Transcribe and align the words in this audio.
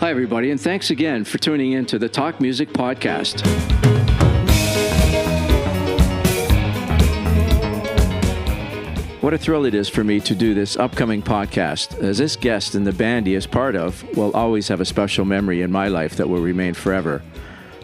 Hi, 0.00 0.10
everybody, 0.10 0.50
and 0.52 0.60
thanks 0.60 0.90
again 0.90 1.24
for 1.24 1.38
tuning 1.38 1.72
in 1.72 1.84
to 1.86 1.98
the 1.98 2.08
Talk 2.08 2.40
Music 2.40 2.68
Podcast. 2.70 3.44
What 9.20 9.34
a 9.34 9.38
thrill 9.38 9.64
it 9.64 9.74
is 9.74 9.88
for 9.88 10.04
me 10.04 10.20
to 10.20 10.36
do 10.36 10.54
this 10.54 10.76
upcoming 10.76 11.20
podcast, 11.20 12.00
as 12.00 12.18
this 12.18 12.36
guest 12.36 12.76
and 12.76 12.86
the 12.86 12.92
band 12.92 13.26
he 13.26 13.34
is 13.34 13.44
part 13.44 13.74
of 13.74 14.04
will 14.16 14.30
always 14.36 14.68
have 14.68 14.80
a 14.80 14.84
special 14.84 15.24
memory 15.24 15.62
in 15.62 15.72
my 15.72 15.88
life 15.88 16.14
that 16.14 16.28
will 16.28 16.40
remain 16.40 16.74
forever. 16.74 17.22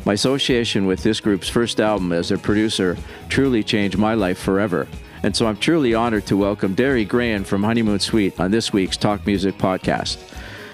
My 0.04 0.12
association 0.12 0.86
with 0.86 1.02
this 1.02 1.18
group's 1.18 1.48
first 1.48 1.80
album 1.80 2.12
as 2.12 2.28
their 2.28 2.38
producer 2.38 2.96
truly 3.28 3.64
changed 3.64 3.98
my 3.98 4.14
life 4.14 4.38
forever. 4.38 4.86
And 5.24 5.36
so 5.36 5.46
I'm 5.46 5.56
truly 5.56 5.94
honored 5.94 6.26
to 6.26 6.36
welcome 6.36 6.74
Derry 6.74 7.06
Grehan 7.06 7.46
from 7.46 7.62
Honeymoon 7.62 8.00
Suite 8.00 8.40
on 8.40 8.50
this 8.50 8.72
week's 8.72 8.96
Talk 8.96 9.24
Music 9.24 9.56
podcast. 9.56 10.18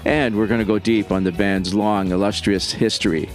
And 0.06 0.36
we're 0.36 0.46
going 0.46 0.60
to 0.60 0.64
go 0.64 0.78
deep 0.78 1.12
on 1.12 1.24
the 1.24 1.32
band's 1.32 1.74
long, 1.74 2.12
illustrious 2.12 2.72
history. 2.72 3.28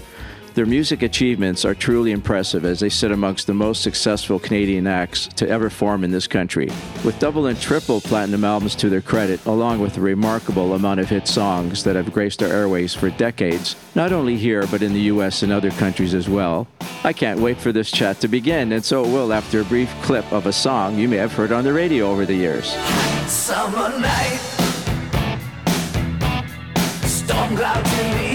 Their 0.53 0.67
music 0.67 1.01
achievements 1.01 1.65
are 1.65 1.73
truly 1.73 2.11
impressive 2.11 2.63
as 2.63 2.79
they 2.79 2.89
sit 2.89 3.11
amongst 3.11 3.47
the 3.47 3.55
most 3.55 3.81
successful 3.81 4.37
Canadian 4.37 4.85
acts 4.85 5.25
to 5.29 5.49
ever 5.49 5.71
form 5.71 6.03
in 6.03 6.11
this 6.11 6.27
country. 6.27 6.69
With 7.03 7.17
double 7.17 7.47
and 7.47 7.59
triple 7.59 7.99
platinum 8.01 8.43
albums 8.43 8.75
to 8.75 8.89
their 8.89 9.01
credit, 9.01 9.43
along 9.47 9.79
with 9.79 9.97
a 9.97 10.01
remarkable 10.01 10.75
amount 10.75 10.99
of 10.99 11.09
hit 11.09 11.27
songs 11.27 11.83
that 11.85 11.95
have 11.95 12.13
graced 12.13 12.43
our 12.43 12.49
airways 12.49 12.93
for 12.93 13.09
decades, 13.09 13.75
not 13.95 14.13
only 14.13 14.37
here 14.37 14.67
but 14.67 14.83
in 14.83 14.93
the 14.93 15.01
US 15.13 15.41
and 15.41 15.51
other 15.51 15.71
countries 15.71 16.13
as 16.13 16.29
well. 16.29 16.67
I 17.03 17.13
can't 17.13 17.39
wait 17.39 17.57
for 17.57 17.71
this 17.71 17.89
chat 17.89 18.21
to 18.21 18.27
begin, 18.27 18.73
and 18.73 18.85
so 18.85 19.03
it 19.03 19.07
will 19.07 19.33
after 19.33 19.61
a 19.61 19.65
brief 19.65 19.91
clip 20.03 20.31
of 20.31 20.45
a 20.45 20.53
song 20.53 20.99
you 20.99 21.09
may 21.09 21.17
have 21.17 21.33
heard 21.33 21.51
on 21.51 21.63
the 21.63 21.73
radio 21.73 22.11
over 22.11 22.27
the 22.27 22.35
years. 22.35 22.73
Summer 23.25 23.89
night, 23.97 24.37
storm 27.05 27.55
clouds 27.55 27.99
in 27.99 28.11
the 28.11 28.32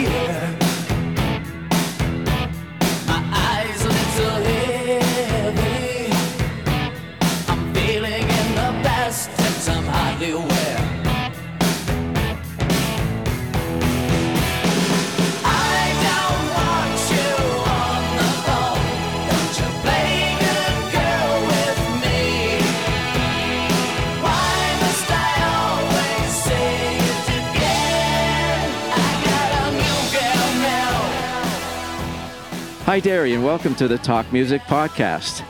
Hi, 32.89 33.01
Derry, 33.01 33.35
and 33.35 33.45
welcome 33.45 33.75
to 33.75 33.87
the 33.87 33.99
Talk 33.99 34.33
Music 34.33 34.63
Podcast. 34.63 35.45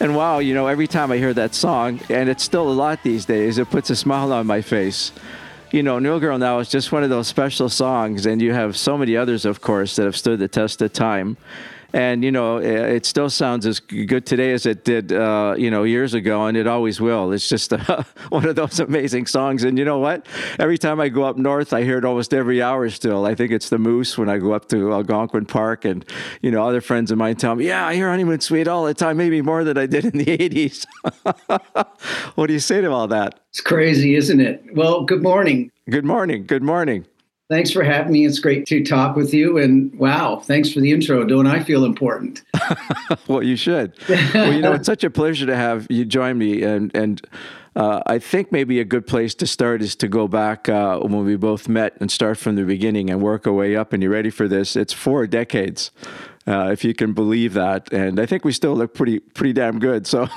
And 0.00 0.16
wow, 0.16 0.38
you 0.38 0.54
know, 0.54 0.68
every 0.68 0.86
time 0.86 1.12
I 1.12 1.18
hear 1.18 1.34
that 1.34 1.54
song, 1.54 2.00
and 2.08 2.30
it's 2.30 2.42
still 2.42 2.66
a 2.66 2.72
lot 2.72 3.02
these 3.02 3.26
days, 3.26 3.58
it 3.58 3.68
puts 3.68 3.90
a 3.90 3.94
smile 3.94 4.32
on 4.32 4.46
my 4.46 4.62
face. 4.62 5.12
You 5.70 5.82
know, 5.82 5.98
New 5.98 6.18
Girl 6.18 6.38
Now 6.38 6.60
is 6.60 6.70
just 6.70 6.90
one 6.90 7.04
of 7.04 7.10
those 7.10 7.28
special 7.28 7.68
songs, 7.68 8.24
and 8.24 8.40
you 8.40 8.54
have 8.54 8.74
so 8.74 8.96
many 8.96 9.18
others, 9.18 9.44
of 9.44 9.60
course, 9.60 9.96
that 9.96 10.06
have 10.06 10.16
stood 10.16 10.38
the 10.38 10.48
test 10.48 10.80
of 10.80 10.94
time. 10.94 11.36
And, 11.94 12.22
you 12.22 12.30
know, 12.30 12.58
it 12.58 13.06
still 13.06 13.30
sounds 13.30 13.64
as 13.64 13.80
good 13.80 14.26
today 14.26 14.52
as 14.52 14.66
it 14.66 14.84
did, 14.84 15.10
uh, 15.10 15.54
you 15.56 15.70
know, 15.70 15.84
years 15.84 16.12
ago, 16.12 16.44
and 16.44 16.54
it 16.54 16.66
always 16.66 17.00
will. 17.00 17.32
It's 17.32 17.48
just 17.48 17.72
uh, 17.72 18.02
one 18.28 18.44
of 18.44 18.56
those 18.56 18.78
amazing 18.78 19.26
songs. 19.26 19.64
And 19.64 19.78
you 19.78 19.86
know 19.86 19.98
what? 19.98 20.26
Every 20.58 20.76
time 20.76 21.00
I 21.00 21.08
go 21.08 21.24
up 21.24 21.38
north, 21.38 21.72
I 21.72 21.84
hear 21.84 21.96
it 21.96 22.04
almost 22.04 22.34
every 22.34 22.60
hour 22.60 22.90
still. 22.90 23.24
I 23.24 23.34
think 23.34 23.52
it's 23.52 23.70
the 23.70 23.78
Moose 23.78 24.18
when 24.18 24.28
I 24.28 24.36
go 24.36 24.52
up 24.52 24.68
to 24.68 24.92
Algonquin 24.92 25.46
Park, 25.46 25.86
and, 25.86 26.04
you 26.42 26.50
know, 26.50 26.62
other 26.66 26.82
friends 26.82 27.10
of 27.10 27.16
mine 27.16 27.36
tell 27.36 27.54
me, 27.54 27.66
yeah, 27.66 27.86
I 27.86 27.94
hear 27.94 28.10
Honeymoon 28.10 28.40
Suite 28.40 28.68
all 28.68 28.84
the 28.84 28.92
time, 28.92 29.16
maybe 29.16 29.40
more 29.40 29.64
than 29.64 29.78
I 29.78 29.86
did 29.86 30.04
in 30.04 30.18
the 30.18 30.26
80s. 30.38 30.86
what 32.34 32.48
do 32.48 32.52
you 32.52 32.60
say 32.60 32.82
to 32.82 32.90
all 32.90 33.08
that? 33.08 33.40
It's 33.48 33.62
crazy, 33.62 34.14
isn't 34.14 34.40
it? 34.40 34.62
Well, 34.74 35.04
good 35.04 35.22
morning. 35.22 35.70
Good 35.88 36.04
morning. 36.04 36.44
Good 36.44 36.62
morning. 36.62 37.06
Thanks 37.50 37.70
for 37.70 37.82
having 37.82 38.12
me. 38.12 38.26
It's 38.26 38.40
great 38.40 38.66
to 38.66 38.84
talk 38.84 39.16
with 39.16 39.32
you. 39.32 39.56
And 39.56 39.94
wow, 39.98 40.36
thanks 40.44 40.70
for 40.70 40.80
the 40.80 40.92
intro. 40.92 41.24
Don't 41.24 41.46
I 41.46 41.62
feel 41.62 41.86
important? 41.86 42.42
well, 43.26 43.42
you 43.42 43.56
should. 43.56 43.94
well, 44.34 44.52
you 44.52 44.60
know, 44.60 44.72
it's 44.74 44.84
such 44.84 45.02
a 45.02 45.08
pleasure 45.08 45.46
to 45.46 45.56
have 45.56 45.86
you 45.88 46.04
join 46.04 46.36
me, 46.36 46.62
and 46.62 46.94
and 46.94 47.26
uh, 47.74 48.02
I 48.06 48.18
think 48.18 48.52
maybe 48.52 48.80
a 48.80 48.84
good 48.84 49.06
place 49.06 49.34
to 49.36 49.46
start 49.46 49.80
is 49.80 49.96
to 49.96 50.08
go 50.08 50.28
back 50.28 50.68
uh, 50.68 50.98
when 50.98 51.24
we 51.24 51.36
both 51.36 51.68
met 51.70 51.96
and 52.00 52.10
start 52.10 52.36
from 52.36 52.56
the 52.56 52.64
beginning 52.64 53.08
and 53.08 53.22
work 53.22 53.46
our 53.46 53.52
way 53.54 53.76
up. 53.76 53.94
And 53.94 54.02
you 54.02 54.10
ready 54.10 54.30
for 54.30 54.46
this? 54.46 54.76
It's 54.76 54.92
four 54.92 55.26
decades. 55.26 55.90
Uh, 56.48 56.70
if 56.72 56.82
you 56.82 56.94
can 56.94 57.12
believe 57.12 57.52
that, 57.52 57.92
and 57.92 58.18
I 58.18 58.24
think 58.24 58.42
we 58.42 58.52
still 58.52 58.74
look 58.74 58.94
pretty 58.94 59.18
pretty 59.18 59.52
damn 59.52 59.78
good. 59.78 60.06
So 60.06 60.28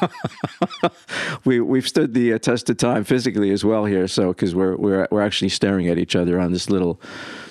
we 1.46 1.62
we've 1.62 1.88
stood 1.88 2.14
the 2.14 2.34
uh, 2.34 2.38
test 2.38 2.70
of 2.70 2.76
time 2.76 3.06
physically 3.06 3.50
as 3.52 3.64
well 3.64 3.86
here. 3.86 4.10
So 4.10 4.28
because 4.34 4.54
we're 4.54 4.76
we're 4.76 5.08
we're 5.10 5.22
actually 5.22 5.50
staring 5.50 5.88
at 5.88 5.98
each 5.98 6.14
other 6.14 6.38
on 6.38 6.52
this 6.52 6.70
little 6.70 7.00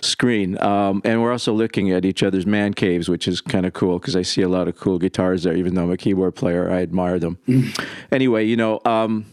screen, 0.02 0.60
um, 0.62 1.00
and 1.06 1.22
we're 1.22 1.32
also 1.32 1.54
looking 1.54 1.90
at 1.90 2.04
each 2.04 2.22
other's 2.22 2.44
man 2.44 2.74
caves, 2.74 3.08
which 3.08 3.26
is 3.26 3.40
kind 3.40 3.64
of 3.64 3.72
cool 3.72 3.98
because 3.98 4.14
I 4.14 4.22
see 4.22 4.42
a 4.42 4.48
lot 4.48 4.68
of 4.68 4.76
cool 4.76 4.98
guitars 4.98 5.44
there. 5.44 5.56
Even 5.56 5.74
though 5.74 5.84
I'm 5.84 5.90
a 5.90 5.96
keyboard 5.96 6.34
player, 6.34 6.70
I 6.70 6.82
admire 6.82 7.18
them. 7.18 7.38
anyway, 8.12 8.44
you 8.44 8.56
know. 8.56 8.80
Um, 8.84 9.24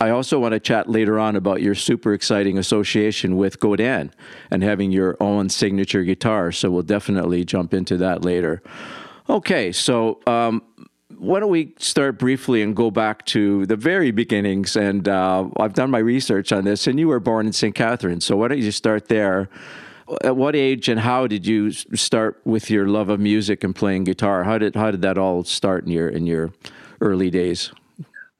I 0.00 0.10
also 0.10 0.38
want 0.38 0.52
to 0.52 0.60
chat 0.60 0.88
later 0.88 1.18
on 1.18 1.36
about 1.36 1.60
your 1.60 1.74
super 1.74 2.14
exciting 2.14 2.56
association 2.56 3.36
with 3.36 3.60
Godin 3.60 4.12
and 4.50 4.62
having 4.62 4.90
your 4.90 5.16
own 5.20 5.50
signature 5.50 6.04
guitar. 6.04 6.52
So 6.52 6.70
we'll 6.70 6.82
definitely 6.82 7.44
jump 7.44 7.74
into 7.74 7.98
that 7.98 8.24
later. 8.24 8.62
Okay, 9.28 9.72
so 9.72 10.20
um, 10.26 10.62
why 11.18 11.38
don't 11.38 11.50
we 11.50 11.74
start 11.78 12.18
briefly 12.18 12.62
and 12.62 12.74
go 12.74 12.90
back 12.90 13.26
to 13.26 13.66
the 13.66 13.76
very 13.76 14.10
beginnings? 14.10 14.74
And 14.74 15.06
uh, 15.06 15.48
I've 15.58 15.74
done 15.74 15.90
my 15.90 15.98
research 15.98 16.50
on 16.50 16.64
this, 16.64 16.86
and 16.86 16.98
you 16.98 17.08
were 17.08 17.20
born 17.20 17.46
in 17.46 17.52
St. 17.52 17.74
Catharines. 17.74 18.24
So 18.24 18.38
why 18.38 18.48
don't 18.48 18.58
you 18.58 18.72
start 18.72 19.08
there? 19.08 19.50
At 20.24 20.34
what 20.34 20.56
age 20.56 20.88
and 20.88 20.98
how 20.98 21.28
did 21.28 21.46
you 21.46 21.70
start 21.70 22.40
with 22.44 22.68
your 22.68 22.88
love 22.88 23.10
of 23.10 23.20
music 23.20 23.62
and 23.62 23.76
playing 23.76 24.04
guitar? 24.04 24.42
How 24.42 24.58
did 24.58 24.74
how 24.74 24.90
did 24.90 25.02
that 25.02 25.16
all 25.16 25.44
start 25.44 25.84
in 25.84 25.92
your 25.92 26.08
in 26.08 26.26
your 26.26 26.52
early 27.00 27.30
days? 27.30 27.70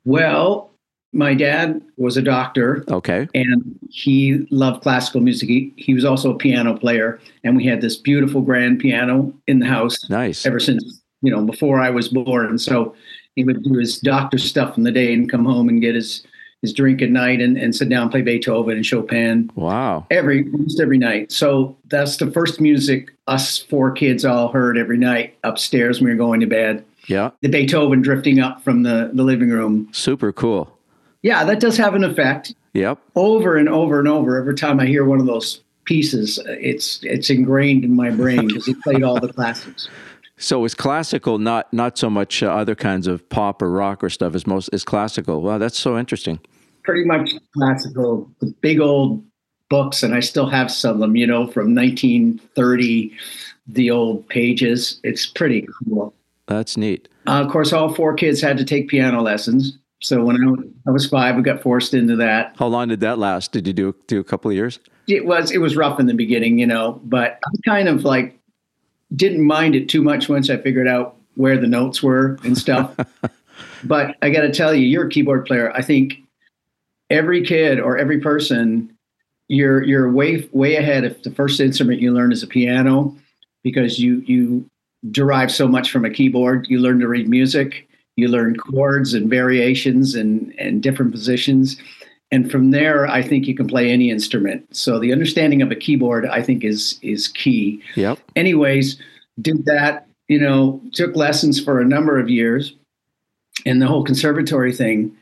Well, 0.05 0.70
my 1.13 1.35
dad 1.35 1.81
was 1.97 2.17
a 2.17 2.23
doctor 2.23 2.85
Okay. 2.89 3.27
and 3.35 3.79
he 3.91 4.47
loved 4.51 4.83
classical 4.83 5.21
music. 5.21 5.49
He, 5.49 5.73
he 5.77 5.93
was 5.95 6.05
also 6.05 6.33
a 6.33 6.37
piano 6.39 6.77
player. 6.77 7.19
And 7.43 7.57
we 7.57 7.65
had 7.67 7.81
this 7.81 7.97
beautiful 7.97 8.41
grand 8.43 8.79
piano 8.79 9.33
in 9.49 9.59
the 9.59 9.67
house 9.67 10.09
Nice. 10.09 10.47
ever 10.47 10.61
since, 10.61 11.01
you 11.23 11.31
know, 11.33 11.45
before 11.45 11.81
I 11.81 11.91
was 11.91 12.09
born. 12.09 12.59
So 12.59 12.95
he 13.35 13.45
would 13.45 13.63
do 13.65 13.75
his 13.75 13.99
doctor 13.99 14.39
stuff 14.39 14.77
in 14.79 14.85
the 14.85 14.93
day 14.93 15.13
and 15.13 15.29
come 15.31 15.45
home 15.45 15.69
and 15.69 15.81
get 15.81 15.97
his, 15.97 16.25
his 16.63 16.73
drink 16.73 17.03
at 17.03 17.11
night 17.11 17.41
and, 17.41 17.57
and 17.57 17.75
sit 17.75 17.89
down 17.89 18.03
and 18.03 18.11
play 18.13 18.23
Beethoven 18.23 18.77
and 18.77 18.87
Chopin. 18.87 19.51
Wow. 19.57 20.07
every 20.13 20.45
almost 20.53 20.81
every 20.81 20.99
night. 20.99 21.33
So 21.33 21.77
that's 21.89 22.19
the 22.19 22.31
first 22.31 22.61
music 22.61 23.13
us 23.27 23.59
four 23.59 23.91
kids 23.93 24.25
all 24.25 24.49
heard 24.49 24.77
every 24.79 24.99
night 24.99 25.37
upstairs 25.43 26.01
when 26.01 26.07
we 26.07 26.11
were 26.15 26.19
going 26.19 26.39
to 26.41 26.47
bed. 26.47 26.85
Yeah. 27.07 27.31
The 27.41 27.49
Beethoven 27.49 28.01
drifting 28.03 28.39
up 28.41 28.63
from 28.63 28.83
the, 28.85 29.11
the 29.13 29.23
living 29.25 29.51
room. 29.51 29.89
Super 29.93 30.33
cool. 30.33 30.77
Yeah, 31.23 31.45
that 31.45 31.61
does 31.61 31.77
have 31.77 31.95
an 31.95 32.05
effect. 32.05 32.55
Yep. 32.73 32.99
Over 33.15 33.57
and 33.57 33.69
over 33.69 33.99
and 33.99 34.09
over. 34.09 34.39
Every 34.39 34.55
time 34.55 34.81
I 34.81 34.87
hear 34.87 35.05
one 35.05 35.21
of 35.21 35.27
those 35.27 35.61
pieces, 35.85 36.39
it's 36.47 37.01
it's 37.03 37.31
ingrained 37.31 37.85
in 37.85 37.95
my 37.95 38.11
brain 38.11 38.47
because 38.47 38.67
he 38.67 38.75
played 38.75 39.03
all 39.03 39.19
the 39.21 39.33
classics. 39.33 39.89
So 40.37 40.65
is 40.65 40.75
classical 40.75 41.39
not 41.39 41.71
not 41.73 41.99
so 41.99 42.09
much 42.09 42.43
uh, 42.43 42.47
other 42.47 42.75
kinds 42.75 43.07
of 43.07 43.29
pop 43.29 43.61
or 43.61 43.71
rock 43.71 44.03
or 44.03 44.09
stuff 44.09 44.35
as 44.35 44.47
most 44.47 44.71
is 44.73 44.85
classical. 44.85 45.43
Wow, 45.43 45.59
that's 45.59 45.79
so 45.79 45.99
interesting. 45.99 46.41
Pretty 46.83 47.05
much 47.05 47.33
classical, 47.53 48.31
the 48.41 48.47
big 48.63 48.81
old 48.81 49.23
books, 49.69 50.03
and 50.03 50.15
I 50.15 50.21
still 50.21 50.49
have 50.49 50.71
some 50.71 50.95
of 50.95 51.01
them. 51.01 51.17
You 51.17 51.27
know, 51.27 51.47
from 51.47 51.75
1930, 51.75 53.13
the 53.67 53.91
old 53.91 54.27
pages. 54.29 55.01
It's 55.05 55.27
pretty 55.27 55.69
cool. 55.85 56.15
That's 56.47 56.77
neat. 56.77 57.09
Uh, 57.27 57.43
of 57.45 57.53
course, 57.53 57.73
all 57.73 57.95
four 57.95 58.15
kids 58.15 58.41
had 58.41 58.57
to 58.57 58.65
take 58.65 58.89
piano 58.89 59.23
lessons. 59.23 59.77
So 60.03 60.25
when 60.25 60.37
I 60.37 60.51
was, 60.51 60.61
I 60.87 60.91
was 60.91 61.07
five, 61.07 61.37
we 61.37 61.43
got 61.43 61.63
forced 61.63 61.93
into 61.93 62.17
that. 62.17 62.55
How 62.59 62.67
long 62.67 62.89
did 62.89 63.01
that 63.01 63.19
last? 63.19 63.53
Did 63.53 63.67
you 63.67 63.73
do 63.73 63.95
do 64.07 64.19
a 64.19 64.25
couple 64.25 64.51
of 64.51 64.57
years? 64.57 64.79
It 65.07 65.27
was 65.27 65.51
it 65.51 65.59
was 65.59 65.77
rough 65.77 66.01
in 66.01 66.07
the 66.07 66.15
beginning, 66.15 66.59
you 66.59 66.67
know, 66.67 67.01
but 67.05 67.39
I 67.45 67.51
kind 67.67 67.89
of 67.89 68.05
like 68.05 68.39
didn't 69.15 69.45
mind 69.45 69.75
it 69.75 69.89
too 69.89 70.03
much 70.03 70.29
once 70.29 70.49
I 70.49 70.57
figured 70.57 70.89
out 70.89 71.17
where 71.35 71.59
the 71.59 71.67
notes 71.67 72.03
were 72.03 72.39
and 72.45 72.57
stuff. 72.57 72.97
but 73.85 74.17
I 74.23 74.31
got 74.31 74.43
to 74.43 74.53
tell 74.53 74.75
you, 74.75 74.87
you're 74.87 75.07
a 75.07 75.11
keyboard 75.11 75.45
player. 75.47 75.73
I 75.75 75.83
think 75.83 76.19
every 77.11 77.45
kid 77.45 77.79
or 77.79 77.99
every 77.99 78.21
person, 78.21 78.97
you're 79.49 79.83
you're 79.83 80.11
way 80.11 80.49
way 80.53 80.77
ahead 80.77 81.05
if 81.05 81.23
the 81.25 81.31
first 81.31 81.61
instrument 81.61 82.01
you 82.01 82.13
learn 82.13 82.33
is 82.33 82.43
a 82.43 82.47
piano 82.47 83.15
because 83.63 83.99
you 83.99 84.23
you 84.27 84.65
derive 85.11 85.51
so 85.51 85.69
much 85.69 85.91
from 85.91 86.07
a 86.07 86.11
keyboard. 86.11 86.69
You 86.69 86.79
learn 86.79 87.01
to 87.01 87.09
read 87.09 87.29
music, 87.29 87.89
you 88.21 88.29
learn 88.29 88.57
chords 88.57 89.15
and 89.15 89.29
variations 89.29 90.15
and 90.15 90.55
and 90.59 90.83
different 90.83 91.11
positions. 91.13 91.77
and 92.33 92.49
from 92.51 92.71
there, 92.71 93.07
I 93.09 93.23
think 93.23 93.49
you 93.49 93.55
can 93.57 93.67
play 93.67 93.91
any 93.91 94.09
instrument. 94.11 94.65
So 94.77 95.01
the 95.01 95.13
understanding 95.13 95.63
of 95.63 95.71
a 95.73 95.75
keyboard, 95.77 96.27
I 96.27 96.43
think, 96.43 96.63
is 96.65 96.99
is 97.03 97.27
key. 97.29 97.83
Yep. 97.97 98.19
Anyways, 98.37 98.97
did 99.41 99.65
that. 99.67 100.07
You 100.29 100.39
know, 100.39 100.81
took 100.93 101.17
lessons 101.17 101.61
for 101.61 101.81
a 101.81 101.85
number 101.85 102.21
of 102.21 102.31
years, 102.31 102.75
and 103.67 103.83
the 103.83 103.87
whole 103.89 104.05
conservatory 104.05 104.73
thing. 104.73 105.17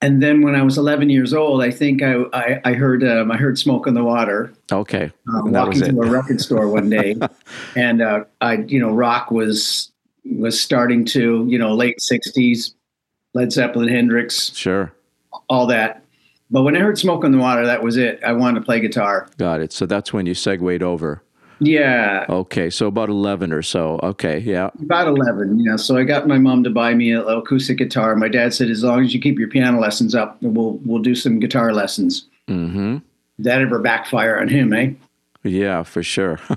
And 0.00 0.22
then 0.22 0.42
when 0.42 0.54
I 0.54 0.62
was 0.62 0.76
11 0.76 1.08
years 1.10 1.32
old, 1.32 1.62
I 1.62 1.70
think 1.70 2.02
I 2.02 2.14
I, 2.32 2.60
I 2.64 2.72
heard 2.74 3.04
um, 3.04 3.30
I 3.30 3.36
heard 3.36 3.58
"Smoke 3.58 3.86
on 3.86 3.94
the 3.94 4.02
Water" 4.04 4.52
Okay. 4.72 5.10
uh, 5.28 5.44
And 5.44 5.54
that 5.54 5.68
was 5.68 5.80
walking 5.80 5.96
to 5.96 6.02
a 6.02 6.10
record 6.10 6.40
store 6.40 6.68
one 6.68 6.88
day, 6.90 7.14
and 7.76 8.00
uh, 8.02 8.24
I, 8.40 8.54
you 8.68 8.80
know, 8.80 8.90
rock 8.90 9.30
was 9.30 9.92
was 10.24 10.60
starting 10.60 11.04
to, 11.06 11.44
you 11.48 11.58
know, 11.58 11.74
late 11.74 11.98
'60s, 11.98 12.74
Led 13.34 13.52
Zeppelin, 13.52 13.88
Hendrix, 13.88 14.54
Sure. 14.54 14.92
all 15.48 15.66
that. 15.66 16.02
But 16.50 16.62
when 16.62 16.76
I 16.76 16.80
heard 16.80 16.98
"Smoke 16.98 17.24
on 17.24 17.32
the 17.32 17.38
Water," 17.38 17.64
that 17.66 17.82
was 17.82 17.96
it. 17.96 18.20
I 18.24 18.32
wanted 18.32 18.60
to 18.60 18.64
play 18.64 18.80
guitar. 18.80 19.28
Got 19.38 19.60
it. 19.60 19.72
So 19.72 19.86
that's 19.86 20.12
when 20.12 20.26
you 20.26 20.34
segued 20.34 20.82
over. 20.82 21.22
Yeah, 21.60 22.26
Okay. 22.28 22.68
So 22.68 22.88
about 22.88 23.08
11 23.08 23.52
or 23.52 23.62
so. 23.62 24.00
Okay. 24.02 24.40
Yeah. 24.40 24.70
about 24.82 25.06
11. 25.06 25.60
Yeah, 25.60 25.76
so 25.76 25.96
I 25.96 26.02
got 26.02 26.26
my 26.26 26.36
mom 26.36 26.64
to 26.64 26.70
buy 26.70 26.94
me 26.94 27.12
an 27.12 27.24
acoustic 27.26 27.78
guitar. 27.78 28.14
My 28.16 28.28
dad 28.28 28.52
said, 28.52 28.70
"As 28.70 28.82
long 28.82 29.04
as 29.04 29.14
you 29.14 29.20
keep 29.20 29.38
your 29.38 29.48
piano 29.48 29.78
lessons 29.80 30.14
up, 30.14 30.36
we'll 30.42 30.80
we'll 30.84 31.00
do 31.02 31.14
some 31.14 31.38
guitar 31.38 31.72
lessons." 31.72 32.26
Mm-hmm. 32.48 32.94
Did 33.36 33.44
that 33.46 33.60
ever 33.62 33.78
backfire 33.78 34.38
on 34.40 34.48
him, 34.48 34.72
eh? 34.72 34.90
Yeah, 35.44 35.82
for 35.84 36.02
sure. 36.02 36.38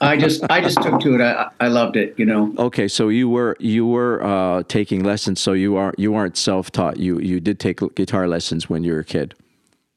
I 0.00 0.16
just 0.16 0.44
I 0.50 0.60
just 0.60 0.80
took 0.82 1.00
to 1.00 1.14
it. 1.14 1.20
I 1.20 1.50
I 1.60 1.68
loved 1.68 1.96
it. 1.96 2.14
You 2.18 2.26
know. 2.26 2.54
okay. 2.58 2.88
So 2.88 3.08
you 3.08 3.28
were 3.28 3.56
you 3.60 3.86
were 3.86 4.22
uh, 4.24 4.62
taking 4.68 5.04
lessons. 5.04 5.40
So 5.40 5.52
you 5.52 5.76
are 5.76 5.94
you 5.98 6.14
aren't 6.14 6.36
self 6.36 6.70
taught. 6.70 6.98
You 6.98 7.18
you 7.20 7.40
did 7.40 7.60
take 7.60 7.80
guitar 7.94 8.28
lessons 8.28 8.68
when 8.68 8.84
you 8.84 8.92
were 8.92 9.00
a 9.00 9.04
kid. 9.04 9.34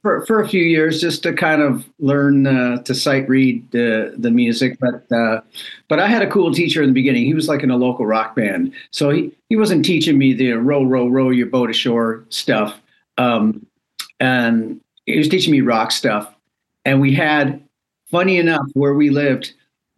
for, 0.07 0.25
for 0.25 0.41
a 0.41 0.47
few 0.47 0.63
years 0.63 1.01
just 1.01 1.21
to 1.23 1.33
kind 1.33 1.61
of 1.61 1.85
learn 1.99 2.47
uh, 2.47 2.81
to 2.83 2.95
sight 2.95 3.27
read 3.27 3.69
the 3.71 4.13
the 4.17 4.31
music. 4.31 4.77
But 4.79 5.11
uh, 5.15 5.41
but 5.89 5.99
I 5.99 6.07
had 6.07 6.21
a 6.21 6.29
cool 6.29 6.53
teacher 6.53 6.81
in 6.81 6.89
the 6.89 6.93
beginning. 6.93 7.25
He 7.25 7.33
was 7.33 7.49
like 7.49 7.61
in 7.61 7.71
a 7.71 7.77
local 7.77 8.05
rock 8.05 8.35
band, 8.35 8.73
so 8.91 9.09
he 9.09 9.31
he 9.49 9.57
wasn't 9.57 9.83
teaching 9.83 10.17
me 10.17 10.33
the 10.33 10.53
row 10.53 10.83
row 10.83 11.07
row 11.07 11.29
your 11.29 11.47
boat 11.47 11.69
ashore 11.69 12.23
stuff, 12.29 12.79
um, 13.17 13.65
and 14.19 14.79
he 15.05 15.17
was 15.17 15.27
teaching 15.27 15.51
me 15.51 15.61
rock 15.61 15.91
stuff. 15.91 16.33
And 16.85 17.01
we 17.01 17.13
had, 17.13 17.61
funny 18.09 18.37
enough, 18.37 18.65
where 18.73 18.93
we 18.93 19.09
lived. 19.09 19.53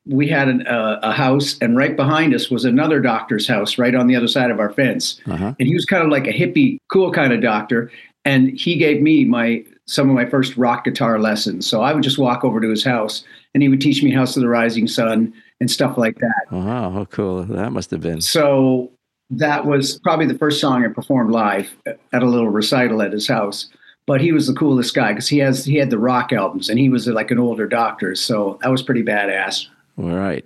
We 0.10 0.28
had 0.28 0.48
an, 0.48 0.66
uh, 0.68 1.00
a 1.04 1.12
house, 1.12 1.58
and 1.62 1.78
right 1.78 1.96
behind 1.96 2.34
us 2.34 2.50
was 2.50 2.66
another 2.66 3.00
doctor's 3.00 3.48
house, 3.48 3.78
right 3.78 3.94
on 3.94 4.08
the 4.08 4.16
other 4.16 4.28
side 4.28 4.50
of 4.52 4.60
our 4.60 4.72
fence 4.72 5.22
Uh-huh. 5.28 5.54
and 5.60 5.68
he 5.68 5.74
was 5.74 5.86
kind 5.86 6.04
of 6.04 6.10
like 6.10 6.26
a 6.28 6.34
hippie, 6.34 6.80
cool 6.92 7.12
kind 7.12 7.32
of 7.32 7.42
doctor. 7.42 7.92
And 8.26 8.50
he 8.60 8.76
gave 8.76 9.02
me 9.02 9.24
my 9.24 9.64
some 9.86 10.10
of 10.10 10.16
my 10.16 10.26
first 10.26 10.56
rock 10.58 10.84
guitar 10.84 11.18
lessons. 11.20 11.66
So 11.66 11.82
I 11.82 11.94
would 11.94 12.04
just 12.04 12.20
walk 12.20 12.44
over 12.44 12.60
to 12.62 12.70
his 12.70 12.84
house, 12.84 13.24
and 13.54 13.64
he 13.64 13.70
would 13.70 13.82
teach 13.82 14.04
me 14.04 14.12
House 14.12 14.36
of 14.36 14.42
the 14.42 14.50
Rising 14.50 14.88
Sun 14.88 15.34
and 15.60 15.70
stuff 15.72 15.98
like 15.98 16.18
that. 16.20 16.44
Wow, 16.52 16.92
how 16.92 17.06
cool 17.06 17.44
that 17.44 17.72
must 17.72 17.90
have 17.92 18.02
been. 18.02 18.22
So 18.22 18.92
that 19.32 19.66
was 19.66 20.00
probably 20.00 20.26
the 20.26 20.38
first 20.38 20.60
song 20.60 20.84
I 20.84 20.88
performed 20.90 21.32
live 21.32 21.70
at 22.14 22.24
a 22.24 22.26
little 22.26 22.50
recital 22.50 23.02
at 23.02 23.14
his 23.14 23.28
house. 23.28 23.70
But 24.08 24.22
he 24.22 24.32
was 24.32 24.48
the 24.48 24.54
coolest 24.54 24.96
guy 24.96 25.10
because 25.14 25.28
he 25.28 25.38
has 25.40 25.66
he 25.66 25.76
had 25.78 25.90
the 25.92 26.00
rock 26.00 26.34
albums, 26.34 26.70
and 26.70 26.80
he 26.80 26.90
was 26.90 27.06
like 27.08 27.30
an 27.32 27.40
older 27.40 27.68
doctor. 27.68 28.16
So 28.16 28.58
that 28.62 28.70
was 28.70 28.82
pretty 28.82 29.04
badass. 29.04 29.68
All 30.00 30.16
right. 30.16 30.46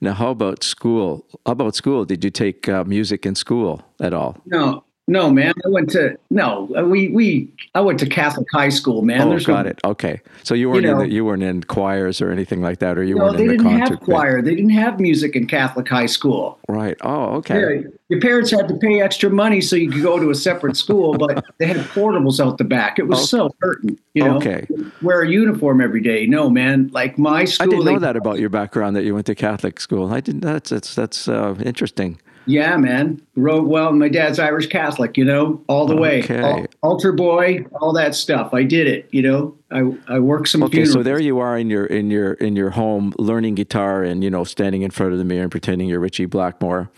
Now, 0.00 0.14
how 0.14 0.30
about 0.30 0.64
school? 0.64 1.24
How 1.46 1.52
about 1.52 1.76
school? 1.76 2.04
Did 2.04 2.24
you 2.24 2.30
take 2.30 2.68
uh, 2.68 2.82
music 2.84 3.24
in 3.24 3.36
school 3.36 3.82
at 4.00 4.12
all? 4.12 4.36
No, 4.46 4.82
no, 5.10 5.30
man. 5.30 5.52
I 5.66 5.68
went 5.68 5.90
to 5.90 6.16
no. 6.30 6.68
We 6.88 7.08
we 7.08 7.48
I 7.74 7.80
went 7.80 7.98
to 8.00 8.06
Catholic 8.06 8.46
high 8.52 8.68
school, 8.68 9.02
man. 9.02 9.22
Oh, 9.22 9.30
There's 9.30 9.44
got 9.44 9.64
no- 9.64 9.70
it. 9.72 9.80
Okay, 9.84 10.20
so 10.44 10.54
you 10.54 10.70
weren't 10.70 10.84
know- 10.84 11.00
in 11.00 11.08
the, 11.08 11.14
you 11.14 11.24
weren't 11.24 11.42
in 11.42 11.64
choirs 11.64 12.20
or 12.22 12.30
anything 12.30 12.62
like 12.62 12.78
that, 12.78 12.96
or 12.96 13.02
you 13.02 13.16
No, 13.16 13.24
weren't 13.24 13.36
they 13.38 13.42
in 13.44 13.48
the 13.50 13.56
didn't 13.56 13.78
have 13.80 14.00
choir. 14.00 14.40
They 14.40 14.54
didn't 14.54 14.70
have 14.70 15.00
music 15.00 15.34
in 15.36 15.46
Catholic 15.46 15.88
high 15.88 16.06
school. 16.06 16.58
Right. 16.68 16.96
Oh, 17.02 17.36
okay. 17.38 17.80
Yeah, 17.82 17.88
your 18.08 18.20
parents 18.20 18.50
had 18.50 18.68
to 18.68 18.74
pay 18.76 19.00
extra 19.00 19.30
money 19.30 19.60
so 19.60 19.74
you 19.76 19.90
could 19.90 20.02
go 20.02 20.18
to 20.18 20.30
a 20.30 20.34
separate 20.34 20.76
school, 20.76 21.14
but 21.18 21.44
they 21.58 21.66
had 21.66 21.76
portables 21.78 22.38
out 22.44 22.58
the 22.58 22.64
back. 22.64 22.98
It 22.98 23.08
was 23.08 23.28
so 23.28 23.50
hurting, 23.60 23.98
you 24.14 24.24
know. 24.24 24.36
Okay. 24.36 24.66
Wear 25.02 25.22
a 25.22 25.28
uniform 25.28 25.80
every 25.80 26.00
day. 26.00 26.26
No, 26.26 26.48
man. 26.48 26.88
Like 26.92 27.18
my 27.18 27.44
school. 27.44 27.66
I 27.66 27.70
didn't 27.70 27.84
know 27.84 27.92
they- 27.98 28.06
that 28.06 28.16
about 28.16 28.38
your 28.38 28.48
background 28.50 28.94
that 28.96 29.04
you 29.04 29.14
went 29.14 29.26
to 29.26 29.34
Catholic 29.34 29.80
school. 29.80 30.12
I 30.12 30.20
didn't. 30.20 30.40
That's 30.42 30.70
that's 30.70 30.94
that's 30.94 31.26
uh, 31.28 31.56
interesting. 31.64 32.20
Yeah, 32.46 32.76
man. 32.76 33.20
Wrote 33.36 33.66
well. 33.66 33.92
My 33.92 34.08
dad's 34.08 34.38
Irish 34.38 34.66
Catholic, 34.68 35.16
you 35.16 35.24
know, 35.24 35.62
all 35.68 35.86
the 35.86 35.96
way. 35.96 36.22
Okay. 36.22 36.66
Altar 36.82 37.12
boy, 37.12 37.64
all 37.80 37.92
that 37.92 38.14
stuff. 38.14 38.54
I 38.54 38.62
did 38.62 38.86
it. 38.86 39.08
You 39.12 39.22
know, 39.22 39.58
I 39.70 40.14
I 40.14 40.18
worked 40.18 40.48
some. 40.48 40.62
Okay, 40.64 40.84
so 40.84 41.02
there 41.02 41.20
you 41.20 41.38
are 41.38 41.56
in 41.56 41.70
your 41.70 41.86
in 41.86 42.10
your 42.10 42.34
in 42.34 42.56
your 42.56 42.70
home 42.70 43.12
learning 43.18 43.54
guitar 43.54 44.02
and 44.02 44.24
you 44.24 44.30
know 44.30 44.44
standing 44.44 44.82
in 44.82 44.90
front 44.90 45.12
of 45.12 45.18
the 45.18 45.24
mirror 45.24 45.42
and 45.42 45.50
pretending 45.50 45.88
you're 45.88 46.00
Ritchie 46.00 46.26
Blackmore. 46.26 46.90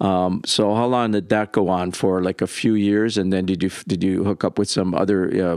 Um, 0.00 0.40
so 0.46 0.74
how 0.74 0.86
long 0.86 1.12
did 1.12 1.28
that 1.28 1.52
go 1.52 1.68
on 1.68 1.92
for? 1.92 2.22
Like 2.22 2.40
a 2.40 2.46
few 2.46 2.74
years, 2.74 3.18
and 3.18 3.32
then 3.32 3.46
did 3.46 3.62
you 3.62 3.70
did 3.86 4.02
you 4.02 4.24
hook 4.24 4.44
up 4.44 4.58
with 4.58 4.68
some 4.68 4.94
other 4.94 5.52
uh, 5.52 5.56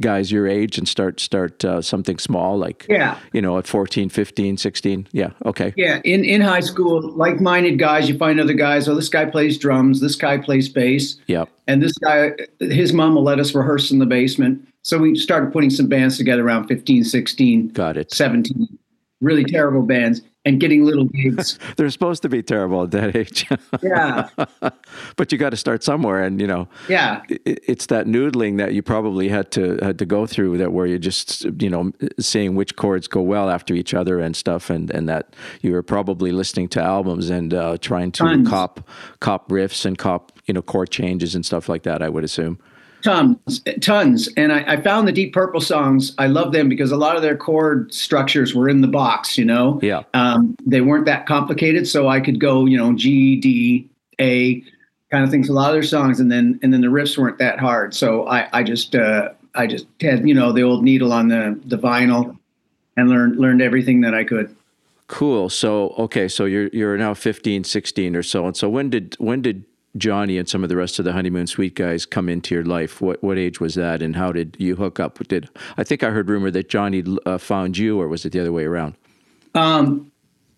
guys 0.00 0.30
your 0.32 0.46
age 0.46 0.76
and 0.76 0.88
start 0.88 1.20
start 1.20 1.64
uh, 1.64 1.80
something 1.80 2.18
small 2.18 2.58
like 2.58 2.84
Yeah. 2.88 3.16
you 3.32 3.40
know 3.40 3.58
at 3.58 3.66
14, 3.66 4.08
15, 4.08 4.56
16? 4.56 5.08
Yeah, 5.12 5.30
okay. 5.46 5.72
Yeah, 5.76 6.00
in, 6.04 6.24
in 6.24 6.40
high 6.40 6.60
school, 6.60 7.00
like-minded 7.16 7.78
guys, 7.78 8.08
you 8.08 8.18
find 8.18 8.40
other 8.40 8.54
guys. 8.54 8.88
Oh, 8.88 8.94
this 8.94 9.08
guy 9.08 9.24
plays 9.24 9.56
drums. 9.58 10.00
This 10.00 10.16
guy 10.16 10.38
plays 10.38 10.68
bass. 10.68 11.16
Yep. 11.28 11.48
And 11.66 11.82
this 11.82 11.96
guy, 11.98 12.32
his 12.60 12.92
mom 12.92 13.14
will 13.14 13.22
let 13.22 13.38
us 13.38 13.54
rehearse 13.54 13.90
in 13.90 13.98
the 13.98 14.06
basement. 14.06 14.66
So 14.82 14.98
we 14.98 15.14
started 15.16 15.52
putting 15.52 15.70
some 15.70 15.86
bands 15.86 16.16
together 16.16 16.46
around 16.46 16.66
15, 16.68 17.04
16, 17.04 17.68
Got 17.68 17.96
it. 17.96 18.12
17. 18.12 18.78
Really 19.20 19.44
terrible 19.44 19.82
bands 19.82 20.22
and 20.48 20.58
getting 20.60 20.84
little 20.84 21.04
gigs. 21.04 21.58
They're 21.76 21.90
supposed 21.90 22.22
to 22.22 22.28
be 22.28 22.42
terrible 22.42 22.82
at 22.84 22.90
that 22.92 23.14
age. 23.14 23.46
Yeah. 23.82 24.28
but 25.16 25.30
you 25.30 25.38
got 25.38 25.50
to 25.50 25.56
start 25.56 25.84
somewhere 25.84 26.22
and 26.22 26.40
you 26.40 26.46
know 26.46 26.68
Yeah. 26.88 27.22
it- 27.28 27.58
it's 27.68 27.86
that 27.86 28.06
noodling 28.06 28.56
that 28.58 28.72
you 28.74 28.82
probably 28.82 29.28
had 29.28 29.50
to 29.52 29.78
had 29.82 29.98
to 29.98 30.06
go 30.06 30.26
through 30.26 30.58
that 30.58 30.72
where 30.72 30.86
you're 30.86 30.98
just 30.98 31.44
you 31.60 31.68
know 31.70 31.92
seeing 32.18 32.54
which 32.54 32.76
chords 32.76 33.06
go 33.08 33.20
well 33.20 33.50
after 33.50 33.74
each 33.74 33.92
other 33.94 34.18
and 34.20 34.34
stuff 34.36 34.70
and 34.70 34.90
and 34.90 35.08
that 35.08 35.34
you 35.62 35.72
were 35.72 35.82
probably 35.82 36.32
listening 36.32 36.68
to 36.68 36.82
albums 36.82 37.30
and 37.30 37.52
uh, 37.54 37.76
trying 37.80 38.10
to 38.12 38.22
Tons. 38.24 38.48
cop 38.48 38.88
cop 39.20 39.48
riffs 39.50 39.84
and 39.84 39.98
cop 39.98 40.32
you 40.46 40.54
know 40.54 40.62
chord 40.62 40.90
changes 40.90 41.34
and 41.34 41.44
stuff 41.44 41.68
like 41.68 41.82
that 41.82 42.02
I 42.02 42.08
would 42.08 42.24
assume 42.24 42.58
Tons, 43.08 43.62
tons. 43.80 44.28
And 44.36 44.52
I, 44.52 44.74
I 44.74 44.82
found 44.82 45.08
the 45.08 45.12
Deep 45.12 45.32
Purple 45.32 45.62
songs. 45.62 46.14
I 46.18 46.26
love 46.26 46.52
them 46.52 46.68
because 46.68 46.92
a 46.92 46.96
lot 46.98 47.16
of 47.16 47.22
their 47.22 47.38
chord 47.38 47.90
structures 47.94 48.54
were 48.54 48.68
in 48.68 48.82
the 48.82 48.86
box, 48.86 49.38
you 49.38 49.46
know? 49.46 49.80
Yeah. 49.82 50.02
Um, 50.12 50.54
they 50.66 50.82
weren't 50.82 51.06
that 51.06 51.24
complicated. 51.24 51.88
So 51.88 52.08
I 52.08 52.20
could 52.20 52.38
go, 52.38 52.66
you 52.66 52.76
know, 52.76 52.92
G, 52.92 53.36
D, 53.36 53.88
A 54.20 54.62
kind 55.10 55.24
of 55.24 55.30
things, 55.30 55.48
a 55.48 55.54
lot 55.54 55.70
of 55.70 55.72
their 55.72 55.82
songs. 55.82 56.20
And 56.20 56.30
then, 56.30 56.60
and 56.62 56.70
then 56.70 56.82
the 56.82 56.88
riffs 56.88 57.16
weren't 57.16 57.38
that 57.38 57.58
hard. 57.58 57.94
So 57.94 58.28
I, 58.28 58.46
I 58.52 58.62
just, 58.62 58.94
uh, 58.94 59.30
I 59.54 59.66
just 59.66 59.86
had, 60.02 60.28
you 60.28 60.34
know, 60.34 60.52
the 60.52 60.62
old 60.62 60.84
needle 60.84 61.10
on 61.10 61.28
the, 61.28 61.58
the 61.64 61.78
vinyl 61.78 62.36
and 62.98 63.08
learned, 63.08 63.36
learned 63.36 63.62
everything 63.62 64.02
that 64.02 64.12
I 64.12 64.24
could. 64.24 64.54
cool 65.06 65.48
so 65.48 65.94
okay 65.96 66.28
so 66.28 66.44
you're 66.44 66.68
you're 66.68 66.98
now 66.98 67.14
15 67.14 67.64
16 67.64 68.14
or 68.14 68.22
so 68.22 68.46
and 68.46 68.54
so 68.54 68.68
when 68.68 68.90
did 68.90 69.16
when 69.18 69.40
did 69.40 69.64
Johnny 69.98 70.38
and 70.38 70.48
some 70.48 70.62
of 70.62 70.68
the 70.68 70.76
rest 70.76 70.98
of 70.98 71.04
the 71.04 71.12
honeymoon 71.12 71.46
suite 71.46 71.74
guys 71.74 72.06
come 72.06 72.28
into 72.28 72.54
your 72.54 72.64
life 72.64 73.00
what 73.00 73.22
what 73.22 73.38
age 73.38 73.60
was 73.60 73.74
that 73.74 74.02
and 74.02 74.16
how 74.16 74.32
did 74.32 74.56
you 74.58 74.76
hook 74.76 75.00
up 75.00 75.18
did 75.28 75.48
I 75.76 75.84
think 75.84 76.02
I 76.02 76.10
heard 76.10 76.28
rumor 76.28 76.50
that 76.50 76.68
Johnny 76.68 77.04
uh, 77.26 77.38
found 77.38 77.78
you 77.78 78.00
or 78.00 78.08
was 78.08 78.24
it 78.24 78.32
the 78.32 78.40
other 78.40 78.52
way 78.52 78.64
around 78.64 78.94
Um, 79.54 80.10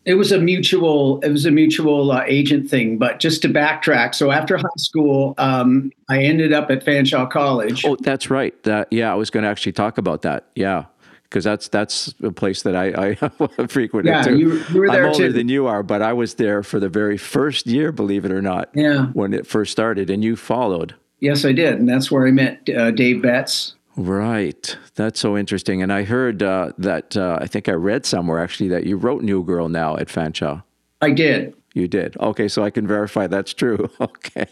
it 0.07 0.15
was 0.15 0.33
a 0.33 0.39
mutual. 0.39 1.21
It 1.21 1.29
was 1.29 1.45
a 1.45 1.51
mutual 1.51 2.11
uh, 2.11 2.25
agent 2.27 2.71
thing. 2.71 2.97
But 2.99 3.21
just 3.21 3.43
to 3.43 3.49
backtrack, 3.49 4.15
so 4.15 4.31
after 4.31 4.57
high 4.57 4.69
school, 4.79 5.35
um, 5.37 5.93
I 6.09 6.23
ended 6.23 6.53
up 6.53 6.71
at 6.71 6.85
Fanshawe 6.85 7.31
College. 7.31 7.85
Oh, 7.85 7.97
that's 8.01 8.31
right. 8.31 8.61
That 8.63 8.89
yeah, 8.91 9.13
I 9.13 9.15
was 9.15 9.31
going 9.31 9.43
to 9.43 9.49
actually 9.49 9.73
talk 9.73 9.99
about 9.99 10.23
that. 10.23 10.47
Yeah, 10.55 10.87
because 11.31 11.45
that's 11.45 11.69
that's 11.69 12.13
a 12.23 12.33
place 12.33 12.63
that 12.65 12.75
I, 12.77 13.15
I 13.59 13.67
frequented 13.69 14.13
Yeah, 14.13 14.23
too. 14.23 14.37
you- 14.39 14.65
you 14.73 14.81
were 14.81 14.89
there 14.89 15.05
I'm 15.07 15.13
older 15.13 15.29
too. 15.29 15.33
than 15.33 15.49
you 15.49 15.67
are, 15.67 15.83
but 15.83 16.03
I 16.03 16.13
was 16.13 16.35
there 16.35 16.63
for 16.65 16.81
the 16.81 16.89
very 16.89 17.17
first 17.17 17.67
year, 17.67 17.93
believe 17.93 18.25
it 18.25 18.33
or 18.33 18.43
not. 18.43 18.69
Yeah. 18.75 19.07
when 19.13 19.33
it 19.33 19.47
first 19.47 19.71
started, 19.73 20.11
and 20.11 20.23
you 20.25 20.35
followed. 20.37 20.95
Yes, 21.21 21.45
I 21.45 21.53
did, 21.53 21.75
and 21.79 21.89
that's 21.89 22.11
where 22.11 22.27
I 22.27 22.31
met 22.33 22.69
uh, 22.71 22.91
Dave 22.91 23.23
Betts. 23.23 23.75
Right, 23.97 24.77
that's 24.95 25.21
so 25.21 25.37
interesting. 25.37 25.83
And 25.83 25.93
I 25.93 26.05
heard 26.05 26.43
uh, 26.43 26.73
that 26.79 27.17
uh, 27.17 27.39
I 27.41 27.47
think 27.47 27.69
I 27.69 27.73
read 27.73 28.07
somewhere 28.07 28.39
actually 28.39 28.69
that 28.71 28.87
you 28.87 28.97
wrote 28.97 29.23
"New 29.23 29.45
Girl" 29.45 29.69
now 29.69 29.97
at 29.97 30.09
Fanshawe. 30.09 30.63
I 31.03 31.11
did. 31.11 31.55
You 31.75 31.87
did. 31.87 32.17
Okay, 32.19 32.49
so 32.49 32.65
I 32.65 32.71
can 32.71 32.87
verify 32.87 33.27
that's 33.27 33.55
true. 33.55 33.89
Okay. 34.01 34.47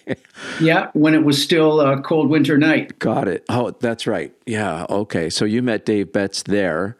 Yeah, 0.61 0.91
when 0.95 1.15
it 1.15 1.25
was 1.25 1.43
still 1.43 1.81
a 1.81 2.01
cold 2.03 2.29
winter 2.29 2.57
night. 2.59 2.99
Got 2.99 3.29
it. 3.29 3.45
Oh, 3.49 3.73
that's 3.81 4.07
right. 4.07 4.33
Yeah. 4.47 4.87
Okay. 4.89 5.31
So 5.31 5.45
you 5.45 5.63
met 5.63 5.85
Dave 5.85 6.13
Betts 6.13 6.43
there. 6.45 6.97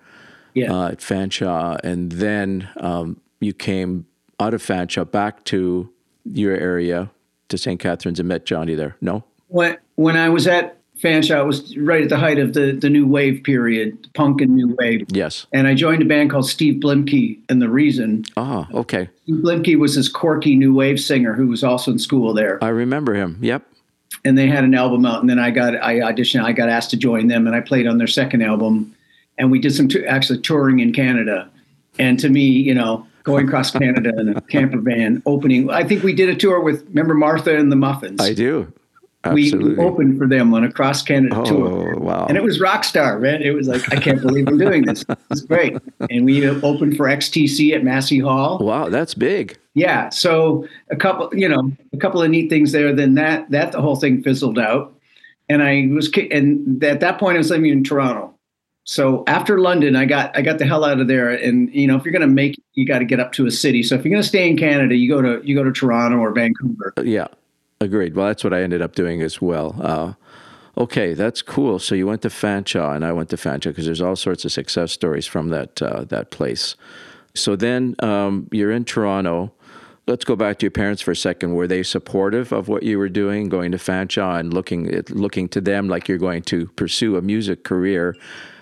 Yeah. 0.55 0.73
uh, 0.73 0.89
at 0.89 0.99
Fanshawe, 0.99 1.79
and 1.85 2.11
then 2.13 2.69
um, 2.79 3.21
you 3.41 3.53
came 3.53 4.07
out 4.41 4.55
of 4.55 4.63
Fanshawe 4.63 5.09
back 5.09 5.45
to 5.45 5.89
your 6.25 6.55
area 6.57 7.11
to 7.49 7.59
St. 7.59 7.79
Catharines 7.79 8.19
and 8.19 8.29
met 8.29 8.45
Johnny 8.45 8.75
there. 8.75 8.97
No, 9.01 9.23
when 9.49 9.77
when 9.95 10.17
I 10.17 10.29
was 10.31 10.47
at 10.49 10.78
Fanshawe 11.03 11.47
was 11.47 11.77
right 11.77 12.03
at 12.03 12.09
the 12.09 12.17
height 12.17 12.39
of 12.39 12.55
the 12.55 12.73
the 12.73 12.91
new 12.91 13.07
wave 13.07 13.43
period, 13.45 14.09
punk 14.15 14.41
and 14.41 14.55
new 14.57 14.75
wave. 14.79 15.07
Yes. 15.09 15.47
And 15.53 15.67
I 15.67 15.75
joined 15.75 16.03
a 16.03 16.05
band 16.05 16.31
called 16.31 16.49
Steve 16.49 16.81
Blimkie 16.83 17.39
and 17.49 17.63
the 17.63 17.69
Reason. 17.69 18.25
Oh, 18.37 18.67
okay. 18.75 19.09
Steve 19.25 19.37
Blimkie 19.43 19.79
was 19.79 19.95
this 19.95 20.09
quirky 20.09 20.57
new 20.57 20.75
wave 20.75 20.99
singer 21.01 21.35
who 21.35 21.47
was 21.47 21.63
also 21.63 21.91
in 21.93 21.99
school 21.99 22.35
there. 22.35 22.63
I 22.63 22.69
remember 22.69 23.15
him. 23.15 23.39
Yep. 23.41 23.63
and 24.25 24.37
they 24.37 24.49
had 24.49 24.65
an 24.65 24.75
album 24.75 25.05
out 25.07 25.21
and 25.21 25.29
then 25.31 25.39
i 25.39 25.51
got 25.51 25.75
i 25.77 25.97
auditioned 26.01 26.43
i 26.43 26.51
got 26.51 26.69
asked 26.69 26.91
to 26.91 26.97
join 26.97 27.29
them 27.29 27.47
and 27.47 27.55
i 27.55 27.61
played 27.61 27.87
on 27.87 27.99
their 27.99 28.07
second 28.09 28.43
album 28.43 28.93
and 29.37 29.51
we 29.53 29.61
did 29.61 29.73
some 29.73 29.87
t- 29.87 30.05
actually 30.07 30.41
touring 30.41 30.81
in 30.81 30.93
canada 30.93 31.49
and 31.99 32.19
to 32.19 32.29
me 32.31 32.41
you 32.41 32.75
know 32.75 33.07
going 33.23 33.47
across 33.47 33.71
canada 33.71 34.11
in 34.19 34.31
a 34.35 34.41
camper 34.41 34.79
van 34.81 35.23
opening 35.27 35.71
i 35.71 35.85
think 35.85 36.03
we 36.03 36.15
did 36.15 36.29
a 36.31 36.35
tour 36.35 36.59
with 36.59 36.83
remember 36.89 37.15
martha 37.15 37.57
and 37.57 37.71
the 37.71 37.77
muffins 37.77 38.21
I 38.21 38.33
do. 38.33 38.73
We 39.33 39.53
opened 39.79 40.19
for 40.19 40.27
them 40.27 40.53
on 40.55 40.65
a 40.65 40.73
cross 40.73 41.03
canada 41.03 41.37
oh, 41.37 41.45
tour. 41.45 41.97
wow. 41.97 42.27
and 42.27 42.37
it 42.37 42.43
was 42.43 42.61
rock 42.61 42.85
star 42.85 43.19
man. 43.19 43.43
It 43.43 43.51
was 43.51 43.69
like 43.69 43.93
i 43.93 43.97
can't 43.97 44.21
believe 44.21 44.49
i'm 44.49 44.59
doing 44.59 44.85
this. 44.85 45.05
It's 45.31 45.43
great. 45.43 45.77
And 46.11 46.25
we 46.25 46.49
opened 46.49 46.97
for 46.97 47.07
xtc 47.07 47.75
at 47.75 47.85
massey 47.85 48.19
hall. 48.19 48.59
Wow, 48.59 48.89
that's 48.89 49.15
big. 49.15 49.59
yeah 49.75 50.09
so 50.11 50.67
a 50.91 50.97
couple 50.97 51.31
you 51.33 51.49
know 51.49 51.73
a 51.93 51.97
couple 51.97 52.23
of 52.23 52.31
neat 52.31 52.49
things 52.51 52.73
there. 52.73 52.95
Then 52.95 53.15
that 53.15 53.51
that 53.51 53.73
the 53.73 53.81
whole 53.81 53.97
thing 53.97 54.23
fizzled 54.23 54.59
out. 54.59 54.95
And 55.49 55.63
i 55.63 55.89
was 55.91 56.11
and 56.31 56.83
at 56.85 57.01
that 57.01 57.19
point 57.19 57.37
i 57.37 57.39
was 57.39 57.51
living 57.51 57.71
in 57.71 57.85
toronto. 57.85 58.35
So 58.85 59.23
after 59.27 59.61
london 59.61 59.97
i 59.97 60.05
got 60.05 60.37
i 60.37 60.43
got 60.43 60.59
the 60.59 60.67
hell 60.67 60.85
out 60.85 61.01
of 61.01 61.09
there. 61.09 61.31
And 61.31 61.73
you 61.75 61.87
know 61.87 61.97
if 61.97 62.05
you're 62.05 62.13
going 62.13 62.23
to 62.23 62.27
make 62.29 62.61
you 62.75 62.87
got 62.87 63.01
to 63.01 63.05
get 63.05 63.21
up 63.21 63.33
to 63.33 63.47
a 63.47 63.51
city. 63.51 63.83
So 63.83 63.95
if 63.95 64.05
you're 64.05 64.13
going 64.13 64.23
to 64.23 64.29
stay 64.29 64.49
in 64.49 64.57
canada 64.57 64.95
you 64.95 65.09
go 65.09 65.23
to 65.23 65.47
you 65.47 65.55
go 65.55 65.65
to 65.65 65.73
toronto 65.73 66.19
or 66.19 66.33
vancouver. 66.33 66.93
Yeah, 67.03 67.29
agreed. 67.81 68.15
Well, 68.15 68.27
that's 68.27 68.43
what 68.43 68.53
I 68.53 68.63
ended 68.63 68.83
up 68.83 68.95
doing 68.95 69.23
as 69.23 69.41
well. 69.41 69.77
Uh, 69.81 70.15
okay, 70.77 71.15
that's 71.15 71.43
cool. 71.43 71.79
So 71.79 71.95
you 71.95 72.07
went 72.07 72.23
to 72.23 72.29
Fanshawe, 72.29 72.95
and 72.95 73.05
I 73.05 73.13
went 73.13 73.31
to 73.31 73.37
Fanshawe 73.37 73.71
because 73.71 73.87
there's 73.87 74.01
all 74.01 74.17
sorts 74.17 74.45
of 74.45 74.53
success 74.53 74.93
stories 74.93 75.27
from 75.27 75.51
that 75.51 75.81
uh, 75.81 76.05
that 76.05 76.31
place. 76.31 76.75
So 77.35 77.55
then 77.55 77.95
um, 78.01 78.49
you're 78.51 78.73
in 78.73 78.85
Toronto. 78.85 79.53
Let's 80.09 80.25
go 80.25 80.37
back 80.37 80.59
to 80.59 80.65
your 80.65 80.71
parents 80.71 81.03
for 81.03 81.11
a 81.11 81.17
second. 81.17 81.55
Were 81.55 81.67
they 81.67 81.83
supportive 81.83 82.51
of 82.51 82.67
what 82.67 82.83
you 82.83 82.99
were 82.99 83.11
doing, 83.11 83.51
going 83.51 83.73
to 83.73 83.79
Fanshawe 83.79 84.41
and 84.41 84.53
looking 84.53 84.93
at, 84.93 85.11
looking 85.11 85.49
to 85.51 85.61
them 85.61 85.87
like 85.89 86.09
you're 86.09 86.19
going 86.19 86.43
to 86.45 86.67
pursue 86.69 87.17
a 87.17 87.23
music 87.23 87.63
career? 87.63 88.17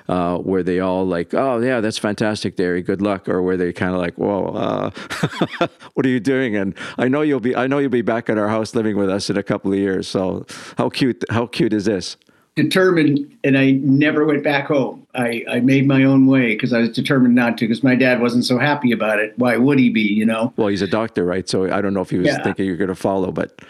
Uh, 0.08 0.38
were 0.42 0.62
they 0.62 0.80
all 0.80 1.04
like, 1.06 1.34
"Oh 1.34 1.58
yeah, 1.60 1.80
that's 1.80 1.98
fantastic, 1.98 2.56
Derry. 2.56 2.82
Good 2.82 3.02
luck," 3.02 3.28
or 3.28 3.42
were 3.42 3.56
they 3.56 3.72
kind 3.72 3.92
of 3.92 3.98
like, 4.00 4.14
"Whoa, 4.16 4.46
uh, 4.54 4.90
what 5.94 6.06
are 6.06 6.08
you 6.10 6.20
doing?" 6.20 6.56
And 6.56 6.74
I 6.98 7.08
know 7.08 7.22
you'll 7.22 7.40
be, 7.40 7.56
I 7.56 7.66
know 7.66 7.78
you'll 7.78 7.90
be 7.90 8.02
back 8.02 8.28
at 8.30 8.38
our 8.38 8.48
house 8.48 8.74
living 8.74 8.96
with 8.96 9.10
us 9.10 9.30
in 9.30 9.36
a 9.36 9.42
couple 9.42 9.72
of 9.72 9.78
years. 9.78 10.06
So 10.08 10.46
how 10.78 10.88
cute, 10.90 11.24
how 11.30 11.46
cute 11.46 11.72
is 11.72 11.84
this? 11.86 12.16
determined 12.56 13.18
and 13.44 13.58
i 13.58 13.72
never 13.72 14.24
went 14.24 14.42
back 14.42 14.68
home 14.68 15.06
i, 15.14 15.44
I 15.46 15.60
made 15.60 15.86
my 15.86 16.04
own 16.04 16.26
way 16.26 16.54
because 16.54 16.72
i 16.72 16.78
was 16.80 16.88
determined 16.88 17.34
not 17.34 17.58
to 17.58 17.66
because 17.68 17.82
my 17.84 17.94
dad 17.94 18.18
wasn't 18.18 18.46
so 18.46 18.56
happy 18.58 18.92
about 18.92 19.18
it 19.18 19.34
why 19.38 19.58
would 19.58 19.78
he 19.78 19.90
be 19.90 20.00
you 20.00 20.24
know 20.24 20.54
Well, 20.56 20.68
he's 20.68 20.80
a 20.80 20.86
doctor, 20.86 21.26
right? 21.26 21.46
So 21.46 21.70
I 21.70 21.82
don't 21.82 21.92
know 21.92 22.00
if 22.00 22.08
he 22.08 22.16
was 22.16 22.28
Yeah. 22.28 22.42
thinking 22.42 22.64
you're 22.64 22.78
going 22.78 22.88
to 22.88 22.94
follow, 22.94 23.30
but 23.30 23.60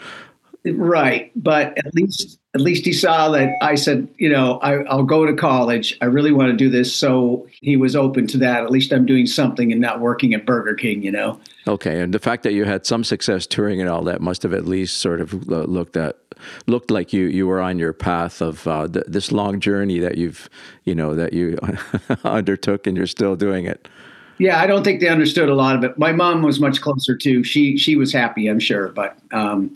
Right, 0.75 1.31
but 1.35 1.77
at 1.77 1.93
least 1.93 2.39
at 2.53 2.61
least 2.61 2.85
he 2.85 2.93
saw 2.93 3.29
that 3.29 3.51
I 3.61 3.75
said, 3.75 4.07
you 4.17 4.29
know, 4.29 4.57
I, 4.59 4.77
I'll 4.85 5.03
go 5.03 5.25
to 5.25 5.33
college. 5.33 5.95
I 6.01 6.05
really 6.05 6.31
want 6.31 6.49
to 6.49 6.57
do 6.57 6.69
this, 6.69 6.95
so 6.95 7.47
he 7.61 7.77
was 7.77 7.95
open 7.95 8.25
to 8.27 8.37
that. 8.39 8.63
At 8.63 8.71
least 8.71 8.91
I'm 8.91 9.05
doing 9.05 9.27
something 9.27 9.71
and 9.71 9.79
not 9.79 9.99
working 9.99 10.33
at 10.33 10.45
Burger 10.45 10.73
King, 10.73 11.03
you 11.03 11.11
know. 11.11 11.39
okay. 11.67 12.01
And 12.01 12.13
the 12.13 12.19
fact 12.19 12.43
that 12.43 12.53
you 12.53 12.65
had 12.65 12.85
some 12.85 13.03
success 13.03 13.45
touring 13.45 13.79
and 13.79 13.89
all 13.89 14.03
that 14.05 14.21
must 14.21 14.41
have 14.43 14.53
at 14.53 14.65
least 14.65 14.97
sort 14.97 15.21
of 15.21 15.33
uh, 15.51 15.63
looked 15.63 15.95
at 15.97 16.17
looked 16.67 16.91
like 16.91 17.13
you 17.13 17.25
you 17.25 17.47
were 17.47 17.61
on 17.61 17.79
your 17.79 17.93
path 17.93 18.41
of 18.41 18.67
uh, 18.67 18.87
th- 18.87 19.05
this 19.07 19.31
long 19.31 19.59
journey 19.59 19.99
that 19.99 20.17
you've 20.17 20.49
you 20.83 20.95
know 20.95 21.15
that 21.15 21.33
you 21.33 21.57
undertook 22.23 22.87
and 22.87 22.97
you're 22.97 23.07
still 23.07 23.35
doing 23.35 23.65
it. 23.65 23.87
Yeah, 24.39 24.61
I 24.61 24.67
don't 24.67 24.83
think 24.83 24.99
they 24.99 25.07
understood 25.07 25.49
a 25.49 25.55
lot 25.55 25.75
of 25.75 25.83
it. 25.83 25.97
My 25.97 26.11
mom 26.11 26.43
was 26.43 26.59
much 26.59 26.81
closer 26.81 27.15
too. 27.15 27.43
She 27.43 27.77
she 27.77 27.95
was 27.95 28.13
happy, 28.13 28.47
I'm 28.47 28.59
sure, 28.59 28.89
but 28.89 29.17
um, 29.31 29.75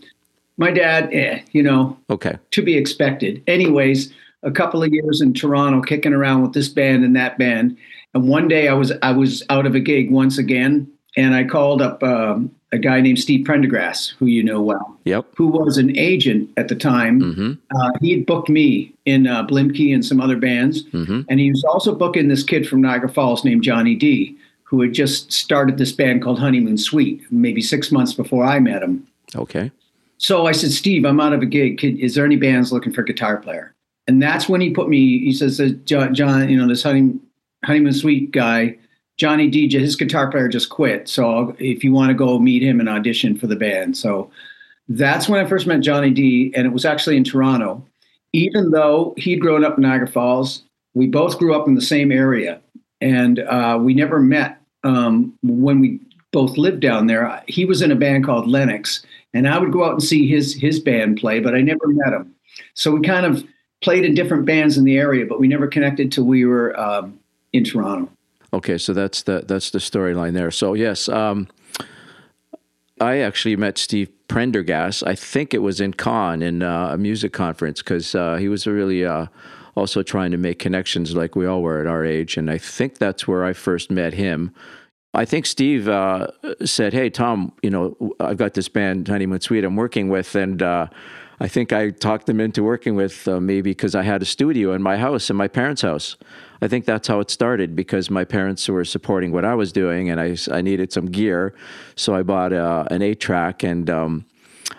my 0.58 0.70
dad, 0.70 1.08
eh, 1.12 1.40
you 1.52 1.62
know, 1.62 1.96
Okay. 2.10 2.36
to 2.52 2.62
be 2.62 2.76
expected. 2.76 3.42
Anyways, 3.46 4.12
a 4.42 4.50
couple 4.50 4.82
of 4.82 4.92
years 4.92 5.20
in 5.20 5.32
Toronto, 5.34 5.80
kicking 5.80 6.12
around 6.12 6.42
with 6.42 6.52
this 6.52 6.68
band 6.68 7.04
and 7.04 7.14
that 7.16 7.38
band, 7.38 7.76
and 8.14 8.28
one 8.28 8.48
day 8.48 8.68
I 8.68 8.74
was 8.74 8.92
I 9.02 9.12
was 9.12 9.42
out 9.50 9.66
of 9.66 9.74
a 9.74 9.80
gig 9.80 10.10
once 10.10 10.36
again, 10.38 10.86
and 11.16 11.34
I 11.34 11.44
called 11.44 11.80
up 11.80 12.02
um, 12.02 12.50
a 12.72 12.78
guy 12.78 13.00
named 13.00 13.18
Steve 13.18 13.44
Prendergast, 13.44 14.14
who 14.18 14.26
you 14.26 14.42
know 14.42 14.60
well, 14.60 14.98
Yep. 15.04 15.26
who 15.36 15.46
was 15.48 15.78
an 15.78 15.96
agent 15.96 16.50
at 16.56 16.68
the 16.68 16.74
time. 16.74 17.20
Mm-hmm. 17.20 17.52
Uh, 17.76 17.90
he 18.00 18.10
had 18.12 18.26
booked 18.26 18.48
me 18.48 18.92
in 19.04 19.26
uh, 19.26 19.46
Blimkie 19.46 19.92
and 19.94 20.04
some 20.04 20.20
other 20.20 20.36
bands, 20.36 20.82
Mm-hmm. 20.84 21.20
and 21.28 21.38
he 21.40 21.50
was 21.50 21.64
also 21.64 21.94
booking 21.94 22.28
this 22.28 22.42
kid 22.42 22.66
from 22.68 22.80
Niagara 22.82 23.08
Falls 23.10 23.44
named 23.44 23.62
Johnny 23.62 23.94
D, 23.94 24.36
who 24.64 24.80
had 24.80 24.92
just 24.92 25.32
started 25.32 25.78
this 25.78 25.92
band 25.92 26.22
called 26.22 26.38
Honeymoon 26.40 26.78
Suite, 26.78 27.22
maybe 27.30 27.60
six 27.62 27.92
months 27.92 28.12
before 28.14 28.44
I 28.44 28.58
met 28.58 28.82
him. 28.82 29.06
Okay. 29.36 29.70
So 30.22 30.46
I 30.46 30.52
said, 30.52 30.70
Steve, 30.70 31.04
I'm 31.04 31.18
out 31.18 31.32
of 31.32 31.42
a 31.42 31.46
gig. 31.46 31.84
Is 31.84 32.14
there 32.14 32.24
any 32.24 32.36
bands 32.36 32.72
looking 32.72 32.92
for 32.92 33.00
a 33.00 33.04
guitar 33.04 33.38
player? 33.38 33.74
And 34.06 34.22
that's 34.22 34.48
when 34.48 34.60
he 34.60 34.70
put 34.70 34.88
me. 34.88 35.18
He 35.18 35.32
says, 35.32 35.60
John, 35.84 36.48
you 36.48 36.56
know, 36.56 36.68
this 36.68 36.84
honey, 36.84 37.18
honeymoon 37.64 37.92
suite 37.92 38.30
guy, 38.30 38.78
Johnny 39.18 39.48
D, 39.48 39.68
his 39.68 39.96
guitar 39.96 40.30
player 40.30 40.46
just 40.46 40.70
quit. 40.70 41.08
So 41.08 41.56
if 41.58 41.82
you 41.82 41.92
want 41.92 42.10
to 42.10 42.14
go 42.14 42.38
meet 42.38 42.62
him 42.62 42.78
and 42.78 42.88
audition 42.88 43.36
for 43.36 43.48
the 43.48 43.56
band, 43.56 43.96
so 43.96 44.30
that's 44.88 45.28
when 45.28 45.44
I 45.44 45.48
first 45.48 45.66
met 45.66 45.80
Johnny 45.80 46.10
D, 46.10 46.52
and 46.54 46.66
it 46.66 46.72
was 46.72 46.84
actually 46.84 47.16
in 47.16 47.24
Toronto. 47.24 47.84
Even 48.32 48.70
though 48.70 49.14
he'd 49.16 49.40
grown 49.40 49.64
up 49.64 49.76
in 49.76 49.82
Niagara 49.82 50.08
Falls, 50.08 50.62
we 50.94 51.08
both 51.08 51.38
grew 51.38 51.54
up 51.54 51.66
in 51.66 51.74
the 51.74 51.82
same 51.82 52.12
area, 52.12 52.60
and 53.00 53.40
uh, 53.40 53.76
we 53.80 53.92
never 53.92 54.20
met 54.20 54.60
um, 54.84 55.36
when 55.42 55.80
we 55.80 56.00
both 56.32 56.56
lived 56.56 56.80
down 56.80 57.08
there. 57.08 57.42
He 57.48 57.64
was 57.64 57.82
in 57.82 57.92
a 57.92 57.96
band 57.96 58.24
called 58.24 58.48
Lennox, 58.48 59.04
and 59.34 59.48
I 59.48 59.58
would 59.58 59.72
go 59.72 59.84
out 59.84 59.92
and 59.92 60.02
see 60.02 60.28
his 60.28 60.54
his 60.54 60.80
band 60.80 61.18
play, 61.18 61.40
but 61.40 61.54
I 61.54 61.60
never 61.60 61.86
met 61.86 62.12
him. 62.12 62.34
So 62.74 62.92
we 62.92 63.00
kind 63.00 63.26
of 63.26 63.44
played 63.82 64.04
in 64.04 64.14
different 64.14 64.44
bands 64.46 64.78
in 64.78 64.84
the 64.84 64.96
area, 64.96 65.26
but 65.26 65.40
we 65.40 65.48
never 65.48 65.66
connected 65.66 66.12
till 66.12 66.24
we 66.24 66.44
were 66.44 66.78
um, 66.78 67.18
in 67.52 67.64
Toronto. 67.64 68.10
Okay, 68.52 68.78
so 68.78 68.92
that's 68.92 69.22
the 69.22 69.44
that's 69.46 69.70
the 69.70 69.78
storyline 69.78 70.34
there. 70.34 70.50
So 70.50 70.74
yes, 70.74 71.08
um, 71.08 71.48
I 73.00 73.18
actually 73.18 73.56
met 73.56 73.78
Steve 73.78 74.10
Prendergast. 74.28 75.02
I 75.06 75.14
think 75.14 75.54
it 75.54 75.58
was 75.58 75.80
in 75.80 75.94
Cannes 75.94 76.42
in 76.42 76.62
uh, 76.62 76.90
a 76.92 76.98
music 76.98 77.32
conference 77.32 77.82
because 77.82 78.14
uh, 78.14 78.36
he 78.36 78.48
was 78.48 78.66
really 78.66 79.04
uh, 79.04 79.26
also 79.74 80.02
trying 80.02 80.30
to 80.32 80.36
make 80.36 80.58
connections 80.58 81.14
like 81.14 81.34
we 81.34 81.46
all 81.46 81.62
were 81.62 81.80
at 81.80 81.86
our 81.86 82.04
age, 82.04 82.36
and 82.36 82.50
I 82.50 82.58
think 82.58 82.98
that's 82.98 83.26
where 83.26 83.44
I 83.44 83.54
first 83.54 83.90
met 83.90 84.14
him. 84.14 84.54
I 85.14 85.26
think 85.26 85.44
Steve 85.44 85.88
uh, 85.88 86.28
said, 86.64 86.94
"Hey 86.94 87.10
Tom, 87.10 87.52
you 87.62 87.70
know 87.70 88.14
I've 88.18 88.38
got 88.38 88.54
this 88.54 88.68
band 88.68 89.08
Honeymoon 89.08 89.40
Suite 89.40 89.64
I'm 89.64 89.76
working 89.76 90.08
with, 90.08 90.34
and 90.34 90.62
uh, 90.62 90.86
I 91.38 91.48
think 91.48 91.72
I 91.72 91.90
talked 91.90 92.26
them 92.26 92.40
into 92.40 92.62
working 92.62 92.94
with 92.94 93.28
uh, 93.28 93.38
me 93.38 93.60
because 93.60 93.94
I 93.94 94.02
had 94.02 94.22
a 94.22 94.24
studio 94.24 94.72
in 94.72 94.82
my 94.82 94.96
house, 94.96 95.28
in 95.28 95.36
my 95.36 95.48
parents' 95.48 95.82
house. 95.82 96.16
I 96.62 96.68
think 96.68 96.86
that's 96.86 97.08
how 97.08 97.20
it 97.20 97.30
started 97.30 97.76
because 97.76 98.08
my 98.08 98.24
parents 98.24 98.66
were 98.68 98.84
supporting 98.86 99.32
what 99.32 99.44
I 99.44 99.54
was 99.54 99.70
doing, 99.70 100.08
and 100.08 100.18
I, 100.18 100.36
I 100.50 100.62
needed 100.62 100.92
some 100.92 101.06
gear, 101.06 101.54
so 101.94 102.14
I 102.14 102.22
bought 102.22 102.52
uh, 102.54 102.84
an 102.90 103.02
eight 103.02 103.20
track, 103.20 103.62
and 103.64 103.90
um, 103.90 104.24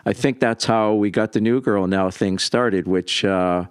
I 0.05 0.13
think 0.13 0.39
that's 0.39 0.65
how 0.65 0.93
we 0.93 1.11
got 1.11 1.33
the 1.33 1.41
New 1.41 1.61
Girl 1.61 1.85
Now 1.87 2.09
thing 2.09 2.39
started, 2.39 2.87
which." 2.87 3.23
Uh, 3.23 3.65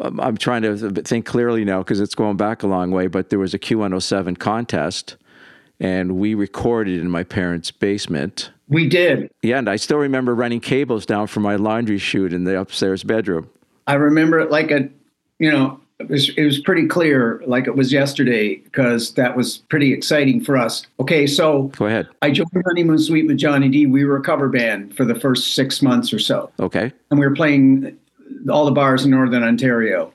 I'm 0.00 0.18
I'm 0.18 0.36
trying 0.36 0.62
to 0.62 0.90
think 1.02 1.26
clearly 1.26 1.64
now 1.64 1.78
because 1.78 2.00
it's 2.00 2.16
going 2.16 2.36
back 2.36 2.64
a 2.64 2.66
long 2.66 2.90
way, 2.90 3.06
but 3.06 3.30
there 3.30 3.38
was 3.38 3.54
a 3.54 3.58
Q107 3.58 4.36
contest 4.36 5.16
and 5.80 6.18
we 6.18 6.34
recorded 6.34 7.00
in 7.00 7.10
my 7.10 7.22
parents' 7.24 7.70
basement. 7.70 8.50
We 8.68 8.88
did. 8.88 9.30
Yeah, 9.42 9.58
and 9.58 9.68
I 9.68 9.76
still 9.76 9.98
remember 9.98 10.34
running 10.34 10.60
cables 10.60 11.06
down 11.06 11.26
from 11.28 11.42
my 11.42 11.56
laundry 11.56 11.98
chute 11.98 12.32
in 12.32 12.44
the 12.44 12.58
upstairs 12.60 13.02
bedroom. 13.04 13.48
I 13.86 13.94
remember 13.94 14.40
it 14.40 14.50
like 14.50 14.70
a, 14.70 14.88
you 15.38 15.50
know, 15.50 15.80
it 15.98 16.08
was 16.10 16.28
it 16.36 16.44
was 16.44 16.58
pretty 16.58 16.86
clear, 16.86 17.42
like 17.46 17.66
it 17.66 17.74
was 17.76 17.92
yesterday, 17.92 18.56
because 18.56 19.14
that 19.14 19.36
was 19.36 19.58
pretty 19.70 19.92
exciting 19.94 20.42
for 20.44 20.56
us. 20.56 20.86
Okay, 21.00 21.26
so 21.26 21.64
Go 21.76 21.86
ahead. 21.86 22.08
I 22.20 22.30
joined 22.30 22.50
Honeymoon 22.66 22.98
Suite 22.98 23.26
with 23.26 23.38
Johnny 23.38 23.68
D. 23.68 23.86
We 23.86 24.04
were 24.04 24.16
a 24.16 24.22
cover 24.22 24.48
band 24.48 24.94
for 24.96 25.04
the 25.06 25.14
first 25.14 25.54
six 25.54 25.80
months 25.80 26.12
or 26.12 26.18
so, 26.18 26.50
Okay. 26.60 26.92
and 27.10 27.20
we 27.20 27.26
were 27.26 27.34
playing 27.34 27.96
all 28.50 28.64
the 28.66 28.72
bars 28.72 29.04
in 29.04 29.10
Northern 29.12 29.42
Ontario, 29.44 30.12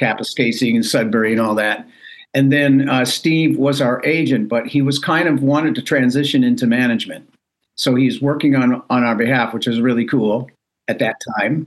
Kapuskasing 0.00 0.74
and 0.74 0.84
Sudbury 0.84 1.32
and 1.32 1.40
all 1.40 1.54
that. 1.54 1.86
And 2.34 2.50
then 2.50 2.88
uh, 2.88 3.04
Steve 3.04 3.58
was 3.58 3.80
our 3.80 4.02
agent, 4.04 4.48
but 4.48 4.66
he 4.66 4.80
was 4.80 4.98
kind 4.98 5.28
of 5.28 5.42
wanted 5.42 5.74
to 5.74 5.82
transition 5.82 6.42
into 6.42 6.66
management, 6.66 7.28
so 7.74 7.94
he's 7.94 8.22
working 8.22 8.56
on 8.56 8.82
on 8.88 9.04
our 9.04 9.14
behalf, 9.14 9.52
which 9.52 9.66
was 9.66 9.80
really 9.80 10.06
cool 10.06 10.50
at 10.88 10.98
that 10.98 11.16
time. 11.38 11.66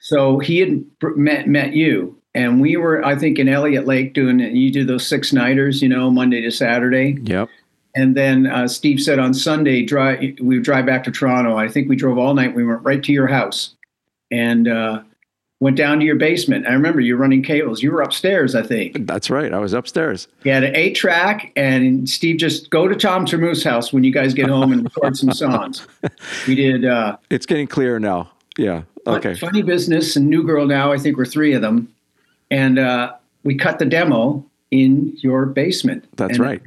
So 0.00 0.38
he 0.38 0.60
had 0.60 0.84
met 1.16 1.48
met 1.48 1.72
you, 1.72 2.16
and 2.34 2.60
we 2.60 2.76
were, 2.76 3.04
I 3.04 3.16
think, 3.16 3.38
in 3.38 3.48
Elliott 3.48 3.86
Lake 3.86 4.14
doing. 4.14 4.38
You 4.38 4.70
do 4.70 4.84
those 4.84 5.06
six 5.06 5.32
nighters, 5.32 5.82
you 5.82 5.88
know, 5.88 6.10
Monday 6.10 6.42
to 6.42 6.50
Saturday. 6.50 7.18
Yep. 7.24 7.48
And 7.96 8.16
then 8.16 8.46
uh, 8.46 8.68
Steve 8.68 9.00
said 9.00 9.18
on 9.18 9.34
Sunday, 9.34 9.82
drive, 9.82 10.20
we 10.20 10.56
would 10.56 10.62
drive 10.62 10.86
back 10.86 11.02
to 11.04 11.10
Toronto. 11.10 11.56
I 11.56 11.66
think 11.66 11.88
we 11.88 11.96
drove 11.96 12.18
all 12.18 12.34
night. 12.34 12.54
We 12.54 12.64
went 12.64 12.82
right 12.82 13.02
to 13.02 13.12
your 13.12 13.26
house. 13.26 13.74
And 14.30 14.68
uh, 14.68 15.02
went 15.60 15.76
down 15.76 15.98
to 15.98 16.04
your 16.04 16.16
basement. 16.16 16.66
I 16.66 16.72
remember 16.72 17.00
you 17.00 17.16
running 17.16 17.42
cables. 17.42 17.82
You 17.82 17.90
were 17.90 18.00
upstairs, 18.02 18.54
I 18.54 18.62
think. 18.62 19.06
That's 19.06 19.28
right. 19.28 19.52
I 19.52 19.58
was 19.58 19.72
upstairs. 19.72 20.28
You 20.44 20.52
had 20.52 20.62
an 20.64 20.76
eight 20.76 20.94
track, 20.94 21.52
and 21.56 22.08
Steve 22.08 22.36
just 22.38 22.70
go 22.70 22.86
to 22.86 22.94
Tom 22.94 23.26
Treumuth's 23.26 23.64
house 23.64 23.92
when 23.92 24.04
you 24.04 24.12
guys 24.12 24.34
get 24.34 24.48
home 24.48 24.72
and 24.72 24.84
record 24.84 25.16
some 25.16 25.32
songs. 25.32 25.86
We 26.46 26.54
did 26.54 26.84
uh, 26.84 27.16
It's 27.30 27.46
getting 27.46 27.66
clearer 27.66 27.98
now. 28.00 28.30
Yeah. 28.56 28.82
Okay. 29.06 29.34
Funny 29.34 29.62
Business 29.62 30.16
and 30.16 30.28
New 30.28 30.42
Girl 30.44 30.66
Now. 30.66 30.92
I 30.92 30.98
think 30.98 31.16
we're 31.16 31.24
three 31.26 31.52
of 31.54 31.62
them, 31.62 31.92
and 32.50 32.78
uh, 32.78 33.14
we 33.44 33.56
cut 33.56 33.78
the 33.78 33.84
demo 33.84 34.44
in 34.70 35.16
your 35.18 35.46
basement. 35.46 36.04
That's 36.16 36.38
And 36.38 36.40
right. 36.40 36.62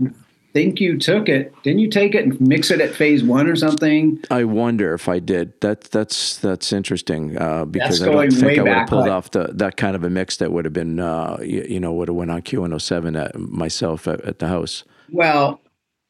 I 0.51 0.53
think 0.53 0.81
you 0.81 0.98
took 0.98 1.29
it. 1.29 1.53
Didn't 1.63 1.79
you 1.79 1.89
take 1.89 2.13
it 2.13 2.25
and 2.25 2.41
mix 2.41 2.72
it 2.72 2.81
at 2.81 2.93
phase 2.93 3.24
one 3.24 3.48
or 3.48 3.55
something? 3.55 4.22
I 4.29 4.43
wonder 4.43 4.93
if 4.93 5.08
I 5.08 5.20
did. 5.20 5.53
That 5.62 5.86
that's 5.86 6.38
that's 6.39 6.74
interesting 6.74 7.38
uh, 7.38 7.63
because 7.63 8.00
That's 8.00 8.10
I 8.10 8.12
don't 8.12 8.31
think 8.31 8.60
I 8.60 8.63
would 8.63 8.72
have 8.72 8.89
pulled 8.89 9.01
like- 9.03 9.12
off 9.12 9.31
the, 9.31 9.50
that 9.53 9.77
kind 9.77 9.96
of 9.96 10.03
a 10.03 10.10
mix 10.10 10.38
that 10.38 10.51
would 10.51 10.65
have 10.65 10.74
been 10.74 11.00
uh, 11.00 11.38
you, 11.41 11.65
you 11.70 11.79
know 11.79 11.93
would 11.93 12.10
have 12.10 12.17
went 12.17 12.31
on 12.31 12.41
Q107 12.41 13.17
at 13.17 13.39
myself 13.39 14.10
at, 14.10 14.20
at 14.25 14.39
the 14.39 14.50
house. 14.50 14.84
Well, 15.10 15.62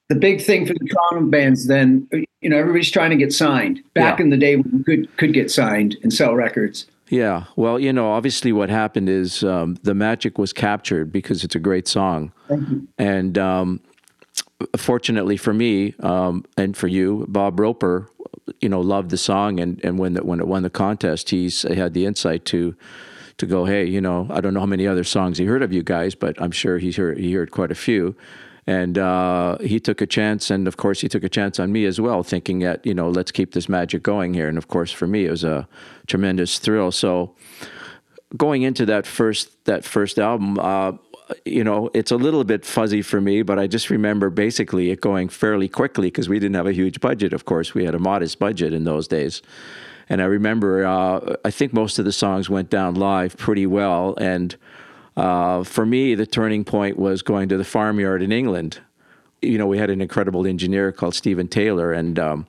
the 0.10 0.16
big 0.16 0.42
thing 0.42 0.66
for 0.66 0.74
the 0.74 0.88
Toronto 0.90 1.30
bands 1.30 1.68
then, 1.68 2.08
you 2.42 2.50
know, 2.50 2.58
everybody's 2.58 2.90
trying 2.90 3.12
to 3.12 3.18
get 3.18 3.32
signed. 3.32 3.82
Back 3.94 4.18
Yeah. 4.18 4.24
in 4.24 4.30
the 4.32 4.38
day 4.38 4.56
when 4.56 4.80
you 4.80 4.84
could 4.84 5.18
could 5.18 5.34
get 5.34 5.52
signed 5.52 5.98
and 6.02 6.12
sell 6.12 6.34
records. 6.34 6.88
Yeah. 7.10 7.44
Well, 7.58 7.78
you 7.78 7.94
know, 7.94 8.10
obviously 8.12 8.52
what 8.54 8.70
happened 8.72 9.08
is 9.10 9.44
um, 9.44 9.76
the 9.84 9.94
magic 9.94 10.40
was 10.40 10.52
captured 10.52 11.12
because 11.12 11.44
it's 11.44 11.54
a 11.56 11.60
great 11.60 11.88
song. 11.88 12.32
And 12.98 13.38
um, 13.38 13.82
fortunately 14.78 15.38
for 15.38 15.54
me 15.54 15.94
um, 16.00 16.46
and 16.58 16.76
for 16.76 16.88
you, 16.88 17.26
Bob 17.28 17.60
Roper, 17.60 18.10
you 18.60 18.70
know, 18.70 18.82
loved 18.82 19.10
the 19.10 19.18
song. 19.18 19.60
And, 19.60 19.84
and 19.84 20.00
when, 20.00 20.14
the, 20.14 20.24
when 20.24 20.40
it 20.40 20.48
won 20.48 20.64
the 20.64 20.70
contest, 20.70 21.30
he's, 21.30 21.64
he 21.64 21.76
had 21.76 21.94
the 21.94 22.06
insight 22.06 22.46
to 22.46 22.76
to 23.42 23.48
go, 23.48 23.66
hey, 23.66 23.84
you 23.86 24.00
know, 24.00 24.28
I 24.30 24.40
don't 24.40 24.54
know 24.54 24.60
how 24.60 24.66
many 24.68 24.88
other 24.88 25.04
songs 25.04 25.40
he 25.40 25.46
heard 25.46 25.64
of 25.64 25.74
you 25.74 25.82
guys, 25.82 26.14
but 26.14 26.40
I'm 26.40 26.52
sure 26.52 26.78
he's 26.78 26.96
heard, 26.96 27.18
he 27.18 27.34
heard 27.34 27.50
quite 27.50 27.72
a 27.72 27.76
few. 27.76 28.16
And 28.68 28.98
uh, 28.98 29.58
he 29.58 29.80
took 29.80 30.00
a 30.02 30.06
chance, 30.06 30.52
and 30.52 30.68
of 30.68 30.78
course, 30.78 31.02
he 31.02 31.10
took 31.10 31.24
a 31.24 31.30
chance 31.30 31.60
on 31.60 31.72
me 31.72 31.86
as 31.86 32.00
well, 32.00 32.22
thinking 32.22 32.60
that 32.60 32.86
you 32.86 32.94
know, 32.94 33.10
let's 33.10 33.32
keep 33.32 33.54
this 33.54 33.68
magic 33.68 34.04
going 34.04 34.36
here. 34.36 34.48
And 34.48 34.58
of 34.58 34.68
course, 34.68 34.92
for 34.92 35.08
me, 35.08 35.26
it 35.26 35.32
was 35.32 35.44
a 35.44 35.68
tremendous 36.06 36.60
thrill. 36.60 36.92
So, 36.92 37.36
going 38.38 38.62
into 38.62 38.86
that 38.86 39.08
first 39.08 39.66
that 39.66 39.84
first 39.84 40.20
album, 40.20 40.60
uh, 40.60 40.94
you 41.46 41.64
know, 41.64 41.90
it's 41.94 42.12
a 42.12 42.18
little 42.18 42.44
bit 42.44 42.66
fuzzy 42.66 43.02
for 43.02 43.22
me, 43.22 43.42
but 43.42 43.60
I 43.60 43.68
just 43.68 43.90
remember 43.90 44.30
basically 44.30 44.92
it 44.92 45.02
going 45.02 45.30
fairly 45.30 45.68
quickly 45.68 46.08
because 46.08 46.30
we 46.30 46.40
didn't 46.40 46.56
have 46.56 46.68
a 46.68 46.74
huge 46.74 47.00
budget. 47.00 47.34
Of 47.34 47.46
course, 47.46 47.74
we 47.74 47.86
had 47.86 47.96
a 47.96 48.00
modest 48.00 48.40
budget 48.40 48.74
in 48.74 48.84
those 48.84 49.08
days. 49.08 49.42
And 50.10 50.22
I 50.22 50.26
remember, 50.26 50.86
uh, 50.86 51.36
I 51.46 51.52
think 51.52 51.74
most 51.74 51.98
of 52.00 52.06
the 52.06 52.12
songs 52.12 52.50
went 52.50 52.70
down 52.70 52.96
live 52.96 53.38
pretty 53.38 53.66
well. 53.66 54.16
And 54.18 54.56
uh, 55.16 55.64
for 55.64 55.86
me, 55.86 56.16
the 56.16 56.26
turning 56.26 56.64
point 56.64 56.98
was 56.98 57.22
going 57.22 57.50
to 57.50 57.58
the 57.58 57.64
farmyard 57.64 58.22
in 58.22 58.32
England. 58.32 58.80
You 59.42 59.58
know, 59.58 59.68
we 59.68 59.78
had 59.78 59.90
an 59.90 60.02
incredible 60.02 60.46
engineer 60.46 60.92
called 60.92 61.16
Stephen 61.16 61.48
Taylor, 61.48 61.92
and 61.94 62.20
um, 62.20 62.48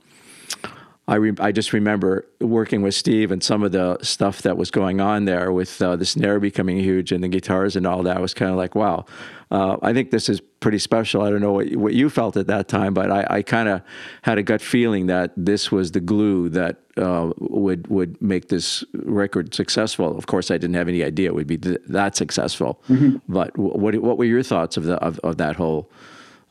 I 1.09 1.17
re- 1.17 1.35
I 1.41 1.51
just 1.51 1.73
remember 1.73 2.27
working 2.41 2.81
with 2.81 2.95
Steve 2.95 3.33
and 3.33 3.43
some 3.43 3.65
of 3.65 3.73
the 3.73 3.99
stuff 4.03 4.43
that 4.43 4.57
was 4.57 4.71
going 4.71 5.01
on 5.01 5.25
there 5.25 5.51
with 5.51 5.83
uh, 5.83 5.97
the 5.97 6.05
snare 6.05 6.39
becoming 6.39 6.79
huge 6.79 7.11
and 7.11 7.25
the 7.25 7.29
guitars 7.29 7.75
and 7.75 7.87
all 7.87 8.05
that. 8.05 8.17
I 8.17 8.21
was 8.21 8.35
kind 8.35 8.53
of 8.53 8.57
like, 8.57 8.77
wow, 8.77 9.05
uh, 9.51 9.79
I 9.83 9.93
think 9.93 10.13
this 10.13 10.29
is 10.29 10.41
pretty 10.61 10.79
special. 10.79 11.23
I 11.23 11.31
don't 11.31 11.41
know 11.41 11.53
what 11.53 11.69
you, 11.69 11.79
what 11.79 11.95
you 11.95 12.09
felt 12.09 12.37
at 12.37 12.47
that 12.47 12.69
time, 12.69 12.95
but 12.95 13.11
I, 13.11 13.27
I 13.29 13.43
kind 13.43 13.69
of 13.69 13.83
had 14.23 14.39
a 14.39 14.45
gut 14.45 14.61
feeling 14.63 15.07
that 15.09 15.33
this 15.37 15.73
was 15.73 15.91
the 15.91 16.01
glue 16.01 16.49
that 16.51 16.77
uh, 16.97 17.33
would 17.39 17.89
would 17.89 18.23
make 18.23 18.49
this 18.49 18.85
record 18.95 19.55
successful. 19.55 20.17
Of 20.17 20.27
course, 20.27 20.53
I 20.53 20.55
didn't 20.57 20.75
have 20.75 20.89
any 20.89 21.03
idea 21.03 21.31
it 21.31 21.35
would 21.35 21.49
be 21.49 21.59
th- 21.59 21.79
that 21.89 22.15
successful. 22.15 22.81
But 23.29 23.51
wh- 23.57 23.77
what 23.77 23.97
what 23.97 24.19
were 24.19 24.25
your 24.25 24.45
thoughts 24.45 24.77
of 24.77 24.85
the 24.85 24.95
of, 24.99 25.19
of 25.25 25.37
that 25.39 25.57
whole 25.57 25.91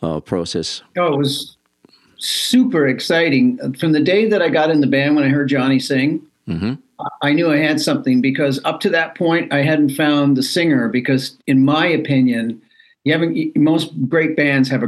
uh, 0.02 0.20
process? 0.20 0.82
Oh, 0.98 1.14
it 1.14 1.18
was 1.18 1.56
super 2.22 2.88
exciting. 2.88 3.74
From 3.74 3.92
the 3.92 4.00
day 4.00 4.30
that 4.30 4.42
I 4.42 4.50
got 4.50 4.72
in 4.72 4.82
the 4.82 4.88
band 4.88 5.16
when 5.16 5.26
I 5.26 5.30
heard 5.30 5.50
Johnny 5.50 5.80
sing, 5.80 6.22
I 7.22 7.34
knew 7.34 7.52
I 7.52 7.58
had 7.58 7.82
something 7.82 8.22
because 8.22 8.60
up 8.64 8.80
to 8.82 8.90
that 8.92 9.16
point 9.16 9.52
I 9.52 9.64
hadn't 9.64 9.92
found 9.92 10.38
the 10.38 10.44
singer. 10.44 10.88
Because 10.88 11.38
in 11.48 11.66
my 11.66 11.88
opinion, 11.88 12.62
you 13.04 13.14
haven't. 13.14 13.58
Most 13.58 13.92
great 14.08 14.36
bands 14.38 14.70
have 14.70 14.84
a 14.84 14.88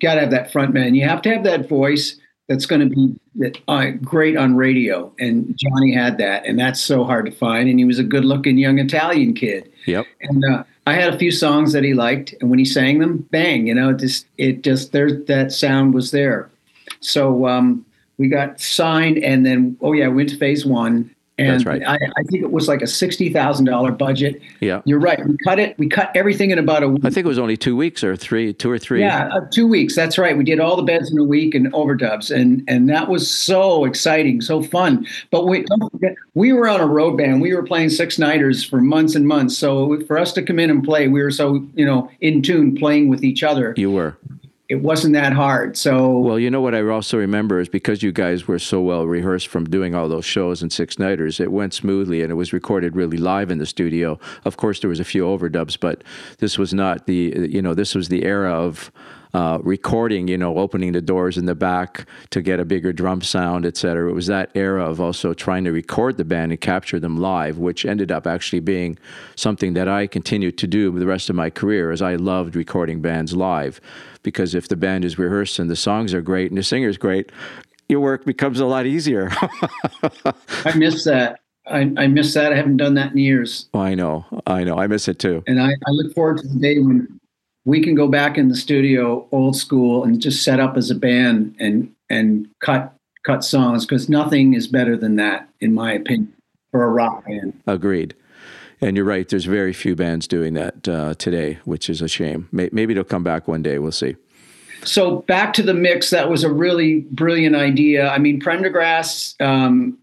got 0.00 0.14
to 0.14 0.20
have 0.22 0.30
that 0.30 0.50
front 0.50 0.72
man. 0.72 0.94
You 0.94 1.06
have 1.06 1.22
to 1.22 1.30
have 1.30 1.44
that 1.44 1.68
voice 1.68 2.16
that's 2.48 2.66
going 2.66 2.80
to 2.80 2.94
be 2.94 3.14
that 3.36 3.58
uh, 3.68 3.90
great 4.02 4.36
on 4.36 4.56
radio, 4.56 5.12
and 5.20 5.56
Johnny 5.56 5.94
had 5.94 6.18
that, 6.18 6.44
and 6.46 6.58
that's 6.58 6.80
so 6.80 7.04
hard 7.04 7.26
to 7.26 7.32
find. 7.32 7.68
And 7.68 7.78
he 7.78 7.84
was 7.84 8.00
a 8.00 8.02
good-looking 8.02 8.58
young 8.58 8.80
Italian 8.80 9.34
kid. 9.34 9.70
Yep. 9.86 10.06
And 10.22 10.44
uh, 10.44 10.64
I 10.84 10.94
had 10.94 11.14
a 11.14 11.18
few 11.18 11.30
songs 11.30 11.72
that 11.74 11.84
he 11.84 11.94
liked, 11.94 12.34
and 12.40 12.50
when 12.50 12.58
he 12.58 12.64
sang 12.64 12.98
them, 12.98 13.18
bang, 13.30 13.68
you 13.68 13.74
know, 13.74 13.90
it 13.90 13.98
just 13.98 14.26
it 14.36 14.62
just 14.62 14.90
there 14.92 15.12
that 15.12 15.52
sound 15.52 15.94
was 15.94 16.10
there. 16.10 16.50
So 17.00 17.46
um, 17.46 17.84
we 18.18 18.28
got 18.28 18.60
signed, 18.60 19.18
and 19.18 19.46
then 19.46 19.76
oh 19.80 19.92
yeah, 19.92 20.08
we 20.08 20.16
went 20.16 20.28
to 20.30 20.36
phase 20.36 20.66
one. 20.66 21.14
And 21.40 21.54
That's 21.54 21.64
right. 21.64 21.82
I, 21.86 21.94
I 21.94 22.22
think 22.24 22.42
it 22.42 22.52
was 22.52 22.68
like 22.68 22.82
a 22.82 22.86
sixty 22.86 23.32
thousand 23.32 23.64
dollar 23.64 23.92
budget. 23.92 24.42
Yeah. 24.60 24.82
You're 24.84 24.98
right. 24.98 25.26
We 25.26 25.38
cut 25.38 25.58
it. 25.58 25.78
We 25.78 25.88
cut 25.88 26.10
everything 26.14 26.50
in 26.50 26.58
about 26.58 26.82
a 26.82 26.88
week. 26.88 27.02
I 27.02 27.08
think 27.08 27.24
it 27.24 27.28
was 27.28 27.38
only 27.38 27.56
two 27.56 27.74
weeks 27.74 28.04
or 28.04 28.14
three, 28.14 28.52
two 28.52 28.70
or 28.70 28.78
three. 28.78 29.00
Yeah, 29.00 29.30
uh, 29.32 29.40
two 29.50 29.66
weeks. 29.66 29.96
That's 29.96 30.18
right. 30.18 30.36
We 30.36 30.44
did 30.44 30.60
all 30.60 30.76
the 30.76 30.82
beds 30.82 31.10
in 31.10 31.18
a 31.18 31.24
week 31.24 31.54
and 31.54 31.72
overdubs, 31.72 32.30
and 32.30 32.62
and 32.68 32.90
that 32.90 33.08
was 33.08 33.30
so 33.30 33.86
exciting, 33.86 34.42
so 34.42 34.62
fun. 34.62 35.06
But 35.30 35.46
we 35.46 35.64
forget, 35.92 36.14
we 36.34 36.52
were 36.52 36.68
on 36.68 36.80
a 36.80 36.86
road 36.86 37.16
band. 37.16 37.40
We 37.40 37.54
were 37.54 37.62
playing 37.62 37.88
six 37.88 38.18
nighters 38.18 38.62
for 38.62 38.82
months 38.82 39.14
and 39.14 39.26
months. 39.26 39.56
So 39.56 39.98
for 40.02 40.18
us 40.18 40.34
to 40.34 40.42
come 40.42 40.58
in 40.58 40.68
and 40.68 40.84
play, 40.84 41.08
we 41.08 41.22
were 41.22 41.30
so 41.30 41.66
you 41.74 41.86
know 41.86 42.10
in 42.20 42.42
tune, 42.42 42.76
playing 42.76 43.08
with 43.08 43.24
each 43.24 43.42
other. 43.42 43.72
You 43.78 43.90
were. 43.90 44.18
It 44.70 44.82
wasn't 44.82 45.14
that 45.14 45.32
hard. 45.32 45.76
So 45.76 46.16
Well, 46.16 46.38
you 46.38 46.48
know 46.48 46.60
what 46.60 46.76
I 46.76 46.82
also 46.82 47.18
remember 47.18 47.58
is 47.58 47.68
because 47.68 48.04
you 48.04 48.12
guys 48.12 48.46
were 48.46 48.60
so 48.60 48.80
well 48.80 49.04
rehearsed 49.04 49.48
from 49.48 49.64
doing 49.64 49.96
all 49.96 50.08
those 50.08 50.24
shows 50.24 50.62
and 50.62 50.72
six 50.72 50.96
nighters, 50.96 51.40
it 51.40 51.50
went 51.50 51.74
smoothly 51.74 52.22
and 52.22 52.30
it 52.30 52.36
was 52.36 52.52
recorded 52.52 52.94
really 52.94 53.16
live 53.16 53.50
in 53.50 53.58
the 53.58 53.66
studio. 53.66 54.16
Of 54.44 54.58
course, 54.58 54.78
there 54.78 54.88
was 54.88 55.00
a 55.00 55.04
few 55.04 55.24
overdubs, 55.24 55.76
but 55.78 56.04
this 56.38 56.56
was 56.56 56.72
not 56.72 57.06
the 57.06 57.48
you 57.50 57.60
know 57.60 57.74
this 57.74 57.96
was 57.96 58.10
the 58.10 58.24
era 58.24 58.52
of 58.52 58.92
uh, 59.34 59.58
recording. 59.62 60.28
You 60.28 60.38
know, 60.38 60.56
opening 60.56 60.92
the 60.92 61.02
doors 61.02 61.36
in 61.36 61.46
the 61.46 61.56
back 61.56 62.06
to 62.30 62.40
get 62.40 62.60
a 62.60 62.64
bigger 62.64 62.92
drum 62.92 63.22
sound, 63.22 63.66
et 63.66 63.76
cetera. 63.76 64.08
It 64.08 64.14
was 64.14 64.28
that 64.28 64.50
era 64.54 64.88
of 64.88 65.00
also 65.00 65.34
trying 65.34 65.64
to 65.64 65.72
record 65.72 66.16
the 66.16 66.24
band 66.24 66.52
and 66.52 66.60
capture 66.60 67.00
them 67.00 67.16
live, 67.16 67.58
which 67.58 67.84
ended 67.84 68.12
up 68.12 68.24
actually 68.24 68.60
being 68.60 68.98
something 69.34 69.74
that 69.74 69.88
I 69.88 70.06
continued 70.06 70.58
to 70.58 70.68
do 70.68 70.96
the 70.96 71.06
rest 71.06 71.28
of 71.28 71.34
my 71.34 71.50
career, 71.50 71.90
as 71.90 72.02
I 72.02 72.14
loved 72.14 72.54
recording 72.54 73.00
bands 73.00 73.34
live 73.34 73.80
because 74.22 74.54
if 74.54 74.68
the 74.68 74.76
band 74.76 75.04
is 75.04 75.18
rehearsed 75.18 75.58
and 75.58 75.70
the 75.70 75.76
songs 75.76 76.14
are 76.14 76.22
great 76.22 76.50
and 76.50 76.58
the 76.58 76.62
singer's 76.62 76.98
great, 76.98 77.30
your 77.88 78.00
work 78.00 78.24
becomes 78.24 78.60
a 78.60 78.66
lot 78.66 78.86
easier. 78.86 79.30
I 80.64 80.74
miss 80.76 81.04
that. 81.04 81.40
I, 81.66 81.92
I 81.96 82.06
miss 82.06 82.34
that. 82.34 82.52
I 82.52 82.56
haven't 82.56 82.78
done 82.78 82.94
that 82.94 83.12
in 83.12 83.18
years, 83.18 83.68
oh, 83.74 83.80
I 83.80 83.94
know, 83.94 84.24
I 84.46 84.64
know, 84.64 84.76
I 84.78 84.86
miss 84.86 85.08
it 85.08 85.18
too. 85.18 85.44
and 85.46 85.60
I, 85.60 85.68
I 85.70 85.90
look 85.90 86.12
forward 86.14 86.38
to 86.38 86.48
the 86.48 86.58
day 86.58 86.78
when 86.78 87.20
we 87.64 87.82
can 87.82 87.94
go 87.94 88.08
back 88.08 88.38
in 88.38 88.48
the 88.48 88.56
studio, 88.56 89.28
old 89.32 89.56
school, 89.56 90.04
and 90.04 90.20
just 90.20 90.42
set 90.42 90.58
up 90.60 90.76
as 90.76 90.90
a 90.90 90.94
band 90.94 91.54
and 91.60 91.92
and 92.08 92.48
cut 92.60 92.94
cut 93.24 93.44
songs 93.44 93.84
because 93.84 94.08
nothing 94.08 94.54
is 94.54 94.66
better 94.66 94.96
than 94.96 95.16
that, 95.16 95.48
in 95.60 95.74
my 95.74 95.92
opinion, 95.92 96.32
for 96.70 96.82
a 96.84 96.88
rock 96.88 97.24
band. 97.26 97.60
Agreed. 97.66 98.14
And 98.80 98.96
you're 98.96 99.06
right. 99.06 99.28
There's 99.28 99.44
very 99.44 99.72
few 99.72 99.94
bands 99.94 100.26
doing 100.26 100.54
that 100.54 100.88
uh, 100.88 101.14
today, 101.14 101.58
which 101.64 101.90
is 101.90 102.00
a 102.00 102.08
shame. 102.08 102.48
Maybe 102.50 102.92
it'll 102.92 103.04
come 103.04 103.22
back 103.22 103.46
one 103.46 103.62
day. 103.62 103.78
We'll 103.78 103.92
see. 103.92 104.16
So 104.84 105.16
back 105.22 105.52
to 105.54 105.62
the 105.62 105.74
mix, 105.74 106.08
that 106.10 106.30
was 106.30 106.42
a 106.42 106.50
really 106.50 107.00
brilliant 107.10 107.54
idea. 107.54 108.08
I 108.08 108.16
mean, 108.16 108.40
Prendergast, 108.40 109.40
um, 109.42 109.98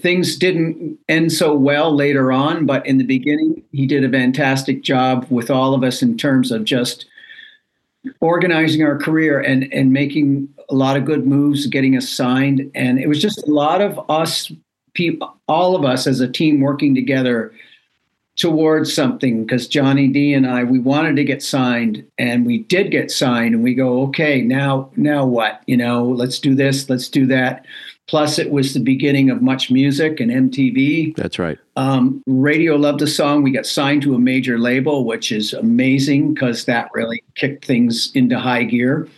things 0.00 0.36
didn't 0.36 0.98
end 1.08 1.32
so 1.32 1.54
well 1.54 1.94
later 1.94 2.32
on, 2.32 2.64
but 2.64 2.86
in 2.86 2.96
the 2.96 3.04
beginning, 3.04 3.62
he 3.72 3.86
did 3.86 4.04
a 4.04 4.10
fantastic 4.10 4.82
job 4.82 5.26
with 5.28 5.50
all 5.50 5.74
of 5.74 5.84
us 5.84 6.00
in 6.00 6.16
terms 6.16 6.50
of 6.50 6.64
just 6.64 7.04
organizing 8.20 8.82
our 8.82 8.96
career 8.96 9.40
and 9.40 9.70
and 9.72 9.92
making 9.92 10.48
a 10.70 10.74
lot 10.74 10.96
of 10.96 11.04
good 11.04 11.26
moves, 11.26 11.66
getting 11.66 11.96
us 11.96 12.08
signed, 12.08 12.70
and 12.74 12.98
it 12.98 13.08
was 13.08 13.20
just 13.20 13.46
a 13.46 13.50
lot 13.50 13.82
of 13.82 13.98
us, 14.10 14.50
people, 14.94 15.36
all 15.48 15.76
of 15.76 15.84
us 15.84 16.06
as 16.06 16.20
a 16.20 16.28
team 16.28 16.60
working 16.60 16.94
together 16.94 17.52
towards 18.38 18.94
something 18.94 19.44
because 19.44 19.66
Johnny 19.66 20.06
D 20.08 20.32
and 20.32 20.46
I 20.46 20.62
we 20.64 20.78
wanted 20.78 21.16
to 21.16 21.24
get 21.24 21.42
signed 21.42 22.06
and 22.18 22.46
we 22.46 22.58
did 22.58 22.90
get 22.90 23.10
signed 23.10 23.54
and 23.54 23.64
we 23.64 23.74
go 23.74 24.02
okay 24.04 24.40
now 24.42 24.90
now 24.96 25.26
what? 25.26 25.62
You 25.66 25.76
know 25.76 26.06
let's 26.06 26.38
do 26.38 26.54
this 26.54 26.88
let's 26.88 27.08
do 27.08 27.26
that. 27.26 27.66
Plus 28.06 28.38
it 28.38 28.50
was 28.50 28.72
the 28.72 28.80
beginning 28.80 29.28
of 29.28 29.40
MuchMusic 29.40 30.18
and 30.20 30.52
MTV 30.52 31.14
That's 31.16 31.38
right. 31.38 31.58
um, 31.76 32.22
radio 32.26 32.76
loved 32.76 33.00
the 33.00 33.06
song. 33.06 33.42
We 33.42 33.50
got 33.50 33.66
signed 33.66 34.02
to 34.02 34.14
a 34.14 34.18
major 34.18 34.58
label 34.58 35.04
which 35.04 35.32
is 35.32 35.52
amazing 35.52 36.32
because 36.32 36.64
that 36.64 36.88
really 36.94 37.22
kicked 37.34 37.64
things 37.64 38.12
into 38.14 38.38
high 38.38 38.62
gear. 38.64 39.08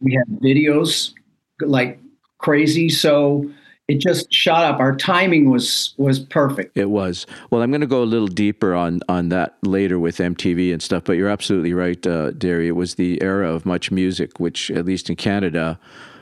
We 0.00 0.14
had 0.14 0.26
videos 0.40 1.12
like 1.60 1.98
crazy. 2.38 2.90
So 2.90 3.50
it 3.88 4.00
just 4.00 4.32
shot 4.32 4.64
up. 4.64 4.80
Our 4.80 4.96
timing 4.96 5.50
was 5.50 5.94
was 5.96 6.18
perfect. 6.18 6.76
It 6.76 6.90
was. 6.90 7.24
Well, 7.50 7.62
I'm 7.62 7.70
going 7.70 7.82
to 7.82 7.86
go 7.86 8.02
a 8.02 8.04
little 8.04 8.26
deeper 8.26 8.74
on 8.74 9.00
on 9.08 9.28
that 9.28 9.56
later 9.62 9.98
with 9.98 10.16
MTV 10.16 10.72
and 10.72 10.82
stuff. 10.82 11.04
But 11.04 11.12
you're 11.14 11.28
absolutely 11.28 11.72
right, 11.72 12.04
uh, 12.06 12.32
Derry. 12.32 12.68
It 12.68 12.72
was 12.72 12.96
the 12.96 13.22
era 13.22 13.52
of 13.52 13.62
MuchMusic, 13.64 14.40
which 14.40 14.70
at 14.72 14.86
least 14.86 15.08
in 15.08 15.14
Canada, 15.14 15.78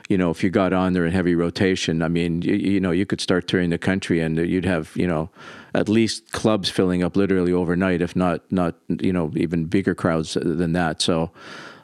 you 0.09 0.17
know, 0.17 0.29
if 0.29 0.43
you 0.43 0.51
got 0.51 0.73
on 0.73 0.93
there 0.93 1.05
in 1.05 1.11
heavy 1.11 1.33
rotation, 1.33 2.03
I 2.03 2.07
mean, 2.07 2.43
you, 2.43 2.53
you 2.53 2.79
know, 2.79 2.91
you 2.91 3.07
could 3.07 3.19
start 3.19 3.47
touring 3.47 3.71
the 3.71 3.79
country, 3.79 4.19
and 4.19 4.37
you'd 4.37 4.65
have 4.65 4.91
you 4.95 5.07
know 5.07 5.31
at 5.73 5.89
least 5.89 6.31
clubs 6.31 6.69
filling 6.69 7.01
up 7.01 7.15
literally 7.15 7.51
overnight, 7.51 8.01
if 8.01 8.15
not 8.15 8.41
not 8.51 8.75
you 8.87 9.11
know 9.11 9.31
even 9.35 9.65
bigger 9.65 9.95
crowds 9.95 10.35
than 10.35 10.73
that. 10.73 11.01
So, 11.01 11.31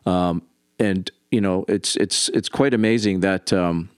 um, 0.05 0.43
and 0.77 1.09
you 1.31 1.41
know, 1.41 1.65
it's 1.67 1.95
it's 1.95 2.29
it's 2.29 2.49
quite 2.49 2.75
amazing 2.75 3.21
that. 3.21 3.51
Um, 3.51 3.89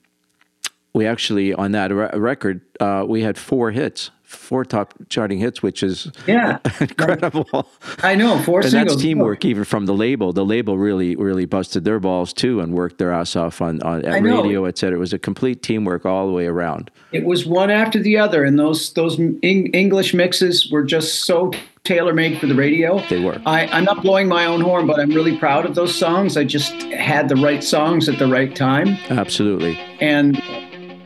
we 0.93 1.05
actually 1.07 1.53
on 1.53 1.71
that 1.71 1.91
re- 1.91 2.09
record 2.13 2.61
uh, 2.79 3.03
we 3.07 3.21
had 3.21 3.37
four 3.37 3.71
hits 3.71 4.11
four 4.23 4.65
top 4.65 4.95
charting 5.09 5.37
hits 5.37 5.61
which 5.61 5.83
is 5.83 6.11
Yeah, 6.25 6.57
incredible 6.79 7.67
I 8.01 8.15
know. 8.15 8.39
Four 8.39 8.61
and 8.61 8.69
singles. 8.71 8.95
that's 8.95 9.03
teamwork 9.03 9.45
even 9.45 9.63
from 9.63 9.85
the 9.85 9.93
label 9.93 10.33
the 10.33 10.43
label 10.45 10.75
really 10.77 11.15
really 11.15 11.45
busted 11.45 11.83
their 11.83 11.99
balls 11.99 12.33
too 12.33 12.59
and 12.59 12.73
worked 12.73 12.97
their 12.97 13.11
ass 13.11 13.35
off 13.35 13.61
on, 13.61 13.79
on 13.83 14.03
at 14.05 14.23
radio 14.23 14.65
et 14.65 14.77
cetera. 14.79 14.97
it 14.97 14.99
was 14.99 15.13
a 15.13 15.19
complete 15.19 15.61
teamwork 15.61 16.05
all 16.05 16.25
the 16.25 16.33
way 16.33 16.47
around 16.47 16.89
It 17.11 17.25
was 17.25 17.45
one 17.45 17.69
after 17.69 17.99
the 17.99 18.17
other, 18.17 18.43
and 18.43 18.57
those 18.57 18.93
those 18.93 19.19
Eng- 19.19 19.67
English 19.73 20.15
mixes 20.15 20.71
were 20.71 20.83
just 20.83 21.25
so 21.25 21.51
tailor 21.83 22.13
made 22.13 22.39
for 22.39 22.47
the 22.47 22.55
radio. 22.55 22.99
They 23.09 23.19
were. 23.19 23.39
I, 23.45 23.67
I'm 23.67 23.83
not 23.83 24.01
blowing 24.01 24.27
my 24.29 24.45
own 24.45 24.61
horn, 24.61 24.87
but 24.87 24.99
I'm 24.99 25.11
really 25.11 25.37
proud 25.37 25.65
of 25.65 25.75
those 25.75 25.93
songs. 25.93 26.37
I 26.37 26.43
just 26.45 26.71
had 27.11 27.27
the 27.29 27.35
right 27.35 27.63
songs 27.63 28.09
at 28.09 28.17
the 28.17 28.27
right 28.27 28.55
time 28.55 28.97
absolutely 29.11 29.77
and 30.01 30.41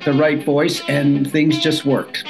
the 0.08 0.14
right 0.14 0.42
voice, 0.42 0.82
and 0.88 1.30
things 1.30 1.60
just 1.60 1.84
worked. 1.86 2.24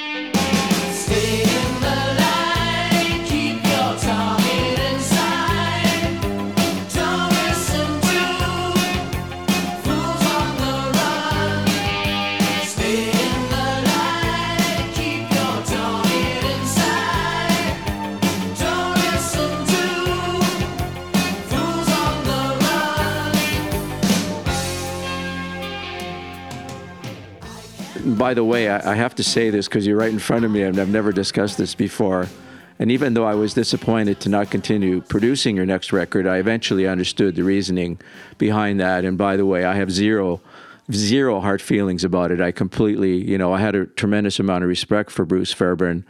By 28.16 28.34
the 28.34 28.44
way, 28.44 28.68
I, 28.68 28.92
I 28.92 28.94
have 28.94 29.14
to 29.16 29.24
say 29.24 29.50
this 29.50 29.68
because 29.68 29.86
you're 29.86 29.98
right 29.98 30.12
in 30.12 30.18
front 30.18 30.44
of 30.44 30.50
me, 30.50 30.62
and 30.62 30.78
I've 30.78 30.88
never 30.88 31.12
discussed 31.12 31.58
this 31.58 31.74
before. 31.74 32.28
And 32.78 32.92
even 32.92 33.14
though 33.14 33.24
I 33.24 33.34
was 33.34 33.54
disappointed 33.54 34.20
to 34.20 34.28
not 34.28 34.50
continue 34.50 35.00
producing 35.00 35.56
your 35.56 35.66
next 35.66 35.92
record, 35.92 36.26
I 36.26 36.36
eventually 36.36 36.86
understood 36.86 37.34
the 37.34 37.42
reasoning 37.42 38.00
behind 38.38 38.78
that. 38.80 39.04
And 39.04 39.18
by 39.18 39.36
the 39.36 39.44
way, 39.44 39.64
I 39.64 39.74
have 39.74 39.90
zero, 39.90 40.40
zero 40.92 41.40
hard 41.40 41.60
feelings 41.60 42.04
about 42.04 42.30
it. 42.30 42.40
I 42.40 42.52
completely, 42.52 43.16
you 43.16 43.36
know, 43.36 43.52
I 43.52 43.58
had 43.60 43.74
a 43.74 43.86
tremendous 43.86 44.38
amount 44.38 44.62
of 44.62 44.68
respect 44.68 45.10
for 45.10 45.24
Bruce 45.24 45.52
Fairbairn, 45.52 46.04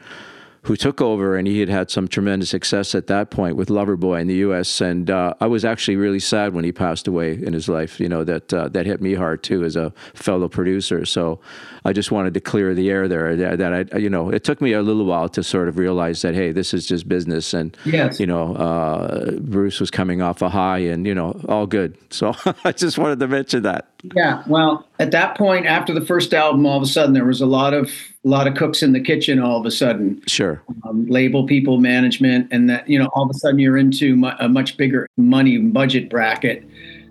who 0.62 0.76
took 0.76 1.00
over, 1.00 1.36
and 1.36 1.48
he 1.48 1.60
had 1.60 1.70
had 1.70 1.90
some 1.90 2.06
tremendous 2.06 2.50
success 2.50 2.94
at 2.94 3.06
that 3.06 3.30
point 3.30 3.56
with 3.56 3.68
Loverboy 3.68 4.20
in 4.20 4.26
the 4.26 4.34
U.S. 4.34 4.82
And 4.82 5.08
uh, 5.08 5.32
I 5.40 5.46
was 5.46 5.64
actually 5.64 5.96
really 5.96 6.20
sad 6.20 6.52
when 6.52 6.64
he 6.64 6.72
passed 6.72 7.08
away 7.08 7.32
in 7.32 7.54
his 7.54 7.70
life. 7.70 7.98
You 7.98 8.10
know 8.10 8.24
that 8.24 8.52
uh, 8.52 8.68
that 8.68 8.84
hit 8.84 9.00
me 9.00 9.14
hard 9.14 9.42
too 9.42 9.64
as 9.64 9.76
a 9.76 9.94
fellow 10.12 10.48
producer. 10.48 11.06
So 11.06 11.40
I 11.88 11.92
just 11.94 12.12
wanted 12.12 12.34
to 12.34 12.40
clear 12.40 12.74
the 12.74 12.90
air 12.90 13.08
there. 13.08 13.34
That, 13.34 13.58
that 13.58 13.94
I, 13.94 13.96
you 13.98 14.10
know, 14.10 14.28
it 14.28 14.44
took 14.44 14.60
me 14.60 14.72
a 14.74 14.82
little 14.82 15.06
while 15.06 15.26
to 15.30 15.42
sort 15.42 15.68
of 15.68 15.78
realize 15.78 16.20
that 16.20 16.34
hey, 16.34 16.52
this 16.52 16.74
is 16.74 16.86
just 16.86 17.08
business, 17.08 17.54
and 17.54 17.74
Yes. 17.86 18.20
you 18.20 18.26
know, 18.26 18.54
uh, 18.56 19.30
Bruce 19.40 19.80
was 19.80 19.90
coming 19.90 20.20
off 20.20 20.42
a 20.42 20.50
high, 20.50 20.78
and 20.80 21.06
you 21.06 21.14
know, 21.14 21.40
all 21.48 21.66
good. 21.66 21.96
So 22.10 22.34
I 22.64 22.72
just 22.72 22.96
wanted 22.98 23.20
to 23.20 23.28
mention 23.28 23.62
that. 23.64 23.88
Yeah, 24.16 24.42
well, 24.46 24.86
at 24.98 25.10
that 25.12 25.36
point, 25.36 25.66
after 25.66 25.92
the 25.92 26.04
first 26.04 26.32
album, 26.34 26.64
all 26.66 26.76
of 26.78 26.82
a 26.82 26.86
sudden 26.86 27.12
there 27.12 27.24
was 27.26 27.40
a 27.42 27.46
lot 27.46 27.74
of 27.74 27.90
a 28.24 28.28
lot 28.28 28.46
of 28.46 28.54
cooks 28.54 28.82
in 28.82 28.92
the 28.92 29.00
kitchen. 29.00 29.38
All 29.40 29.60
of 29.60 29.66
a 29.66 29.70
sudden, 29.70 30.20
Sure. 30.26 30.60
um, 30.88 31.06
label 31.06 31.46
people, 31.46 31.78
management, 31.80 32.48
and 32.50 32.68
that 32.70 32.88
you 32.88 32.98
know, 32.98 33.06
all 33.14 33.24
of 33.24 33.30
a 33.30 33.34
sudden 33.38 33.58
you're 33.60 33.76
into 33.78 34.16
mu- 34.16 34.30
a 34.40 34.48
much 34.48 34.76
bigger 34.76 35.06
money 35.16 35.58
budget 35.58 36.08
bracket. 36.10 36.64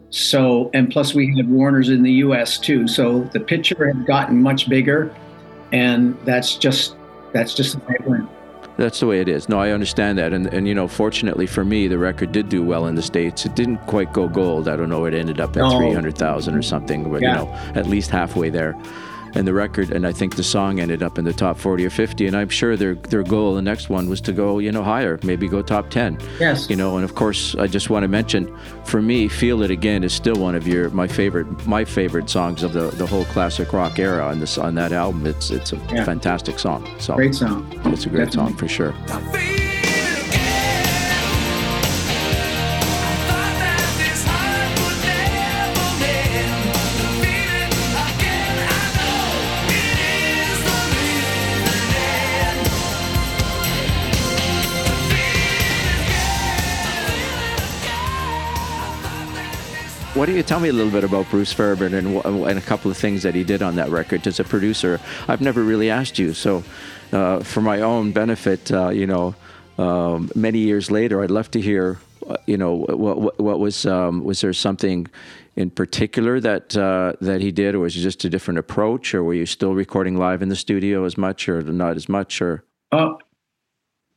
So, 0.10 0.70
and 0.74 0.90
plus 0.90 1.14
we 1.14 1.36
had 1.36 1.50
Warner's 1.50 1.90
in 1.90 2.02
the 2.04 2.12
U.S. 2.14 2.58
too. 2.58 2.88
So 2.88 3.24
the 3.34 3.40
picture 3.40 3.88
had 3.88 4.06
gotten 4.06 4.42
much 4.42 4.70
bigger, 4.70 5.14
and 5.74 6.18
that's 6.24 6.56
just 6.56 6.96
that's 7.34 7.54
just 7.54 7.74
the 7.74 7.80
way 7.86 7.96
it 8.00 8.08
went. 8.08 8.30
That's 8.78 9.00
the 9.00 9.08
way 9.08 9.20
it 9.20 9.28
is. 9.28 9.50
No, 9.50 9.60
I 9.60 9.72
understand 9.72 10.18
that, 10.20 10.32
and 10.34 10.48
and 10.54 10.68
you 10.68 10.74
know, 10.76 10.88
fortunately 10.88 11.46
for 11.48 11.66
me, 11.66 11.88
the 11.88 11.98
record 11.98 12.32
did 12.32 12.48
do 12.48 12.64
well 12.64 12.86
in 12.88 12.96
the 12.96 13.02
states. 13.02 13.46
It 13.46 13.56
didn't 13.56 13.80
quite 13.88 14.14
go 14.14 14.28
gold. 14.30 14.70
I 14.70 14.76
don't 14.78 14.90
know. 14.90 15.04
It 15.06 15.14
ended 15.14 15.42
up 15.42 15.58
at 15.58 15.64
No. 15.64 15.78
three 15.78 15.94
hundred 15.94 16.18
thousand 16.18 16.56
or 16.56 16.62
something, 16.62 17.12
but 17.12 17.22
Yeah. 17.22 17.40
you 17.42 17.46
know, 17.46 17.54
at 17.76 17.88
least 17.88 18.10
halfway 18.12 18.50
there. 18.50 18.76
And 19.36 19.48
the 19.48 19.54
record, 19.54 19.92
and 19.92 20.06
I 20.08 20.12
think 20.12 20.36
the 20.36 20.44
song 20.44 20.80
ended 20.80 21.04
up 21.04 21.18
in 21.20 21.26
the 21.26 21.34
top 21.34 21.58
forty 21.58 21.86
or 21.86 21.90
fifty. 21.90 22.28
And 22.28 22.36
I'm 22.36 22.50
sure 22.50 22.76
their 22.76 22.96
their 22.96 23.24
goal, 23.24 23.56
the 23.56 23.62
next 23.62 23.90
one, 23.90 24.10
was 24.10 24.22
to 24.22 24.32
go, 24.32 24.60
you 24.60 24.72
know, 24.72 24.84
higher, 24.84 25.20
maybe 25.24 25.48
go 25.48 25.62
top 25.62 25.90
ten. 25.90 26.18
Yes. 26.40 26.70
You 26.70 26.76
know, 26.76 26.96
and 26.96 27.04
of 27.04 27.16
course, 27.16 27.56
I 27.56 27.68
just 27.68 27.90
want 27.90 28.04
to 28.04 28.08
mention, 28.08 28.56
for 28.86 29.02
me, 29.02 29.28
"Feel 29.28 29.62
It 29.64 29.72
Again" 29.72 30.04
is 30.04 30.14
still 30.14 30.36
one 30.38 30.56
of 30.56 30.68
your 30.68 30.90
my 30.92 31.08
favorite 31.08 31.68
my 31.68 31.86
favorite 31.86 32.30
songs 32.30 32.64
of 32.64 32.74
the 32.74 32.88
the 32.98 33.06
whole 33.06 33.26
classic 33.26 33.74
rock 33.74 34.00
era 34.00 34.26
on 34.26 34.40
this 34.40 34.58
on 34.58 34.76
that 34.76 34.92
album. 34.92 35.26
It's 35.28 35.52
it's 35.52 35.74
a 35.74 35.80
Yeah. 35.94 36.04
fantastic 36.04 36.58
song. 36.60 36.88
So 37.00 37.16
Great 37.16 37.36
song. 37.36 37.66
it's 37.86 38.06
a 38.06 38.10
great 38.10 38.26
Definitely. 38.32 38.32
song 38.52 38.54
for 38.58 38.68
sure. 38.68 38.94
Why 60.18 60.26
don't 60.26 60.36
you 60.36 60.42
tell 60.42 60.60
me 60.60 60.70
a 60.70 60.74
little 60.74 60.92
bit 60.92 61.04
about 61.04 61.30
Bruce 61.30 61.54
Fairbairn 61.54 61.94
and, 61.94 62.26
and 62.26 62.58
a 62.58 62.62
couple 62.62 62.90
of 62.90 62.98
things 62.98 63.22
that 63.22 63.36
he 63.36 63.44
did 63.44 63.62
on 63.62 63.76
that 63.76 63.92
record 63.92 64.26
as 64.26 64.40
a 64.40 64.44
producer? 64.44 65.00
I've 65.28 65.42
never 65.42 65.62
really 65.62 65.92
asked 65.92 66.18
you, 66.18 66.34
so 66.34 66.64
uh, 67.14 67.42
for 67.42 67.62
my 67.62 67.82
own 67.82 68.14
benefit, 68.14 68.72
uh, 68.72 68.90
you 68.90 69.06
know, 69.06 69.36
um, 69.78 70.32
many 70.34 70.58
years 70.58 70.90
later, 70.90 71.22
I'd 71.22 71.30
love 71.30 71.52
to 71.52 71.62
hear, 71.62 72.00
uh, 72.28 72.38
you 72.48 72.58
know, 72.58 72.74
what 72.74 73.20
what, 73.20 73.40
what 73.40 73.60
was 73.60 73.86
um, 73.86 74.24
was 74.24 74.42
there 74.42 74.54
something 74.54 75.06
in 75.56 75.70
particular 75.70 76.40
that 76.40 76.76
uh, 76.76 77.14
that 77.22 77.42
he 77.42 77.52
did, 77.52 77.76
or 77.76 77.82
was 77.82 77.96
it 77.96 78.00
just 78.00 78.26
a 78.26 78.30
different 78.30 78.58
approach, 78.58 79.14
or 79.14 79.24
were 79.24 79.36
you 79.36 79.46
still 79.46 79.76
recording 79.76 80.18
live 80.18 80.42
in 80.42 80.50
the 80.50 80.56
studio 80.56 81.06
as 81.06 81.16
much, 81.16 81.48
or 81.48 81.62
not 81.62 81.96
as 81.96 82.10
much, 82.10 82.42
or 82.42 82.64
Uh, 82.92 83.14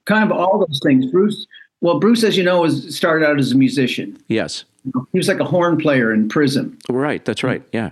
kind 0.07 0.25
of 0.25 0.33
all 0.33 0.59
those 0.67 0.81
things. 0.83 1.05
Bruce, 1.13 1.47
well, 1.83 2.01
Bruce, 2.01 2.25
as 2.25 2.39
you 2.39 2.43
know, 2.43 2.63
was 2.63 2.97
started 2.97 3.29
out 3.29 3.39
as 3.39 3.53
a 3.53 3.57
musician. 3.57 4.17
yes, 4.29 4.65
He 5.13 5.19
was 5.19 5.29
like 5.29 5.41
a 5.41 5.45
horn 5.45 5.77
player 5.79 6.13
in 6.13 6.29
Prism. 6.29 6.79
right, 6.89 7.25
that's 7.25 7.43
right, 7.43 7.63
yeah, 7.73 7.91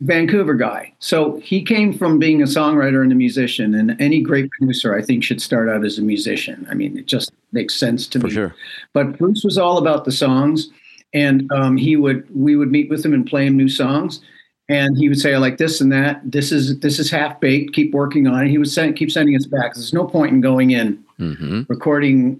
Vancouver 0.00 0.54
guy. 0.54 0.92
So 1.00 1.38
he 1.40 1.62
came 1.62 1.92
from 1.92 2.18
being 2.18 2.40
a 2.40 2.46
songwriter 2.46 3.02
and 3.02 3.10
a 3.10 3.16
musician, 3.16 3.74
and 3.74 4.00
any 4.00 4.20
great 4.20 4.50
producer, 4.50 4.96
I 4.96 5.02
think, 5.02 5.24
should 5.24 5.42
start 5.42 5.68
out 5.68 5.84
as 5.84 5.98
a 5.98 6.02
musician. 6.02 6.66
I 6.70 6.74
mean, 6.74 6.96
it 6.96 7.06
just 7.06 7.32
makes 7.52 7.74
sense 7.74 8.06
to 8.08 8.20
for 8.20 8.28
me. 8.28 8.32
sure. 8.32 8.54
But 8.92 9.18
Bruce 9.18 9.42
was 9.42 9.58
all 9.58 9.78
about 9.78 10.04
the 10.04 10.12
songs, 10.12 10.70
and 11.12 11.50
um, 11.52 11.76
he 11.76 11.96
would 11.96 12.26
we 12.34 12.54
would 12.54 12.70
meet 12.70 12.88
with 12.88 13.04
him 13.04 13.12
and 13.12 13.26
play 13.26 13.46
him 13.46 13.56
new 13.56 13.68
songs, 13.68 14.20
and 14.68 14.96
he 14.96 15.08
would 15.08 15.18
say, 15.18 15.34
"I 15.34 15.38
like 15.38 15.58
this 15.58 15.80
and 15.80 15.90
that. 15.90 16.20
This 16.24 16.52
is 16.52 16.78
this 16.78 17.00
is 17.00 17.10
half 17.10 17.40
baked. 17.40 17.74
Keep 17.74 17.92
working 17.92 18.28
on 18.28 18.46
it." 18.46 18.50
He 18.50 18.58
would 18.58 18.70
send, 18.70 18.94
keep 18.96 19.10
sending 19.10 19.34
us 19.34 19.46
back. 19.46 19.74
There's 19.74 19.92
no 19.92 20.06
point 20.06 20.32
in 20.32 20.40
going 20.40 20.70
in 20.70 21.04
hmm 21.16 21.62
recording, 21.68 22.38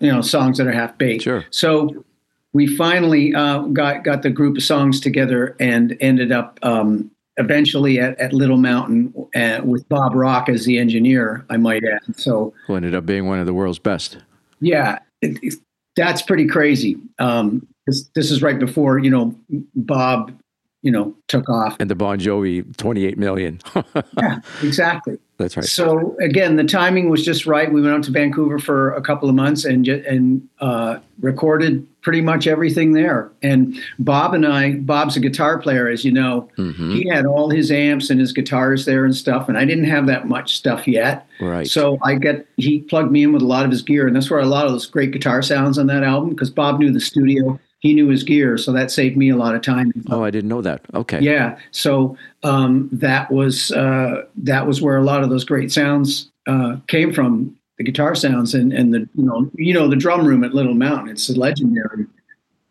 you 0.00 0.10
know, 0.10 0.22
songs 0.22 0.58
that 0.58 0.66
are 0.66 0.72
half 0.72 0.98
baked. 0.98 1.22
Sure. 1.22 1.44
So 1.50 2.04
we 2.56 2.66
finally 2.66 3.34
uh, 3.34 3.58
got 3.80 4.02
got 4.04 4.22
the 4.22 4.30
group 4.30 4.56
of 4.56 4.62
songs 4.62 4.98
together 5.00 5.54
and 5.60 5.96
ended 6.00 6.32
up 6.32 6.58
um, 6.62 7.10
eventually 7.36 7.98
at, 8.00 8.18
at 8.18 8.32
Little 8.32 8.56
Mountain 8.56 9.12
uh, 9.34 9.60
with 9.62 9.86
Bob 9.88 10.14
Rock 10.14 10.48
as 10.48 10.64
the 10.64 10.78
engineer. 10.78 11.44
I 11.50 11.56
might 11.58 11.82
add. 11.84 12.16
So 12.16 12.54
Who 12.66 12.74
ended 12.76 12.94
up 12.94 13.04
being 13.04 13.26
one 13.26 13.38
of 13.38 13.46
the 13.46 13.54
world's 13.54 13.78
best. 13.78 14.18
yeah, 14.60 14.98
it, 15.22 15.38
it- 15.42 15.60
that's 15.96 16.20
pretty 16.20 16.46
crazy. 16.46 16.96
Um, 17.18 17.66
this, 17.86 18.08
this 18.14 18.30
is 18.30 18.42
right 18.42 18.58
before 18.58 18.98
you 18.98 19.10
know 19.10 19.34
Bob. 19.74 20.32
you 20.82 20.90
know 20.92 21.14
took 21.28 21.48
off. 21.48 21.76
And 21.80 21.88
the 21.90 21.94
Bon 21.94 22.18
Jovi 22.18 22.76
28 22.76 23.16
million. 23.18 23.60
Yeah, 24.18 24.38
exactly. 24.62 25.18
That's 25.38 25.56
right. 25.56 25.66
So 25.66 26.16
again, 26.18 26.56
the 26.56 26.64
timing 26.64 27.10
was 27.10 27.24
just 27.24 27.44
right. 27.44 27.70
We 27.70 27.82
went 27.82 27.94
out 27.94 28.02
to 28.04 28.10
Vancouver 28.10 28.58
for 28.58 28.94
a 28.94 29.02
couple 29.02 29.28
of 29.28 29.34
months 29.34 29.66
and 29.66 29.86
and 29.86 30.48
uh, 30.60 30.98
recorded 31.20 31.86
pretty 32.00 32.22
much 32.22 32.46
everything 32.46 32.92
there. 32.92 33.30
And 33.42 33.78
Bob 33.98 34.32
and 34.32 34.46
I, 34.46 34.76
Bob's 34.76 35.16
a 35.16 35.20
guitar 35.20 35.58
player, 35.58 35.88
as 35.88 36.04
you 36.04 36.12
know. 36.12 36.48
Mm-hmm. 36.56 36.92
He 36.92 37.08
had 37.08 37.26
all 37.26 37.50
his 37.50 37.70
amps 37.70 38.08
and 38.08 38.18
his 38.18 38.32
guitars 38.32 38.86
there 38.86 39.04
and 39.04 39.14
stuff, 39.14 39.48
and 39.48 39.58
I 39.58 39.66
didn't 39.66 39.84
have 39.84 40.06
that 40.06 40.26
much 40.26 40.56
stuff 40.56 40.88
yet. 40.88 41.26
Right. 41.38 41.66
So 41.66 41.98
I 42.02 42.14
get 42.14 42.46
he 42.56 42.80
plugged 42.80 43.12
me 43.12 43.24
in 43.24 43.32
with 43.34 43.42
a 43.42 43.46
lot 43.46 43.66
of 43.66 43.70
his 43.70 43.82
gear, 43.82 44.06
and 44.06 44.16
that's 44.16 44.30
where 44.30 44.40
a 44.40 44.46
lot 44.46 44.64
of 44.64 44.72
those 44.72 44.86
great 44.86 45.10
guitar 45.10 45.42
sounds 45.42 45.76
on 45.76 45.86
that 45.88 46.02
album. 46.02 46.30
Because 46.30 46.48
Bob 46.48 46.78
knew 46.78 46.90
the 46.90 47.00
studio, 47.00 47.60
he 47.80 47.94
knew 47.94 48.08
his 48.08 48.22
gear, 48.22 48.56
so 48.56 48.72
that 48.72 48.90
saved 48.90 49.16
me 49.16 49.28
a 49.28 49.36
lot 49.36 49.54
of 49.54 49.62
time. 49.62 49.92
Oh, 50.10 50.24
I 50.24 50.30
didn't 50.30 50.48
know 50.48 50.62
that. 50.62 50.82
Okay. 50.94 51.20
Yeah, 51.20 51.58
so 51.70 52.16
um, 52.42 52.88
that 52.92 53.30
was 53.30 53.70
uh, 53.72 54.24
that 54.36 54.66
was 54.66 54.80
where 54.80 54.96
a 54.96 55.04
lot 55.04 55.22
of 55.22 55.30
those 55.30 55.44
great 55.44 55.70
sounds 55.70 56.30
uh, 56.46 56.76
came 56.86 57.12
from. 57.12 57.56
The 57.78 57.84
guitar 57.84 58.14
sounds 58.14 58.54
and 58.54 58.72
and 58.72 58.94
the 58.94 59.00
you 59.14 59.24
know 59.24 59.50
you 59.54 59.74
know 59.74 59.88
the 59.88 59.96
drum 59.96 60.26
room 60.26 60.42
at 60.44 60.54
Little 60.54 60.74
Mountain. 60.74 61.10
It's 61.10 61.28
legendary. 61.30 62.06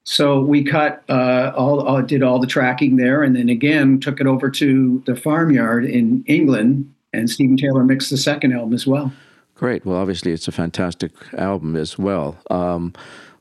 So 0.08 0.40
we 0.40 0.64
cut 0.64 1.04
uh, 1.10 1.52
all, 1.56 1.82
all 1.82 2.02
did 2.04 2.22
all 2.22 2.40
the 2.40 2.48
tracking 2.48 2.98
there, 2.98 3.24
and 3.24 3.36
then 3.36 3.50
again 3.50 4.00
took 4.00 4.20
it 4.20 4.28
over 4.28 4.50
to 4.52 5.04
the 5.06 5.16
farmyard 5.16 5.86
in 5.86 6.24
England, 6.28 6.92
and 7.12 7.30
Stephen 7.30 7.58
Taylor 7.58 7.84
mixed 7.84 8.12
the 8.12 8.18
second 8.18 8.54
album 8.54 8.74
as 8.74 8.86
well. 8.86 9.12
Great. 9.56 9.86
Well, 9.86 9.98
obviously, 9.98 10.32
it's 10.32 10.48
a 10.48 10.52
fantastic 10.52 11.12
album 11.38 11.76
as 11.76 11.98
well. 11.98 12.38
Um, 12.52 12.94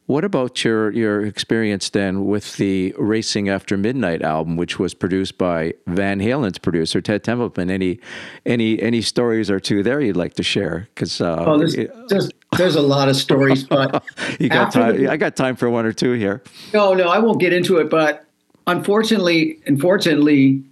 what 0.06 0.22
about 0.24 0.62
your 0.64 0.90
your 0.90 1.24
experience 1.24 1.88
then 1.90 2.26
with 2.26 2.56
the 2.56 2.94
Racing 2.98 3.48
After 3.48 3.76
Midnight 3.78 4.20
album, 4.22 4.56
which 4.56 4.78
was 4.78 4.92
produced 4.94 5.38
by 5.38 5.72
Van 5.86 6.20
Halen's 6.20 6.58
producer 6.58 7.00
Ted 7.00 7.24
Templeman? 7.24 7.70
Any 7.70 7.98
any 8.44 8.80
any 8.82 9.00
stories 9.00 9.50
or 9.50 9.58
two 9.60 9.82
there 9.82 10.00
you'd 10.00 10.16
like 10.16 10.34
to 10.34 10.42
share? 10.42 10.88
Because 10.94 11.20
uh, 11.20 11.44
Oh, 11.46 11.58
there's, 11.58 11.74
there's 12.08 12.30
there's 12.58 12.76
a 12.76 12.82
lot 12.82 13.08
of 13.08 13.16
stories, 13.16 13.64
but 13.64 14.04
you 14.38 14.48
got 14.48 14.72
time. 14.72 14.96
the- 14.98 15.08
I 15.08 15.16
got 15.16 15.36
time 15.36 15.56
for 15.56 15.70
one 15.70 15.86
or 15.86 15.92
two 15.92 16.12
here. 16.12 16.42
No, 16.74 16.92
no, 16.94 17.08
I 17.08 17.18
won't 17.18 17.40
get 17.40 17.52
into 17.52 17.78
it. 17.78 17.88
But 17.88 18.24
unfortunately, 18.66 19.58
unfortunately, 19.66 20.62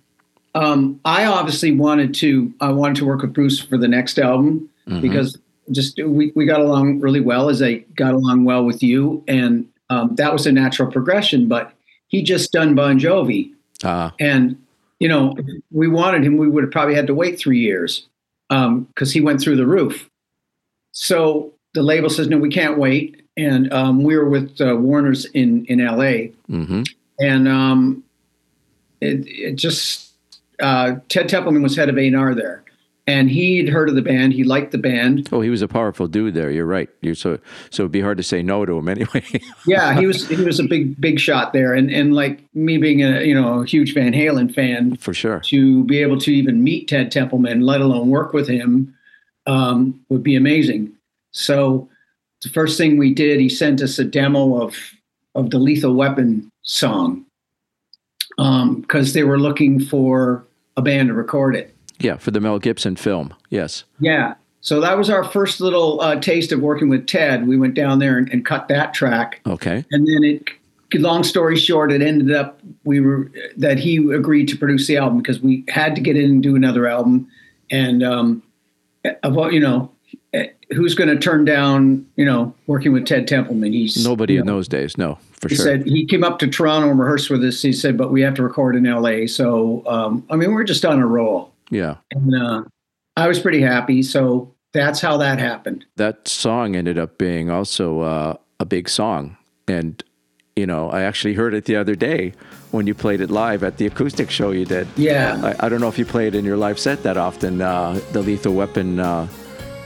um, 0.55 1.01
I 1.05 1.25
obviously 1.25 1.73
wanted 1.73 2.15
to. 2.17 2.53
I 2.61 2.71
wanted 2.71 2.97
to 2.97 3.07
work 3.07 3.23
with 3.23 3.33
Bruce 3.33 3.59
for 3.61 3.79
the 3.79 3.89
next 3.89 4.19
album 4.19 4.69
because 5.01 5.39
just 5.75 6.03
we, 6.03 6.33
we 6.35 6.47
got 6.47 6.61
along 6.61 7.01
really 7.01 7.21
well 7.21 7.49
as 7.49 7.63
I 7.63 7.79
got 7.97 8.15
along 8.15 8.45
well 8.45 8.65
with 8.65 8.83
you, 8.83 9.23
and 9.29 9.67
um, 9.91 10.15
that 10.17 10.33
was 10.33 10.47
a 10.47 10.53
natural 10.53 10.91
progression. 10.91 11.49
But 11.49 11.73
he 12.09 12.23
just 12.23 12.53
done 12.53 12.75
Bon 12.75 12.99
Jovi, 12.99 13.53
Uh, 13.85 14.11
and 14.21 14.57
you 15.01 15.09
know, 15.09 15.37
we 15.71 15.89
wanted 15.89 16.25
him. 16.25 16.37
We 16.37 16.49
would 16.49 16.65
have 16.65 16.73
probably 16.73 16.95
had 16.95 17.07
to 17.09 17.15
wait 17.15 17.39
three 17.39 17.59
years 17.59 18.07
because 18.49 19.13
he 19.13 19.21
went 19.21 19.41
through 19.41 19.57
the 19.57 19.67
roof. 19.67 20.09
So 20.93 21.53
the 21.75 21.83
label 21.83 22.11
says, 22.11 22.29
no, 22.29 22.37
we 22.37 22.51
can't 22.51 22.79
wait. 22.79 23.23
And 23.37 23.73
um, 23.73 24.03
we 24.05 24.17
were 24.17 24.29
with 24.29 24.61
uh, 24.61 24.77
Warner's 24.77 25.25
in 25.27 25.65
in 25.67 25.85
LA, 25.85 26.33
hmm 26.47 26.83
and 27.19 27.49
um, 27.49 28.05
it, 29.01 29.27
it 29.27 29.55
just 29.57 30.13
uh, 30.61 30.97
Ted 31.09 31.29
Templeman 31.29 31.63
was 31.63 31.77
head 31.77 31.89
of 31.89 31.99
A&R 31.99 32.35
there, 32.35 32.63
and 33.07 33.31
he'd 33.31 33.69
heard 33.69 33.89
of 33.89 33.95
the 33.95 34.03
band. 34.03 34.33
He 34.33 34.45
liked 34.45 34.71
the 34.71 34.79
band. 34.79 35.29
Oh, 35.33 35.41
he 35.41 35.51
was 35.51 35.63
a 35.63 35.69
powerful 35.69 36.07
dude 36.07 36.35
there. 36.35 36.51
You're 36.51 36.67
right. 36.67 36.89
You're 37.01 37.15
so 37.15 37.39
so 37.71 37.83
it'd 37.83 37.93
be 37.93 38.01
hard 38.01 38.17
to 38.19 38.23
say 38.23 38.43
no 38.43 38.65
to 38.65 38.79
him 38.79 38.89
anyway. 38.89 39.25
Yeah, 39.67 39.99
he 39.99 40.07
was 40.07 40.29
he 40.29 40.37
was 40.37 40.61
a 40.61 40.65
big 40.65 41.01
big 41.01 41.19
shot 41.19 41.53
there, 41.53 41.75
and 41.75 41.91
and 41.91 42.15
like 42.15 42.45
me 42.55 42.79
being 42.79 43.03
a 43.03 43.23
you 43.23 43.35
know 43.35 43.61
a 43.61 43.67
huge 43.67 43.95
Van 43.95 44.13
Halen 44.13 44.55
fan, 44.55 44.97
for 44.97 45.15
sure. 45.15 45.41
to 45.41 45.85
be 45.85 45.99
able 45.99 46.19
to 46.21 46.33
even 46.33 46.63
meet 46.63 46.89
Ted 46.89 47.11
Templeman, 47.11 47.63
let 47.63 47.81
alone 47.81 48.09
work 48.09 48.33
with 48.33 48.49
him, 48.49 48.95
um, 49.47 50.01
would 50.09 50.23
be 50.23 50.37
amazing. 50.37 50.93
So 51.33 51.89
the 52.43 52.51
first 52.51 52.79
thing 52.79 52.99
we 52.99 53.15
did, 53.15 53.41
he 53.41 53.49
sent 53.49 53.81
us 53.83 53.99
a 53.99 54.05
demo 54.05 54.63
of 54.63 54.77
of 55.35 55.51
the 55.51 55.59
Lethal 55.59 55.95
Weapon 55.95 56.51
song 56.63 57.25
because 58.37 59.13
they 59.13 59.25
were 59.25 59.39
looking 59.39 59.81
for 59.81 60.45
a 60.77 60.83
band 60.83 61.09
to 61.09 61.15
record 61.15 61.55
it. 61.57 61.75
Yeah, 62.03 62.17
for 62.17 62.31
the 62.31 62.41
Mel 62.41 62.59
Gibson 62.59 62.97
film. 62.97 63.35
Yes. 63.51 63.85
Yeah. 64.01 64.35
So 64.61 64.81
that 64.81 64.97
was 64.97 65.11
our 65.11 65.25
first 65.25 65.61
little 65.61 66.01
uh, 66.01 66.21
taste 66.21 66.53
of 66.53 66.61
working 66.61 66.89
with 66.89 67.07
Ted. 67.07 67.49
We 67.49 67.57
went 67.57 67.75
down 67.75 67.99
there 67.99 68.17
and, 68.17 68.29
and 68.31 68.47
cut 68.47 68.69
that 68.69 68.95
track. 68.95 69.41
Okay. 69.47 69.85
and 69.91 70.07
then 70.07 70.25
it 70.25 70.45
long 71.01 71.25
story 71.25 71.57
short 71.57 71.91
it 71.91 72.03
ended 72.03 72.35
up 72.35 72.61
we 72.85 73.01
were 73.01 73.31
that 73.57 73.79
he 73.79 73.97
agreed 74.13 74.47
to 74.47 74.57
produce 74.57 74.87
the 74.87 74.97
album 74.97 75.19
because 75.19 75.41
we 75.41 75.65
had 75.69 75.95
to 75.95 76.01
get 76.01 76.17
in 76.17 76.27
and 76.27 76.43
do 76.43 76.55
another 76.55 76.87
album 76.87 77.27
and 77.71 78.03
um 78.03 78.43
of 79.23 79.35
what 79.35 79.53
you 79.53 79.61
know 79.61 79.91
eh, 80.35 80.49
who's 80.71 80.95
going 80.95 81.09
to 81.09 81.17
turn 81.17 81.45
down 81.45 82.07
you 82.17 82.25
know 82.25 82.55
working 82.67 82.93
with 82.93 83.07
ted 83.07 83.27
templeman 83.27 83.73
he's 83.73 84.05
Nobody 84.05 84.37
in 84.37 84.45
know, 84.45 84.57
those 84.57 84.69
days. 84.69 84.99
No, 84.99 85.19
for 85.33 85.49
sure. 85.49 85.49
he 85.49 85.57
sure. 85.57 85.65
said 85.65 85.87
he 85.87 86.05
came 86.05 86.25
up 86.25 86.39
to 86.41 86.47
toronto 86.47 86.91
and 86.91 87.01
rehearsed 87.01 87.31
with 87.31 87.43
us 87.45 87.63
he 87.63 87.73
said 87.73 87.97
but 87.97 88.11
we 88.11 88.21
have 88.21 88.35
to 88.35 88.43
record 88.43 88.77
in 88.77 88.85
la 88.85 89.27
so 89.27 89.83
um 89.87 90.25
i 90.31 90.37
mean 90.37 90.53
we're 90.53 90.65
just 90.65 90.85
on 90.85 91.01
a 91.01 91.07
roll 91.07 91.52
yeah. 91.73 91.97
and 92.13 92.35
uh 92.35 92.63
i 93.17 93.27
was 93.27 93.39
pretty 93.39 93.61
happy 93.61 94.03
so 94.03 94.55
that's 94.73 95.01
how 95.01 95.17
that 95.17 95.39
happened 95.39 95.85
that 95.97 96.29
song 96.29 96.77
ended 96.77 96.99
up 96.99 97.19
being 97.19 97.51
also 97.51 98.01
uh, 98.01 98.37
a 98.63 98.65
big 98.65 98.89
song. 98.89 99.37
And, 99.69 100.03
you 100.57 100.67
know, 100.67 100.89
I 100.89 101.03
actually 101.03 101.35
heard 101.35 101.53
it 101.53 101.67
the 101.67 101.77
other 101.77 101.95
day 101.95 102.33
when 102.71 102.87
you 102.87 102.95
played 102.95 103.21
it 103.21 103.31
live 103.31 103.63
at 103.63 103.77
the 103.77 103.87
acoustic 103.87 104.31
show 104.31 104.53
you 104.53 104.65
did. 104.65 104.89
yeah 104.97 105.39
I, 105.61 105.67
I 105.67 105.69
don't 105.69 105.81
know 105.81 105.89
if 105.89 105.99
you 105.99 106.07
play 106.07 106.27
it 106.27 106.35
in 106.35 106.45
your 106.47 106.57
live 106.57 106.79
set 106.79 107.03
that 107.03 107.19
often, 107.19 107.61
uh, 107.61 108.01
the 108.13 108.23
Lethal 108.23 108.55
Weapon. 108.55 109.01
Uh, 109.01 109.29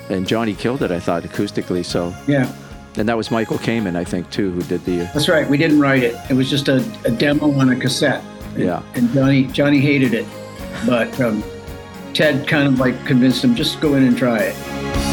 and 0.08 0.28
Johnny 0.28 0.54
killed 0.54 0.82
it, 0.82 0.92
I 0.92 1.00
thought, 1.00 1.24
acoustically. 1.24 1.84
So, 1.84 2.14
yeah 2.28 2.54
and 2.98 3.06
that 3.10 3.16
was 3.16 3.30
Michael 3.30 3.58
Kamen, 3.58 3.94
I 3.94 4.04
think, 4.04 4.30
too, 4.30 4.52
who 4.52 4.62
did 4.62 4.82
the. 4.86 5.00
That's 5.12 5.28
right. 5.28 5.46
We 5.46 5.58
didn't 5.58 5.80
write 5.80 6.02
it. 6.02 6.16
It 6.30 6.32
was 6.32 6.48
just 6.48 6.68
a, 6.68 6.76
a 7.04 7.10
demo 7.10 7.52
on 7.52 7.68
a 7.68 7.76
cassette. 7.78 8.24
And, 8.54 8.64
Yeah. 8.64 8.82
And 8.94 9.12
Johnny 9.12 9.46
Johnny 9.48 9.80
hated 9.80 10.14
it, 10.14 10.26
but 10.86 11.20
um, 11.20 11.44
Ted 12.16 12.48
kind 12.48 12.66
of 12.66 12.80
like 12.80 13.04
convinced 13.04 13.44
him 13.44 13.54
just 13.54 13.78
go 13.78 13.92
in 13.92 14.02
and 14.02 14.16
try 14.16 14.38
it. 14.38 15.05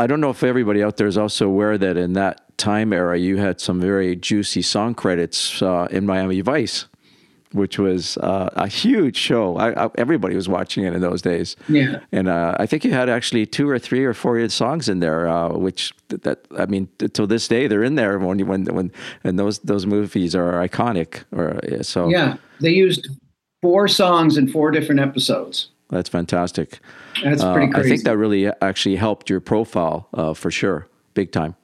I 0.00 0.06
don't 0.06 0.22
know 0.22 0.30
if 0.30 0.42
everybody 0.42 0.82
out 0.82 0.96
there 0.96 1.06
is 1.06 1.18
also 1.18 1.46
aware 1.46 1.76
that 1.76 1.98
in 1.98 2.14
that 2.14 2.56
time 2.56 2.94
era, 2.94 3.18
you 3.18 3.36
had 3.36 3.60
some 3.60 3.78
very 3.78 4.16
juicy 4.16 4.62
song 4.62 4.94
credits 4.94 5.60
uh, 5.60 5.88
in 5.90 6.06
Miami 6.06 6.40
Vice, 6.40 6.86
which 7.52 7.78
was 7.78 8.16
uh, 8.16 8.48
a 8.54 8.66
huge 8.66 9.14
show. 9.14 9.58
I, 9.58 9.84
I, 9.84 9.90
everybody 9.98 10.34
was 10.34 10.48
watching 10.48 10.84
it 10.84 10.94
in 10.94 11.02
those 11.02 11.20
days. 11.20 11.54
Yeah. 11.68 12.00
And 12.12 12.28
uh, 12.28 12.56
I 12.58 12.64
think 12.64 12.82
you 12.82 12.92
had 12.92 13.10
actually 13.10 13.44
two 13.44 13.68
or 13.68 13.78
three 13.78 14.02
or 14.02 14.14
four 14.14 14.48
songs 14.48 14.88
in 14.88 15.00
there, 15.00 15.28
uh, 15.28 15.50
which 15.50 15.92
that, 16.08 16.22
that 16.22 16.46
I 16.58 16.64
mean, 16.64 16.88
till 17.12 17.26
this 17.26 17.46
day 17.46 17.66
they're 17.66 17.84
in 17.84 17.96
there 17.96 18.18
when 18.18 18.46
when 18.46 18.64
when 18.64 18.92
and 19.22 19.38
those 19.38 19.58
those 19.58 19.84
movies 19.84 20.34
are 20.34 20.66
iconic. 20.66 21.24
Or 21.30 21.60
so 21.82 22.08
Yeah, 22.08 22.38
they 22.58 22.70
used 22.70 23.06
four 23.60 23.86
songs 23.86 24.38
in 24.38 24.48
four 24.48 24.70
different 24.70 25.02
episodes. 25.02 25.68
that's 25.90 26.08
fantastic. 26.08 26.80
That's 27.24 27.42
Uh, 27.42 27.52
pretty 27.54 27.72
I 27.74 27.82
think 27.82 28.04
that 28.04 28.16
really 28.16 28.48
actually 28.62 28.96
helped 28.96 29.28
your 29.30 29.40
profile 29.40 30.08
uh, 30.14 30.34
for 30.34 30.50
sure, 30.50 30.86
big 31.14 31.32
time. 31.32 31.54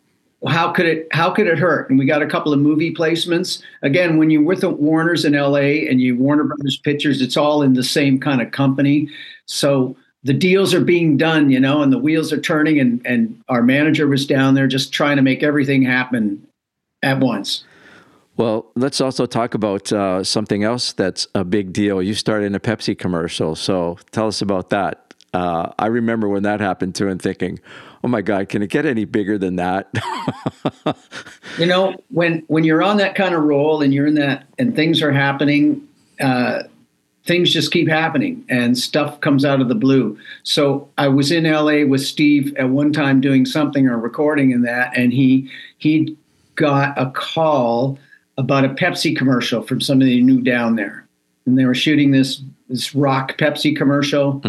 how 0.48 0.70
could 0.70 0.86
it 0.86 1.08
how 1.12 1.30
could 1.30 1.46
it 1.46 1.58
hurt? 1.58 1.88
And 1.90 1.98
we 1.98 2.04
got 2.06 2.22
a 2.22 2.26
couple 2.26 2.52
of 2.52 2.60
movie 2.60 2.94
placements. 2.94 3.62
Again, 3.82 4.16
when 4.18 4.30
you're 4.30 4.42
with 4.42 4.60
the 4.60 4.70
Warner's 4.70 5.24
in 5.24 5.32
LA 5.32 5.88
and 5.90 6.00
you 6.00 6.16
Warner 6.16 6.44
Brothers 6.44 6.76
Pictures, 6.76 7.20
it's 7.22 7.36
all 7.36 7.62
in 7.62 7.72
the 7.74 7.82
same 7.82 8.18
kind 8.20 8.40
of 8.42 8.50
company. 8.52 9.08
So 9.46 9.96
the 10.24 10.34
deals 10.34 10.74
are 10.74 10.80
being 10.80 11.16
done, 11.16 11.50
you 11.50 11.58
know, 11.60 11.82
and 11.82 11.92
the 11.92 11.98
wheels 11.98 12.32
are 12.32 12.40
turning 12.40 12.78
and 12.78 13.00
and 13.06 13.40
our 13.48 13.62
manager 13.62 14.06
was 14.06 14.26
down 14.26 14.54
there 14.54 14.66
just 14.66 14.92
trying 14.92 15.16
to 15.16 15.22
make 15.22 15.42
everything 15.42 15.82
happen 15.82 16.46
at 17.02 17.18
once. 17.20 17.64
Well, 18.36 18.66
let's 18.76 19.00
also 19.00 19.24
talk 19.24 19.54
about 19.54 19.90
uh, 19.92 20.22
something 20.22 20.62
else 20.62 20.92
that's 20.92 21.26
a 21.34 21.42
big 21.44 21.72
deal. 21.72 22.02
You 22.02 22.12
started 22.12 22.46
in 22.46 22.54
a 22.54 22.60
Pepsi 22.60 22.96
commercial, 22.96 23.54
so 23.56 23.96
tell 24.12 24.26
us 24.26 24.42
about 24.42 24.68
that. 24.70 25.05
Uh, 25.36 25.70
I 25.78 25.88
remember 25.88 26.30
when 26.30 26.44
that 26.44 26.60
happened 26.60 26.94
too, 26.94 27.08
and 27.08 27.20
thinking, 27.20 27.60
"Oh 28.02 28.08
my 28.08 28.22
God, 28.22 28.48
can 28.48 28.62
it 28.62 28.70
get 28.70 28.86
any 28.86 29.04
bigger 29.04 29.36
than 29.36 29.56
that?" 29.56 29.92
You 31.58 31.66
know, 31.66 31.94
when 32.08 32.42
when 32.48 32.64
you're 32.64 32.82
on 32.82 32.98
that 32.98 33.14
kind 33.14 33.34
of 33.34 33.42
roll 33.42 33.80
and 33.80 33.92
you're 33.92 34.06
in 34.06 34.14
that 34.14 34.46
and 34.58 34.76
things 34.76 35.00
are 35.00 35.12
happening, 35.12 35.86
uh, 36.20 36.64
things 37.24 37.52
just 37.52 37.70
keep 37.72 37.88
happening 37.88 38.44
and 38.48 38.76
stuff 38.76 39.20
comes 39.20 39.44
out 39.44 39.60
of 39.60 39.68
the 39.68 39.74
blue. 39.74 40.18
So 40.42 40.88
I 40.98 41.08
was 41.08 41.30
in 41.30 41.44
LA 41.44 41.84
with 41.84 42.02
Steve 42.02 42.54
at 42.56 42.68
one 42.68 42.92
time 42.92 43.20
doing 43.20 43.46
something 43.46 43.86
or 43.86 43.98
recording 43.98 44.50
in 44.50 44.62
that, 44.62 44.96
and 44.96 45.12
he 45.12 45.50
he 45.78 46.16
got 46.54 46.98
a 46.98 47.10
call 47.10 47.98
about 48.38 48.64
a 48.64 48.70
Pepsi 48.70 49.16
commercial 49.16 49.62
from 49.62 49.80
somebody 49.80 50.16
he 50.16 50.22
knew 50.22 50.40
down 50.40 50.76
there, 50.76 51.06
and 51.46 51.58
they 51.58 51.64
were 51.66 51.74
shooting 51.74 52.10
this 52.10 52.42
this 52.68 52.94
rock 52.94 53.36
Pepsi 53.38 53.74
commercial, 53.76 54.40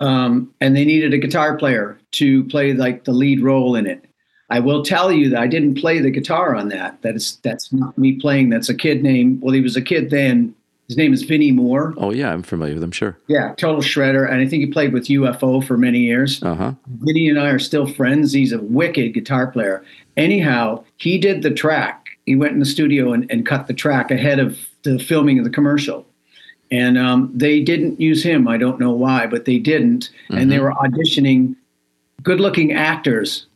um, 0.00 0.52
and 0.60 0.76
they 0.76 0.84
needed 0.84 1.14
a 1.14 1.18
guitar 1.18 1.56
player 1.56 1.98
to 2.12 2.44
play 2.44 2.72
like 2.72 3.04
the 3.04 3.12
lead 3.12 3.42
role 3.42 3.74
in 3.76 3.86
it. 3.86 4.04
I 4.48 4.58
will 4.58 4.82
tell 4.82 5.12
you 5.12 5.30
that 5.30 5.40
I 5.40 5.46
didn't 5.46 5.76
play 5.76 6.00
the 6.00 6.10
guitar 6.10 6.56
on 6.56 6.68
that. 6.70 7.00
That 7.02 7.14
is 7.14 7.38
that's 7.42 7.72
not 7.72 7.96
me 7.96 8.12
playing. 8.12 8.50
That's 8.50 8.68
a 8.68 8.74
kid 8.74 9.02
named 9.02 9.40
well, 9.42 9.54
he 9.54 9.60
was 9.60 9.76
a 9.76 9.82
kid 9.82 10.10
then. 10.10 10.54
His 10.88 10.96
name 10.96 11.12
is 11.12 11.22
Vinnie 11.22 11.52
Moore. 11.52 11.94
Oh 11.98 12.10
yeah, 12.10 12.32
I'm 12.32 12.42
familiar 12.42 12.74
with 12.74 12.82
him, 12.82 12.90
Sure. 12.90 13.16
Yeah, 13.28 13.54
total 13.54 13.80
shredder. 13.80 14.28
And 14.28 14.40
I 14.40 14.48
think 14.48 14.64
he 14.64 14.66
played 14.66 14.92
with 14.92 15.04
UFO 15.06 15.64
for 15.64 15.76
many 15.76 16.00
years. 16.00 16.42
Uh 16.42 16.56
huh. 16.56 16.72
Vinnie 17.02 17.28
and 17.28 17.38
I 17.38 17.50
are 17.50 17.60
still 17.60 17.86
friends. 17.86 18.32
He's 18.32 18.50
a 18.52 18.58
wicked 18.58 19.14
guitar 19.14 19.46
player. 19.52 19.84
Anyhow, 20.16 20.82
he 20.96 21.16
did 21.16 21.42
the 21.42 21.52
track. 21.52 22.06
He 22.26 22.34
went 22.34 22.54
in 22.54 22.58
the 22.58 22.66
studio 22.66 23.12
and, 23.12 23.30
and 23.30 23.46
cut 23.46 23.68
the 23.68 23.72
track 23.72 24.10
ahead 24.10 24.40
of 24.40 24.58
the 24.82 24.98
filming 24.98 25.38
of 25.38 25.44
the 25.44 25.50
commercial. 25.50 26.04
And 26.70 26.96
um, 26.98 27.32
they 27.34 27.60
didn't 27.60 28.00
use 28.00 28.22
him. 28.22 28.46
I 28.46 28.56
don't 28.56 28.78
know 28.78 28.92
why, 28.92 29.26
but 29.26 29.44
they 29.44 29.58
didn't. 29.58 30.10
And 30.30 30.52
they 30.52 30.60
were 30.60 30.72
auditioning 30.72 31.56
good 32.22 32.38
looking 32.40 32.72
actors 32.72 33.46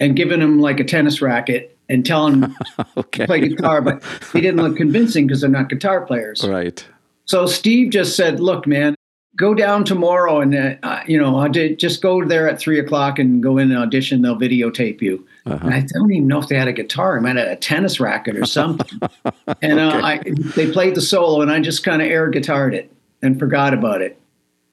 and 0.00 0.16
giving 0.16 0.40
them 0.40 0.58
like 0.60 0.80
a 0.80 0.84
tennis 0.84 1.20
racket 1.20 1.76
and 1.90 2.04
telling 2.06 2.40
them 2.40 2.56
Okay. 2.96 3.24
to 3.24 3.26
play 3.26 3.40
guitar, 3.46 3.82
but 3.82 4.02
they 4.32 4.40
didn't 4.40 4.62
look 4.62 4.76
convincing 4.76 5.26
because 5.26 5.42
they're 5.42 5.50
not 5.50 5.68
guitar 5.68 6.06
players. 6.06 6.42
Right. 6.48 6.84
So 7.26 7.46
Steve 7.46 7.90
just 7.90 8.16
said, 8.16 8.40
"Look, 8.40 8.66
man, 8.66 8.94
go 9.36 9.54
down 9.54 9.84
tomorrow 9.84 10.40
and 10.40 10.78
uh, 10.82 11.00
you 11.06 11.18
know, 11.20 11.46
just 11.48 12.00
go 12.02 12.24
there 12.24 12.48
at 12.48 12.58
three 12.58 12.78
o'clock 12.78 13.18
and 13.18 13.42
go 13.42 13.58
in 13.58 13.70
and 13.70 13.78
audition. 13.78 14.22
They'll 14.22 14.38
videotape 14.38 15.02
you." 15.02 15.26
And 15.44 15.74
I 15.74 15.80
don't 15.80 16.12
even 16.12 16.28
know 16.28 16.38
if 16.38 16.48
they 16.48 16.56
had 16.56 16.68
a 16.68 16.72
guitar. 16.72 17.16
I 17.16 17.20
might 17.20 17.36
have 17.36 17.48
a 17.48 17.56
tennis 17.56 17.98
racket 17.98 18.36
or 18.36 18.46
something. 18.46 19.00
and 19.62 19.80
uh, 19.80 20.00
I, 20.02 20.20
they 20.54 20.70
played 20.70 20.94
the 20.94 21.00
solo, 21.00 21.40
and 21.40 21.50
I 21.50 21.60
just 21.60 21.82
kind 21.82 22.00
of 22.00 22.08
air 22.08 22.30
guitared 22.30 22.74
it 22.74 22.92
and 23.22 23.38
forgot 23.38 23.74
about 23.74 24.02
it. 24.02 24.18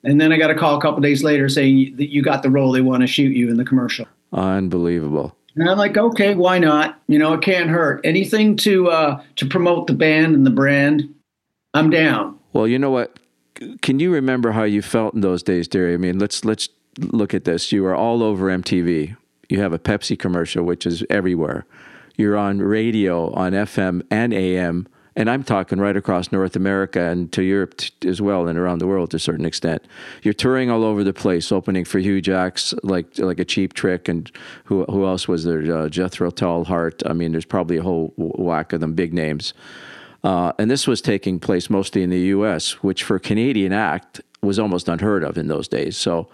And 0.04 0.20
then 0.22 0.32
I 0.32 0.38
got 0.38 0.50
a 0.50 0.56
call 0.56 0.78
a 0.78 0.82
couple 0.82 1.02
days 1.02 1.24
later 1.24 1.50
saying 1.50 1.96
that 1.98 2.10
you 2.10 2.22
got 2.22 2.44
the 2.44 2.50
role. 2.50 2.72
They 2.72 2.82
want 2.82 3.02
to 3.02 3.08
shoot 3.08 3.36
you 3.36 3.50
in 3.50 3.58
the 3.58 3.66
commercial. 3.66 4.08
Unbelievable. 4.32 5.36
And 5.56 5.70
I'm 5.70 5.78
like, 5.78 5.98
okay, 5.98 6.36
why 6.36 6.60
not? 6.60 7.02
You 7.08 7.20
know, 7.20 7.34
it 7.34 7.42
can't 7.42 7.70
hurt. 7.70 8.02
Anything 8.04 8.56
to 8.58 8.90
uh, 8.90 9.24
to 9.38 9.46
promote 9.46 9.88
the 9.88 9.94
band 9.94 10.36
and 10.36 10.46
the 10.46 10.52
brand, 10.52 11.14
I'm 11.74 11.90
down. 11.90 12.40
Well, 12.54 12.68
you 12.68 12.80
know 12.80 12.92
what? 12.92 13.20
Can 13.82 14.00
you 14.00 14.14
remember 14.14 14.52
how 14.52 14.64
you 14.64 14.82
felt 14.82 15.14
in 15.14 15.22
those 15.22 15.44
days, 15.44 15.68
Derry? 15.68 15.96
I 15.96 15.98
mean, 15.98 16.18
let's 16.18 16.46
let's 16.46 16.70
look 16.98 17.34
at 17.34 17.44
this. 17.44 17.72
You 17.72 17.84
were 17.84 17.96
all 17.96 18.24
over 18.24 18.46
MTV. 18.46 19.18
You 19.50 19.60
have 19.62 19.74
a 19.74 19.80
Pepsi 19.80 20.18
commercial, 20.18 20.64
which 20.64 20.86
is 20.86 21.04
everywhere. 21.10 21.66
You're 22.16 22.38
on 22.38 22.60
radio, 22.60 23.34
on 23.34 23.54
FM 23.54 24.04
and 24.12 24.34
AM, 24.34 24.88
and 25.16 25.30
I'm 25.30 25.44
talking 25.44 25.80
right 25.80 25.98
across 25.98 26.32
North 26.32 26.56
America 26.56 27.02
and 27.02 27.32
to 27.34 27.42
Europe 27.42 27.78
t- 27.78 28.08
as 28.08 28.22
well, 28.22 28.48
and 28.48 28.58
around 28.60 28.80
the 28.80 28.88
world 28.88 29.12
to 29.12 29.18
a 29.18 29.20
certain 29.20 29.46
extent. 29.46 29.84
You're 30.22 30.34
touring 30.34 30.70
all 30.70 30.84
over 30.84 31.04
the 31.04 31.14
place, 31.14 31.52
opening 31.52 31.84
for 31.84 32.00
huge 32.00 32.30
acts 32.30 32.74
like 32.84 33.18
like 33.18 33.40
a 33.40 33.46
cheap 33.46 33.74
trick, 33.74 34.08
and 34.08 34.32
who 34.66 34.86
who 34.86 35.06
else 35.06 35.28
was 35.28 35.44
there? 35.44 35.62
Uh, 35.76 35.90
Jethro 35.90 36.30
Tull, 36.30 36.66
Heart. 36.66 37.04
I 37.06 37.14
mean, 37.14 37.32
there's 37.32 37.46
probably 37.46 37.78
a 37.78 37.84
whole 37.84 38.14
whack 38.18 38.72
of 38.72 38.82
them, 38.82 38.94
big 38.94 39.14
names. 39.14 39.54
Uh, 40.24 40.52
and 40.60 40.70
this 40.70 40.86
was 40.86 41.02
taking 41.02 41.40
place 41.40 41.70
mostly 41.70 42.04
in 42.04 42.10
the 42.10 42.20
U.S., 42.20 42.84
which 42.84 43.04
for 43.04 43.18
Canadian 43.20 43.72
act 43.72 44.22
was 44.42 44.60
almost 44.60 44.90
unheard 44.90 45.24
of 45.24 45.38
in 45.38 45.48
those 45.48 45.68
days. 45.68 45.96
So, 45.98 46.28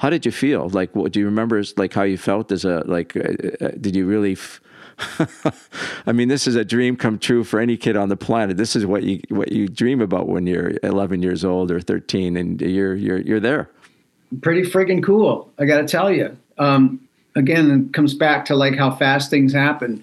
how 0.00 0.08
did 0.10 0.24
you 0.26 0.32
feel? 0.32 0.68
Like, 0.70 0.94
what 0.96 1.12
do 1.12 1.20
you 1.20 1.26
remember? 1.26 1.62
Like 1.76 1.92
how 1.94 2.02
you 2.02 2.16
felt 2.18 2.50
as 2.52 2.64
a 2.64 2.82
like? 2.86 3.16
Uh, 3.16 3.20
uh, 3.64 3.68
did 3.80 3.94
you 3.94 4.06
really? 4.06 4.32
F- 4.32 4.60
I 6.06 6.12
mean, 6.12 6.28
this 6.28 6.46
is 6.46 6.56
a 6.56 6.64
dream 6.64 6.96
come 6.96 7.18
true 7.18 7.42
for 7.44 7.58
any 7.60 7.76
kid 7.76 7.96
on 7.96 8.08
the 8.08 8.16
planet. 8.16 8.56
This 8.56 8.76
is 8.76 8.84
what 8.84 9.02
you 9.02 9.20
what 9.28 9.52
you 9.52 9.68
dream 9.68 10.00
about 10.00 10.28
when 10.28 10.46
you're 10.46 10.72
11 10.82 11.22
years 11.22 11.44
old 11.44 11.70
or 11.70 11.80
13, 11.80 12.36
and 12.36 12.60
you're 12.60 12.94
you're 12.94 13.18
you're 13.18 13.40
there. 13.40 13.70
pretty 14.42 14.62
friggin' 14.62 15.02
cool. 15.02 15.50
I 15.58 15.64
got 15.66 15.80
to 15.80 15.86
tell 15.86 16.10
you. 16.12 16.36
Um, 16.58 17.00
again, 17.36 17.70
it 17.88 17.94
comes 17.94 18.12
back 18.14 18.44
to 18.46 18.54
like 18.56 18.76
how 18.76 18.90
fast 18.90 19.30
things 19.30 19.52
happen. 19.52 20.02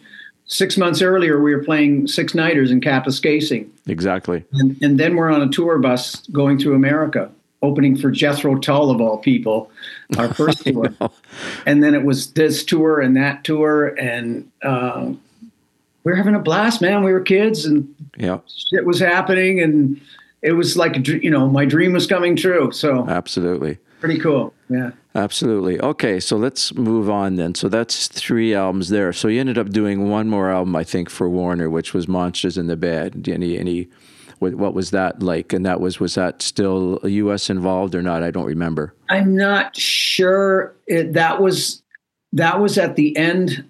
Six 0.50 0.78
months 0.78 1.02
earlier, 1.02 1.42
we 1.42 1.54
were 1.54 1.64
playing 1.64 2.08
six 2.08 2.34
nighters 2.34 2.72
in 2.72 2.80
Kapuskasing, 2.80 3.68
Exactly. 3.86 4.46
and, 4.54 4.78
and 4.82 4.98
then 4.98 5.18
we're 5.18 5.30
on 5.30 5.42
a 5.42 5.50
tour 5.50 5.78
bus 5.78 6.26
going 6.32 6.58
through 6.58 6.74
America, 6.74 7.30
opening 7.62 7.98
for 7.98 8.12
Jethro 8.12 8.58
Tull 8.58 8.92
of 8.92 9.02
all 9.02 9.18
people, 9.18 9.72
our 10.18 10.34
first 10.34 10.64
tour. 10.66 10.94
And 11.66 11.84
then 11.84 11.96
it 11.96 12.04
was 12.04 12.32
this 12.34 12.64
tour 12.64 13.00
and 13.02 13.16
that 13.18 13.44
tour, 13.44 13.88
and 14.00 14.50
uh, 14.62 15.08
we 16.04 16.12
were 16.12 16.16
having 16.16 16.36
a 16.36 16.40
blast, 16.40 16.82
man. 16.82 17.04
We 17.04 17.12
were 17.14 17.22
kids, 17.22 17.66
and 17.66 17.94
Yeah. 18.18 18.40
shit 18.48 18.86
was 18.86 19.00
happening, 19.00 19.60
and 19.62 20.00
it 20.42 20.54
was 20.54 20.78
like 20.78 21.08
you 21.08 21.30
know 21.32 21.48
my 21.50 21.66
dream 21.66 21.94
was 21.94 22.06
coming 22.08 22.36
true. 22.36 22.72
So 22.72 23.08
Absolutely. 23.08 23.80
pretty 24.00 24.20
cool. 24.20 24.54
Yeah. 24.70 24.92
Absolutely. 25.16 25.82
Okay, 25.82 26.20
so 26.20 26.38
let's 26.38 26.76
move 26.76 27.10
on 27.10 27.38
then. 27.38 27.56
So 27.56 27.70
that's 27.70 28.08
three 28.08 28.54
albums 28.54 28.90
there. 28.90 29.12
So 29.14 29.28
you 29.30 29.40
ended 29.40 29.58
up 29.58 29.70
doing 29.72 30.10
one 30.12 30.28
more 30.28 30.52
album, 30.52 30.76
I 30.76 30.84
think, 30.84 31.10
for 31.10 31.28
Warner, 31.28 31.72
which 31.72 31.92
was 31.96 32.08
Monsters 32.08 32.56
in 32.56 32.68
the 32.68 32.78
Bed. 32.78 33.28
Any, 33.28 33.58
any, 33.58 33.88
what, 34.40 34.56
what 34.56 34.74
was 34.74 34.92
that 34.92 35.22
like? 35.22 35.54
And 35.54 35.66
that 35.66 35.80
was 35.80 36.00
was 36.00 36.16
that 36.16 36.42
still 36.42 37.00
U.S. 37.04 37.50
involved 37.50 37.96
or 37.96 38.02
not? 38.02 38.24
I 38.24 38.32
don't 38.32 38.46
remember. 38.46 38.94
I'm 39.10 39.36
not 39.36 39.76
sure 39.76 40.76
it, 40.88 41.14
that 41.14 41.42
was 41.42 41.84
that 42.34 42.60
was 42.60 42.78
at 42.78 42.96
the 42.96 43.16
end 43.18 43.66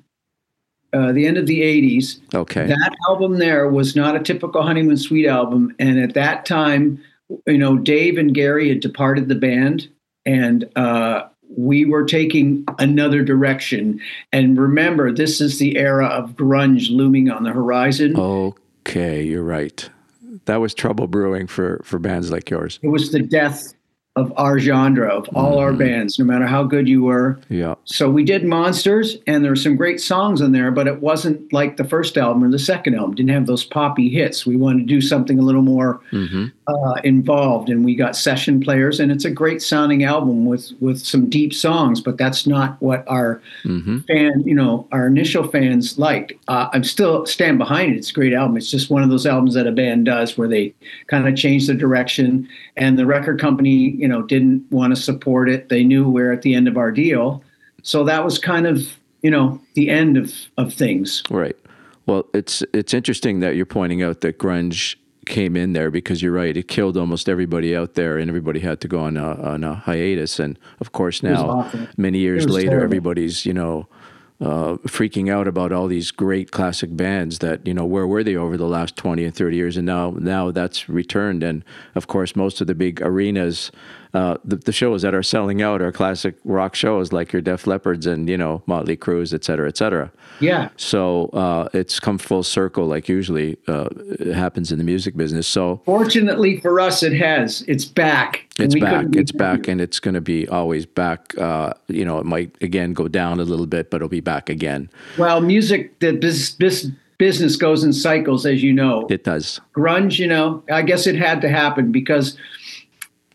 uh, 0.93 1.11
the 1.11 1.27
end 1.27 1.37
of 1.37 1.47
the 1.47 1.61
80s. 1.61 2.19
Okay. 2.33 2.65
That 2.65 2.95
album 3.09 3.39
there 3.39 3.67
was 3.67 3.95
not 3.95 4.15
a 4.15 4.19
typical 4.19 4.61
Honeymoon 4.61 4.97
Suite 4.97 5.27
album, 5.27 5.75
and 5.79 5.99
at 5.99 6.13
that 6.13 6.45
time, 6.45 7.01
you 7.45 7.57
know, 7.57 7.77
Dave 7.77 8.17
and 8.17 8.33
Gary 8.33 8.69
had 8.69 8.79
departed 8.79 9.27
the 9.27 9.35
band, 9.35 9.89
and 10.25 10.69
uh, 10.75 11.27
we 11.55 11.85
were 11.85 12.05
taking 12.05 12.65
another 12.79 13.23
direction. 13.23 13.99
And 14.31 14.59
remember, 14.59 15.11
this 15.11 15.41
is 15.41 15.59
the 15.59 15.77
era 15.77 16.07
of 16.07 16.31
grunge 16.31 16.89
looming 16.89 17.29
on 17.29 17.43
the 17.43 17.51
horizon. 17.51 18.17
Okay, 18.17 19.23
you're 19.23 19.43
right. 19.43 19.89
That 20.47 20.57
was 20.57 20.73
trouble 20.73 21.07
brewing 21.07 21.47
for 21.47 21.81
for 21.83 21.99
bands 21.99 22.31
like 22.31 22.49
yours. 22.49 22.79
It 22.81 22.87
was 22.87 23.11
the 23.11 23.21
death 23.21 23.73
of 24.17 24.33
our 24.35 24.57
genre, 24.57 25.09
of 25.09 25.29
all 25.35 25.59
our 25.59 25.69
mm-hmm. 25.69 25.77
bands, 25.77 26.17
no 26.17 26.25
matter 26.25 26.47
how 26.47 26.63
good 26.63 26.89
you 26.89 27.03
were. 27.03 27.39
Yeah. 27.49 27.75
So 27.83 28.09
we 28.09 28.23
did 28.23 28.43
Monsters, 28.43 29.17
and 29.27 29.43
there 29.43 29.51
were 29.51 29.55
some 29.55 29.75
great 29.75 30.01
songs 30.01 30.41
in 30.41 30.53
there, 30.53 30.71
but 30.71 30.87
it 30.87 31.01
wasn't 31.01 31.53
like 31.53 31.77
the 31.77 31.83
first 31.83 32.17
album 32.17 32.43
or 32.43 32.49
the 32.49 32.57
second 32.57 32.95
album. 32.95 33.13
Didn't 33.13 33.29
have 33.29 33.45
those 33.45 33.63
poppy 33.63 34.09
hits. 34.09 34.43
We 34.43 34.55
wanted 34.55 34.79
to 34.79 34.85
do 34.85 35.01
something 35.01 35.37
a 35.37 35.43
little 35.43 35.61
more 35.61 36.01
mm-hmm. 36.11 36.47
Uh, 36.67 36.95
involved, 37.03 37.69
and 37.69 37.85
we 37.85 37.95
got 37.95 38.15
session 38.15 38.59
players, 38.59 38.99
and 38.99 39.11
it's 39.11 39.23
a 39.23 39.31
great 39.31 39.61
sounding 39.61 40.03
album 40.03 40.45
with 40.45 40.71
with 40.81 40.99
some 40.99 41.29
deep 41.29 41.53
songs. 41.53 42.01
But 42.01 42.17
that's 42.17 42.45
not 42.45 42.81
what 42.81 43.05
our 43.07 43.41
fan, 43.63 44.43
you 44.45 44.53
know, 44.53 44.87
our 44.91 45.07
initial 45.07 45.47
fans 45.47 45.97
liked. 45.97 46.33
Uh, 46.49 46.67
I'm 46.73 46.83
still 46.83 47.25
stand 47.25 47.57
behind 47.57 47.93
it. 47.93 47.97
It's 47.97 48.09
a 48.09 48.13
great 48.13 48.33
album. 48.33 48.57
It's 48.57 48.69
just 48.69 48.89
one 48.89 49.01
of 49.01 49.09
those 49.09 49.25
albums 49.25 49.53
that 49.53 49.65
a 49.65 49.71
band 49.71 50.05
does 50.05 50.37
where 50.37 50.47
they 50.47 50.73
kind 51.07 51.27
of 51.27 51.35
change 51.35 51.67
the 51.67 51.73
direction, 51.73 52.47
and 52.75 52.99
the 52.99 53.05
record 53.05 53.39
company, 53.39 53.91
you 53.91 54.07
know, 54.07 54.21
didn't 54.21 54.69
want 54.69 54.93
to 54.93 55.01
support 55.01 55.49
it. 55.49 55.69
They 55.69 55.85
knew 55.85 56.09
we're 56.09 56.33
at 56.33 56.41
the 56.41 56.53
end 56.53 56.67
of 56.67 56.77
our 56.77 56.91
deal, 56.91 57.43
so 57.81 58.03
that 58.03 58.25
was 58.25 58.37
kind 58.39 58.67
of 58.67 58.97
you 59.21 59.31
know 59.31 59.61
the 59.75 59.89
end 59.89 60.17
of 60.17 60.33
of 60.57 60.73
things. 60.73 61.23
Right. 61.29 61.55
Well, 62.07 62.25
it's 62.33 62.61
it's 62.73 62.93
interesting 62.93 63.39
that 63.39 63.55
you're 63.55 63.65
pointing 63.65 64.01
out 64.03 64.19
that 64.21 64.37
grunge 64.37 64.95
came 65.27 65.55
in 65.55 65.73
there 65.73 65.91
because 65.91 66.21
you're 66.21 66.31
right. 66.31 66.55
It 66.55 66.67
killed 66.67 66.97
almost 66.97 67.29
everybody 67.29 67.75
out 67.75 67.93
there, 67.93 68.17
and 68.17 68.29
everybody 68.29 68.59
had 68.59 68.81
to 68.81 68.87
go 68.87 68.99
on 68.99 69.17
a, 69.17 69.33
on 69.41 69.63
a 69.63 69.75
hiatus. 69.75 70.39
And 70.39 70.57
of 70.79 70.91
course, 70.91 71.21
now 71.23 71.71
many 71.97 72.19
years 72.19 72.47
later, 72.47 72.69
terrible. 72.69 72.85
everybody's 72.85 73.45
you 73.45 73.53
know 73.53 73.87
uh, 74.39 74.77
freaking 74.85 75.31
out 75.31 75.47
about 75.47 75.71
all 75.71 75.87
these 75.87 76.11
great 76.11 76.51
classic 76.51 76.95
bands 76.95 77.39
that 77.39 77.65
you 77.65 77.73
know 77.73 77.85
where 77.85 78.05
were 78.05 78.23
they 78.23 78.35
over 78.35 78.55
the 78.55 78.67
last 78.67 78.95
20 78.95 79.23
and 79.23 79.35
30 79.35 79.57
years 79.57 79.77
and 79.77 79.85
now 79.87 80.11
now 80.11 80.51
that's 80.51 80.87
returned 80.87 81.41
and 81.41 81.65
of 81.95 82.05
course 82.05 82.35
most 82.35 82.61
of 82.61 82.67
the 82.67 82.75
big 82.75 83.01
arenas 83.01 83.71
uh, 84.17 84.35
the, 84.43 84.55
the 84.55 84.71
shows 84.71 85.03
that 85.03 85.13
are 85.13 85.21
selling 85.21 85.61
out 85.61 85.79
are 85.79 85.91
classic 85.91 86.35
rock 86.43 86.73
shows 86.73 87.13
like 87.13 87.31
your 87.31 87.41
Def 87.41 87.67
Leppard's 87.67 88.07
and 88.07 88.27
you 88.27 88.37
know 88.37 88.63
Motley 88.65 88.95
Crue's 88.95 89.31
et 89.31 89.43
cetera 89.43 89.67
et 89.67 89.77
cetera. 89.77 90.11
Yeah, 90.39 90.69
so 90.75 91.27
uh, 91.27 91.69
it's 91.71 91.99
come 91.99 92.17
full 92.17 92.41
circle 92.41 92.87
like 92.87 93.07
usually 93.07 93.57
uh, 93.67 93.89
happens 94.33 94.71
in 94.71 94.79
the 94.79 94.83
music 94.83 95.15
business. 95.15 95.47
So 95.47 95.81
fortunately 95.85 96.59
for 96.59 96.79
us, 96.79 97.03
it 97.03 97.13
has. 97.13 97.63
It's 97.67 97.85
back. 97.85 98.47
it's 98.57 98.73
back. 98.73 99.05
it's 99.11 99.31
back 99.31 99.67
and 99.67 99.79
it's 99.79 99.99
going 99.99 100.15
to 100.15 100.21
be 100.21 100.47
always 100.47 100.87
back. 100.87 101.37
Uh, 101.37 101.73
you 101.87 102.03
know 102.03 102.17
it 102.17 102.25
might 102.25 102.55
again 102.61 102.93
go 102.93 103.07
down 103.07 103.39
a 103.39 103.43
little 103.43 103.67
bit 103.67 103.91
but 103.91 103.97
it'll 103.97 104.09
be 104.09 104.19
back 104.19 104.49
again. 104.49 104.89
Well, 105.19 105.41
music, 105.41 105.99
the 105.99 106.13
bus, 106.13 106.49
bus, 106.51 106.87
business 107.19 107.55
goes 107.55 107.83
in 107.83 107.93
cycles, 107.93 108.45
as 108.47 108.63
you 108.63 108.73
know. 108.73 109.05
it 109.09 109.23
does. 109.23 109.59
Grunge, 109.75 110.17
you 110.17 110.27
know, 110.27 110.63
I 110.71 110.81
guess 110.81 111.07
it 111.07 111.15
had 111.15 111.41
to 111.41 111.49
happen 111.49 111.91
because 111.91 112.37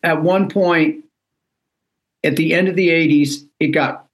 at 0.02 0.22
one 0.22 0.48
point, 0.48 1.04
at 2.24 2.36
the 2.36 2.54
end 2.54 2.68
of 2.68 2.76
the 2.76 2.88
80s, 2.88 3.46
it 3.60 3.68
got 3.68 4.06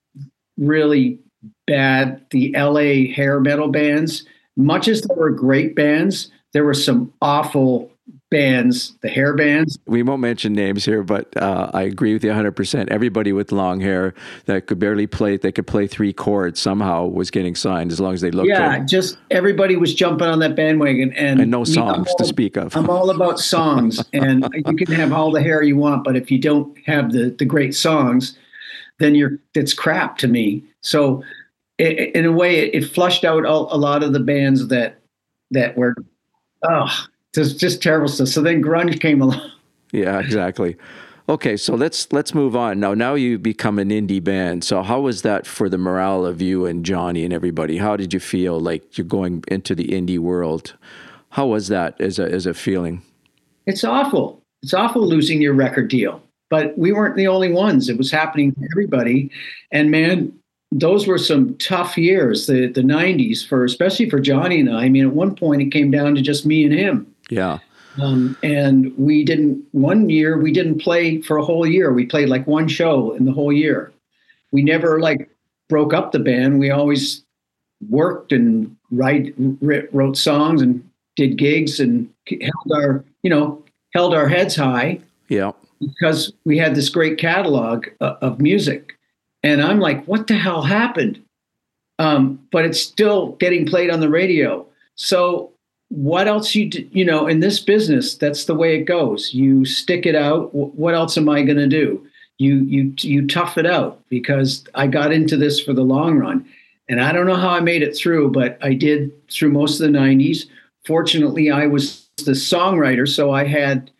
really 0.57 1.19
bad. 1.67 2.25
The 2.31 2.53
LA 2.57 3.13
hair 3.13 3.39
metal 3.39 3.69
bands, 3.69 4.25
much 4.57 4.87
as 4.87 5.01
they 5.01 5.15
were 5.15 5.29
great 5.29 5.75
bands, 5.75 6.31
there 6.53 6.65
were 6.65 6.73
some 6.73 7.13
awful 7.21 7.91
bands, 8.29 8.95
the 9.01 9.09
hair 9.09 9.33
bands. 9.35 9.77
We 9.85 10.03
won't 10.03 10.21
mention 10.21 10.53
names 10.53 10.85
here, 10.85 11.03
but 11.03 11.35
uh, 11.37 11.71
I 11.73 11.83
agree 11.83 12.13
with 12.13 12.23
you 12.23 12.31
100%. 12.31 12.89
Everybody 12.89 13.33
with 13.33 13.51
long 13.51 13.79
hair 13.79 14.13
that 14.45 14.67
could 14.67 14.79
barely 14.79 15.07
play, 15.07 15.37
they 15.37 15.51
could 15.51 15.67
play 15.67 15.87
three 15.87 16.13
chords 16.13 16.59
somehow 16.59 17.05
was 17.07 17.31
getting 17.31 17.55
signed 17.55 17.91
as 17.91 17.99
long 17.99 18.13
as 18.13 18.21
they 18.21 18.31
looked 18.31 18.49
yeah, 18.49 18.79
good. 18.79 18.87
just 18.87 19.17
everybody 19.31 19.75
was 19.75 19.93
jumping 19.93 20.27
on 20.27 20.39
that 20.39 20.55
bandwagon, 20.55 21.11
and, 21.13 21.41
And 21.41 21.51
no 21.51 21.59
me, 21.59 21.63
I'm 21.63 21.73
songs 21.73 22.15
to 22.15 22.25
speak 22.25 22.55
of. 22.55 22.75
I'm 22.75 22.89
all 22.89 23.09
about 23.09 23.39
songs, 23.39 24.03
and 24.13 24.47
you 24.53 24.75
can 24.75 24.93
have 24.93 25.11
all 25.11 25.31
the 25.31 25.41
hair 25.41 25.63
you 25.63 25.75
want, 25.75 26.03
but 26.03 26.15
if 26.15 26.29
you 26.29 26.39
don't 26.39 26.77
have 26.85 27.11
the 27.11 27.31
the 27.31 27.45
great 27.45 27.73
songs, 27.75 28.37
then 28.99 29.15
you're 29.15 29.39
it's 29.55 29.73
crap 29.73 30.17
to 30.19 30.27
me. 30.27 30.63
So, 30.81 31.23
i 31.79 31.83
i- 31.83 32.11
in 32.13 32.25
a 32.25 32.31
way, 32.31 32.57
it, 32.59 32.83
it 32.83 32.87
flushed 32.87 33.25
out 33.25 33.45
all, 33.45 33.67
a 33.73 33.77
lot 33.77 34.03
of 34.03 34.13
the 34.13 34.19
bands 34.19 34.67
that 34.67 34.99
that 35.51 35.75
were, 35.75 35.95
oh, 36.63 37.05
just 37.33 37.59
just 37.59 37.81
terrible 37.81 38.07
stuff. 38.07 38.27
So 38.27 38.41
then 38.41 38.63
grunge 38.63 38.99
came 38.99 39.21
along. 39.21 39.51
Yeah, 39.91 40.19
exactly. 40.19 40.77
Okay, 41.29 41.57
so 41.57 41.75
let's 41.75 42.11
let's 42.11 42.33
move 42.33 42.55
on. 42.55 42.79
Now 42.79 42.95
now 42.95 43.13
you 43.13 43.37
become 43.37 43.77
an 43.77 43.89
indie 43.89 44.23
band. 44.23 44.63
So 44.63 44.81
how 44.81 45.01
was 45.01 45.21
that 45.21 45.45
for 45.45 45.69
the 45.69 45.77
morale 45.77 46.25
of 46.25 46.41
you 46.41 46.65
and 46.65 46.83
Johnny 46.83 47.23
and 47.23 47.31
everybody? 47.33 47.77
How 47.77 47.95
did 47.95 48.13
you 48.13 48.19
feel 48.19 48.59
like 48.59 48.97
you're 48.97 49.05
going 49.05 49.43
into 49.47 49.75
the 49.75 49.89
indie 49.89 50.17
world? 50.17 50.75
How 51.29 51.45
was 51.45 51.67
that 51.67 51.99
as 52.01 52.17
a 52.17 52.23
as 52.23 52.47
a 52.47 52.53
feeling? 52.55 53.03
It's 53.67 53.83
awful. 53.83 54.41
It's 54.63 54.73
awful 54.73 55.07
losing 55.07 55.41
your 55.41 55.53
record 55.53 55.87
deal. 55.87 56.21
But 56.49 56.75
we 56.79 56.91
weren't 56.91 57.15
the 57.15 57.27
only 57.27 57.51
ones. 57.51 57.89
It 57.89 57.97
was 57.99 58.09
happening 58.09 58.53
to 58.53 58.67
everybody. 58.73 59.29
And 59.71 59.91
man, 59.91 60.33
those 60.71 61.05
were 61.05 61.19
some 61.19 61.55
tough 61.57 61.95
years, 61.95 62.47
the 62.47 62.67
the 62.67 62.81
90s 62.81 63.47
for 63.47 63.63
especially 63.63 64.09
for 64.09 64.19
Johnny 64.19 64.59
and 64.59 64.69
I. 64.69 64.85
I 64.85 64.89
mean, 64.89 65.05
at 65.05 65.13
one 65.13 65.35
point 65.35 65.61
it 65.61 65.71
came 65.71 65.91
down 65.91 66.15
to 66.15 66.21
just 66.21 66.45
me 66.45 66.65
and 66.65 66.73
him. 66.73 67.15
Yeah. 67.29 67.59
Um, 68.01 68.37
and 68.43 68.95
we 68.97 69.23
didn't 69.25 69.63
one 69.71 70.09
year 70.09 70.37
we 70.37 70.51
didn't 70.51 70.79
play 70.79 71.21
for 71.21 71.37
a 71.37 71.45
whole 71.45 71.65
year. 71.65 71.91
We 71.91 72.05
played 72.05 72.29
like 72.29 72.45
one 72.47 72.67
show 72.67 73.11
in 73.13 73.25
the 73.25 73.31
whole 73.31 73.51
year. 73.51 73.91
We 74.51 74.61
never 74.63 74.99
like 74.99 75.29
broke 75.67 75.93
up 75.93 76.11
the 76.11 76.19
band. 76.19 76.59
We 76.59 76.69
always 76.69 77.23
worked 77.89 78.31
and 78.31 78.75
write 78.91 79.33
writ- 79.61 79.89
wrote 79.93 80.17
songs 80.17 80.61
and 80.61 80.87
did 81.15 81.37
gigs 81.37 81.79
and 81.79 82.09
held 82.27 82.71
our 82.73 83.03
you 83.23 83.29
know 83.29 83.63
held 83.93 84.13
our 84.13 84.27
heads 84.27 84.55
high 84.55 84.99
Yeah. 85.27 85.51
because 85.79 86.31
we 86.45 86.57
had 86.57 86.75
this 86.75 86.89
great 86.89 87.17
catalog 87.17 87.87
uh, 88.01 88.15
of 88.21 88.39
music. 88.39 88.93
And 89.41 89.61
I'm 89.61 89.79
like, 89.79 90.05
what 90.05 90.27
the 90.27 90.35
hell 90.35 90.61
happened? 90.61 91.21
Um, 91.97 92.39
but 92.51 92.65
it's 92.65 92.79
still 92.79 93.31
getting 93.39 93.65
played 93.65 93.89
on 93.89 93.99
the 93.99 94.09
radio. 94.09 94.65
So 94.95 95.51
what 95.89 96.27
else 96.27 96.53
you 96.55 96.69
d- 96.69 96.87
you 96.91 97.03
know 97.05 97.27
in 97.27 97.39
this 97.39 97.59
business? 97.59 98.15
That's 98.15 98.45
the 98.45 98.55
way 98.55 98.75
it 98.77 98.85
goes. 98.85 99.33
You 99.33 99.65
stick 99.65 100.05
it 100.05 100.15
out. 100.15 100.53
What 100.53 100.93
else 100.95 101.17
am 101.17 101.27
I 101.29 101.41
going 101.43 101.57
to 101.57 101.67
do? 101.67 102.05
You 102.37 102.57
you 102.65 102.93
you 102.99 103.27
tough 103.27 103.57
it 103.57 103.65
out 103.65 104.01
because 104.09 104.63
I 104.75 104.87
got 104.87 105.11
into 105.11 105.35
this 105.35 105.59
for 105.59 105.73
the 105.73 105.83
long 105.83 106.17
run, 106.17 106.45
and 106.87 107.01
I 107.01 107.11
don't 107.11 107.25
know 107.27 107.35
how 107.35 107.49
I 107.49 107.59
made 107.59 107.81
it 107.83 107.97
through, 107.97 108.31
but 108.31 108.57
I 108.61 108.73
did 108.73 109.11
through 109.29 109.51
most 109.51 109.79
of 109.81 109.91
the 109.91 109.97
'90s. 109.97 110.45
Fortunately, 110.85 111.51
I 111.51 111.67
was 111.67 112.07
the 112.25 112.31
songwriter, 112.31 113.07
so 113.07 113.31
I 113.31 113.43
had 113.45 113.91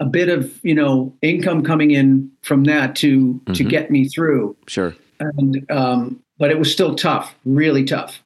a 0.00 0.04
bit 0.06 0.28
of 0.28 0.52
you 0.64 0.74
know 0.74 1.14
income 1.22 1.62
coming 1.62 1.90
in 1.92 2.30
from 2.42 2.64
that 2.64 2.94
to 2.96 3.40
to 3.54 3.64
Mhm. 3.64 3.68
get 3.70 3.90
me 3.90 4.08
through 4.08 4.54
Sure. 4.66 4.94
and 5.20 5.64
um, 5.70 6.20
but 6.38 6.50
it 6.50 6.58
was 6.58 6.70
still 6.72 6.94
tough 6.94 7.34
really 7.44 7.84
tough 7.84 8.22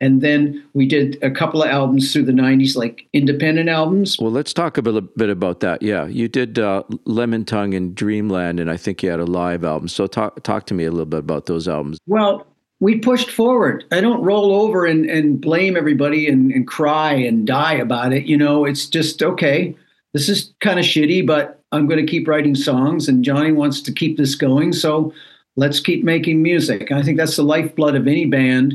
and 0.00 0.20
then 0.20 0.62
we 0.74 0.86
did 0.86 1.18
a 1.22 1.30
couple 1.30 1.62
of 1.62 1.70
albums 1.70 2.12
through 2.12 2.24
the 2.24 2.32
90s 2.32 2.76
like 2.76 3.06
independent 3.12 3.68
albums 3.68 4.18
Well, 4.20 4.30
let's 4.30 4.52
talk 4.52 4.76
a 4.76 4.80
little 4.80 5.00
bit 5.00 5.30
about 5.30 5.60
that. 5.60 5.82
Yeah, 5.82 6.06
you 6.06 6.28
did 6.28 6.58
uh, 6.58 6.82
Lemon 7.04 7.44
Tongue 7.44 7.74
and 7.74 7.94
Dreamland, 7.94 8.60
and 8.60 8.70
I 8.70 8.76
think 8.76 9.02
you 9.02 9.10
had 9.10 9.20
a 9.20 9.24
live 9.24 9.64
album. 9.64 9.88
So 9.88 10.06
talk 10.06 10.42
talk 10.42 10.66
to 10.66 10.74
me 10.74 10.84
a 10.84 10.90
little 10.90 11.06
bit 11.06 11.20
about 11.20 11.46
those 11.46 11.66
albums. 11.68 11.98
well 12.06 12.46
we 12.78 12.98
pushed 12.98 13.30
forward 13.30 13.84
i 13.90 14.00
don't 14.00 14.22
roll 14.22 14.52
over 14.52 14.84
and, 14.84 15.08
and 15.08 15.40
blame 15.40 15.76
everybody 15.76 16.28
and, 16.28 16.52
and 16.52 16.66
cry 16.66 17.12
and 17.14 17.46
die 17.46 17.72
about 17.74 18.12
it 18.12 18.26
you 18.26 18.36
know 18.36 18.64
it's 18.66 18.86
just 18.86 19.22
okay 19.22 19.74
this 20.12 20.28
is 20.28 20.52
kind 20.60 20.78
of 20.78 20.84
shitty 20.84 21.26
but 21.26 21.62
i'm 21.72 21.86
going 21.86 22.04
to 22.04 22.10
keep 22.10 22.28
writing 22.28 22.54
songs 22.54 23.08
and 23.08 23.24
johnny 23.24 23.50
wants 23.52 23.80
to 23.80 23.92
keep 23.92 24.18
this 24.18 24.34
going 24.34 24.72
so 24.74 25.10
let's 25.56 25.80
keep 25.80 26.04
making 26.04 26.42
music 26.42 26.92
i 26.92 27.02
think 27.02 27.16
that's 27.16 27.36
the 27.36 27.42
lifeblood 27.42 27.94
of 27.94 28.06
any 28.06 28.26
band 28.26 28.74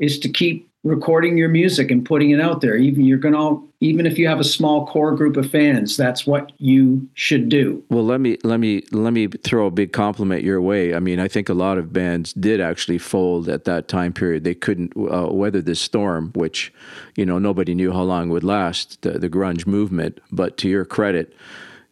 is 0.00 0.18
to 0.18 0.28
keep 0.28 0.68
recording 0.82 1.36
your 1.36 1.48
music 1.48 1.90
and 1.90 2.06
putting 2.06 2.30
it 2.30 2.40
out 2.40 2.62
there 2.62 2.74
even 2.74 3.04
you're 3.04 3.18
going 3.18 3.34
to 3.34 3.70
even 3.82 4.06
if 4.06 4.18
you 4.18 4.26
have 4.26 4.40
a 4.40 4.44
small 4.44 4.86
core 4.86 5.14
group 5.14 5.36
of 5.36 5.50
fans 5.50 5.94
that's 5.96 6.26
what 6.26 6.52
you 6.58 7.06
should 7.14 7.48
do 7.50 7.82
Well, 7.90 8.04
let 8.04 8.20
me 8.20 8.38
let 8.44 8.60
me 8.60 8.82
let 8.92 9.12
me 9.12 9.26
throw 9.26 9.66
a 9.66 9.70
big 9.70 9.92
compliment 9.92 10.42
your 10.42 10.60
way. 10.60 10.94
I 10.94 11.00
mean, 11.00 11.20
I 11.20 11.28
think 11.28 11.48
a 11.48 11.54
lot 11.54 11.78
of 11.78 11.92
bands 11.92 12.32
did 12.32 12.60
actually 12.60 12.98
fold 12.98 13.48
at 13.48 13.64
that 13.64 13.88
time 13.88 14.12
period. 14.12 14.44
They 14.44 14.54
couldn't 14.54 14.92
uh, 14.96 15.28
weather 15.30 15.60
this 15.60 15.80
storm, 15.80 16.32
which 16.34 16.72
you 17.16 17.26
know 17.26 17.38
nobody 17.38 17.74
knew 17.74 17.92
how 17.92 18.02
long 18.02 18.30
would 18.30 18.44
last. 18.44 19.02
The, 19.02 19.18
the 19.18 19.28
grunge 19.28 19.66
movement, 19.66 20.20
but 20.32 20.56
to 20.58 20.68
your 20.68 20.84
credit. 20.84 21.34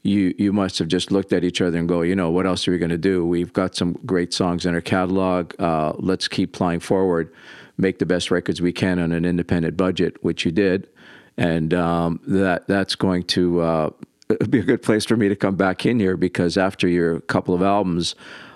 You, 0.05 0.33
you 0.39 0.53
must 0.53 0.79
have 0.79 0.87
just 0.87 1.11
looked 1.11 1.33
at 1.33 1.43
each 1.43 1.61
other 1.61 1.77
and 1.77 1.89
go, 1.89 2.03
you 2.03 2.15
know, 2.15 2.31
what 2.31 2.47
else 2.47 2.67
are 2.67 2.71
we 2.71 2.79
going 2.79 2.89
to 2.91 2.97
do? 2.97 3.27
We've 3.27 3.53
got 3.53 3.75
some 3.75 3.95
great 4.07 4.33
songs 4.33 4.65
in 4.65 4.73
our 4.73 4.81
catalog. 4.81 5.61
Uh, 5.61 5.93
let's 5.99 6.29
keep 6.29 6.57
flying 6.57 6.79
forward, 6.81 7.31
make 7.79 7.99
the 7.99 8.07
best 8.07 8.31
records 8.31 8.61
we 8.61 8.73
can 8.73 8.99
on 8.99 9.13
an 9.13 9.25
independent 9.25 9.77
budget, 9.77 10.23
which 10.23 10.45
you 10.45 10.53
did, 10.53 10.89
and 11.37 11.73
um, 11.73 12.21
that 12.27 12.67
that's 12.67 12.95
going 12.95 13.23
to 13.23 13.61
uh, 13.61 13.91
be 14.51 14.59
a 14.59 14.65
good 14.65 14.83
place 14.83 15.05
for 15.05 15.17
me 15.17 15.29
to 15.29 15.37
come 15.37 15.57
back 15.57 15.87
in 15.87 15.99
here 15.99 16.17
because 16.17 16.59
after 16.59 16.89
your 16.89 17.21
couple 17.21 17.55
of 17.55 17.63
albums, 17.63 18.15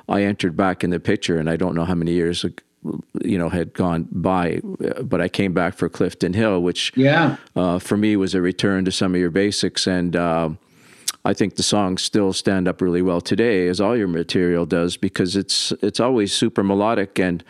I 0.09 0.23
entered 0.23 0.57
back 0.57 0.85
in 0.85 0.91
the 0.91 1.01
picture, 1.01 1.39
and 1.39 1.49
I 1.49 1.57
don't 1.57 1.75
know 1.75 1.85
how 1.85 1.95
many 1.95 2.13
years, 2.13 2.45
you 3.23 3.39
know, 3.39 3.49
had 3.49 3.73
gone 3.73 4.09
by, 4.11 4.61
but 5.03 5.21
I 5.21 5.29
came 5.29 5.53
back 5.53 5.75
for 5.75 5.89
Clifton 5.89 6.35
Hill, 6.35 6.61
which 6.61 6.93
yeah 6.97 7.37
uh, 7.57 7.79
for 7.79 7.97
me 7.97 8.17
was 8.17 8.35
a 8.35 8.43
return 8.43 8.85
to 8.85 8.93
some 8.93 9.15
of 9.15 9.21
your 9.21 9.31
basics, 9.31 9.87
and 9.87 10.17
um 10.17 10.59
I 11.25 11.35
think 11.35 11.55
the 11.55 11.63
songs 11.63 12.03
still 12.03 12.33
stand 12.33 12.67
up 12.67 12.81
really 12.81 13.01
well 13.01 13.21
today, 13.21 13.69
as 13.69 13.81
all 13.81 13.97
your 13.97 14.09
material 14.09 14.67
does, 14.67 14.97
because 14.97 15.37
it's 15.37 15.73
it's 15.83 16.01
always 16.01 16.33
super 16.33 16.63
melodic 16.63 17.19
and. 17.19 17.45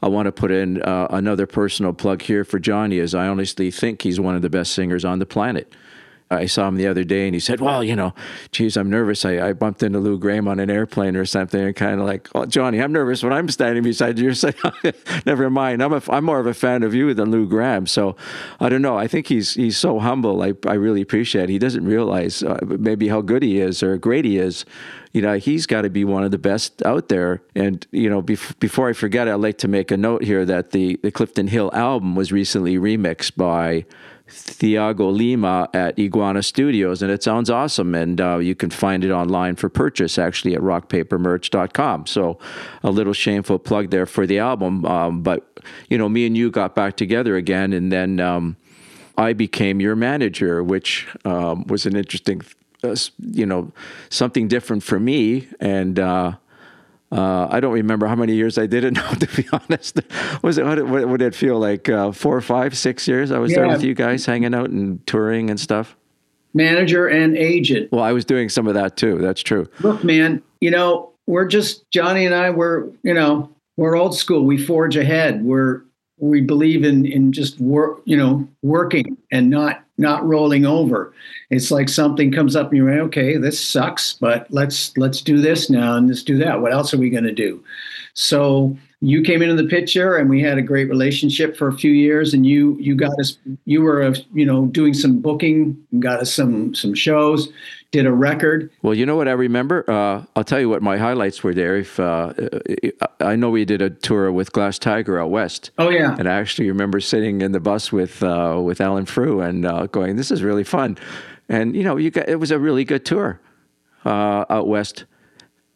I 0.00 0.08
want 0.08 0.26
to 0.26 0.32
put 0.32 0.50
in 0.50 0.80
uh, 0.82 1.08
another 1.10 1.46
personal 1.46 1.92
plug 1.92 2.22
here 2.22 2.44
for 2.44 2.58
Johnny, 2.58 3.00
as 3.00 3.14
I 3.14 3.26
honestly 3.26 3.70
think 3.70 4.02
he's 4.02 4.20
one 4.20 4.36
of 4.36 4.42
the 4.42 4.50
best 4.50 4.72
singers 4.72 5.04
on 5.04 5.18
the 5.18 5.26
planet. 5.26 5.72
I 6.30 6.46
saw 6.46 6.68
him 6.68 6.76
the 6.76 6.86
other 6.86 7.04
day 7.04 7.26
and 7.26 7.34
he 7.34 7.40
said, 7.40 7.60
Well, 7.60 7.82
you 7.82 7.96
know, 7.96 8.14
geez, 8.52 8.76
I'm 8.76 8.90
nervous. 8.90 9.24
I, 9.24 9.48
I 9.48 9.52
bumped 9.54 9.82
into 9.82 9.98
Lou 9.98 10.18
Gramm 10.18 10.46
on 10.46 10.60
an 10.60 10.70
airplane 10.70 11.16
or 11.16 11.24
something 11.24 11.60
and 11.60 11.74
kind 11.74 12.00
of 12.00 12.06
like, 12.06 12.28
Oh, 12.34 12.44
Johnny, 12.44 12.80
I'm 12.80 12.92
nervous 12.92 13.22
when 13.22 13.32
I'm 13.32 13.48
standing 13.48 13.82
beside 13.82 14.18
you. 14.18 14.34
Saying, 14.38 14.54
Never 15.26 15.48
mind. 15.48 15.82
I'm, 15.82 15.92
a, 15.92 16.02
I'm 16.08 16.24
more 16.24 16.38
of 16.38 16.46
a 16.46 16.54
fan 16.54 16.82
of 16.82 16.94
you 16.94 17.14
than 17.14 17.30
Lou 17.30 17.46
Gramm. 17.46 17.86
So 17.86 18.16
I 18.60 18.68
don't 18.68 18.82
know. 18.82 18.98
I 18.98 19.06
think 19.06 19.28
he's 19.28 19.54
he's 19.54 19.76
so 19.76 19.98
humble. 19.98 20.42
I, 20.42 20.52
I 20.66 20.74
really 20.74 21.00
appreciate 21.00 21.44
it. 21.44 21.50
He 21.50 21.58
doesn't 21.58 21.84
realize 21.84 22.42
uh, 22.42 22.58
maybe 22.62 23.08
how 23.08 23.22
good 23.22 23.42
he 23.42 23.60
is 23.60 23.82
or 23.82 23.96
great 23.96 24.24
he 24.24 24.38
is. 24.38 24.64
You 25.12 25.22
know, 25.22 25.38
he's 25.38 25.66
got 25.66 25.82
to 25.82 25.90
be 25.90 26.04
one 26.04 26.24
of 26.24 26.30
the 26.30 26.38
best 26.38 26.82
out 26.84 27.08
there. 27.08 27.42
And, 27.54 27.86
you 27.90 28.10
know, 28.10 28.22
bef- 28.22 28.58
before 28.60 28.88
I 28.90 28.92
forget, 28.92 29.26
I'd 29.26 29.34
like 29.34 29.58
to 29.58 29.68
make 29.68 29.90
a 29.90 29.96
note 29.96 30.22
here 30.22 30.44
that 30.44 30.72
the, 30.72 30.98
the 31.02 31.10
Clifton 31.10 31.48
Hill 31.48 31.70
album 31.72 32.14
was 32.14 32.30
recently 32.30 32.76
remixed 32.76 33.36
by 33.36 33.86
Thiago 34.28 35.12
Lima 35.12 35.68
at 35.74 35.98
Iguana 35.98 36.42
Studios, 36.42 37.02
and 37.02 37.10
it 37.10 37.22
sounds 37.22 37.50
awesome. 37.50 37.94
And 37.94 38.20
uh, 38.20 38.38
you 38.38 38.54
can 38.54 38.70
find 38.70 39.04
it 39.04 39.10
online 39.10 39.56
for 39.56 39.68
purchase 39.68 40.18
actually 40.18 40.54
at 40.54 40.60
rockpapermerch.com. 40.60 42.06
So 42.06 42.38
a 42.82 42.90
little 42.90 43.12
shameful 43.12 43.58
plug 43.58 43.90
there 43.90 44.06
for 44.06 44.26
the 44.26 44.38
album. 44.38 44.84
Um, 44.84 45.22
but, 45.22 45.60
you 45.88 45.98
know, 45.98 46.08
me 46.08 46.26
and 46.26 46.36
you 46.36 46.50
got 46.50 46.74
back 46.74 46.96
together 46.96 47.36
again, 47.36 47.72
and 47.72 47.90
then 47.90 48.20
um, 48.20 48.56
I 49.16 49.32
became 49.32 49.80
your 49.80 49.96
manager, 49.96 50.62
which 50.62 51.06
um, 51.24 51.64
was 51.66 51.86
an 51.86 51.96
interesting, 51.96 52.42
uh, 52.82 52.96
you 53.18 53.46
know, 53.46 53.72
something 54.10 54.48
different 54.48 54.82
for 54.82 55.00
me. 55.00 55.48
And, 55.60 55.98
uh, 55.98 56.32
uh, 57.10 57.48
I 57.50 57.60
don't 57.60 57.72
remember 57.72 58.06
how 58.06 58.14
many 58.16 58.34
years 58.34 58.58
I 58.58 58.66
did 58.66 58.84
it 58.84 58.90
now, 58.94 59.10
to 59.12 59.26
be 59.36 59.48
honest. 59.52 60.00
Was 60.42 60.58
it, 60.58 60.64
what, 60.64 60.74
did- 60.76 60.90
what 60.90 61.08
would 61.08 61.22
it 61.22 61.34
feel 61.34 61.58
like? 61.58 61.88
Uh, 61.88 62.12
four, 62.12 62.40
five, 62.40 62.76
six 62.76 63.08
years 63.08 63.30
I 63.32 63.38
was 63.38 63.52
there 63.52 63.66
with 63.68 63.82
you 63.82 63.94
guys 63.94 64.26
hanging 64.26 64.54
out 64.54 64.70
and 64.70 65.04
touring 65.06 65.50
and 65.50 65.58
stuff? 65.58 65.96
manager 66.54 67.06
and 67.06 67.36
agent 67.36 67.92
Well, 67.92 68.02
I 68.02 68.12
was 68.12 68.24
doing 68.24 68.48
some 68.48 68.66
of 68.66 68.74
that 68.74 68.96
too. 68.96 69.18
That's 69.18 69.42
true. 69.42 69.68
look 69.80 70.02
man 70.02 70.42
you 70.60 70.70
know 70.70 71.12
we're 71.26 71.46
just 71.46 71.88
johnny 71.90 72.24
and 72.24 72.34
i 72.34 72.48
we're 72.48 72.86
you 73.02 73.12
know 73.12 73.50
we're 73.76 73.94
old 73.96 74.16
school 74.16 74.44
we 74.44 74.56
forge 74.56 74.96
ahead 74.96 75.44
we're 75.44 75.82
we 76.18 76.40
believe 76.40 76.84
in 76.84 77.04
in 77.04 77.32
just 77.32 77.60
work 77.60 78.00
you 78.06 78.16
know 78.16 78.48
working 78.62 79.16
and 79.30 79.50
not 79.50 79.84
not 79.98 80.26
rolling 80.26 80.64
over. 80.64 81.12
It's 81.50 81.70
like 81.70 81.88
something 81.88 82.32
comes 82.32 82.56
up 82.56 82.68
and 82.68 82.76
you're 82.76 82.90
like, 82.90 83.00
okay, 83.08 83.36
this 83.36 83.62
sucks, 83.62 84.14
but 84.14 84.46
let's 84.50 84.96
let's 84.96 85.20
do 85.20 85.40
this 85.40 85.68
now 85.68 85.96
and 85.96 86.08
let's 86.08 86.22
do 86.22 86.38
that. 86.38 86.60
What 86.60 86.72
else 86.72 86.94
are 86.94 86.98
we 86.98 87.10
going 87.10 87.24
to 87.24 87.32
do? 87.32 87.62
So 88.14 88.76
you 89.00 89.22
came 89.22 89.42
into 89.42 89.54
the 89.54 89.68
picture 89.68 90.16
and 90.16 90.28
we 90.28 90.42
had 90.42 90.58
a 90.58 90.62
great 90.62 90.88
relationship 90.88 91.56
for 91.56 91.68
a 91.68 91.72
few 91.72 91.92
years 91.92 92.34
and 92.34 92.44
you 92.44 92.76
you 92.80 92.96
got 92.96 93.18
us 93.20 93.38
you 93.64 93.80
were 93.80 94.12
you 94.34 94.44
know 94.44 94.66
doing 94.66 94.92
some 94.92 95.20
booking 95.20 95.76
got 96.00 96.18
us 96.18 96.32
some 96.32 96.74
some 96.74 96.94
shows 96.94 97.48
did 97.90 98.06
a 98.06 98.12
record 98.12 98.70
Well, 98.82 98.94
you 98.94 99.06
know 99.06 99.16
what 99.16 99.28
I 99.28 99.32
remember? 99.32 99.84
Uh, 99.88 100.24
I'll 100.36 100.44
tell 100.44 100.60
you 100.60 100.68
what 100.68 100.82
my 100.82 100.98
highlights 100.98 101.42
were 101.42 101.54
there. 101.54 101.76
If 101.76 101.98
uh, 101.98 102.32
I 103.20 103.34
know 103.36 103.50
we 103.50 103.64
did 103.64 103.80
a 103.80 103.90
tour 103.90 104.30
with 104.30 104.52
Glass 104.52 104.78
Tiger 104.78 105.18
out 105.18 105.30
west, 105.30 105.70
oh 105.78 105.88
yeah 105.88 106.14
and 106.18 106.28
I 106.28 106.34
actually 106.34 106.68
remember 106.68 107.00
sitting 107.00 107.40
in 107.40 107.52
the 107.52 107.60
bus 107.60 107.90
with 107.92 108.22
uh, 108.22 108.60
with 108.62 108.80
Alan 108.80 109.06
Frew 109.06 109.40
and 109.40 109.64
uh, 109.64 109.86
going, 109.86 110.16
"This 110.16 110.30
is 110.30 110.42
really 110.42 110.64
fun," 110.64 110.98
and 111.48 111.74
you 111.74 111.82
know, 111.82 111.96
you 111.96 112.10
got 112.10 112.28
it 112.28 112.36
was 112.36 112.50
a 112.50 112.58
really 112.58 112.84
good 112.84 113.04
tour 113.04 113.40
uh, 114.04 114.44
out 114.50 114.68
west, 114.68 115.04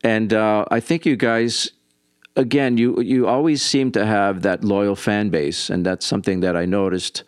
and 0.05 0.33
uh, 0.33 0.65
I 0.71 0.81
think 0.81 1.07
you 1.07 1.17
guys. 1.17 1.71
Again, 2.35 2.79
you 2.79 2.99
you 3.03 3.27
always 3.29 3.61
seem 3.61 3.93
to 3.93 4.07
have 4.07 4.41
that 4.41 4.65
loyal 4.65 4.97
fan 4.97 5.29
base, 5.29 5.69
and 5.69 5.85
that's 5.85 6.07
something 6.07 6.41
that 6.41 6.57
I 6.57 6.65
noticed, 6.65 7.25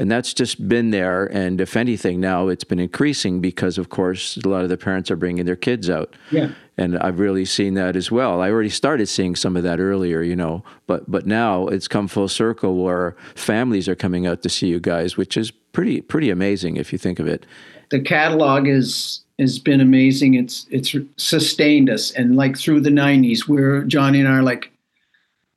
and 0.00 0.10
that's 0.10 0.32
just 0.32 0.66
been 0.66 0.92
there. 0.92 1.26
And 1.26 1.60
if 1.60 1.76
anything, 1.76 2.20
now 2.20 2.48
it's 2.48 2.64
been 2.64 2.78
increasing 2.78 3.42
because, 3.42 3.76
of 3.76 3.90
course, 3.90 4.38
a 4.38 4.48
lot 4.48 4.62
of 4.62 4.70
the 4.70 4.78
parents 4.78 5.10
are 5.10 5.16
bringing 5.16 5.44
their 5.44 5.56
kids 5.56 5.90
out. 5.90 6.16
Yeah. 6.30 6.52
and 6.78 6.98
I've 6.98 7.18
really 7.18 7.44
seen 7.44 7.74
that 7.74 7.96
as 7.96 8.10
well. 8.10 8.40
I 8.40 8.50
already 8.50 8.70
started 8.70 9.08
seeing 9.08 9.36
some 9.36 9.58
of 9.58 9.62
that 9.64 9.78
earlier, 9.78 10.22
you 10.22 10.34
know, 10.34 10.64
but 10.86 11.10
but 11.10 11.26
now 11.26 11.68
it's 11.68 11.86
come 11.86 12.08
full 12.08 12.28
circle 12.28 12.82
where 12.82 13.14
families 13.34 13.88
are 13.90 13.94
coming 13.94 14.26
out 14.26 14.42
to 14.42 14.48
see 14.48 14.68
you 14.68 14.80
guys, 14.80 15.18
which 15.18 15.36
is 15.36 15.50
pretty 15.50 16.00
pretty 16.00 16.30
amazing 16.30 16.78
if 16.78 16.92
you 16.92 16.98
think 16.98 17.18
of 17.18 17.28
it. 17.28 17.44
the 17.90 18.00
catalog 18.00 18.66
is 18.66 19.20
has 19.38 19.58
been 19.58 19.82
amazing. 19.82 20.32
It's 20.34 20.66
it's 20.70 20.96
sustained 21.18 21.90
us, 21.90 22.10
and 22.12 22.36
like 22.36 22.56
through 22.56 22.80
the 22.80 22.90
'90s, 22.90 23.48
where 23.48 23.82
Johnny 23.82 24.20
and 24.20 24.28
I 24.28 24.38
are 24.38 24.42
like, 24.42 24.70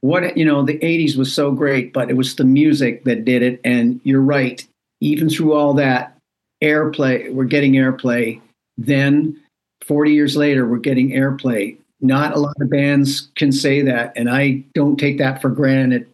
what 0.03 0.35
you 0.35 0.43
know, 0.43 0.63
the 0.63 0.77
'80s 0.79 1.15
was 1.15 1.33
so 1.33 1.51
great, 1.51 1.93
but 1.93 2.09
it 2.09 2.17
was 2.17 2.35
the 2.35 2.43
music 2.43 3.05
that 3.05 3.23
did 3.23 3.41
it. 3.41 3.61
And 3.63 4.01
you're 4.03 4.21
right, 4.21 4.65
even 4.99 5.29
through 5.29 5.53
all 5.53 5.73
that 5.75 6.17
airplay, 6.61 7.33
we're 7.33 7.45
getting 7.45 7.73
airplay. 7.73 8.41
Then, 8.77 9.39
40 9.87 10.11
years 10.11 10.35
later, 10.35 10.67
we're 10.67 10.79
getting 10.79 11.11
airplay. 11.11 11.77
Not 12.01 12.35
a 12.35 12.39
lot 12.39 12.55
of 12.59 12.69
bands 12.69 13.29
can 13.37 13.53
say 13.53 13.81
that, 13.81 14.11
and 14.17 14.29
I 14.29 14.61
don't 14.73 14.97
take 14.97 15.19
that 15.19 15.41
for 15.41 15.49
granted 15.49 16.05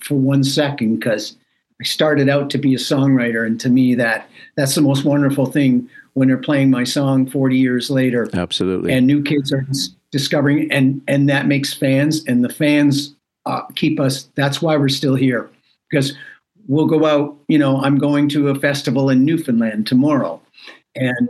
for 0.00 0.16
one 0.16 0.44
second 0.44 0.96
because 0.96 1.34
I 1.80 1.84
started 1.84 2.28
out 2.28 2.50
to 2.50 2.58
be 2.58 2.74
a 2.74 2.78
songwriter, 2.78 3.46
and 3.46 3.58
to 3.60 3.70
me, 3.70 3.94
that 3.94 4.28
that's 4.58 4.74
the 4.74 4.82
most 4.82 5.06
wonderful 5.06 5.46
thing 5.46 5.88
when 6.12 6.28
they're 6.28 6.36
playing 6.36 6.70
my 6.70 6.84
song 6.84 7.24
40 7.24 7.56
years 7.56 7.88
later, 7.88 8.28
Absolutely. 8.34 8.92
and 8.92 9.06
new 9.06 9.22
kids 9.22 9.54
are 9.54 9.66
discovering, 10.12 10.70
and 10.70 11.00
and 11.08 11.30
that 11.30 11.46
makes 11.46 11.72
fans, 11.72 12.22
and 12.26 12.44
the 12.44 12.50
fans 12.50 13.14
uh, 13.48 13.66
keep 13.74 13.98
us. 13.98 14.28
That's 14.34 14.62
why 14.62 14.76
we're 14.76 14.88
still 14.88 15.14
here, 15.14 15.50
because 15.90 16.16
we'll 16.66 16.86
go 16.86 17.06
out. 17.06 17.36
You 17.48 17.58
know, 17.58 17.80
I'm 17.80 17.98
going 17.98 18.28
to 18.30 18.48
a 18.48 18.54
festival 18.54 19.10
in 19.10 19.24
Newfoundland 19.24 19.86
tomorrow, 19.86 20.40
and 20.94 21.28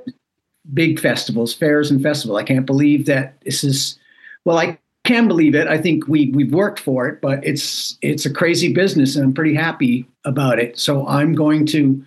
big 0.75 1.01
festivals, 1.01 1.55
fairs, 1.55 1.91
and 1.91 2.03
festival. 2.03 2.37
I 2.37 2.43
can't 2.43 2.67
believe 2.67 3.07
that 3.07 3.41
this 3.43 3.65
is. 3.65 3.99
Well, 4.45 4.59
I 4.59 4.79
can 5.05 5.29
believe 5.29 5.55
it. 5.55 5.69
I 5.69 5.79
think 5.79 6.09
we 6.09 6.31
we've 6.35 6.53
worked 6.53 6.81
for 6.81 7.09
it, 7.09 7.21
but 7.21 7.45
it's 7.47 7.97
it's 8.03 8.27
a 8.27 8.33
crazy 8.33 8.73
business, 8.73 9.17
and 9.17 9.25
I'm 9.25 9.33
pretty 9.33 9.55
happy 9.55 10.07
about 10.25 10.59
it. 10.59 10.79
So 10.79 11.07
I'm 11.07 11.35
going 11.35 11.67
to, 11.67 12.05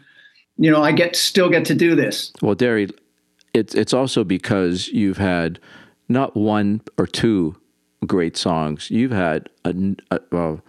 you 0.58 0.72
know, 0.72 0.84
I 0.84 0.92
get 0.92 1.16
still 1.16 1.50
get 1.50 1.66
to 1.66 1.76
do 1.76 1.96
this. 1.96 2.32
Well, 2.42 2.56
Derry, 2.56 2.90
it's 3.54 3.74
it's 3.76 3.94
also 3.94 4.24
because 4.24 4.88
you've 4.90 5.18
had 5.18 5.60
not 6.10 6.36
one 6.36 6.82
or 6.98 7.08
two 7.08 7.56
great 8.08 8.38
songs. 8.38 8.90
You've 8.90 9.12
had 9.12 9.50
a, 9.66 9.74
a 10.12 10.20
well, 10.32 10.62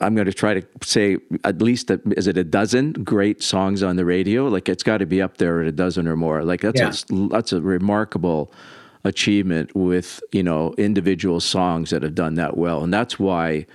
I'm 0.00 0.14
going 0.14 0.26
to 0.26 0.32
try 0.32 0.54
to 0.54 0.66
say 0.82 1.18
at 1.44 1.60
least 1.62 1.90
a, 1.90 2.00
is 2.16 2.26
it 2.26 2.36
a 2.36 2.44
dozen 2.44 2.92
great 2.92 3.42
songs 3.42 3.82
on 3.82 3.96
the 3.96 4.04
radio? 4.04 4.46
Like 4.48 4.68
it's 4.68 4.82
got 4.82 4.98
to 4.98 5.06
be 5.06 5.20
up 5.22 5.38
there 5.38 5.60
at 5.62 5.66
a 5.66 5.72
dozen 5.72 6.06
or 6.06 6.16
more. 6.16 6.44
Like 6.44 6.60
that's 6.62 7.04
Yeah. 7.10 7.16
a, 7.24 7.28
that's 7.28 7.52
a 7.52 7.60
remarkable 7.60 8.52
achievement 9.04 9.74
with 9.74 10.20
you 10.32 10.42
know 10.42 10.74
individual 10.76 11.40
songs 11.40 11.88
that 11.90 12.02
have 12.02 12.14
done 12.14 12.34
that 12.34 12.56
well, 12.56 12.82
and 12.84 12.92
that's 12.92 13.18
why 13.18 13.66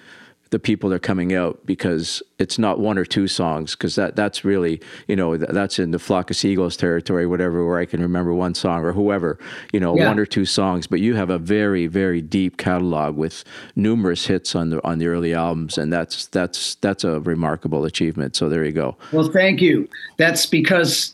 the 0.52 0.60
people 0.60 0.93
are 0.93 1.00
coming 1.00 1.34
out 1.34 1.66
because 1.66 2.22
it's 2.39 2.58
not 2.60 2.80
one 2.80 2.98
or 2.98 3.06
two 3.06 3.28
songs 3.28 3.76
because 3.76 3.96
that 3.96 4.16
that's 4.16 4.46
really 4.46 4.80
you 5.08 5.16
know 5.16 5.36
th- 5.38 5.50
that's 5.52 5.80
in 5.80 5.91
the 5.91 6.00
flock 6.00 6.30
of 6.30 6.36
seagulls 6.36 6.78
territory 6.78 7.26
whatever 7.26 7.66
where 7.66 7.80
I 7.80 7.86
can 7.86 8.02
remember 8.02 8.34
one 8.34 8.54
song 8.54 8.84
or 8.84 8.93
whoever 8.93 9.39
you 9.74 9.80
know 9.80 9.96
Yeah. 9.98 10.08
one 10.08 10.20
or 10.20 10.26
two 10.26 10.46
songs 10.46 10.88
but 10.88 11.00
you 11.00 11.16
have 11.16 11.30
a 11.30 11.38
very 11.39 11.88
very 11.88 12.22
deep 12.22 12.58
catalog 12.58 13.16
with 13.18 13.43
numerous 13.76 14.28
hits 14.28 14.56
on 14.56 14.70
the 14.70 14.84
on 14.88 15.00
the 15.00 15.08
early 15.08 15.34
albums 15.34 15.78
and 15.78 15.91
that's 15.91 16.28
that's 16.28 16.76
that's 16.76 17.04
a 17.04 17.20
remarkable 17.22 17.84
achievement 17.86 18.36
so 18.36 18.48
there 18.48 18.64
you 18.66 18.72
go 18.72 18.96
Well, 19.12 19.30
thank 19.32 19.62
you. 19.62 19.88
That's 20.18 20.46
because 20.46 21.14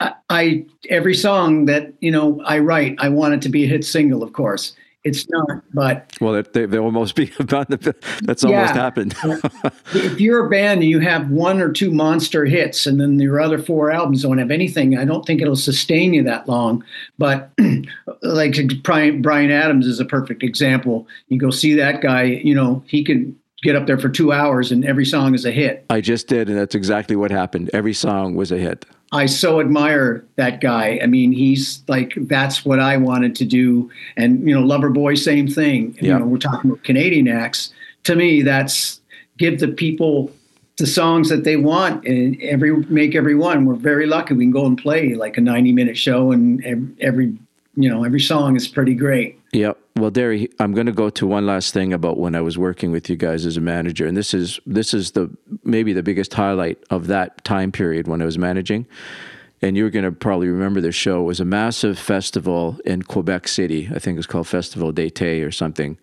I, 0.00 0.12
I 0.30 0.64
every 0.88 1.14
song 1.14 1.66
that 1.66 1.92
you 2.00 2.10
know 2.10 2.40
I 2.44 2.58
write, 2.58 2.96
I 2.98 3.08
want 3.08 3.34
it 3.34 3.42
to 3.42 3.48
be 3.48 3.64
a 3.64 3.68
hit 3.68 3.84
single. 3.84 4.22
Of 4.22 4.32
course, 4.32 4.74
it's 5.04 5.28
not, 5.30 5.62
but 5.74 6.12
well 6.20 6.40
they, 6.52 6.66
they 6.66 6.78
almost 6.78 7.16
be 7.16 7.30
about 7.40 7.68
the, 7.68 7.94
that's 8.22 8.44
almost 8.44 8.74
Yeah. 8.74 8.80
happened 8.82 9.14
if 9.94 10.20
you're 10.20 10.46
a 10.46 10.50
band 10.50 10.80
and 10.82 10.88
you 10.90 11.00
have 11.00 11.28
one 11.30 11.60
or 11.60 11.72
two 11.72 11.90
monster 11.90 12.44
hits 12.44 12.86
and 12.86 13.00
then 13.00 13.18
your 13.18 13.40
other 13.40 13.58
four 13.58 13.90
albums 13.90 14.22
don't 14.22 14.38
have 14.38 14.50
anything, 14.50 14.96
I 14.96 15.04
don't 15.04 15.26
think 15.26 15.40
it'll 15.42 15.56
sustain 15.56 16.14
you 16.14 16.22
that 16.24 16.48
long. 16.48 16.84
But 17.18 17.50
like 18.22 18.56
Brian, 18.82 19.22
Bryan 19.22 19.50
Adams 19.50 19.86
is 19.86 20.00
a 20.00 20.04
perfect 20.04 20.42
example. 20.42 21.06
You 21.28 21.38
go 21.38 21.50
see 21.50 21.74
that 21.74 22.00
guy, 22.00 22.22
you 22.24 22.54
know, 22.54 22.82
he 22.86 23.02
could 23.04 23.34
get 23.62 23.76
up 23.76 23.86
there 23.86 23.98
for 23.98 24.08
two 24.08 24.32
hours 24.32 24.72
and 24.72 24.84
every 24.84 25.04
song 25.04 25.34
is 25.34 25.44
a 25.44 25.50
hit. 25.52 25.84
I 25.90 26.00
just 26.00 26.26
did 26.28 26.48
and 26.48 26.58
that's 26.58 26.74
exactly 26.74 27.16
what 27.16 27.30
happened 27.30 27.70
every 27.72 27.94
song 27.94 28.34
was 28.34 28.50
a 28.52 28.58
hit 28.58 28.84
I 29.12 29.26
so 29.26 29.60
admire 29.60 30.24
that 30.36 30.60
guy. 30.60 30.98
I 31.02 31.06
mean, 31.06 31.32
he's 31.32 31.82
like 31.86 32.14
that's 32.16 32.64
what 32.64 32.80
I 32.80 32.96
wanted 32.96 33.36
to 33.36 33.44
do. 33.44 33.90
And 34.16 34.48
you 34.48 34.58
know, 34.58 34.66
Loverboy, 34.66 35.18
same 35.18 35.46
thing. 35.46 35.94
Yeah. 36.00 36.14
You 36.14 36.18
know, 36.20 36.24
we're 36.24 36.38
talking 36.38 36.70
about 36.70 36.82
Canadian 36.82 37.28
acts. 37.28 37.72
To 38.04 38.16
me, 38.16 38.42
that's 38.42 39.00
give 39.36 39.60
the 39.60 39.68
people 39.68 40.32
the 40.78 40.86
songs 40.86 41.28
that 41.28 41.44
they 41.44 41.56
want 41.56 42.04
and 42.06 42.40
every 42.42 42.74
make 42.86 43.14
every 43.14 43.34
one. 43.34 43.66
We're 43.66 43.74
very 43.74 44.06
lucky. 44.06 44.34
We 44.34 44.44
can 44.44 44.50
go 44.50 44.66
and 44.66 44.78
play 44.78 45.14
like 45.14 45.36
a 45.36 45.42
ninety 45.42 45.72
minute 45.72 45.98
show, 45.98 46.32
and 46.32 46.64
ev- 46.64 46.90
every 47.00 47.36
you 47.76 47.88
know 47.88 48.04
every 48.04 48.20
song 48.20 48.56
is 48.56 48.66
pretty 48.66 48.94
great. 48.94 49.38
Yeah. 49.52 49.72
Well, 49.94 50.10
Derry, 50.10 50.48
I'm 50.58 50.72
going 50.72 50.86
to 50.86 50.92
go 50.92 51.10
to 51.10 51.26
one 51.26 51.46
last 51.46 51.74
thing 51.74 51.92
about 51.92 52.18
when 52.18 52.34
I 52.34 52.40
was 52.40 52.56
working 52.56 52.92
with 52.92 53.10
you 53.10 53.16
guys 53.16 53.44
as 53.44 53.58
a 53.58 53.60
manager, 53.60 54.06
and 54.06 54.16
this 54.16 54.32
is 54.32 54.58
this 54.64 54.94
is 54.94 55.10
the 55.10 55.30
maybe 55.64 55.92
the 55.92 56.02
biggest 56.02 56.32
highlight 56.32 56.82
of 56.90 57.08
that 57.08 57.44
time 57.44 57.72
period 57.72 58.08
when 58.08 58.22
I 58.22 58.24
was 58.24 58.38
managing. 58.38 58.86
And 59.60 59.76
you're 59.76 59.90
going 59.90 60.04
to 60.04 60.10
probably 60.10 60.48
remember 60.48 60.80
this 60.80 60.96
show. 60.96 61.20
It 61.20 61.26
was 61.26 61.40
a 61.40 61.44
massive 61.44 61.96
festival 61.96 62.80
in 62.84 63.02
Quebec 63.02 63.46
City. 63.46 63.88
I 63.94 64.00
think 64.00 64.16
it 64.16 64.18
was 64.18 64.26
called 64.26 64.48
Festival 64.48 64.92
d'été 64.92 65.46
or 65.46 65.52
something. 65.52 65.98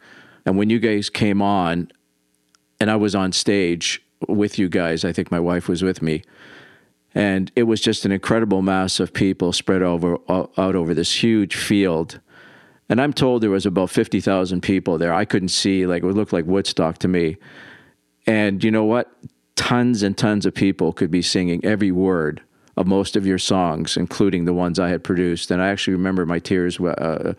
And 0.45 0.57
when 0.57 0.69
you 0.69 0.79
guys 0.79 1.09
came 1.09 1.41
on, 1.41 1.91
and 2.79 2.89
I 2.89 2.95
was 2.95 3.15
on 3.15 3.33
stage 3.33 4.01
with 4.29 4.57
you 4.57 4.69
guys, 4.69 5.03
I 5.03 5.11
think 5.11 5.29
my 5.29 5.41
wife 5.41 5.67
was 5.67 5.83
with 5.83 6.01
me 6.01 6.23
and 7.15 7.51
it 7.55 7.63
was 7.63 7.81
just 7.81 8.05
an 8.05 8.11
incredible 8.11 8.61
mass 8.61 8.99
of 8.99 9.13
people 9.13 9.51
spread 9.51 9.81
over 9.81 10.17
out 10.29 10.75
over 10.75 10.93
this 10.93 11.23
huge 11.23 11.55
field 11.55 12.19
and 12.89 12.99
i'm 12.99 13.13
told 13.13 13.41
there 13.41 13.49
was 13.49 13.65
about 13.65 13.89
50,000 13.89 14.61
people 14.61 14.97
there. 14.97 15.13
I 15.13 15.25
couldn't 15.25 15.49
see 15.49 15.85
like 15.85 16.03
it 16.03 16.07
looked 16.07 16.33
like 16.33 16.45
woodstock 16.45 16.97
to 16.99 17.07
me. 17.07 17.37
And 18.25 18.63
you 18.63 18.71
know 18.71 18.83
what? 18.83 19.11
Tons 19.55 20.03
and 20.03 20.17
tons 20.17 20.45
of 20.45 20.53
people 20.53 20.93
could 20.93 21.11
be 21.11 21.21
singing 21.21 21.63
every 21.63 21.91
word 21.91 22.41
of 22.77 22.87
most 22.87 23.15
of 23.15 23.25
your 23.25 23.37
songs 23.37 23.97
including 23.97 24.45
the 24.45 24.53
ones 24.53 24.79
i 24.79 24.89
had 24.89 25.03
produced. 25.03 25.51
And 25.51 25.61
i 25.61 25.67
actually 25.67 25.93
remember 25.93 26.25
my 26.25 26.39
tears 26.39 26.79
uh, 26.79 27.33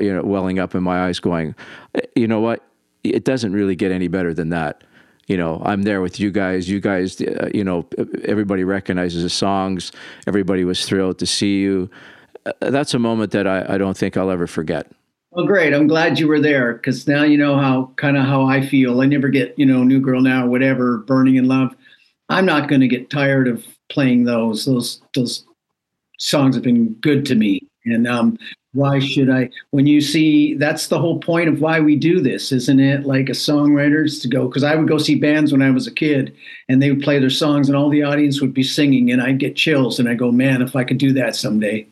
you 0.00 0.14
know 0.14 0.22
welling 0.22 0.58
up 0.58 0.74
in 0.74 0.82
my 0.82 1.06
eyes 1.06 1.20
going 1.20 1.54
you 2.16 2.26
know 2.26 2.40
what? 2.40 2.64
It 3.02 3.24
doesn't 3.24 3.52
really 3.52 3.76
get 3.76 3.92
any 3.92 4.08
better 4.08 4.32
than 4.32 4.48
that. 4.50 4.82
You 5.26 5.36
know 5.36 5.62
i'm 5.64 5.82
there 5.82 6.00
with 6.00 6.20
you 6.20 6.30
guys. 6.30 6.68
You 6.68 6.80
guys 6.80 7.20
uh, 7.20 7.50
you 7.52 7.64
know 7.64 7.86
everybody 8.24 8.64
recognizes 8.64 9.22
the 9.22 9.30
songs. 9.30 9.92
Everybody 10.26 10.64
was 10.64 10.86
thrilled 10.86 11.18
to 11.18 11.26
see 11.26 11.60
you. 11.60 11.90
Uh, 11.90 12.13
that's 12.60 12.94
a 12.94 12.98
moment 12.98 13.32
that 13.32 13.46
I, 13.46 13.64
I 13.74 13.78
don't 13.78 13.96
think 13.96 14.16
i'll 14.16 14.30
ever 14.30 14.46
forget 14.46 14.86
Well, 15.34 15.46
great. 15.46 15.74
I'm 15.74 15.88
glad 15.88 16.20
you 16.20 16.28
were 16.28 16.40
there 16.40 16.74
because 16.74 17.08
now 17.08 17.24
you 17.24 17.36
know 17.36 17.58
how 17.58 17.90
kind 17.96 18.16
of 18.16 18.24
how 18.24 18.46
I 18.46 18.64
feel. 18.64 19.00
I 19.00 19.06
never 19.06 19.28
get 19.28 19.58
you 19.58 19.66
know 19.66 19.82
New 19.82 19.98
Girl 20.00 20.20
Now, 20.20 20.46
whatever, 20.46 20.98
Burning 20.98 21.34
in 21.34 21.48
Love. 21.48 21.74
I'm 22.28 22.46
not 22.46 22.68
going 22.68 22.80
to 22.82 22.88
get 22.88 23.10
tired 23.10 23.48
of 23.48 23.66
playing 23.88 24.24
those. 24.24 24.64
Those 24.64 25.02
those 25.12 25.44
songs 26.20 26.54
have 26.54 26.62
been 26.62 26.94
good 27.00 27.26
to 27.26 27.34
me, 27.34 27.66
and 27.84 28.06
um, 28.06 28.38
why 28.74 28.98
should 29.00 29.30
I? 29.30 29.50
When 29.70 29.86
you 29.86 30.00
see, 30.00 30.54
that's 30.54 30.88
the 30.88 31.00
whole 31.00 31.18
point 31.20 31.48
of 31.48 31.60
why 31.60 31.80
we 31.80 31.96
do 31.96 32.20
this, 32.20 32.52
isn't 32.52 32.80
it? 32.80 33.04
Like 33.04 33.28
a 33.28 33.32
songwriters 33.32 34.20
to 34.22 34.28
go, 34.28 34.46
because 34.48 34.64
I 34.64 34.74
would 34.74 34.88
go 34.88 34.98
see 34.98 35.14
bands 35.14 35.52
when 35.52 35.62
I 35.62 35.70
was 35.70 35.86
a 35.86 35.92
kid 35.92 36.34
and 36.68 36.80
they 36.80 36.90
would 36.90 37.02
play 37.02 37.18
their 37.18 37.30
songs 37.30 37.68
and 37.68 37.76
all 37.76 37.88
the 37.88 38.02
audience 38.02 38.40
would 38.40 38.54
be 38.54 38.64
singing 38.64 39.10
and 39.10 39.22
I'd 39.22 39.38
get 39.38 39.56
chills 39.56 39.98
and 39.98 40.08
I 40.08 40.14
go, 40.14 40.30
man, 40.32 40.60
if 40.60 40.76
I 40.76 40.84
could 40.84 40.98
do 40.98 41.12
that 41.14 41.36
someday. 41.36 41.86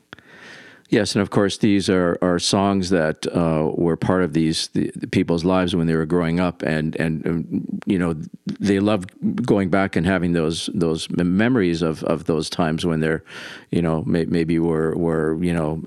Yes, 0.92 1.14
and 1.14 1.22
of 1.22 1.30
course, 1.30 1.56
these 1.56 1.88
are, 1.88 2.18
are 2.20 2.38
songs 2.38 2.90
that 2.90 3.26
uh, 3.34 3.70
were 3.74 3.96
part 3.96 4.22
of 4.22 4.34
these 4.34 4.68
the, 4.68 4.92
the 4.94 5.06
people's 5.06 5.42
lives 5.42 5.74
when 5.74 5.86
they 5.86 5.94
were 5.94 6.04
growing 6.04 6.38
up, 6.38 6.60
and 6.60 6.94
and 6.96 7.26
um, 7.26 7.80
you 7.86 7.98
know 7.98 8.14
they 8.60 8.78
loved 8.78 9.10
going 9.46 9.70
back 9.70 9.96
and 9.96 10.04
having 10.04 10.34
those 10.34 10.68
those 10.74 11.08
memories 11.08 11.80
of, 11.80 12.04
of 12.04 12.26
those 12.26 12.50
times 12.50 12.84
when 12.84 13.00
they're, 13.00 13.24
you 13.70 13.80
know, 13.80 14.04
may, 14.04 14.26
maybe 14.26 14.58
were 14.58 14.94
were 14.94 15.42
you 15.42 15.54
know 15.54 15.82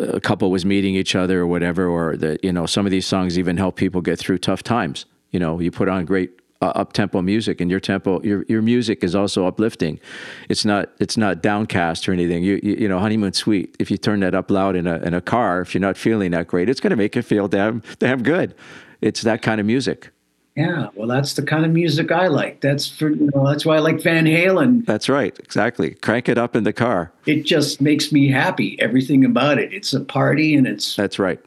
a 0.00 0.20
couple 0.20 0.50
was 0.50 0.66
meeting 0.66 0.96
each 0.96 1.14
other 1.14 1.42
or 1.42 1.46
whatever, 1.46 1.86
or 1.86 2.16
that 2.16 2.42
you 2.42 2.52
know 2.52 2.66
some 2.66 2.84
of 2.84 2.90
these 2.90 3.06
songs 3.06 3.38
even 3.38 3.56
help 3.56 3.76
people 3.76 4.00
get 4.00 4.18
through 4.18 4.38
tough 4.38 4.64
times. 4.64 5.06
You 5.30 5.38
know, 5.38 5.60
you 5.60 5.70
put 5.70 5.88
on 5.88 6.04
great 6.04 6.32
uh, 6.62 6.66
up 6.74 6.92
tempo 6.92 7.22
music, 7.22 7.60
and 7.60 7.70
your 7.70 7.80
tempo 7.80 8.22
your 8.22 8.44
your 8.48 8.62
music 8.62 9.04
is 9.04 9.14
also 9.14 9.46
uplifting. 9.46 10.00
It's 10.48 10.64
not 10.64 10.90
it's 10.98 11.16
not 11.16 11.42
downcast 11.42 12.08
or 12.08 12.12
anything. 12.12 12.42
You 12.42 12.60
you, 12.62 12.74
you 12.74 12.88
know, 12.88 12.98
honeymoon 12.98 13.32
suite. 13.32 13.76
If 13.78 13.90
you 13.90 13.96
turn 13.98 14.20
that 14.20 14.34
up 14.34 14.50
loud 14.50 14.76
in 14.76 14.86
a 14.86 14.96
in 14.98 15.14
a 15.14 15.20
car, 15.20 15.60
if 15.60 15.74
you're 15.74 15.80
not 15.80 15.96
feeling 15.96 16.30
that 16.32 16.46
great, 16.46 16.68
it's 16.68 16.80
going 16.80 16.90
to 16.90 16.96
make 16.96 17.14
you 17.16 17.22
feel 17.22 17.48
damn 17.48 17.82
damn 17.98 18.22
good. 18.22 18.54
It's 19.00 19.22
that 19.22 19.42
kind 19.42 19.60
of 19.60 19.66
music. 19.66 20.10
Yeah, 20.56 20.88
well, 20.94 21.06
that's 21.06 21.34
the 21.34 21.42
kind 21.42 21.66
of 21.66 21.70
music 21.72 22.10
I 22.10 22.28
like. 22.28 22.62
That's 22.62 22.88
for 22.88 23.10
you 23.10 23.30
know, 23.34 23.46
that's 23.46 23.66
why 23.66 23.76
I 23.76 23.80
like 23.80 24.00
Van 24.00 24.24
Halen. 24.24 24.86
That's 24.86 25.06
right, 25.06 25.38
exactly. 25.38 25.90
Crank 25.96 26.30
it 26.30 26.38
up 26.38 26.56
in 26.56 26.64
the 26.64 26.72
car. 26.72 27.12
It 27.26 27.42
just 27.44 27.82
makes 27.82 28.10
me 28.10 28.30
happy. 28.30 28.80
Everything 28.80 29.22
about 29.26 29.58
it. 29.58 29.74
It's 29.74 29.92
a 29.92 30.00
party, 30.00 30.54
and 30.54 30.66
it's 30.66 30.96
That's 30.96 31.18
right. 31.18 31.38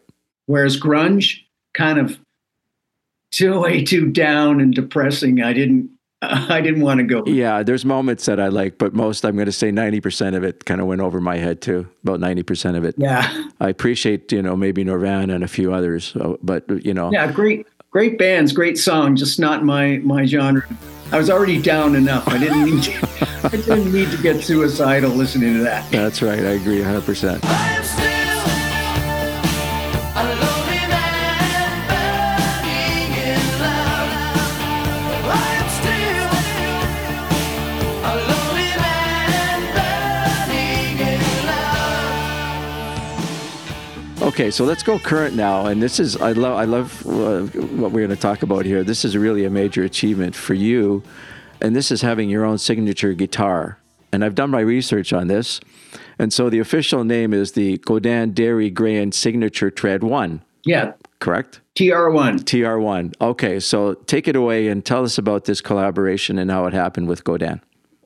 whereas 0.45 0.79
grunge 0.79 1.39
kind 1.73 1.97
of 1.97 2.19
too 3.31 3.59
way 3.59 3.83
too 3.83 4.11
down 4.11 4.59
and 4.59 4.73
depressing. 4.73 5.41
I 5.41 5.53
didn't 5.53 5.89
I 6.21 6.59
didn't 6.61 6.81
want 6.81 6.99
to 6.99 7.05
go. 7.05 7.23
Yeah, 7.25 7.63
there's 7.63 7.85
moments 7.85 8.25
that 8.25 8.39
I 8.39 8.49
like, 8.49 8.77
but 8.77 8.93
most 8.93 9.23
I'm 9.23 9.35
going 9.35 9.45
to 9.45 9.51
say 9.53 9.71
90% 9.71 10.35
of 10.35 10.43
it 10.43 10.65
kind 10.65 10.81
of 10.81 10.87
went 10.87 11.01
over 11.01 11.21
my 11.21 11.37
head 11.37 11.61
too. 11.61 11.87
About 12.03 12.19
90% 12.19 12.75
of 12.75 12.83
it. 12.83 12.95
Yeah, 12.97 13.47
I 13.59 13.69
appreciate 13.69 14.31
you 14.31 14.41
know 14.41 14.55
maybe 14.55 14.83
Nirvana 14.83 15.35
and 15.35 15.43
a 15.43 15.47
few 15.47 15.73
others, 15.73 16.15
but 16.43 16.69
you 16.85 16.93
know 16.93 17.11
yeah, 17.11 17.31
great, 17.31 17.67
great 17.91 18.17
bands, 18.17 18.51
great 18.51 18.77
song, 18.77 19.15
just 19.15 19.39
not 19.39 19.63
my 19.63 19.97
my 19.99 20.25
genre. 20.25 20.67
I 21.11 21.17
was 21.17 21.29
already 21.29 21.59
down 21.59 21.95
enough. 21.95 22.27
I 22.27 22.37
didn't 22.37 22.65
need 22.65 22.83
to, 22.83 23.09
I 23.45 23.49
didn't 23.49 23.91
need 23.91 24.11
to 24.11 24.21
get 24.21 24.43
suicidal 24.43 25.09
listening 25.09 25.53
to 25.55 25.63
that. 25.63 25.89
that's 25.91 26.21
right. 26.21 26.39
I 26.39 26.51
agree 26.51 26.81
100. 26.81 27.39
Okay, 44.39 44.51
so 44.51 44.63
let's 44.63 44.83
go 44.83 44.97
current 44.97 45.35
now, 45.35 45.65
and 45.65 45.83
this 45.83 45.99
is 45.99 46.15
I 46.15 46.31
love 46.31 46.57
I 46.57 46.63
love 46.63 47.05
uh, 47.05 47.41
what 47.75 47.91
we're 47.91 48.07
going 48.07 48.09
to 48.09 48.15
talk 48.15 48.41
about 48.41 48.63
here. 48.63 48.85
This 48.85 49.03
is 49.03 49.17
really 49.17 49.43
a 49.43 49.49
major 49.49 49.83
achievement 49.83 50.33
for 50.33 50.53
you, 50.53 51.03
and 51.59 51.75
this 51.75 51.91
is 51.91 52.03
having 52.03 52.29
your 52.29 52.45
own 52.45 52.57
signature 52.57 53.11
guitar. 53.11 53.79
And 54.13 54.23
I've 54.23 54.35
done 54.35 54.49
my 54.49 54.61
research 54.61 55.11
on 55.11 55.27
this, 55.27 55.59
and 56.17 56.31
so 56.31 56.49
the 56.49 56.59
official 56.59 57.03
name 57.03 57.33
is 57.33 57.51
the 57.51 57.79
Godin 57.79 58.31
Derry 58.31 58.71
Grehan 58.71 59.13
Signature 59.13 59.69
Tread 59.69 60.03
One. 60.05 60.41
Yeah, 60.63 60.93
Correct? 61.19 61.59
TR1. 61.75 62.39
TR1. 62.45 63.15
Okay, 63.19 63.59
so 63.59 63.93
take 63.93 64.25
it 64.29 64.37
away 64.37 64.69
and 64.69 64.85
tell 64.85 65.03
us 65.03 65.17
about 65.17 65.45
this 65.45 65.59
collaboration 65.59 66.39
and 66.39 66.49
how 66.49 66.65
it 66.65 66.73
happened 66.73 67.09
with 67.09 67.25
Godin. 67.25 67.59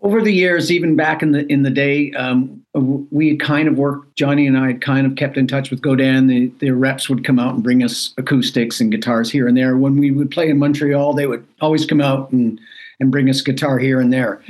Over 0.03 0.21
the 0.21 0.33
years, 0.33 0.71
even 0.71 0.95
back 0.95 1.23
in 1.23 1.31
the 1.31 1.45
in 1.51 1.63
the 1.63 1.69
day, 1.69 2.11
um, 2.11 2.63
we 2.73 3.37
kind 3.37 3.67
of 3.67 3.77
worked. 3.77 4.15
Johnny 4.15 4.45
and 4.47 4.57
I 4.57 4.67
had 4.67 4.81
kind 4.81 5.07
of 5.07 5.15
kept 5.15 5.37
in 5.37 5.47
touch 5.47 5.71
with 5.71 5.81
Godin. 5.81 6.27
The, 6.27 6.51
the 6.59 6.71
reps 6.71 7.09
would 7.09 7.23
come 7.23 7.39
out 7.39 7.53
and 7.53 7.63
bring 7.63 7.83
us 7.83 8.13
acoustics 8.17 8.81
and 8.81 8.91
guitars 8.91 9.31
here 9.31 9.47
and 9.47 9.55
there. 9.55 9.77
When 9.77 9.97
we 9.97 10.11
would 10.11 10.29
play 10.29 10.49
in 10.49 10.59
Montreal, 10.59 11.13
they 11.13 11.25
would 11.25 11.45
always 11.61 11.85
come 11.85 12.01
out 12.01 12.31
and 12.31 12.59
and 12.99 13.11
bring 13.11 13.29
us 13.29 13.41
guitar 13.41 13.79
here 13.79 13.99
and 13.99 14.11
there. 14.11 14.41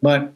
But 0.00 0.32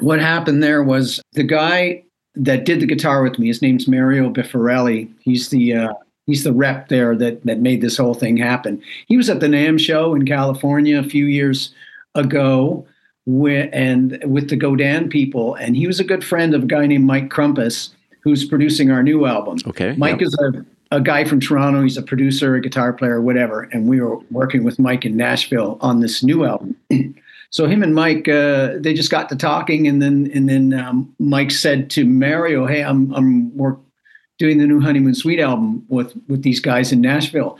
what 0.00 0.20
happened 0.20 0.62
there 0.62 0.82
was 0.82 1.22
the 1.32 1.44
guy 1.44 2.02
that 2.34 2.64
did 2.64 2.80
the 2.80 2.86
guitar 2.86 3.22
with 3.22 3.38
me. 3.38 3.46
His 3.46 3.62
name's 3.62 3.86
Mario 3.86 4.30
Biffarelli. 4.30 5.12
He's 5.20 5.50
the 5.50 5.74
uh, 5.74 5.94
he's 6.26 6.44
the 6.44 6.52
rep 6.52 6.88
there 6.88 7.14
that 7.16 7.44
that 7.44 7.60
made 7.60 7.82
this 7.82 7.98
whole 7.98 8.14
thing 8.14 8.36
happen. 8.36 8.82
He 9.06 9.16
was 9.16 9.28
at 9.28 9.40
the 9.40 9.46
NAMM 9.46 9.78
show 9.78 10.14
in 10.14 10.26
California 10.26 10.98
a 10.98 11.04
few 11.04 11.26
years 11.26 11.74
ago 12.14 12.86
with, 13.26 13.70
and 13.72 14.22
with 14.24 14.50
the 14.50 14.56
Godin 14.56 15.08
people, 15.08 15.54
and 15.54 15.76
he 15.76 15.86
was 15.86 16.00
a 16.00 16.04
good 16.04 16.24
friend 16.24 16.54
of 16.54 16.64
a 16.64 16.66
guy 16.66 16.86
named 16.86 17.04
Mike 17.04 17.28
Krompass, 17.28 17.90
who's 18.20 18.44
producing 18.44 18.90
our 18.90 19.02
new 19.02 19.26
album. 19.26 19.58
Okay, 19.66 19.94
Mike 19.96 20.20
yeah. 20.20 20.26
is 20.26 20.38
a 20.40 20.64
a 20.92 21.00
guy 21.00 21.24
from 21.24 21.40
Toronto. 21.40 21.82
He's 21.82 21.96
a 21.96 22.02
producer, 22.02 22.54
a 22.54 22.60
guitar 22.60 22.92
player, 22.92 23.20
whatever. 23.20 23.62
And 23.72 23.88
we 23.88 24.00
were 24.00 24.18
working 24.30 24.62
with 24.62 24.78
Mike 24.78 25.04
in 25.04 25.16
Nashville 25.16 25.78
on 25.80 26.00
this 26.00 26.22
new 26.22 26.44
album. 26.44 26.76
so 27.50 27.66
him 27.66 27.82
and 27.82 27.94
Mike, 27.94 28.28
uh, 28.28 28.74
they 28.76 28.92
just 28.92 29.10
got 29.10 29.28
to 29.30 29.36
talking, 29.36 29.88
and 29.88 30.02
then 30.02 30.30
and 30.34 30.48
then 30.48 30.74
um, 30.74 31.12
Mike 31.18 31.50
said 31.50 31.90
to 31.90 32.04
Mario, 32.04 32.66
"Hey, 32.66 32.84
I'm 32.84 33.12
I'm 33.14 33.56
work, 33.56 33.80
doing 34.38 34.58
the 34.58 34.66
new 34.66 34.80
Honeymoon 34.80 35.14
Suite 35.14 35.40
album 35.40 35.84
with 35.88 36.14
with 36.28 36.42
these 36.42 36.60
guys 36.60 36.92
in 36.92 37.00
Nashville." 37.00 37.58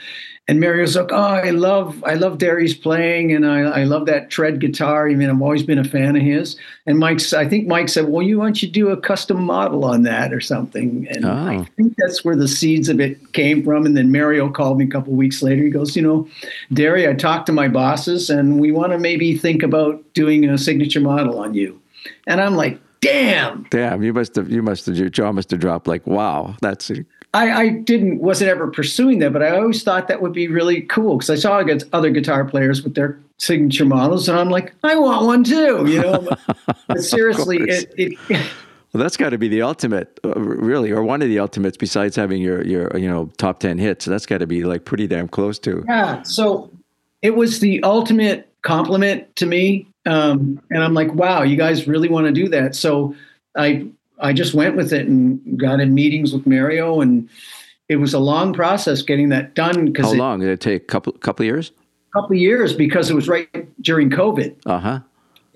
And 0.48 0.58
Mario's 0.58 0.96
like, 0.96 1.12
"Oh, 1.12 1.16
I 1.16 1.50
love 1.50 2.02
I 2.04 2.14
love 2.14 2.38
Derry's 2.38 2.74
playing, 2.74 3.32
and 3.32 3.46
I, 3.46 3.60
I 3.60 3.84
love 3.84 4.06
that 4.06 4.28
tread 4.28 4.58
guitar. 4.60 5.08
I 5.08 5.14
mean, 5.14 5.30
I've 5.30 5.40
always 5.40 5.62
been 5.62 5.78
a 5.78 5.84
fan 5.84 6.16
of 6.16 6.22
his." 6.22 6.56
And 6.84 6.98
Mike's, 6.98 7.32
I 7.32 7.46
think 7.48 7.68
Mike 7.68 7.88
said, 7.88 8.08
"Well, 8.08 8.22
you 8.22 8.38
why 8.40 8.46
don't 8.46 8.60
you 8.60 8.68
do 8.68 8.88
a 8.88 8.96
custom 8.96 9.40
model 9.44 9.84
on 9.84 10.02
that 10.02 10.32
or 10.32 10.40
something?" 10.40 11.06
And 11.10 11.24
I 11.26 11.58
Oh. 11.58 11.66
think 11.76 11.94
that's 11.96 12.24
where 12.24 12.34
the 12.34 12.48
seeds 12.48 12.88
of 12.88 12.98
it 13.00 13.32
came 13.34 13.62
from. 13.62 13.86
And 13.86 13.96
then 13.96 14.10
Mario 14.10 14.48
called 14.50 14.78
me 14.78 14.84
a 14.84 14.88
couple 14.88 15.12
weeks 15.12 15.44
later. 15.44 15.62
He 15.62 15.70
goes, 15.70 15.94
"You 15.94 16.02
know, 16.02 16.28
Derry, 16.72 17.08
I 17.08 17.12
talked 17.14 17.46
to 17.46 17.52
my 17.52 17.68
bosses, 17.68 18.28
and 18.28 18.58
we 18.58 18.72
want 18.72 18.90
to 18.90 18.98
maybe 18.98 19.36
think 19.36 19.62
about 19.62 20.02
doing 20.12 20.44
a 20.44 20.58
signature 20.58 21.00
model 21.00 21.38
on 21.38 21.54
you." 21.54 21.78
And 22.26 22.40
I'm 22.40 22.56
like, 22.56 22.80
"Damn!" 23.00 23.64
Damn, 23.70 24.02
you 24.02 24.12
must 24.12 24.34
have 24.34 24.50
you 24.50 24.60
must 24.62 24.86
have 24.86 24.96
your 24.98 25.08
jaw 25.08 25.30
must 25.30 25.52
have 25.52 25.60
dropped 25.60 25.86
like 25.86 26.04
wow, 26.04 26.56
that's 26.60 26.90
I, 27.34 27.50
I 27.50 27.68
didn't 27.70 28.18
wasn't 28.18 28.50
ever 28.50 28.68
pursuing 28.68 29.18
that, 29.20 29.32
but 29.32 29.42
I 29.42 29.56
always 29.56 29.82
thought 29.82 30.08
that 30.08 30.20
would 30.20 30.34
be 30.34 30.48
really 30.48 30.82
cool 30.82 31.16
because 31.16 31.30
I 31.30 31.36
saw 31.36 31.64
other 31.92 32.10
guitar 32.10 32.44
players 32.44 32.82
with 32.82 32.94
their 32.94 33.18
signature 33.38 33.86
models, 33.86 34.28
and 34.28 34.38
I'm 34.38 34.50
like, 34.50 34.74
I 34.82 34.96
want 34.96 35.26
one 35.26 35.44
too, 35.44 35.84
you 35.86 36.02
know. 36.02 36.28
but, 36.88 37.02
seriously, 37.02 37.58
it, 37.58 37.92
it 37.96 38.18
Well, 38.28 39.02
that's 39.02 39.16
got 39.16 39.30
to 39.30 39.38
be 39.38 39.48
the 39.48 39.62
ultimate, 39.62 40.20
uh, 40.22 40.38
really, 40.38 40.90
or 40.90 41.02
one 41.02 41.22
of 41.22 41.28
the 41.28 41.38
ultimates 41.38 41.78
besides 41.78 42.14
having 42.16 42.42
your 42.42 42.62
your 42.66 42.94
you 42.98 43.08
know 43.08 43.30
top 43.38 43.60
ten 43.60 43.78
hits. 43.78 44.04
That's 44.04 44.26
got 44.26 44.38
to 44.38 44.46
be 44.46 44.64
like 44.64 44.84
pretty 44.84 45.06
damn 45.06 45.28
close 45.28 45.58
to. 45.60 45.84
yeah. 45.88 46.22
So 46.24 46.70
it 47.22 47.34
was 47.34 47.60
the 47.60 47.82
ultimate 47.82 48.52
compliment 48.60 49.34
to 49.36 49.46
me, 49.46 49.86
um, 50.04 50.60
and 50.70 50.84
I'm 50.84 50.92
like, 50.92 51.14
wow, 51.14 51.42
you 51.42 51.56
guys 51.56 51.88
really 51.88 52.10
want 52.10 52.26
to 52.26 52.32
do 52.32 52.48
that. 52.50 52.74
So 52.74 53.16
I 53.56 53.86
I 54.22 54.32
just 54.32 54.54
went 54.54 54.76
with 54.76 54.92
it 54.92 55.06
and 55.06 55.58
got 55.58 55.80
in 55.80 55.94
meetings 55.94 56.32
with 56.32 56.46
Mario, 56.46 57.00
and 57.00 57.28
it 57.88 57.96
was 57.96 58.14
a 58.14 58.18
long 58.18 58.52
process 58.52 59.02
getting 59.02 59.28
that 59.30 59.54
done 59.54 59.74
How 59.74 59.84
because 59.84 60.12
a 60.12 60.16
long 60.16 60.40
did 60.40 60.48
it 60.48 60.60
take? 60.60 60.88
Couple 60.88 61.12
couple 61.14 61.44
years? 61.44 61.72
couple 62.12 62.36
of 62.36 62.40
years 62.40 62.74
because 62.74 63.10
it 63.10 63.14
was 63.14 63.28
right 63.28 63.48
during 63.82 64.10
COVID. 64.10 64.54
Uh 64.66 64.78
huh. 64.78 65.00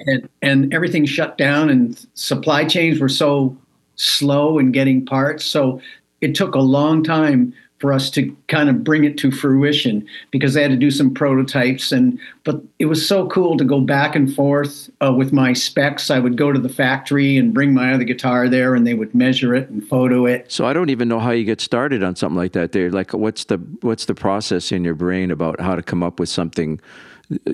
and 0.00 0.28
and 0.42 0.74
everything 0.74 1.06
shut 1.06 1.38
down 1.38 1.70
and 1.70 2.06
supply 2.14 2.64
chains 2.64 3.00
were 3.00 3.08
so 3.08 3.56
slow 3.96 4.58
in 4.58 4.72
getting 4.72 5.04
parts 5.06 5.42
so 5.44 5.80
it 6.20 6.34
took 6.34 6.54
a 6.54 6.60
long 6.60 7.02
time 7.02 7.54
for 7.78 7.92
us 7.92 8.10
to 8.10 8.34
kind 8.48 8.68
of 8.68 8.82
bring 8.82 9.04
it 9.04 9.18
to 9.18 9.30
fruition 9.30 10.06
because 10.30 10.54
they 10.54 10.62
had 10.62 10.70
to 10.70 10.76
do 10.76 10.90
some 10.90 11.12
prototypes 11.12 11.92
and 11.92 12.18
but 12.44 12.62
it 12.78 12.86
was 12.86 13.06
so 13.06 13.26
cool 13.28 13.56
to 13.56 13.64
go 13.64 13.80
back 13.80 14.16
and 14.16 14.34
forth 14.34 14.90
uh, 15.04 15.12
with 15.12 15.32
my 15.32 15.52
specs 15.52 16.10
i 16.10 16.18
would 16.18 16.36
go 16.36 16.52
to 16.52 16.58
the 16.58 16.68
factory 16.68 17.36
and 17.36 17.52
bring 17.52 17.74
my 17.74 17.92
other 17.92 18.04
guitar 18.04 18.48
there 18.48 18.74
and 18.74 18.86
they 18.86 18.94
would 18.94 19.14
measure 19.14 19.54
it 19.54 19.68
and 19.68 19.86
photo 19.86 20.26
it 20.26 20.46
So 20.48 20.64
I 20.64 20.72
don't 20.72 20.90
even 20.90 21.08
know 21.08 21.20
how 21.20 21.32
you 21.32 21.44
get 21.44 21.60
started 21.60 22.02
on 22.02 22.16
something 22.16 22.36
like 22.36 22.52
that. 22.52 22.72
There, 22.72 22.90
like, 22.90 23.12
what's 23.12 23.44
the 23.44 23.58
what's 23.82 24.06
the 24.06 24.14
process 24.14 24.72
in 24.72 24.84
your 24.84 24.94
brain 24.94 25.30
about 25.30 25.60
how 25.60 25.74
to 25.74 25.82
come 25.82 26.02
up 26.02 26.18
with 26.18 26.28
something, 26.28 26.80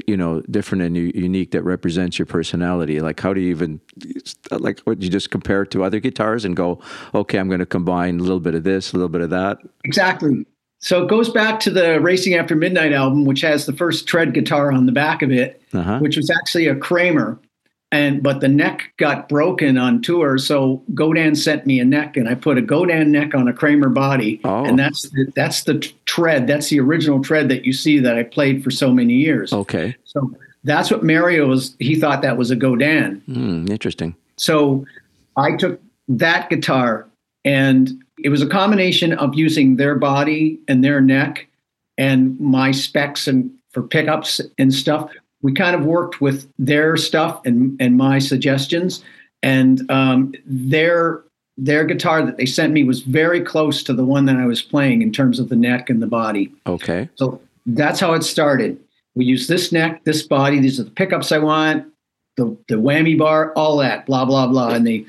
you 0.06 0.16
know, 0.16 0.40
different 0.50 0.82
and 0.82 0.96
u- 0.96 1.12
unique 1.14 1.50
that 1.52 1.62
represents 1.62 2.18
your 2.18 2.26
personality? 2.26 3.00
Like, 3.00 3.20
how 3.20 3.32
do 3.32 3.40
you 3.40 3.50
even, 3.50 3.80
like, 4.50 4.80
what 4.80 5.02
you 5.02 5.08
just 5.08 5.30
compare 5.30 5.62
it 5.62 5.70
to 5.72 5.84
other 5.84 6.00
guitars 6.00 6.44
and 6.44 6.56
go, 6.56 6.80
okay, 7.14 7.38
I'm 7.38 7.48
going 7.48 7.60
to 7.60 7.66
combine 7.66 8.18
a 8.20 8.22
little 8.22 8.40
bit 8.40 8.54
of 8.54 8.64
this, 8.64 8.92
a 8.92 8.96
little 8.96 9.08
bit 9.08 9.20
of 9.22 9.30
that. 9.30 9.58
Exactly. 9.84 10.46
So 10.78 11.04
it 11.04 11.08
goes 11.08 11.28
back 11.30 11.60
to 11.60 11.70
the 11.70 12.00
Racing 12.00 12.34
After 12.34 12.56
Midnight 12.56 12.92
album, 12.92 13.24
which 13.24 13.40
has 13.42 13.66
the 13.66 13.72
first 13.72 14.08
tread 14.08 14.34
guitar 14.34 14.72
on 14.72 14.86
the 14.86 14.92
back 14.92 15.22
of 15.22 15.30
it, 15.30 15.62
Uh-huh. 15.72 15.98
which 16.00 16.16
was 16.16 16.28
actually 16.30 16.66
a 16.66 16.74
Kramer. 16.74 17.38
And 17.92 18.22
but 18.22 18.40
the 18.40 18.48
neck 18.48 18.90
got 18.96 19.28
broken 19.28 19.76
on 19.76 20.00
tour, 20.00 20.38
so 20.38 20.82
Godin 20.94 21.34
sent 21.36 21.66
me 21.66 21.78
a 21.78 21.84
neck, 21.84 22.16
and 22.16 22.26
I 22.26 22.34
put 22.34 22.56
a 22.56 22.62
Godin 22.62 23.12
neck 23.12 23.34
on 23.34 23.46
a 23.48 23.52
Kramer 23.52 23.90
body, 23.90 24.40
Oh. 24.44 24.64
and 24.64 24.78
that's 24.78 25.02
the, 25.10 25.30
that's 25.36 25.64
the 25.64 25.78
tread, 26.06 26.46
that's 26.46 26.70
the 26.70 26.80
original 26.80 27.22
tread 27.22 27.50
that 27.50 27.66
you 27.66 27.74
see 27.74 27.98
that 27.98 28.16
I 28.16 28.22
played 28.22 28.64
for 28.64 28.70
so 28.70 28.90
many 28.92 29.12
years. 29.14 29.52
Okay. 29.52 29.94
So 30.04 30.34
that's 30.64 30.90
what 30.90 31.04
Mario 31.04 31.46
was. 31.48 31.76
He 31.80 31.94
thought 31.94 32.22
that 32.22 32.38
was 32.38 32.50
a 32.50 32.56
Godin. 32.56 33.20
Hmm, 33.26 33.70
interesting. 33.70 34.16
So 34.38 34.86
I 35.36 35.56
took 35.56 35.78
that 36.08 36.48
guitar, 36.48 37.06
and 37.44 37.90
it 38.24 38.30
was 38.30 38.40
a 38.40 38.48
combination 38.48 39.12
of 39.12 39.34
using 39.34 39.76
their 39.76 39.96
body 39.96 40.58
and 40.66 40.82
their 40.82 41.02
neck, 41.02 41.46
and 41.98 42.40
my 42.40 42.70
specs 42.70 43.28
and 43.28 43.50
for 43.72 43.82
pickups 43.82 44.40
and 44.58 44.72
stuff. 44.72 45.10
We 45.42 45.52
kind 45.52 45.74
of 45.74 45.84
worked 45.84 46.20
with 46.20 46.50
their 46.58 46.96
stuff 46.96 47.40
and 47.44 47.76
and 47.80 47.96
my 47.96 48.18
suggestions, 48.18 49.04
and 49.42 49.88
um, 49.90 50.34
their 50.46 51.22
their 51.56 51.84
guitar 51.84 52.24
that 52.24 52.36
they 52.36 52.46
sent 52.46 52.72
me 52.72 52.84
was 52.84 53.02
very 53.02 53.40
close 53.40 53.82
to 53.84 53.92
the 53.92 54.04
one 54.04 54.24
that 54.26 54.36
I 54.36 54.46
was 54.46 54.62
playing 54.62 55.02
in 55.02 55.12
terms 55.12 55.38
of 55.38 55.48
the 55.48 55.56
neck 55.56 55.90
and 55.90 56.00
the 56.00 56.06
body. 56.06 56.52
Okay. 56.66 57.08
So 57.16 57.40
that's 57.66 58.00
how 58.00 58.14
it 58.14 58.22
started. 58.22 58.78
We 59.14 59.24
use 59.24 59.46
this 59.46 59.72
neck, 59.72 60.04
this 60.04 60.22
body. 60.22 60.58
These 60.58 60.80
are 60.80 60.84
the 60.84 60.90
pickups 60.90 61.32
I 61.32 61.38
want, 61.38 61.86
the 62.36 62.56
the 62.68 62.76
whammy 62.76 63.18
bar, 63.18 63.52
all 63.54 63.76
that, 63.78 64.06
blah 64.06 64.24
blah 64.24 64.46
blah. 64.46 64.70
And 64.70 64.86
they 64.86 65.04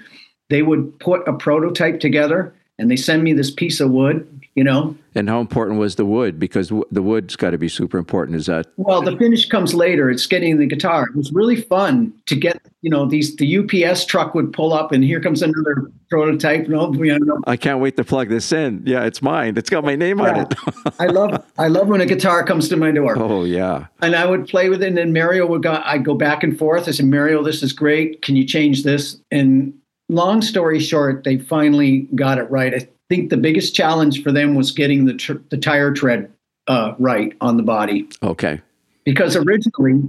they 0.49 0.61
would 0.61 0.99
put 0.99 1.27
a 1.27 1.33
prototype 1.33 1.99
together, 1.99 2.53
and 2.77 2.91
they 2.91 2.95
send 2.95 3.23
me 3.23 3.33
this 3.33 3.51
piece 3.51 3.79
of 3.79 3.91
wood. 3.91 4.27
You 4.55 4.63
know, 4.63 4.95
And 5.15 5.27
how 5.27 5.41
important 5.41 5.79
was 5.79 5.95
the 5.95 6.05
wood? 6.05 6.37
Because 6.37 6.67
w- 6.67 6.85
the 6.91 7.01
wood's 7.01 7.35
got 7.35 7.51
to 7.51 7.57
be 7.57 7.67
super 7.67 7.97
important. 7.97 8.37
Is 8.37 8.45
that 8.45 8.67
well, 8.77 9.01
the 9.01 9.17
finish 9.17 9.49
comes 9.49 9.73
later. 9.73 10.11
It's 10.11 10.27
getting 10.27 10.59
the 10.59 10.67
guitar. 10.67 11.07
It 11.09 11.15
was 11.15 11.31
really 11.31 11.55
fun 11.59 12.13
to 12.27 12.35
get. 12.35 12.61
You 12.81 12.91
know, 12.91 13.07
these 13.07 13.35
the 13.37 13.57
UPS 13.57 14.05
truck 14.05 14.35
would 14.35 14.53
pull 14.53 14.71
up, 14.73 14.91
and 14.91 15.03
here 15.03 15.19
comes 15.19 15.41
another 15.41 15.89
prototype. 16.11 16.67
No, 16.67 16.93
you 16.93 17.17
know, 17.17 17.39
I 17.47 17.57
can't 17.57 17.79
wait 17.79 17.97
to 17.97 18.03
plug 18.03 18.29
this 18.29 18.51
in. 18.51 18.83
Yeah, 18.85 19.05
it's 19.05 19.23
mine. 19.23 19.57
It's 19.57 19.71
got 19.71 19.83
my 19.83 19.95
name 19.95 20.21
on 20.21 20.41
it. 20.41 20.53
I 20.99 21.07
love 21.07 21.43
I 21.57 21.67
love 21.67 21.87
when 21.87 22.01
a 22.01 22.05
guitar 22.05 22.43
comes 22.43 22.69
to 22.69 22.77
my 22.77 22.91
door. 22.91 23.17
oh 23.17 23.45
yeah. 23.45 23.87
and 24.03 24.15
I 24.15 24.25
would 24.27 24.47
play 24.47 24.69
with 24.69 24.83
it. 24.83 24.87
And 24.89 24.97
then 24.97 25.13
Mario 25.13 25.47
would 25.47 25.63
go, 25.63 25.81
I'd 25.83 26.05
go 26.05 26.13
back 26.13 26.43
and 26.43 26.59
forth. 26.59 26.87
I 26.87 26.91
said, 26.91 27.07
Mario, 27.07 27.41
this 27.43 27.63
is 27.63 27.73
great. 27.73 28.21
Can 28.21 28.35
you 28.35 28.45
change 28.45 28.83
this? 28.83 29.17
And 29.31 29.73
long 30.09 30.41
story 30.43 30.79
short, 30.79 31.23
they 31.23 31.37
finally 31.39 32.07
got 32.13 32.37
it 32.37 32.51
right. 32.51 32.87
I 33.13 33.15
think 33.15 33.29
the 33.29 33.37
biggest 33.37 33.75
challenge 33.75 34.23
for 34.23 34.31
them 34.31 34.55
was 34.55 34.71
getting 34.71 35.05
the 35.05 35.13
tr- 35.13 35.33
the 35.49 35.57
tire 35.57 35.93
tread 35.93 36.31
uh, 36.65 36.95
right 36.97 37.31
on 37.41 37.57
the 37.57 37.63
body 37.63 38.07
Okay. 38.23 38.59
because 39.03 39.35
originally 39.35 40.01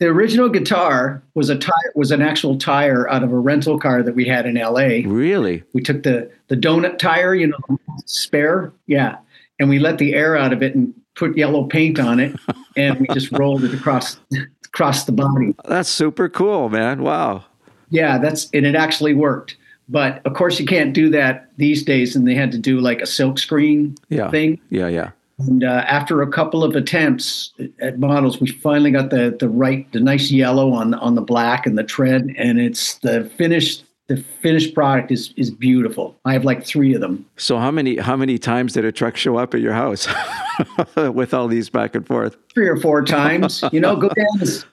the 0.00 0.06
original 0.06 0.48
guitar 0.48 1.22
was 1.36 1.50
a 1.50 1.56
tire 1.56 1.92
was 1.94 2.10
an 2.10 2.20
actual 2.20 2.58
tire 2.58 3.08
out 3.10 3.22
of 3.22 3.30
a 3.30 3.38
rental 3.38 3.78
car 3.78 4.02
that 4.02 4.16
we 4.16 4.24
had 4.24 4.44
in 4.44 4.56
L.A. 4.56 5.04
Really? 5.04 5.62
We 5.72 5.82
took 5.82 6.02
the 6.02 6.28
the 6.48 6.56
donut 6.56 6.98
tire, 6.98 7.32
you 7.32 7.46
know, 7.46 7.78
spare, 8.06 8.72
yeah, 8.88 9.18
and 9.60 9.68
we 9.68 9.78
let 9.78 9.98
the 9.98 10.14
air 10.14 10.36
out 10.36 10.52
of 10.52 10.60
it 10.60 10.74
and 10.74 10.92
put 11.14 11.36
yellow 11.36 11.62
paint 11.64 12.00
on 12.00 12.18
it, 12.18 12.34
and 12.76 12.98
we 12.98 13.06
just 13.14 13.30
rolled 13.30 13.62
it 13.62 13.72
across 13.72 14.18
across 14.64 15.04
the 15.04 15.12
body. 15.12 15.54
That's 15.64 15.88
super 15.88 16.28
cool, 16.28 16.68
man. 16.70 17.02
Wow. 17.04 17.44
Yeah, 17.90 18.18
that's 18.18 18.50
and 18.52 18.66
it 18.66 18.74
actually 18.74 19.14
worked. 19.14 19.56
But 19.88 20.20
of 20.26 20.34
course, 20.34 20.60
you 20.60 20.66
can't 20.66 20.92
do 20.92 21.08
that 21.10 21.48
these 21.56 21.82
days, 21.82 22.14
and 22.16 22.26
they 22.28 22.34
had 22.34 22.52
to 22.52 22.58
do 22.58 22.78
like 22.80 23.00
a 23.00 23.06
silk 23.06 23.38
screen 23.38 23.94
Yeah. 24.10 24.30
thing. 24.30 24.60
Yeah, 24.70 24.88
yeah. 24.88 25.10
And 25.38 25.62
uh, 25.62 25.84
after 25.86 26.20
a 26.20 26.26
couple 26.30 26.64
of 26.64 26.74
attempts 26.74 27.52
at 27.80 27.98
models, 27.98 28.40
we 28.40 28.48
finally 28.48 28.90
got 28.90 29.10
the 29.10 29.36
the 29.38 29.48
right, 29.48 29.90
the 29.92 30.00
nice 30.00 30.30
yellow 30.32 30.72
on 30.72 30.94
on 30.94 31.14
the 31.14 31.22
black 31.22 31.64
and 31.66 31.78
the 31.78 31.84
tread, 31.84 32.34
and 32.36 32.58
it's 32.58 32.94
the 32.98 33.24
finished. 33.36 33.84
The 34.08 34.16
finished 34.16 34.74
product 34.74 35.12
is 35.12 35.34
is 35.36 35.50
beautiful. 35.50 36.16
I 36.24 36.32
have 36.32 36.42
like 36.42 36.64
three 36.64 36.94
of 36.94 37.00
them. 37.02 37.26
So 37.36 37.58
how 37.58 37.70
many 37.70 37.98
how 37.98 38.16
many 38.16 38.38
times 38.38 38.72
did 38.72 38.84
a 38.86 38.90
truck 38.90 39.16
show 39.16 39.36
up 39.36 39.52
at 39.54 39.60
your 39.60 39.74
house 39.74 40.08
with 40.96 41.34
all 41.34 41.46
these 41.46 41.68
back 41.70 41.94
and 41.94 42.06
forth? 42.06 42.36
three 42.54 42.68
or 42.68 42.76
four 42.78 43.04
times. 43.04 43.62
You 43.70 43.80
know, 43.80 43.96
Godin. 43.96 44.26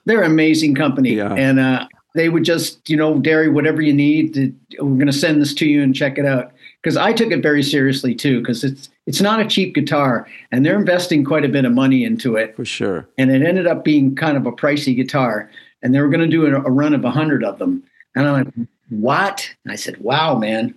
They're 0.06 0.22
an 0.22 0.30
amazing 0.32 0.74
company, 0.74 1.10
Yeah. 1.10 1.34
and 1.34 1.58
uh, 1.60 1.86
they 2.16 2.28
would 2.28 2.44
just, 2.44 2.88
you 2.90 2.96
know, 2.96 3.18
Derry, 3.18 3.48
whatever 3.48 3.80
you 3.82 3.92
need, 3.92 4.34
to, 4.34 4.52
we're 4.80 4.96
going 4.96 5.06
to 5.06 5.12
send 5.12 5.40
this 5.40 5.54
to 5.54 5.66
you 5.66 5.82
and 5.82 5.94
check 5.94 6.18
it 6.18 6.26
out. 6.26 6.52
Because 6.82 6.96
I 6.96 7.12
took 7.12 7.30
it 7.30 7.42
very 7.42 7.62
seriously 7.62 8.14
too, 8.14 8.40
because 8.40 8.64
it's 8.64 8.88
it's 9.06 9.20
not 9.20 9.40
a 9.40 9.46
cheap 9.46 9.74
guitar, 9.74 10.26
and 10.50 10.64
they're 10.64 10.78
investing 10.78 11.24
quite 11.24 11.44
a 11.44 11.48
bit 11.48 11.64
of 11.64 11.72
money 11.72 12.04
into 12.04 12.36
it, 12.36 12.56
For 12.56 12.64
sure. 12.64 13.08
and 13.18 13.30
it 13.30 13.42
ended 13.42 13.66
up 13.66 13.84
being 13.84 14.14
kind 14.14 14.36
of 14.36 14.46
a 14.46 14.52
pricey 14.52 14.94
guitar, 14.94 15.50
and 15.82 15.94
they 15.94 16.00
were 16.00 16.08
going 16.08 16.28
to 16.28 16.28
do 16.28 16.46
a, 16.46 16.56
a 16.56 16.70
run 16.70 16.94
of 16.94 17.04
a 17.04 17.10
hundred 17.10 17.44
of 17.44 17.58
them, 17.58 17.82
and 18.14 18.26
I'm 18.26 18.44
like, 18.44 18.68
what? 18.88 19.48
And 19.64 19.72
I 19.72 19.76
said, 19.76 19.98
wow, 19.98 20.36
man. 20.38 20.74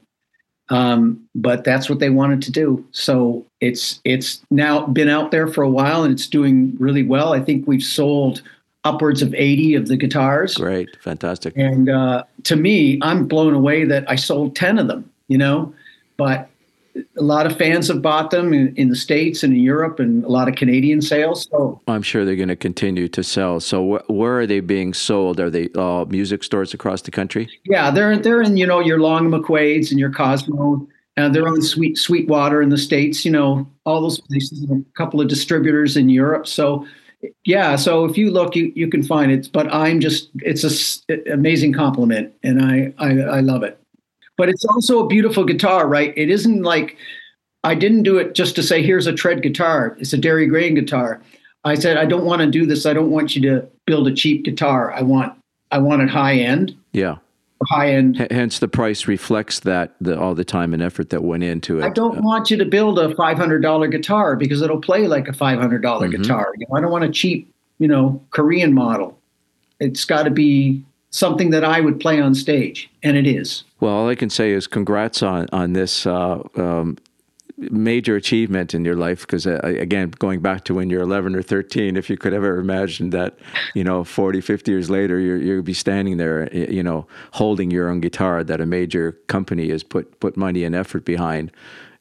Um, 0.69 1.27
but 1.33 1.63
that's 1.63 1.89
what 1.89 1.99
they 1.99 2.11
wanted 2.11 2.43
to 2.43 2.51
do. 2.51 2.85
So 2.91 3.45
it's 3.59 3.99
it's 4.03 4.41
now 4.51 4.85
been 4.85 5.09
out 5.09 5.31
there 5.31 5.47
for 5.47 5.63
a 5.63 5.69
while 5.69 6.03
and 6.03 6.13
it's 6.13 6.27
doing 6.27 6.75
really 6.79 7.01
well. 7.03 7.33
I 7.33 7.39
think 7.39 7.67
we've 7.67 7.83
sold 7.83 8.43
upwards 8.83 9.21
of 9.21 9.33
80 9.33 9.75
of 9.75 9.87
the 9.87 9.97
guitars. 9.97 10.55
Great. 10.55 10.95
Fantastic. 11.01 11.53
And 11.57 11.89
uh, 11.89 12.23
to 12.43 12.55
me, 12.55 12.99
I'm 13.01 13.27
blown 13.27 13.53
away 13.53 13.85
that 13.85 14.09
I 14.09 14.15
sold 14.15 14.55
10 14.55 14.79
of 14.79 14.87
them, 14.87 15.11
you 15.27 15.37
know, 15.37 15.73
but 16.17 16.49
a 17.17 17.21
lot 17.21 17.45
of 17.45 17.57
fans 17.57 17.87
have 17.87 18.01
bought 18.01 18.31
them 18.31 18.53
in, 18.53 18.75
in 18.75 18.89
the 18.89 18.95
States 18.95 19.43
and 19.43 19.53
in 19.53 19.61
Europe 19.61 19.99
and 19.99 20.23
a 20.23 20.27
lot 20.27 20.47
of 20.47 20.55
Canadian 20.55 21.01
sales. 21.01 21.47
So 21.51 21.81
I'm 21.87 22.01
sure 22.01 22.25
they're 22.25 22.35
going 22.35 22.49
to 22.49 22.55
continue 22.55 23.07
to 23.09 23.23
sell. 23.23 23.59
So 23.59 23.97
wh- 23.97 24.09
where 24.09 24.39
are 24.39 24.47
they 24.47 24.59
being 24.59 24.93
sold? 24.93 25.39
Are 25.39 25.49
they 25.49 25.69
uh, 25.75 26.05
music 26.05 26.43
stores 26.43 26.73
across 26.73 27.01
the 27.01 27.11
country? 27.11 27.49
yeah, 27.65 27.91
they're, 27.91 28.17
they're 28.17 28.41
in, 28.41 28.57
you 28.57 28.65
know, 28.65 28.79
your 28.79 28.99
Long 28.99 29.29
McQuade's 29.29 29.91
and 29.91 29.99
your 29.99 30.11
Cosmo. 30.11 30.87
Uh, 31.17 31.27
they're 31.27 31.47
on 31.47 31.61
Sweet 31.61 31.97
Sweetwater 31.97 32.61
in 32.61 32.69
the 32.69 32.77
States, 32.77 33.25
you 33.25 33.31
know, 33.31 33.67
all 33.85 34.01
those 34.01 34.21
places, 34.21 34.61
and 34.61 34.85
a 34.85 34.97
couple 34.97 35.19
of 35.19 35.27
distributors 35.27 35.97
in 35.97 36.07
Europe. 36.07 36.47
So 36.47 36.85
yeah, 37.45 37.75
so 37.75 38.05
if 38.05 38.17
you 38.17 38.31
look, 38.31 38.55
you, 38.55 38.71
you 38.75 38.87
can 38.89 39.03
find 39.03 39.31
it. 39.31 39.49
But 39.51 39.73
I'm 39.73 39.99
just, 39.99 40.29
it's 40.37 40.63
a 40.63 40.67
s- 40.67 41.03
amazing 41.31 41.73
compliment, 41.73 42.33
and 42.43 42.61
I, 42.61 42.93
I 42.97 43.09
I 43.21 43.39
love 43.41 43.63
it. 43.63 43.77
But 44.37 44.47
it's 44.49 44.63
also 44.65 44.99
a 45.03 45.07
beautiful 45.07 45.43
guitar, 45.43 45.87
right? 45.87 46.13
It 46.15 46.29
isn't 46.29 46.63
like 46.63 46.95
I 47.65 47.75
didn't 47.75 48.03
do 48.03 48.17
it 48.17 48.35
just 48.35 48.55
to 48.55 48.63
say 48.63 48.81
here's 48.81 49.05
a 49.07 49.11
tread 49.13 49.41
guitar. 49.43 49.97
It's 49.99 50.13
a 50.13 50.17
Derry 50.17 50.47
Grehan 50.47 50.75
guitar. 50.75 51.21
I 51.65 51.75
said 51.75 51.97
I 51.97 52.05
don't 52.05 52.23
want 52.23 52.41
to 52.41 52.47
do 52.49 52.65
this. 52.65 52.85
I 52.85 52.93
don't 52.93 53.11
want 53.11 53.35
you 53.35 53.41
to 53.41 53.67
build 53.85 54.07
a 54.07 54.13
cheap 54.13 54.45
guitar. 54.45 54.93
I 54.93 55.01
want 55.01 55.33
I 55.71 55.77
want 55.79 56.01
it 56.01 56.09
high 56.09 56.35
end, 56.35 56.75
Yeah. 56.93 57.17
High 57.65 57.91
end. 57.91 58.25
Hence 58.31 58.59
the 58.59 58.67
price 58.67 59.07
reflects 59.07 59.59
that 59.61 59.95
the, 59.99 60.19
all 60.19 60.35
the 60.35 60.45
time 60.45 60.73
and 60.73 60.81
effort 60.81 61.09
that 61.09 61.23
went 61.23 61.43
into 61.43 61.79
it. 61.79 61.83
I 61.83 61.89
don't 61.89 62.21
want 62.23 62.49
you 62.49 62.57
to 62.57 62.65
build 62.65 62.99
a 62.99 63.13
five 63.15 63.37
hundred 63.37 63.61
dollar 63.61 63.87
guitar 63.87 64.35
because 64.35 64.61
it'll 64.61 64.81
play 64.81 65.07
like 65.07 65.27
a 65.27 65.33
five 65.33 65.59
hundred 65.59 65.81
dollar 65.81 66.07
guitar. 66.07 66.53
You 66.57 66.65
know, 66.69 66.77
I 66.77 66.81
don't 66.81 66.91
want 66.91 67.03
a 67.03 67.09
cheap, 67.09 67.53
you 67.79 67.87
know, 67.87 68.21
Korean 68.31 68.73
model. 68.73 69.19
It's 69.79 70.05
got 70.05 70.23
to 70.23 70.29
be 70.29 70.83
something 71.11 71.49
that 71.49 71.63
I 71.63 71.81
would 71.81 71.99
play 71.99 72.21
on 72.21 72.35
stage, 72.35 72.89
and 73.03 73.17
it 73.17 73.27
is. 73.27 73.63
Well, 73.79 73.93
all 73.93 74.09
I 74.09 74.15
can 74.15 74.29
say 74.29 74.51
is 74.51 74.67
congrats 74.67 75.23
on 75.23 75.47
on 75.51 75.73
this 75.73 76.05
uh, 76.05 76.41
um, 76.55 76.97
major 77.59 78.15
achievement 78.15 78.73
in 78.73 78.85
your 78.85 78.95
life. 78.95 79.21
Because 79.21 79.45
uh, 79.45 79.59
again, 79.63 80.11
going 80.11 80.41
back 80.41 80.63
to 80.65 80.73
when 80.73 80.89
you're 80.89 81.01
11 81.01 81.35
or 81.35 81.41
13, 81.41 81.97
if 81.97 82.09
you 82.09 82.17
could 82.17 82.33
ever 82.33 82.57
imagine 82.57 83.09
that, 83.11 83.37
you 83.73 83.83
know, 83.83 84.03
40, 84.03 84.41
50 84.41 84.71
years 84.71 84.89
later, 84.89 85.19
you're, 85.19 85.37
you'll 85.37 85.61
be 85.63 85.73
standing 85.73 86.17
there, 86.17 86.53
you 86.53 86.83
know, 86.83 87.05
holding 87.33 87.71
your 87.71 87.89
own 87.89 87.99
guitar 87.99 88.43
that 88.43 88.61
a 88.61 88.65
major 88.65 89.13
company 89.27 89.69
has 89.69 89.83
put 89.83 90.19
put 90.19 90.37
money 90.37 90.63
and 90.63 90.75
effort 90.75 91.05
behind. 91.05 91.51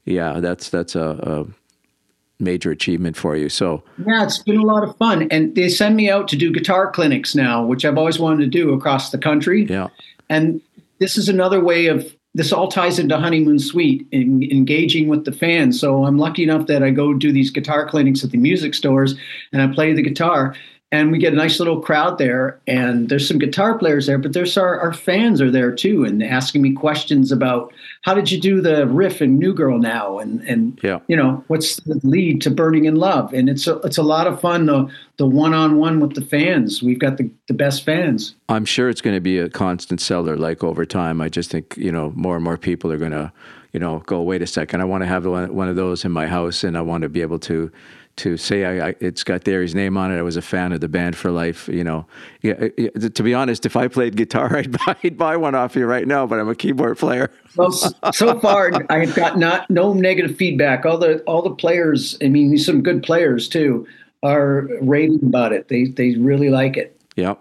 Yeah, 0.05 0.41
that's 0.41 0.71
that's 0.71 0.95
a, 0.95 1.47
a 1.51 2.43
major 2.43 2.71
achievement 2.71 3.17
for 3.17 3.37
you. 3.37 3.49
So 3.49 3.83
Yeah, 4.07 4.25
it's 4.25 4.43
been 4.43 4.59
a 4.59 4.63
lot 4.63 4.85
of 4.85 4.97
fun, 4.97 5.29
and 5.31 5.55
they 5.55 5.69
send 5.69 5.97
me 5.97 6.09
out 6.09 6.29
to 6.29 6.37
do 6.37 6.53
guitar 6.53 6.91
clinics 6.91 7.35
now, 7.35 7.65
which 7.65 7.85
I've 7.85 7.99
always 7.99 8.19
wanted 8.19 8.45
to 8.45 8.47
do 8.47 8.73
across 8.73 9.11
the 9.11 9.19
country. 9.19 9.65
yeah, 9.65 9.89
And 10.29 10.61
this 10.99 11.19
is 11.19 11.29
another 11.29 11.63
way 11.63 11.87
of 11.87 12.15
this 12.39 12.53
all 12.53 12.69
ties 12.69 13.01
into 13.01 13.19
Honeymoon 13.19 13.59
Suite, 13.59 14.07
in, 14.13 14.45
engaging 14.45 15.09
with 15.09 15.25
the 15.25 15.33
fans. 15.33 15.79
So 15.81 16.05
I'm 16.05 16.19
lucky 16.19 16.45
enough 16.45 16.69
that 16.69 16.85
I 16.85 16.91
go 16.91 17.13
do 17.13 17.33
these 17.33 17.51
guitar 17.51 17.89
clinics 17.89 18.23
at 18.23 18.31
the 18.31 18.39
music 18.39 18.75
stores 18.75 19.17
and 19.53 19.61
I 19.61 19.75
play 19.75 19.93
the 19.93 20.03
guitar. 20.03 20.55
And 20.91 21.13
we 21.13 21.19
get 21.19 21.35
a 21.35 21.37
nice 21.37 21.59
little 21.59 21.83
crowd 21.83 22.17
there, 22.17 22.59
and 22.67 23.11
there's 23.11 23.29
some 23.29 23.39
guitar 23.39 23.77
players 23.77 24.07
there, 24.07 24.17
but 24.17 24.33
there's 24.33 24.57
our, 24.57 24.81
our 24.81 24.95
fans 24.95 25.39
are 25.43 25.51
there 25.51 25.71
too, 25.71 26.05
and 26.05 26.23
asking 26.23 26.63
me 26.63 26.73
questions 26.73 27.31
about 27.31 27.75
how 28.03 28.15
did 28.15 28.31
you 28.31 28.41
do 28.41 28.63
the 28.63 28.87
riff 28.87 29.21
in 29.21 29.39
New 29.39 29.53
Girl 29.53 29.79
now, 29.79 30.19
and 30.19 30.41
and 30.49 30.81
Yeah. 30.83 31.01
you 31.07 31.15
know 31.15 31.45
what's 31.49 31.77
the 31.77 32.01
lead 32.05 32.41
to 32.41 32.51
Burning 32.51 32.87
in 32.87 32.97
Love, 32.97 33.35
and 33.35 33.51
it's 33.51 33.67
a, 33.67 33.77
it's 33.81 33.99
a 33.99 34.03
lot 34.03 34.27
of 34.27 34.41
fun 34.41 34.65
the 34.65 34.89
the 35.19 35.27
one 35.27 35.53
on 35.53 35.77
one 35.77 36.01
with 36.01 36.15
the 36.15 36.23
fans. 36.23 36.83
We've 36.83 36.99
got 36.99 37.19
the 37.19 37.29
the 37.49 37.55
best 37.55 37.85
fans. 37.85 38.35
I'm 38.49 38.65
sure 38.65 38.89
it's 38.89 39.03
going 39.03 39.17
to 39.17 39.21
be 39.21 39.39
a 39.39 39.51
constant 39.51 40.01
seller 40.01 40.39
like 40.39 40.65
over 40.65 40.87
time. 40.87 41.21
I 41.21 41.29
just 41.29 41.51
think, 41.51 41.77
you 41.77 41.93
know, 41.93 42.15
more 42.17 42.37
and 42.37 42.45
more 42.45 42.57
people 42.57 42.91
are 42.93 42.97
going 42.99 43.11
to, 43.13 43.31
you 43.75 43.81
know, 43.81 43.99
go, 44.07 44.23
wait 44.23 44.41
a 44.41 44.47
second, 44.47 44.81
I 44.81 44.85
want 44.85 45.03
to 45.03 45.07
have 45.07 45.27
one 45.27 45.55
one 45.55 45.69
of 45.69 45.77
those 45.77 46.07
in 46.07 46.13
my 46.13 46.27
house 46.29 46.65
and 46.65 46.79
I 46.79 46.81
want 46.81 47.03
to 47.03 47.11
be 47.11 47.21
able 47.21 47.41
to 47.41 47.71
to 48.19 48.37
say 48.37 48.65
I, 48.65 48.89
I, 48.89 48.95
it's 49.01 49.25
got 49.25 49.45
Derry's 49.45 49.75
name 49.75 49.97
on 49.97 50.13
it. 50.13 50.19
I 50.19 50.23
was 50.23 50.37
a 50.37 50.43
fan 50.43 50.73
of 50.73 50.81
the 50.81 50.89
band 50.89 51.17
for 51.17 51.31
life. 51.31 51.69
You 51.69 51.83
know, 51.85 52.07
yeah, 52.43 52.69
yeah, 52.77 52.91
to 52.91 53.23
be 53.23 53.35
honest, 53.35 53.67
if 53.67 53.77
I 53.77 53.89
played 53.89 54.17
guitar, 54.17 54.57
I'd 54.59 54.73
buy, 54.73 54.97
I'd 55.03 55.17
buy 55.19 55.37
one 55.37 55.55
off 55.55 55.75
you 55.77 55.87
right 55.87 56.07
now. 56.07 56.27
But 56.27 56.39
I'm 56.39 56.49
a 56.49 56.55
keyboard 56.55 56.99
player. 56.99 57.31
Well, 57.57 57.73
so 57.73 58.39
far 58.39 58.71
I've 58.89 59.17
got 59.17 59.37
not 59.37 59.69
no 59.69 59.93
negative 59.93 60.37
feedback. 60.37 60.87
All 60.87 60.97
the 60.97 61.21
all 61.23 61.43
the 61.43 61.51
players, 61.55 62.17
I 62.23 62.29
mean, 62.29 62.57
some 62.57 62.83
good 62.83 63.03
players 63.03 63.49
too, 63.49 63.85
are 64.23 64.69
raving 64.81 65.21
about 65.25 65.53
it. 65.53 65.67
They 65.67 65.87
they 65.87 66.15
really 66.17 66.51
like 66.51 66.77
it 66.77 66.97
Yep, 67.17 67.41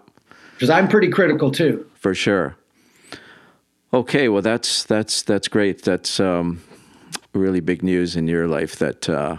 because 0.54 0.70
I'm 0.70 0.88
pretty 0.88 1.08
critical 1.10 1.52
too. 1.52 1.86
for 1.94 2.14
sure. 2.16 2.56
Okay, 3.92 4.28
well 4.28 4.42
that's 4.42 4.82
that's 4.84 5.22
that's 5.22 5.46
great. 5.46 5.82
That's 5.82 6.18
um, 6.18 6.62
really 7.32 7.60
big 7.60 7.82
news 7.84 8.16
in 8.16 8.26
your 8.26 8.48
life. 8.48 8.76
That 8.76 9.08
uh, 9.08 9.36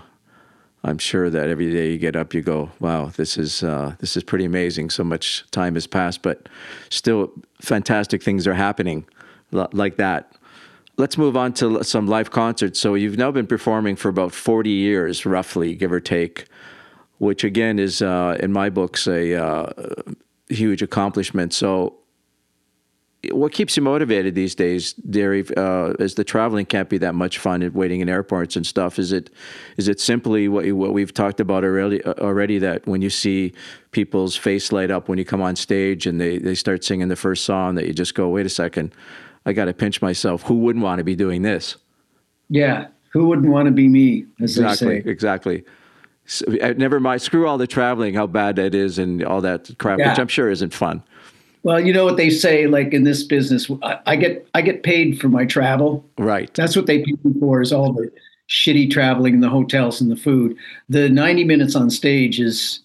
I'm 0.84 0.98
sure 0.98 1.30
that 1.30 1.50
every 1.50 1.72
day 1.72 1.92
you 1.92 1.98
get 1.98 2.16
up, 2.16 2.34
you 2.34 2.42
go, 2.42 2.72
"Wow, 2.80 3.12
this 3.16 3.38
is 3.38 3.64
uh, 3.64 3.96
this 4.00 4.16
is 4.16 4.24
pretty 4.24 4.46
amazing." 4.46 4.90
So 4.90 5.04
much 5.04 5.46
time 5.52 5.76
has 5.76 5.88
passed, 5.88 6.22
but 6.22 6.48
still, 6.90 7.32
fantastic 7.62 8.24
things 8.24 8.48
are 8.48 8.54
happening 8.54 9.06
like 9.52 9.98
that. 9.98 10.34
Let's 10.98 11.18
move 11.18 11.38
on 11.38 11.54
to 11.54 11.84
some 11.84 12.08
live 12.08 12.32
concerts. 12.32 12.80
So 12.80 12.94
you've 12.94 13.18
now 13.18 13.32
been 13.32 13.48
performing 13.48 13.96
for 13.96 14.10
about 14.10 14.34
40 14.34 14.70
years, 14.70 15.26
roughly, 15.26 15.74
give 15.74 15.92
or 15.92 16.02
take, 16.02 16.46
which 17.20 17.44
again 17.44 17.80
is, 17.80 18.02
uh, 18.02 18.38
in 18.40 18.52
my 18.52 18.70
books, 18.70 19.08
a 19.08 19.34
uh, 19.34 19.72
huge 20.50 20.82
accomplishment. 20.82 21.54
So 21.54 21.99
what 23.32 23.52
keeps 23.52 23.76
you 23.76 23.84
motivated 23.84 24.34
these 24.34 24.56
days, 24.56 24.94
Derry? 24.94 25.46
Uh, 25.58 25.94
as 26.00 26.16
the 26.16 26.24
traveling 26.24 26.66
can't 26.66 26.88
be 26.88 26.98
that 27.00 27.16
much 27.16 27.38
fun 27.38 27.62
and 27.62 27.74
waiting 27.76 28.00
in 28.00 28.08
airports 28.08 28.56
and 28.56 28.66
stuff. 28.66 28.98
Is 28.98 29.12
it 29.12 29.30
is 29.76 29.90
it 29.90 30.00
simply 30.00 30.48
what 30.48 30.66
you, 30.66 30.76
what 30.76 30.94
we've 30.94 31.14
talked 31.14 31.42
about 31.42 31.66
already? 31.66 32.04
Already 32.06 32.60
that 32.60 32.88
when 32.88 33.02
you 33.02 33.10
see 33.10 33.54
people's 33.92 34.38
face 34.38 34.72
light 34.72 34.90
up 34.90 35.10
when 35.10 35.18
you 35.18 35.26
come 35.26 35.42
on 35.42 35.58
stage 35.58 36.08
and 36.08 36.20
they 36.20 36.38
they 36.38 36.56
start 36.56 36.84
singing 36.84 37.10
the 37.10 37.18
first 37.18 37.44
song, 37.44 37.76
that 37.76 37.88
you 37.88 37.94
just 37.94 38.16
go, 38.16 38.30
wait 38.30 38.46
a 38.46 38.50
second, 38.50 38.94
I 39.46 39.52
got 39.52 39.66
to 39.66 39.74
pinch 39.74 40.02
myself. 40.02 40.44
Who 40.44 40.56
wouldn't 40.56 40.84
want 40.84 41.00
to 41.00 41.04
be 41.04 41.16
doing 41.16 41.42
this? 41.42 41.76
Yeah, 42.48 42.88
who 43.12 43.28
wouldn't 43.28 43.50
want 43.50 43.66
to 43.66 43.72
be 43.72 43.90
me? 43.90 44.28
As 44.42 44.58
Exactly, 44.58 45.04
exactly. 45.06 45.66
So, 46.26 46.46
uh, 46.62 46.74
never 46.78 47.00
mind. 47.00 47.22
Screw 47.22 47.48
all 47.48 47.58
the 47.58 47.68
traveling, 47.68 48.14
how 48.14 48.28
bad 48.28 48.56
that 48.58 48.76
is, 48.76 48.98
and 48.98 49.24
all 49.26 49.42
that 49.42 49.78
crap, 49.78 49.98
which 49.98 50.20
I'm 50.20 50.28
sure 50.28 50.50
isn't 50.50 50.74
fun. 50.74 51.04
Well, 51.64 51.80
you 51.80 51.92
know 51.92 52.06
what 52.06 52.18
they 52.18 52.30
say, 52.30 52.68
like 52.68 52.94
in 52.94 53.04
this 53.04 53.24
business, 53.24 53.70
I, 53.84 54.00
I 54.06 54.16
get 54.16 54.48
I 54.54 54.62
get 54.62 54.84
paid 54.84 55.20
for 55.20 55.30
my 55.30 55.46
travel. 55.46 56.06
Right. 56.18 56.54
That's 56.54 56.76
what 56.76 56.86
they 56.86 57.00
pay 57.00 57.14
me 57.24 57.40
for 57.40 57.62
is 57.62 57.74
all 57.74 57.94
the 57.94 58.12
shitty 58.50 58.90
traveling 58.92 59.36
and 59.36 59.44
the 59.44 59.50
hotels 59.50 60.02
and 60.02 60.12
the 60.12 60.16
food. 60.16 60.58
The 60.90 61.10
90 61.10 61.44
minutes 61.44 61.76
on 61.76 61.90
stage 61.90 62.40
is 62.40 62.80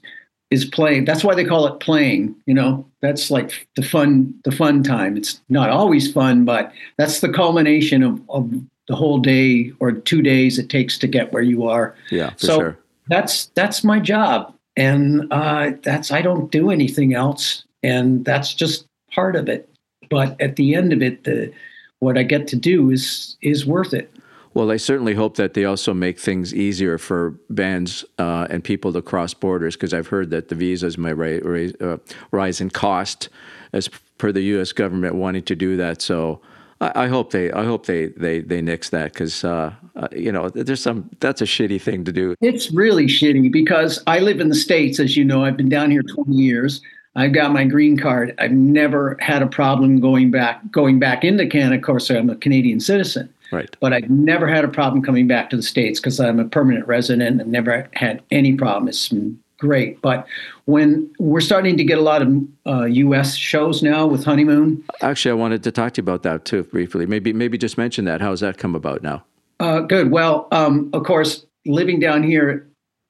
is 0.50 0.64
playing. 0.64 1.04
That's 1.04 1.24
why 1.24 1.34
they 1.34 1.44
call 1.44 1.66
it 1.66 1.80
playing, 1.80 2.34
you 2.46 2.54
know. 2.54 2.86
That's 3.00 3.30
like 3.30 3.66
the 3.76 3.82
fun 3.82 4.34
the 4.44 4.52
fun 4.52 4.82
time. 4.82 5.16
It's 5.16 5.40
not 5.48 5.70
always 5.70 6.12
fun, 6.12 6.44
but 6.44 6.72
that's 6.96 7.20
the 7.20 7.32
culmination 7.32 8.02
of, 8.02 8.20
of 8.28 8.52
the 8.88 8.94
whole 8.94 9.18
day 9.18 9.72
or 9.80 9.92
two 9.92 10.22
days 10.22 10.58
it 10.58 10.68
takes 10.68 10.98
to 10.98 11.06
get 11.06 11.32
where 11.32 11.42
you 11.42 11.66
are. 11.66 11.96
Yeah, 12.10 12.30
for 12.30 12.46
so 12.46 12.58
sure. 12.58 12.78
that's 13.08 13.46
that's 13.54 13.84
my 13.84 13.98
job. 13.98 14.54
And 14.76 15.28
uh, 15.30 15.72
that's 15.82 16.10
I 16.10 16.20
don't 16.20 16.50
do 16.50 16.70
anything 16.70 17.14
else. 17.14 17.64
And 17.84 18.24
that's 18.24 18.54
just 18.54 18.86
part 19.12 19.36
of 19.36 19.48
it. 19.48 19.68
But 20.10 20.40
at 20.40 20.56
the 20.56 20.74
end 20.74 20.92
of 20.92 21.02
it, 21.02 21.24
the 21.24 21.52
what 22.00 22.18
I 22.18 22.22
get 22.22 22.48
to 22.48 22.56
do 22.56 22.90
is 22.90 23.36
is 23.42 23.64
worth 23.64 23.94
it. 23.94 24.10
Well, 24.54 24.70
I 24.70 24.76
certainly 24.76 25.14
hope 25.14 25.36
that 25.36 25.54
they 25.54 25.64
also 25.64 25.92
make 25.92 26.18
things 26.18 26.54
easier 26.54 26.96
for 26.96 27.34
bands 27.50 28.04
uh, 28.18 28.46
and 28.50 28.62
people 28.62 28.92
to 28.92 29.02
cross 29.02 29.34
borders 29.34 29.74
because 29.74 29.92
I've 29.92 30.06
heard 30.06 30.30
that 30.30 30.48
the 30.48 30.54
visas 30.54 30.96
might 30.96 31.14
ra- 31.14 31.40
ra- 31.42 31.72
uh, 31.80 31.96
rise 32.30 32.60
in 32.60 32.70
cost 32.70 33.28
as 33.72 33.88
per 34.16 34.30
the 34.30 34.42
U.S. 34.42 34.72
government 34.72 35.16
wanting 35.16 35.42
to 35.42 35.56
do 35.56 35.76
that. 35.76 36.00
So 36.00 36.40
I, 36.80 37.04
I 37.04 37.08
hope 37.08 37.32
they 37.32 37.50
I 37.50 37.64
hope 37.64 37.86
they 37.86 38.06
they 38.06 38.40
they 38.40 38.62
nix 38.62 38.90
that 38.90 39.12
because 39.12 39.44
uh, 39.44 39.72
uh, 39.96 40.08
you 40.12 40.30
know 40.30 40.48
there's 40.48 40.82
some 40.82 41.10
that's 41.20 41.42
a 41.42 41.46
shitty 41.46 41.80
thing 41.80 42.04
to 42.04 42.12
do. 42.12 42.34
It's 42.40 42.70
really 42.70 43.06
shitty 43.06 43.50
because 43.50 44.02
I 44.06 44.20
live 44.20 44.40
in 44.40 44.48
the 44.48 44.54
States, 44.54 45.00
as 45.00 45.16
you 45.16 45.24
know. 45.24 45.44
I've 45.44 45.56
been 45.56 45.68
down 45.68 45.90
here 45.90 46.02
20 46.02 46.32
years. 46.32 46.80
I've 47.16 47.32
got 47.32 47.52
my 47.52 47.64
green 47.64 47.96
card. 47.96 48.34
I've 48.38 48.52
never 48.52 49.16
had 49.20 49.42
a 49.42 49.46
problem 49.46 50.00
going 50.00 50.30
back 50.30 50.60
going 50.70 50.98
back 50.98 51.24
into 51.24 51.46
Canada. 51.46 51.76
Of 51.76 51.82
course, 51.82 52.10
I'm 52.10 52.28
a 52.30 52.36
Canadian 52.36 52.80
citizen, 52.80 53.32
Right. 53.52 53.74
but 53.80 53.92
I've 53.92 54.10
never 54.10 54.46
had 54.48 54.64
a 54.64 54.68
problem 54.68 55.02
coming 55.02 55.28
back 55.28 55.50
to 55.50 55.56
the 55.56 55.62
States 55.62 56.00
because 56.00 56.18
I'm 56.20 56.40
a 56.40 56.44
permanent 56.44 56.86
resident. 56.88 57.40
I've 57.40 57.46
never 57.46 57.88
had 57.92 58.22
any 58.30 58.54
problem. 58.54 58.88
It's 58.88 59.08
been 59.08 59.38
great. 59.58 60.02
But 60.02 60.26
when 60.64 61.08
we're 61.20 61.40
starting 61.40 61.76
to 61.76 61.84
get 61.84 61.98
a 61.98 62.02
lot 62.02 62.20
of 62.22 62.28
uh, 62.66 62.84
U.S. 62.84 63.36
shows 63.36 63.82
now 63.82 64.06
with 64.06 64.24
Honeymoon, 64.24 64.82
Actually, 65.00 65.30
I 65.32 65.34
wanted 65.34 65.62
to 65.62 65.70
talk 65.72 65.92
to 65.94 66.00
you 66.00 66.04
about 66.04 66.22
that 66.24 66.44
too 66.44 66.64
briefly. 66.64 67.06
Maybe 67.06 67.32
maybe 67.32 67.58
just 67.58 67.78
mention 67.78 68.04
that. 68.06 68.20
How's 68.20 68.40
that 68.40 68.58
come 68.58 68.74
about 68.74 69.02
now? 69.02 69.24
Uh, 69.60 69.80
good. 69.80 70.10
Well, 70.10 70.48
um, 70.50 70.90
of 70.92 71.04
course, 71.04 71.46
living 71.64 72.00
down 72.00 72.24
here, 72.24 72.66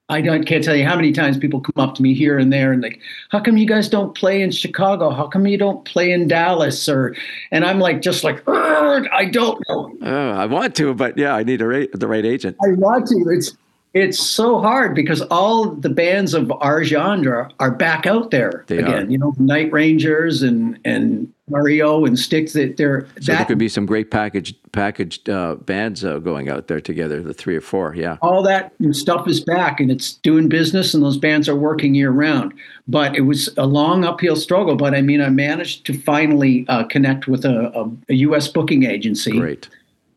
I 0.07 0.21
don't, 0.21 0.43
can't 0.45 0.63
tell 0.63 0.75
you 0.75 0.85
how 0.85 0.95
many 0.95 1.11
times 1.11 1.37
people 1.37 1.59
come 1.61 1.83
up 1.83 1.95
to 1.95 2.03
me 2.03 2.13
here 2.13 2.37
and 2.37 2.53
there 2.53 2.71
and 2.71 2.81
like, 2.83 2.99
how 3.31 3.39
come 3.39 3.57
you 3.57 3.65
guys 3.65 3.89
don't 3.89 4.13
play 4.13 4.41
in 4.43 4.51
Chicago? 4.51 5.09
How 5.09 5.25
come 5.25 5.47
you 5.47 5.57
don't 5.57 5.83
play 5.85 6.11
in 6.11 6.27
Dallas? 6.27 6.87
Or, 6.87 7.15
and 7.51 7.65
I'm 7.65 7.79
like, 7.79 8.03
just 8.03 8.23
like, 8.23 8.43
I 8.47 9.25
don't 9.31 9.59
know. 9.67 9.97
Oh, 10.03 10.29
I 10.31 10.45
want 10.45 10.75
to, 10.75 10.93
but 10.93 11.17
yeah, 11.17 11.35
I 11.35 11.41
need 11.43 11.59
a 11.61 11.67
ra- 11.67 11.85
the 11.91 12.07
right 12.07 12.23
agent. 12.25 12.55
I 12.63 12.73
want 12.73 13.07
to. 13.07 13.25
It's 13.29 13.57
it's 13.95 14.19
so 14.19 14.59
hard 14.59 14.93
because 14.93 15.21
all 15.31 15.69
the 15.71 15.89
bands 15.89 16.33
of 16.33 16.51
our 16.59 16.83
genre 16.83 17.49
are 17.61 17.71
back 17.71 18.05
out 18.05 18.29
there 18.29 18.65
They 18.67 18.79
again. 18.79 19.07
are. 19.07 19.09
You 19.09 19.17
know, 19.17 19.33
Night 19.39 19.71
Rangers 19.71 20.43
and 20.43 20.77
and 20.85 21.31
Mario 21.49 22.05
and 22.05 22.17
Styx. 22.17 22.53
That 22.53 22.77
they're 22.77 23.07
So 23.21 23.33
there 23.33 23.45
could 23.45 23.57
be 23.57 23.69
some 23.69 23.85
great 23.85 24.11
packaged 24.11 24.55
packaged 24.71 25.29
uh, 25.29 25.55
bands 25.55 26.03
uh, 26.03 26.19
going 26.19 26.49
out 26.49 26.67
there 26.67 26.81
together, 26.81 27.21
the 27.21 27.33
three 27.33 27.55
or 27.55 27.61
four. 27.61 27.95
Yeah. 27.95 28.17
all 28.21 28.43
that 28.43 28.73
stuff 28.91 29.27
is 29.27 29.43
back 29.43 29.79
and 29.79 29.89
it's 29.91 30.13
doing 30.13 30.49
business 30.49 30.93
and 30.93 31.03
those 31.03 31.17
bands 31.17 31.47
are 31.47 31.55
working 31.55 31.95
year 31.95 32.11
round 32.11 32.53
but 32.87 33.15
it 33.15 33.21
was 33.21 33.49
a 33.57 33.65
long 33.65 34.03
uphill 34.03 34.35
struggle 34.35 34.75
but 34.75 34.93
i 34.93 35.01
mean 35.01 35.21
i 35.21 35.29
managed 35.29 35.85
to 35.85 35.93
finally 35.93 36.65
uh, 36.67 36.83
connect 36.85 37.27
with 37.27 37.45
a, 37.45 37.71
a, 37.77 37.89
a 38.09 38.15
us 38.15 38.47
booking 38.47 38.83
agency 38.83 39.31
Great. 39.31 39.69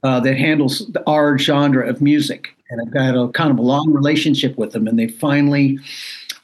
uh, 0.02 0.20
that 0.20 0.36
handles 0.36 0.86
the, 0.88 1.02
our 1.08 1.38
genre 1.38 1.88
of 1.88 2.00
music 2.02 2.54
and 2.70 2.80
i've 2.80 2.92
got 2.92 3.14
a 3.14 3.28
kind 3.32 3.50
of 3.50 3.58
a 3.58 3.62
long 3.62 3.92
relationship 3.92 4.56
with 4.58 4.72
them 4.72 4.86
and 4.86 4.98
they 4.98 5.08
finally 5.08 5.78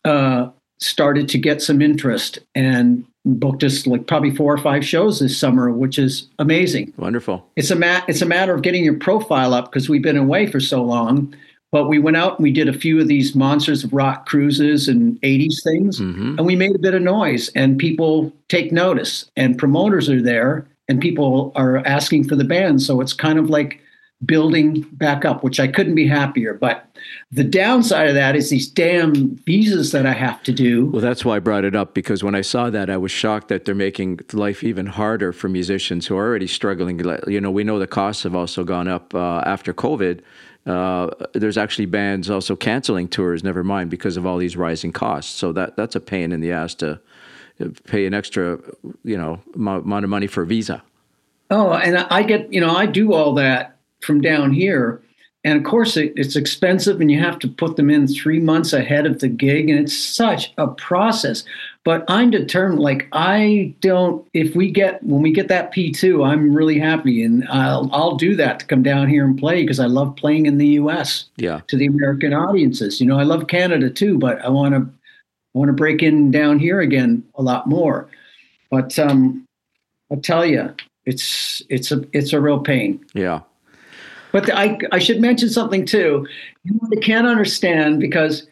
uh, 0.04 0.48
started 0.78 1.28
to 1.28 1.38
get 1.38 1.62
some 1.62 1.80
interest 1.80 2.38
and 2.54 3.04
booked 3.26 3.64
us 3.64 3.86
like 3.86 4.06
probably 4.06 4.34
four 4.34 4.52
or 4.52 4.58
five 4.58 4.84
shows 4.84 5.18
this 5.20 5.38
summer 5.38 5.70
which 5.70 5.98
is 5.98 6.28
amazing 6.38 6.92
Wonderful. 6.98 7.48
it's 7.56 7.70
a 7.70 7.76
mat 7.76 8.04
it's 8.06 8.20
a 8.20 8.26
matter 8.26 8.54
of 8.54 8.60
getting 8.62 8.84
your 8.84 8.98
profile 8.98 9.54
up 9.54 9.66
because 9.66 9.88
we've 9.88 10.02
been 10.02 10.16
away 10.18 10.46
for 10.46 10.60
so 10.60 10.82
long 10.82 11.34
but 11.72 11.88
we 11.88 11.98
went 11.98 12.16
out 12.18 12.38
and 12.38 12.42
we 12.44 12.52
did 12.52 12.68
a 12.68 12.72
few 12.78 13.00
of 13.00 13.08
these 13.08 13.34
monsters 13.34 13.82
of 13.82 13.92
rock 13.94 14.26
cruises 14.26 14.88
and 14.88 15.18
80s 15.22 15.62
things 15.62 15.98
hmm 15.98 16.34
and 16.36 16.46
we 16.46 16.54
made 16.56 16.74
a 16.74 16.78
bit 16.78 16.92
of 16.94 17.00
noise 17.02 17.48
and 17.54 17.78
people 17.78 18.30
take 18.48 18.72
notice 18.72 19.30
and 19.36 19.56
promoters 19.58 20.10
are 20.10 20.20
there 20.20 20.66
and 20.88 21.00
people 21.00 21.50
are 21.56 21.78
asking 21.86 22.28
for 22.28 22.36
the 22.36 22.44
band 22.44 22.82
so 22.82 23.00
it's 23.00 23.14
kind 23.14 23.38
of 23.38 23.48
like 23.48 23.80
building 24.26 24.82
back 24.92 25.24
up 25.24 25.42
which 25.42 25.58
i 25.60 25.66
couldn't 25.66 25.94
be 25.94 26.06
happier 26.06 26.52
but 26.52 26.86
the 27.32 27.44
downside 27.44 28.08
of 28.08 28.14
that 28.14 28.36
is 28.36 28.50
these 28.50 28.68
damn 28.68 29.36
visas 29.38 29.92
that 29.92 30.06
i 30.06 30.12
have 30.12 30.42
to 30.42 30.52
do 30.52 30.86
Well, 30.86 31.02
that's 31.02 31.24
why 31.24 31.36
I 31.36 31.38
brought 31.40 31.64
it 31.64 31.74
up 31.74 31.94
because 31.94 32.22
when 32.22 32.34
I 32.34 32.42
saw 32.42 32.70
that, 32.70 32.90
I 32.90 32.96
was 32.96 33.10
shocked 33.10 33.48
that 33.48 33.64
they're 33.64 33.74
making 33.74 34.20
life 34.32 34.62
even 34.62 34.86
harder 34.86 35.32
for 35.32 35.48
musicians 35.48 36.06
who 36.06 36.16
are 36.16 36.26
already 36.26 36.46
struggling. 36.46 37.00
You 37.26 37.40
know, 37.40 37.50
we 37.50 37.64
know 37.64 37.78
the 37.78 37.86
costs 37.86 38.22
have 38.22 38.34
also 38.34 38.64
gone 38.64 38.88
up 38.88 39.14
uh, 39.14 39.42
after 39.44 39.72
COVID. 39.72 40.20
Uh, 40.66 41.10
there's 41.34 41.58
actually 41.58 41.86
bands 41.86 42.30
also 42.30 42.56
canceling 42.56 43.08
tours, 43.08 43.44
never 43.44 43.62
mind, 43.64 43.90
because 43.90 44.16
of 44.16 44.24
all 44.26 44.38
these 44.38 44.56
rising 44.56 44.92
costs. 44.92 45.32
So 45.32 45.52
that 45.52 45.76
that's 45.76 45.96
a 45.96 46.00
pain 46.00 46.32
in 46.32 46.40
the 46.40 46.52
ass 46.52 46.74
to 46.76 47.00
uh, 47.60 47.66
pay 47.84 48.06
an 48.06 48.14
extra, 48.14 48.58
you 49.04 49.18
know, 49.18 49.40
amou- 49.56 49.82
amount 49.82 50.04
of 50.04 50.10
money 50.10 50.26
for 50.26 50.42
a 50.42 50.46
visa. 50.46 50.82
Oh, 51.50 51.72
and 51.72 51.98
I 51.98 52.22
get, 52.22 52.52
you 52.52 52.60
know, 52.60 52.74
I 52.74 52.86
do 52.86 53.12
all 53.12 53.34
that 53.34 53.76
from 54.00 54.20
down 54.20 54.52
here. 54.52 55.02
And 55.46 55.58
of 55.58 55.64
course, 55.64 55.96
it, 55.98 56.12
it's 56.16 56.36
expensive 56.36 57.00
and 57.02 57.10
you 57.10 57.20
have 57.20 57.38
to 57.40 57.48
put 57.48 57.76
them 57.76 57.90
in 57.90 58.06
three 58.08 58.40
months 58.40 58.72
ahead 58.72 59.04
of 59.04 59.20
the 59.20 59.28
gig. 59.28 59.68
And 59.68 59.78
it's 59.78 59.96
such 59.96 60.52
a 60.56 60.68
process. 60.68 61.44
But 61.84 62.02
I'm 62.08 62.30
determined, 62.30 62.80
like, 62.80 63.08
I 63.12 63.74
don't, 63.80 64.26
if 64.32 64.56
we 64.56 64.70
get, 64.70 65.02
when 65.02 65.20
we 65.20 65.32
get 65.32 65.48
that 65.48 65.70
P2, 65.70 66.26
I'm 66.26 66.54
really 66.54 66.78
happy. 66.78 67.22
And 67.22 67.46
I'll, 67.48 67.90
I'll 67.92 68.16
do 68.16 68.34
that 68.36 68.60
to 68.60 68.66
come 68.66 68.82
down 68.82 69.06
here 69.10 69.22
and 69.26 69.38
play 69.38 69.62
because 69.62 69.80
I 69.80 69.86
love 69.86 70.16
playing 70.16 70.46
in 70.46 70.56
the 70.56 70.68
US 70.80 71.26
Yeah. 71.36 71.60
to 71.68 71.76
the 71.76 71.86
American 71.86 72.32
audiences. 72.32 73.00
You 73.00 73.06
know, 73.06 73.18
I 73.18 73.24
love 73.24 73.46
Canada 73.48 73.90
too, 73.90 74.16
but 74.18 74.42
I 74.42 74.48
want 74.48 74.74
to, 74.74 74.80
I 74.80 75.58
want 75.58 75.68
to 75.68 75.74
break 75.74 76.02
in 76.02 76.30
down 76.30 76.58
here 76.58 76.80
again 76.80 77.22
a 77.34 77.42
lot 77.42 77.68
more. 77.68 78.08
But 78.70 78.98
um, 78.98 79.44
I'll 80.10 80.20
tell 80.20 80.44
you, 80.44 80.74
it's 81.06 81.60
it's 81.68 81.92
a 81.92 82.02
it's 82.12 82.32
a 82.32 82.40
real 82.40 82.58
pain. 82.58 83.04
Yeah. 83.12 83.40
But 84.34 84.52
I 84.52 84.76
I 84.90 84.98
should 84.98 85.20
mention 85.20 85.48
something 85.48 85.86
too. 85.86 86.26
You 86.64 86.80
I 86.92 86.96
can't 87.00 87.24
understand 87.28 88.00
because 88.00 88.48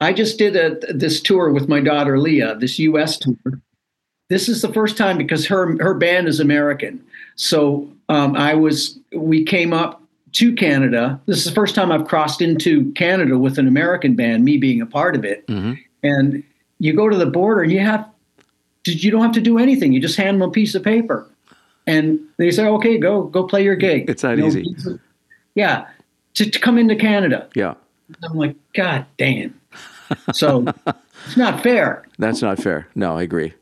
I 0.00 0.12
just 0.12 0.38
did 0.38 0.54
a, 0.54 0.76
this 0.92 1.20
tour 1.20 1.50
with 1.50 1.68
my 1.68 1.80
daughter 1.80 2.20
Leah, 2.20 2.54
this 2.54 2.78
U.S. 2.78 3.18
tour. 3.18 3.34
This 4.30 4.48
is 4.48 4.62
the 4.62 4.72
first 4.72 4.96
time 4.96 5.18
because 5.18 5.44
her 5.48 5.76
her 5.82 5.92
band 5.94 6.28
is 6.28 6.38
American. 6.38 7.04
So 7.34 7.90
um, 8.08 8.36
I 8.36 8.54
was 8.54 8.96
we 9.12 9.44
came 9.44 9.72
up 9.72 10.00
to 10.34 10.54
Canada. 10.54 11.20
This 11.26 11.38
is 11.38 11.46
the 11.46 11.50
first 11.52 11.74
time 11.74 11.90
I've 11.90 12.06
crossed 12.06 12.40
into 12.40 12.92
Canada 12.92 13.36
with 13.36 13.58
an 13.58 13.66
American 13.66 14.14
band, 14.14 14.44
me 14.44 14.56
being 14.56 14.80
a 14.80 14.86
part 14.86 15.16
of 15.16 15.24
it. 15.24 15.44
Mhm. 15.48 15.80
And 16.04 16.44
you 16.78 16.92
go 16.94 17.08
to 17.08 17.16
the 17.16 17.26
border 17.26 17.62
and 17.62 17.72
you 17.72 17.80
have 17.80 18.08
you 18.86 19.10
don't 19.10 19.22
have 19.22 19.32
to 19.32 19.40
do 19.40 19.58
anything. 19.58 19.92
You 19.92 19.98
just 20.00 20.16
hand 20.16 20.40
them 20.40 20.48
a 20.48 20.52
piece 20.52 20.76
of 20.76 20.84
paper, 20.84 21.26
and 21.88 22.20
they 22.36 22.52
say, 22.52 22.68
"Okay, 22.68 22.98
go 22.98 23.24
go 23.24 23.42
play 23.42 23.64
your 23.64 23.74
gig." 23.74 24.08
It's 24.08 24.22
that 24.22 24.38
No 24.38 24.46
easy. 24.46 24.62
visa. 24.62 25.00
Yeah, 25.54 25.86
to, 26.34 26.50
to 26.50 26.58
come 26.58 26.78
into 26.78 26.96
Canada. 26.96 27.48
Yeah, 27.54 27.74
I'm 28.22 28.34
like, 28.36 28.56
God 28.72 29.06
damn. 29.18 29.58
So 30.32 30.64
it's 31.26 31.36
not 31.36 31.62
fair. 31.62 32.04
that's 32.18 32.42
not 32.42 32.58
fair. 32.58 32.88
No, 32.94 33.16
I 33.16 33.22
agree. 33.22 33.54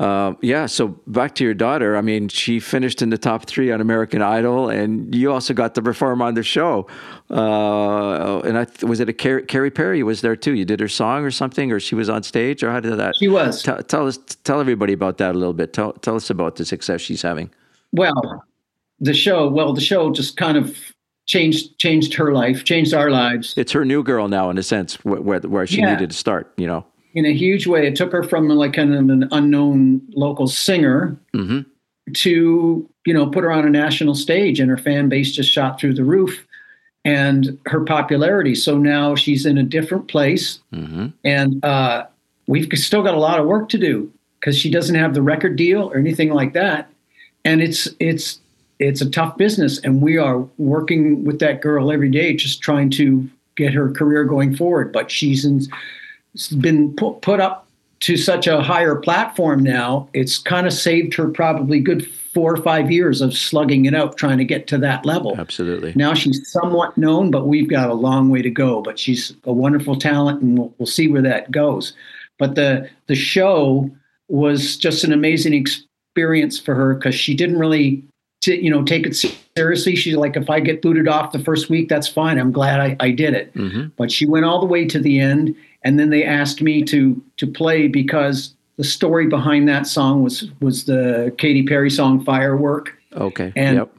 Um, 0.00 0.36
yeah, 0.42 0.66
so 0.66 0.88
back 1.06 1.36
to 1.36 1.44
your 1.44 1.54
daughter. 1.54 1.96
I 1.96 2.00
mean, 2.00 2.26
she 2.28 2.58
finished 2.58 3.00
in 3.00 3.10
the 3.10 3.18
top 3.18 3.46
three 3.46 3.70
on 3.70 3.80
American 3.80 4.22
Idol, 4.22 4.68
and 4.68 5.14
you 5.14 5.30
also 5.32 5.54
got 5.54 5.76
to 5.76 5.82
perform 5.82 6.20
on 6.20 6.34
the 6.34 6.42
show. 6.42 6.88
Uh, 7.30 8.40
and 8.40 8.58
I 8.58 8.64
th- 8.64 8.82
was 8.82 8.98
it 8.98 9.08
a 9.08 9.12
Carrie, 9.12 9.44
Katy 9.44 9.70
Perry 9.70 10.02
was 10.02 10.20
there 10.20 10.34
too? 10.34 10.54
You 10.54 10.64
did 10.64 10.80
her 10.80 10.88
song 10.88 11.24
or 11.24 11.30
something, 11.30 11.70
or 11.70 11.78
she 11.78 11.94
was 11.94 12.08
on 12.08 12.24
stage, 12.24 12.64
or 12.64 12.72
how 12.72 12.80
did 12.80 12.96
that? 12.98 13.14
She 13.16 13.28
was. 13.28 13.62
Tell, 13.62 13.80
tell 13.84 14.08
us, 14.08 14.18
tell 14.42 14.60
everybody 14.60 14.92
about 14.92 15.18
that 15.18 15.36
a 15.36 15.38
little 15.38 15.54
bit. 15.54 15.72
Tell, 15.72 15.92
tell 15.92 16.16
us 16.16 16.28
about 16.28 16.56
the 16.56 16.64
success 16.64 17.00
she's 17.00 17.22
having. 17.22 17.50
Well, 17.92 18.44
the 18.98 19.14
show. 19.14 19.48
Well, 19.48 19.74
the 19.74 19.80
show 19.80 20.12
just 20.12 20.36
kind 20.36 20.58
of 20.58 20.76
changed 21.26 21.78
changed 21.78 22.14
her 22.14 22.32
life, 22.32 22.64
changed 22.64 22.92
our 22.94 23.10
lives 23.10 23.54
It's 23.56 23.72
her 23.72 23.84
new 23.84 24.02
girl 24.02 24.28
now, 24.28 24.50
in 24.50 24.58
a 24.58 24.62
sense, 24.62 25.02
where 25.04 25.20
where, 25.20 25.40
where 25.40 25.66
she 25.66 25.78
Yeah. 25.80 25.92
needed 25.94 26.10
to 26.10 26.16
start. 26.16 26.52
You 26.56 26.66
know. 26.66 26.84
in 27.14 27.24
a 27.24 27.32
huge 27.32 27.66
way. 27.66 27.86
It 27.86 27.94
took 27.96 28.10
her 28.12 28.22
from 28.24 28.48
like 28.48 28.76
of 28.76 28.90
an 28.90 29.28
unknown 29.32 30.02
local 30.14 30.46
singer 30.48 31.16
hmm 31.34 31.60
to 32.12 32.86
you 33.06 33.14
know 33.14 33.26
put 33.26 33.44
her 33.44 33.50
on 33.52 33.66
a 33.66 33.70
national 33.70 34.14
stage, 34.14 34.60
and 34.60 34.68
her 34.70 34.76
fan 34.76 35.08
base 35.08 35.32
just 35.32 35.50
shot 35.50 35.80
through 35.80 35.94
the 35.94 36.04
roof, 36.04 36.46
and 37.04 37.58
her 37.66 37.80
popularity. 37.84 38.54
So 38.54 38.76
now 38.78 39.14
she's 39.14 39.46
in 39.46 39.56
a 39.58 39.62
different 39.62 40.08
place. 40.08 40.60
hmm 40.72 41.06
and 41.24 41.64
uh, 41.64 42.06
we've 42.46 42.68
still 42.78 43.02
got 43.02 43.14
a 43.14 43.18
lot 43.18 43.40
of 43.40 43.46
work 43.46 43.68
to 43.70 43.78
do 43.78 44.12
because 44.40 44.58
she 44.58 44.70
doesn't 44.70 44.96
have 44.96 45.14
the 45.14 45.22
record 45.22 45.56
deal 45.56 45.90
or 45.90 45.96
anything 45.96 46.30
like 46.34 46.52
that 46.52 46.90
and 47.46 47.62
it's 47.62 47.88
it's 47.98 48.40
it's 48.78 49.00
a 49.00 49.10
tough 49.10 49.36
business 49.36 49.78
and 49.80 50.02
we 50.02 50.16
are 50.16 50.38
working 50.58 51.24
with 51.24 51.38
that 51.38 51.60
girl 51.60 51.92
every 51.92 52.10
day 52.10 52.34
just 52.34 52.60
trying 52.60 52.90
to 52.90 53.28
get 53.56 53.72
her 53.72 53.90
career 53.90 54.24
going 54.24 54.54
forward 54.54 54.92
but 54.92 55.10
she's 55.10 55.44
in, 55.44 55.60
been 56.60 56.94
put, 56.96 57.20
put 57.22 57.40
up 57.40 57.66
to 58.00 58.16
such 58.16 58.46
a 58.46 58.60
higher 58.60 58.96
platform 58.96 59.62
now 59.62 60.08
it's 60.12 60.38
kind 60.38 60.66
of 60.66 60.72
saved 60.72 61.14
her 61.14 61.28
probably 61.28 61.80
good 61.80 62.06
four 62.34 62.52
or 62.52 62.60
five 62.60 62.90
years 62.90 63.20
of 63.20 63.32
slugging 63.32 63.84
it 63.84 63.94
out 63.94 64.16
trying 64.16 64.38
to 64.38 64.44
get 64.44 64.66
to 64.66 64.76
that 64.76 65.06
level 65.06 65.36
Absolutely. 65.38 65.92
now 65.94 66.12
she's 66.12 66.50
somewhat 66.50 66.98
known, 66.98 67.30
but 67.30 67.46
we've 67.46 67.70
got 67.70 67.88
a 67.88 67.94
long 67.94 68.28
way 68.28 68.42
to 68.42 68.50
go. 68.50 68.82
But 68.82 68.98
she's 68.98 69.32
a 69.44 69.52
wonderful 69.52 69.96
talent, 69.96 70.42
and 70.42 70.58
we'll, 70.58 70.74
we'll 70.76 70.86
see 70.86 71.06
where 71.06 71.22
that 71.22 71.52
goes. 71.52 71.94
But 72.38 72.56
the 72.56 72.90
the 73.06 73.14
show 73.14 73.88
was 74.28 74.76
just 74.76 75.04
an 75.04 75.12
amazing 75.12 75.54
experience 75.54 76.58
for 76.58 76.74
her 76.74 76.94
because 76.94 77.14
she 77.14 77.34
didn't 77.34 77.58
really, 77.58 78.02
t- 78.44 78.60
you 78.60 78.70
know, 78.70 78.82
take 78.82 79.06
it 79.06 79.16
seriously. 79.56 79.96
She's 79.96 80.14
like, 80.16 80.36
if 80.36 80.50
I 80.50 80.60
get 80.60 80.82
booted 80.82 81.08
off 81.08 81.32
the 81.32 81.38
first 81.38 81.70
week, 81.70 81.88
that's 81.88 82.06
fine. 82.06 82.38
I'm 82.38 82.52
glad 82.52 82.80
I, 82.80 82.96
I 83.00 83.10
did 83.10 83.34
it. 83.34 83.50
hmm 83.54 83.86
But 83.96 84.12
she 84.12 84.26
went 84.26 84.44
all 84.44 84.60
the 84.60 84.66
way 84.66 84.86
to 84.86 84.98
the 84.98 85.18
end, 85.18 85.54
and 85.82 85.98
then 85.98 86.10
they 86.10 86.24
asked 86.24 86.60
me 86.62 86.84
to 86.84 87.20
to 87.38 87.46
play 87.46 87.88
because 87.88 88.54
the 88.76 88.84
story 88.84 89.26
behind 89.26 89.68
that 89.68 89.86
song 89.86 90.22
was 90.22 90.50
was 90.60 90.84
the 90.84 91.34
Katy 91.38 91.64
Perry 91.64 91.90
song 91.90 92.24
"Firework." 92.24 92.92
Okay. 93.14 93.52
And 93.56 93.76
yep. 93.76 93.90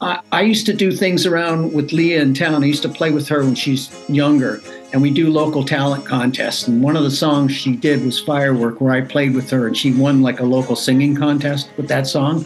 I, 0.00 0.20
I 0.32 0.42
used 0.42 0.64
to 0.66 0.72
do 0.72 0.92
things 0.92 1.26
around 1.26 1.74
with 1.74 1.92
Leah 1.92 2.22
in 2.22 2.32
town. 2.32 2.62
I 2.62 2.66
used 2.66 2.82
to 2.82 2.88
play 2.88 3.10
with 3.10 3.28
her 3.28 3.44
when 3.44 3.54
she's 3.54 3.90
younger, 4.08 4.62
and 4.92 5.02
we 5.02 5.10
do 5.10 5.28
local 5.30 5.62
talent 5.64 6.06
contests. 6.06 6.66
And 6.68 6.82
one 6.82 6.96
of 6.96 7.02
the 7.02 7.10
songs 7.10 7.52
she 7.52 7.76
did 7.76 8.02
was 8.04 8.18
Firework, 8.18 8.80
where 8.80 8.94
I 8.94 9.02
played 9.02 9.34
with 9.34 9.50
her, 9.50 9.66
and 9.66 9.76
she 9.76 9.92
won 9.92 10.22
like 10.22 10.40
a 10.40 10.44
local 10.44 10.76
singing 10.76 11.14
contest 11.16 11.68
with 11.76 11.88
that 11.88 12.06
song. 12.06 12.44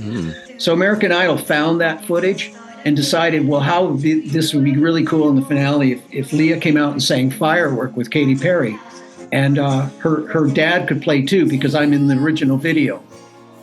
So 0.58 0.72
American 0.72 1.12
Idol 1.12 1.36
found 1.36 1.80
that 1.80 2.04
footage 2.04 2.52
and 2.84 2.94
decided, 2.94 3.46
well, 3.48 3.60
how 3.60 3.86
would 3.86 4.02
be, 4.02 4.28
this 4.28 4.52
would 4.54 4.64
be 4.64 4.76
really 4.76 5.04
cool 5.04 5.28
in 5.30 5.36
the 5.36 5.42
finale 5.42 5.92
if, 5.92 6.02
if 6.12 6.32
Leah 6.32 6.58
came 6.58 6.76
out 6.76 6.92
and 6.92 7.02
sang 7.02 7.30
Firework 7.30 7.96
with 7.96 8.10
Katy 8.10 8.36
Perry. 8.36 8.78
And 9.32 9.58
uh, 9.58 9.86
her, 10.00 10.26
her 10.28 10.46
dad 10.46 10.86
could 10.86 11.02
play 11.02 11.22
too 11.22 11.46
because 11.48 11.74
I'm 11.74 11.92
in 11.92 12.06
the 12.06 12.16
original 12.16 12.56
video. 12.56 13.02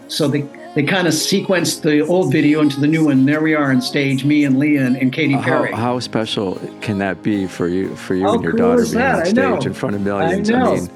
So 0.07 0.27
they 0.27 0.45
they 0.75 0.83
kind 0.83 1.05
of 1.05 1.13
sequenced 1.13 1.81
the 1.81 1.99
old 1.99 2.31
video 2.31 2.61
into 2.61 2.79
the 2.79 2.87
new 2.87 3.05
one. 3.05 3.25
There 3.25 3.41
we 3.41 3.55
are 3.55 3.71
on 3.71 3.81
stage, 3.81 4.23
me 4.23 4.45
and 4.45 4.57
Leah 4.57 4.85
and, 4.85 4.95
and 4.95 5.11
Katy 5.11 5.35
Perry. 5.37 5.71
how 5.73 5.99
special 5.99 6.55
can 6.81 6.97
that 6.99 7.21
be 7.23 7.45
for 7.45 7.67
you 7.67 7.93
for 7.97 8.15
you 8.15 8.23
How 8.23 8.33
and 8.35 8.43
your 8.43 8.53
cool 8.53 8.59
daughter 8.69 8.83
being 8.83 8.95
that? 8.95 9.19
on 9.19 9.25
stage 9.25 9.65
in 9.65 9.73
front 9.73 9.95
of 9.95 10.01
I 10.01 10.03
millions? 10.05 10.49
know. 10.49 10.75
mean, 10.75 10.89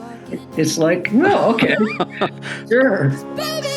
it's 0.58 0.78
like, 0.78 1.10
well, 1.14 1.54
okay, 1.54 1.76
sure. 2.70 3.10
Baby, 3.36 3.68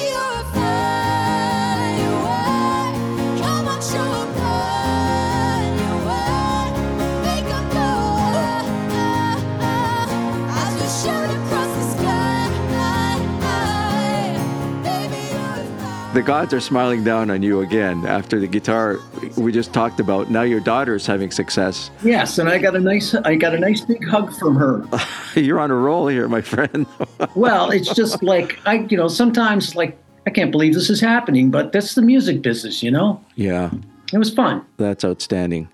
the 16.18 16.24
gods 16.24 16.52
are 16.52 16.58
smiling 16.58 17.04
down 17.04 17.30
on 17.30 17.44
you 17.44 17.60
again 17.60 18.04
after 18.04 18.40
the 18.40 18.46
guitar 18.48 18.98
we 19.36 19.52
just 19.52 19.72
talked 19.72 20.00
about. 20.00 20.28
Now 20.28 20.42
your 20.42 20.58
daughter 20.58 20.96
is 20.96 21.06
having 21.06 21.30
success. 21.30 21.92
Yes, 22.02 22.38
and 22.38 22.48
I 22.48 22.58
got 22.58 22.74
a 22.74 22.80
nice, 22.80 23.14
I 23.14 23.36
got 23.36 23.54
a 23.54 23.58
nice 23.60 23.82
big 23.82 24.04
hug 24.04 24.34
from 24.36 24.56
her. 24.56 24.84
You're 25.40 25.60
on 25.60 25.70
a 25.70 25.76
roll 25.76 26.08
here, 26.08 26.26
my 26.28 26.40
friend. 26.40 26.86
Well, 27.36 27.70
it's 27.70 27.94
just 27.94 28.20
like 28.24 28.58
I, 28.66 28.78
you 28.90 28.96
know, 28.96 29.06
sometimes 29.06 29.76
like 29.76 29.96
I 30.26 30.30
can't 30.30 30.50
believe 30.50 30.74
this 30.74 30.90
is 30.90 31.00
happening, 31.00 31.52
but 31.52 31.70
that's 31.70 31.94
the 31.94 32.02
music 32.02 32.42
business, 32.42 32.82
you 32.82 32.90
know. 32.90 33.24
yeah, 33.36 33.70
It 34.12 34.18
was 34.18 34.34
fun. 34.34 34.64
that's 34.76 35.04
outstanding. 35.04 35.68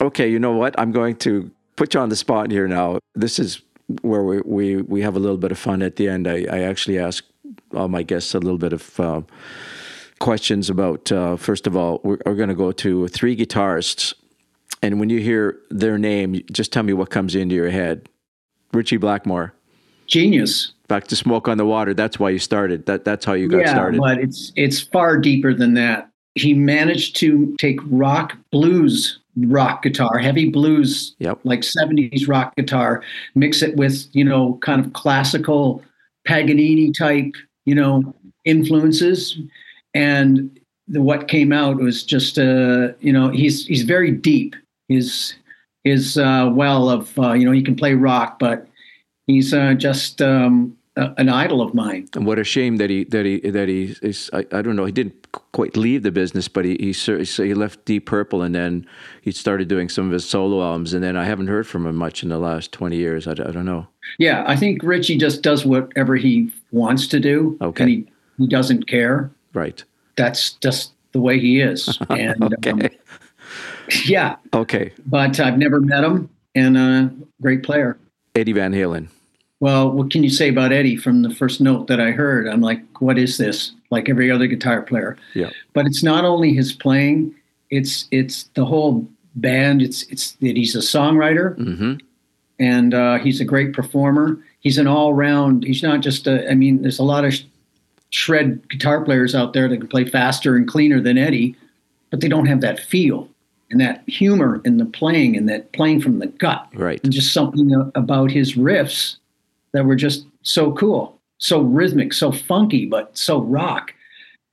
Okay, 0.00 0.30
you 0.30 0.38
know 0.38 0.52
what? 0.52 0.78
I'm 0.78 0.92
going 0.92 1.16
to 1.26 1.50
put 1.74 1.94
you 1.94 2.00
on 2.00 2.08
the 2.08 2.14
spot 2.16 2.52
here 2.52 2.68
now. 2.68 3.00
This 3.16 3.40
is 3.40 3.62
where 4.02 4.22
we, 4.22 4.40
we, 4.42 4.76
we 4.82 5.02
have 5.02 5.16
a 5.16 5.18
little 5.18 5.38
bit 5.38 5.50
of 5.50 5.58
fun 5.58 5.82
at 5.82 5.96
the 5.96 6.08
end. 6.08 6.28
I, 6.28 6.46
I 6.50 6.60
actually 6.60 6.98
ask 7.00 7.24
all 7.74 7.88
my 7.88 8.02
guests 8.02 8.34
a 8.34 8.38
little 8.38 8.58
bit 8.58 8.72
of 8.72 9.00
uh, 9.00 9.22
questions 10.20 10.70
about, 10.70 11.10
uh, 11.12 11.36
first 11.36 11.66
of 11.66 11.76
all, 11.76 12.00
we're, 12.04 12.18
we're 12.24 12.34
going 12.34 12.48
to 12.48 12.54
go 12.54 12.72
to 12.72 13.08
three 13.08 13.36
guitarists. 13.36 14.14
And 14.82 14.98
when 14.98 15.10
you 15.10 15.20
hear 15.20 15.58
their 15.70 15.98
name, 15.98 16.40
just 16.50 16.72
tell 16.72 16.82
me 16.82 16.92
what 16.92 17.10
comes 17.10 17.34
into 17.34 17.54
your 17.54 17.70
head. 17.70 18.08
Ritchie 18.72 18.96
Blackmore, 18.96 19.54
Genius. 20.06 20.72
back 20.88 21.06
to 21.08 21.16
Smoke 21.16 21.46
on 21.46 21.58
the 21.58 21.66
Water. 21.66 21.92
That's 21.94 22.18
why 22.18 22.30
you 22.30 22.38
started. 22.38 22.86
That, 22.86 23.04
that's 23.04 23.24
how 23.24 23.34
you 23.34 23.48
got 23.48 23.60
yeah, 23.60 23.72
started. 23.72 24.00
but 24.00 24.18
it's 24.18 24.50
it's 24.56 24.80
far 24.80 25.18
deeper 25.18 25.52
than 25.52 25.74
that. 25.74 26.10
He 26.34 26.54
managed 26.54 27.16
to 27.16 27.54
take 27.58 27.78
rock 27.84 28.36
blues 28.50 29.18
rock 29.36 29.82
guitar, 29.82 30.18
heavy 30.18 30.48
blues, 30.50 31.14
Yep. 31.18 31.40
like 31.44 31.60
70s 31.60 32.28
rock 32.28 32.54
guitar, 32.56 33.02
mix 33.34 33.62
it 33.62 33.76
with, 33.76 34.06
you 34.12 34.24
know, 34.24 34.58
kind 34.62 34.84
of 34.84 34.92
classical 34.92 35.82
Paganini 36.26 36.92
type, 36.92 37.32
you 37.64 37.74
know, 37.74 38.14
influences. 38.44 39.38
And 39.94 40.58
the, 40.88 41.00
what 41.00 41.28
came 41.28 41.52
out 41.52 41.76
was 41.76 42.02
just, 42.04 42.38
uh, 42.38 42.92
you 43.00 43.12
know, 43.12 43.30
he's 43.30 43.66
he's 43.66 43.82
very 43.82 44.10
deep. 44.10 44.56
His 44.88 45.34
his 45.84 46.16
uh, 46.16 46.50
well 46.52 46.88
of, 46.88 47.18
uh, 47.18 47.32
you 47.32 47.44
know, 47.44 47.52
he 47.52 47.62
can 47.62 47.76
play 47.76 47.94
rock, 47.94 48.38
but 48.38 48.66
he's 49.26 49.52
uh, 49.52 49.74
just 49.74 50.22
um, 50.22 50.76
a, 50.96 51.12
an 51.18 51.28
idol 51.28 51.60
of 51.60 51.74
mine. 51.74 52.08
And 52.14 52.26
what 52.26 52.38
a 52.38 52.44
shame 52.44 52.76
that 52.76 52.90
he 52.90 53.04
that 53.04 53.24
he 53.24 53.40
that 53.50 53.68
he 53.68 53.96
is. 54.02 54.30
I, 54.32 54.46
I 54.52 54.62
don't 54.62 54.76
know. 54.76 54.84
He 54.84 54.92
didn't 54.92 55.30
quite 55.52 55.76
leave 55.76 56.02
the 56.02 56.12
business, 56.12 56.48
but 56.48 56.64
he 56.64 56.76
he 56.78 56.92
so 56.92 57.18
he 57.18 57.54
left 57.54 57.84
Deep 57.84 58.06
Purple, 58.06 58.42
and 58.42 58.54
then 58.54 58.86
he 59.22 59.30
started 59.32 59.68
doing 59.68 59.88
some 59.88 60.06
of 60.06 60.12
his 60.12 60.28
solo 60.28 60.62
albums, 60.62 60.94
and 60.94 61.02
then 61.02 61.16
I 61.16 61.24
haven't 61.24 61.48
heard 61.48 61.66
from 61.66 61.86
him 61.86 61.96
much 61.96 62.22
in 62.22 62.28
the 62.28 62.38
last 62.38 62.72
twenty 62.72 62.96
years. 62.96 63.26
I, 63.26 63.32
I 63.32 63.34
don't 63.34 63.66
know. 63.66 63.86
Yeah, 64.18 64.44
I 64.46 64.56
think 64.56 64.82
Ritchie 64.82 65.18
just 65.18 65.42
does 65.42 65.64
whatever 65.64 66.16
he 66.16 66.52
wants 66.70 67.06
to 67.08 67.20
do, 67.20 67.56
Okay. 67.60 67.82
and 67.84 67.90
he, 67.90 68.06
he 68.38 68.46
doesn't 68.46 68.88
care. 68.88 69.30
Right. 69.54 69.82
That's 70.16 70.52
just 70.54 70.92
the 71.12 71.20
way 71.20 71.38
he 71.38 71.60
is. 71.60 71.98
And 72.10 72.42
Okay. 72.54 72.70
um, 72.70 72.80
yeah, 74.06 74.36
okay. 74.54 74.92
but 75.06 75.38
I've 75.40 75.58
never 75.58 75.80
met 75.80 76.04
him, 76.04 76.28
and 76.54 76.76
uh, 76.76 77.08
great 77.40 77.62
player. 77.62 77.98
Eddie 78.34 78.52
Van 78.52 78.72
Halen. 78.72 79.08
Well, 79.60 79.90
what 79.92 80.10
can 80.10 80.22
you 80.24 80.30
say 80.30 80.48
about 80.48 80.72
Eddie 80.72 80.96
from 80.96 81.22
the 81.22 81.30
first 81.32 81.60
note 81.60 81.86
that 81.86 82.00
I 82.00 82.10
heard? 82.10 82.48
I'm 82.48 82.60
like, 82.62 82.80
what 83.00 83.18
is 83.18 83.38
this? 83.38 83.72
Like 83.90 84.08
every 84.08 84.30
other 84.30 84.46
guitar 84.46 84.82
player. 84.82 85.16
Yeah. 85.34 85.50
But 85.74 85.86
it's 85.86 86.02
not 86.02 86.24
only 86.24 86.52
his 86.54 86.72
playing; 86.72 87.34
it's 87.70 88.08
it's 88.10 88.44
the 88.54 88.64
whole 88.64 89.06
band. 89.36 89.82
It's 89.82 90.02
it's 90.04 90.32
that 90.40 90.56
he's 90.56 90.74
a 90.74 90.78
songwriter 90.80 91.54
hmm 91.56 91.94
and 92.62 92.94
uh, 92.94 93.18
he's 93.18 93.40
a 93.40 93.44
great 93.44 93.72
performer. 93.72 94.38
He's 94.60 94.78
an 94.78 94.86
all 94.86 95.14
round. 95.14 95.64
He's 95.64 95.82
not 95.82 96.00
just 96.00 96.26
a. 96.26 96.48
I 96.48 96.54
mean, 96.54 96.82
there's 96.82 97.00
a 97.00 97.04
lot 97.04 97.24
of 97.24 97.34
sh- 97.34 97.44
shred 98.10 98.68
guitar 98.68 99.04
players 99.04 99.34
out 99.34 99.52
there 99.52 99.68
that 99.68 99.78
can 99.78 99.88
play 99.88 100.04
faster 100.04 100.54
and 100.54 100.68
cleaner 100.68 101.00
than 101.00 101.18
Eddie, 101.18 101.56
but 102.10 102.20
they 102.20 102.28
don't 102.28 102.46
have 102.46 102.60
that 102.60 102.78
feel 102.78 103.28
and 103.70 103.80
that 103.80 104.04
humor 104.06 104.60
in 104.64 104.76
the 104.76 104.84
playing 104.84 105.36
and 105.36 105.48
that 105.48 105.72
playing 105.72 106.00
from 106.00 106.20
the 106.20 106.26
gut. 106.26 106.68
Right. 106.74 107.00
And 107.02 107.12
just 107.12 107.32
something 107.32 107.90
about 107.94 108.30
his 108.30 108.54
riffs 108.54 109.16
that 109.72 109.84
were 109.84 109.96
just 109.96 110.26
so 110.42 110.72
cool, 110.72 111.18
so 111.38 111.62
rhythmic, 111.62 112.12
so 112.12 112.30
funky, 112.30 112.86
but 112.86 113.16
so 113.16 113.40
rock. 113.40 113.92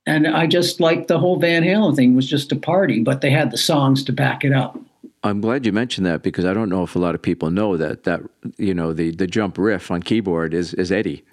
And 0.05 0.25
I 0.25 0.47
just 0.47 0.79
like 0.79 1.07
the 1.07 1.19
whole 1.19 1.37
Van 1.37 1.63
Halen 1.63 1.95
thing 1.95 2.15
was 2.15 2.27
just 2.27 2.51
a 2.51 2.55
party, 2.55 3.03
but 3.03 3.21
they 3.21 3.29
had 3.29 3.51
the 3.51 3.57
songs 3.57 4.03
to 4.05 4.13
back 4.13 4.43
it 4.43 4.53
up. 4.53 4.79
I'm 5.23 5.41
glad 5.41 5.65
you 5.65 5.73
mentioned 5.73 6.05
that 6.07 6.23
because 6.23 6.45
I 6.45 6.53
don't 6.53 6.69
know 6.69 6.83
if 6.83 6.95
a 6.95 6.99
lot 6.99 7.15
of 7.15 7.21
people 7.21 7.51
know 7.51 7.75
that 7.77 8.03
that 8.03 8.21
you 8.57 8.73
know 8.73 8.93
the 8.93 9.11
the 9.11 9.27
jump 9.27 9.57
riff 9.57 9.91
on 9.91 10.01
keyboard 10.01 10.53
is 10.53 10.73
is 10.73 10.91
Eddie. 10.91 11.23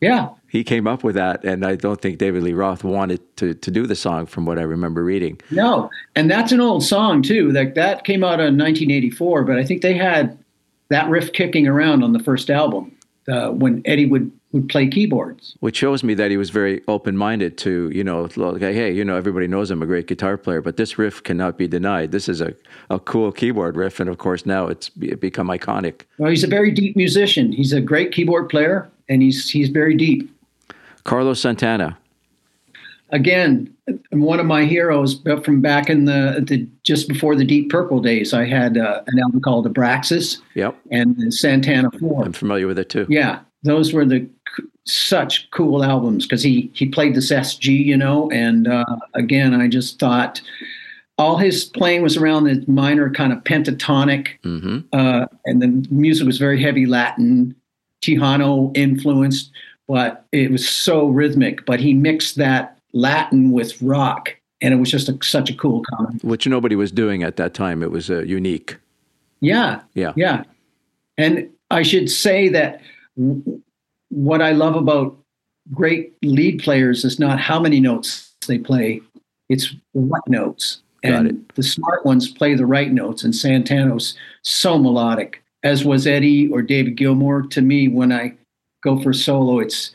Yeah. 0.00 0.28
He 0.48 0.62
came 0.62 0.86
up 0.86 1.02
with 1.02 1.14
that, 1.14 1.42
and 1.42 1.64
I 1.64 1.76
don't 1.76 2.00
think 2.00 2.18
David 2.18 2.42
Lee 2.42 2.52
Roth 2.52 2.84
wanted 2.84 3.20
to 3.36 3.54
to 3.54 3.70
do 3.70 3.86
the 3.86 3.94
song, 3.94 4.26
from 4.26 4.46
what 4.46 4.58
I 4.58 4.62
remember 4.62 5.04
reading. 5.04 5.40
No. 5.50 5.90
And 6.14 6.30
that's 6.30 6.52
an 6.52 6.60
old 6.60 6.84
song 6.84 7.22
too. 7.22 7.50
Like 7.52 7.74
that 7.74 8.04
came 8.04 8.24
out 8.24 8.40
in 8.40 8.58
1984, 8.58 9.44
but 9.44 9.58
I 9.58 9.64
think 9.64 9.82
they 9.82 9.94
had 9.94 10.38
that 10.88 11.08
riff 11.08 11.32
kicking 11.32 11.66
around 11.66 12.02
on 12.02 12.12
the 12.12 12.18
first 12.18 12.50
album 12.50 12.96
uh, 13.28 13.50
when 13.50 13.82
Eddie 13.84 14.06
would 14.06 14.30
would 14.56 14.68
play 14.68 14.88
keyboards. 14.88 15.56
Which 15.60 15.76
shows 15.76 16.02
me 16.02 16.14
that 16.14 16.30
he 16.30 16.36
was 16.36 16.50
very 16.50 16.82
open 16.88 17.16
minded 17.16 17.56
to, 17.58 17.90
you 17.94 18.02
know, 18.02 18.28
like, 18.36 18.60
hey, 18.60 18.92
you 18.92 19.04
know, 19.04 19.16
everybody 19.16 19.46
knows 19.46 19.70
I'm 19.70 19.82
a 19.82 19.86
great 19.86 20.06
guitar 20.06 20.36
player, 20.36 20.60
but 20.60 20.76
this 20.76 20.98
riff 20.98 21.22
cannot 21.22 21.56
be 21.58 21.68
denied. 21.68 22.10
This 22.12 22.28
is 22.28 22.40
a, 22.40 22.54
a 22.90 22.98
cool 22.98 23.30
keyboard 23.32 23.76
riff. 23.76 24.00
And 24.00 24.10
of 24.10 24.18
course, 24.18 24.44
now 24.46 24.66
it's 24.66 24.88
be- 24.88 25.14
become 25.14 25.48
iconic. 25.48 26.02
Well, 26.18 26.30
he's 26.30 26.44
a 26.44 26.48
very 26.48 26.70
deep 26.70 26.96
musician. 26.96 27.52
He's 27.52 27.72
a 27.72 27.80
great 27.80 28.12
keyboard 28.12 28.48
player, 28.48 28.88
and 29.08 29.22
he's 29.22 29.48
he's 29.48 29.68
very 29.68 29.96
deep. 29.96 30.30
Carlos 31.04 31.40
Santana. 31.40 31.96
Again, 33.10 33.72
one 34.10 34.40
of 34.40 34.46
my 34.46 34.64
heroes 34.64 35.22
from 35.44 35.60
back 35.60 35.88
in 35.88 36.06
the, 36.06 36.44
the 36.44 36.66
just 36.82 37.06
before 37.06 37.36
the 37.36 37.44
Deep 37.44 37.70
Purple 37.70 38.00
days. 38.00 38.34
I 38.34 38.44
had 38.46 38.76
uh, 38.76 39.02
an 39.06 39.20
album 39.20 39.40
called 39.40 39.72
Abraxas 39.72 40.38
Yep. 40.56 40.76
and 40.90 41.32
Santana 41.32 41.90
Four. 42.00 42.24
I'm 42.24 42.32
familiar 42.32 42.66
with 42.66 42.80
it 42.80 42.88
too. 42.88 43.06
Yeah, 43.08 43.40
those 43.62 43.92
were 43.92 44.04
the 44.04 44.28
such 44.84 45.50
cool 45.50 45.82
albums 45.82 46.24
because 46.26 46.42
he 46.42 46.70
he 46.74 46.86
played 46.86 47.14
this 47.14 47.32
SG, 47.32 47.84
you 47.84 47.96
know, 47.96 48.30
and 48.30 48.68
uh, 48.68 48.84
again, 49.14 49.54
I 49.54 49.68
just 49.68 49.98
thought 49.98 50.40
all 51.18 51.38
his 51.38 51.64
playing 51.64 52.02
was 52.02 52.16
around 52.16 52.44
the 52.44 52.64
minor 52.66 53.10
kind 53.10 53.32
of 53.32 53.42
pentatonic, 53.44 54.28
hmm 54.42 54.80
uh, 54.92 55.26
and 55.44 55.62
the 55.62 55.86
music 55.90 56.26
was 56.26 56.38
very 56.38 56.62
heavy 56.62 56.86
Latin, 56.86 57.54
Tejano 58.02 58.76
influenced, 58.76 59.50
but 59.88 60.26
it 60.32 60.50
was 60.50 60.68
so 60.68 61.08
rhythmic. 61.08 61.66
But 61.66 61.80
he 61.80 61.94
mixed 61.94 62.36
that 62.36 62.78
Latin 62.92 63.50
with 63.50 63.80
rock, 63.82 64.36
and 64.60 64.72
it 64.72 64.76
was 64.76 64.90
just 64.90 65.08
a, 65.08 65.18
such 65.22 65.50
a 65.50 65.54
cool 65.54 65.82
combo. 65.90 66.12
Which 66.22 66.46
nobody 66.46 66.76
was 66.76 66.92
doing 66.92 67.22
at 67.22 67.36
that 67.36 67.54
time. 67.54 67.82
It 67.82 67.90
was 67.90 68.10
uh, 68.10 68.20
unique. 68.20 68.76
Yeah, 69.40 69.82
Yeah. 69.94 70.12
Yeah. 70.16 70.44
And 71.18 71.48
I 71.70 71.82
should 71.82 72.10
say 72.10 72.48
that 72.50 72.80
what 73.16 74.42
I 74.42 74.52
love 74.52 74.76
about 74.76 75.16
great 75.72 76.14
lead 76.22 76.62
players 76.62 77.04
is 77.04 77.18
not 77.18 77.40
how 77.40 77.58
many 77.58 77.80
notes 77.80 78.34
they 78.46 78.58
play, 78.58 79.00
it's 79.48 79.74
what 79.92 80.26
notes. 80.28 80.82
Got 81.02 81.12
and 81.12 81.28
it. 81.28 81.54
the 81.54 81.62
smart 81.62 82.04
ones 82.04 82.30
play 82.30 82.54
the 82.54 82.66
right 82.66 82.92
notes. 82.92 83.22
And 83.22 83.34
Santana's 83.34 84.16
so 84.42 84.78
melodic, 84.78 85.42
as 85.62 85.84
was 85.84 86.06
Eddie 86.06 86.48
or 86.48 86.62
David 86.62 86.96
Gilmour. 86.96 87.42
To 87.50 87.60
me, 87.60 87.88
when 87.88 88.12
I 88.12 88.34
go 88.82 89.00
for 89.00 89.12
solo, 89.12 89.58
it's 89.58 89.92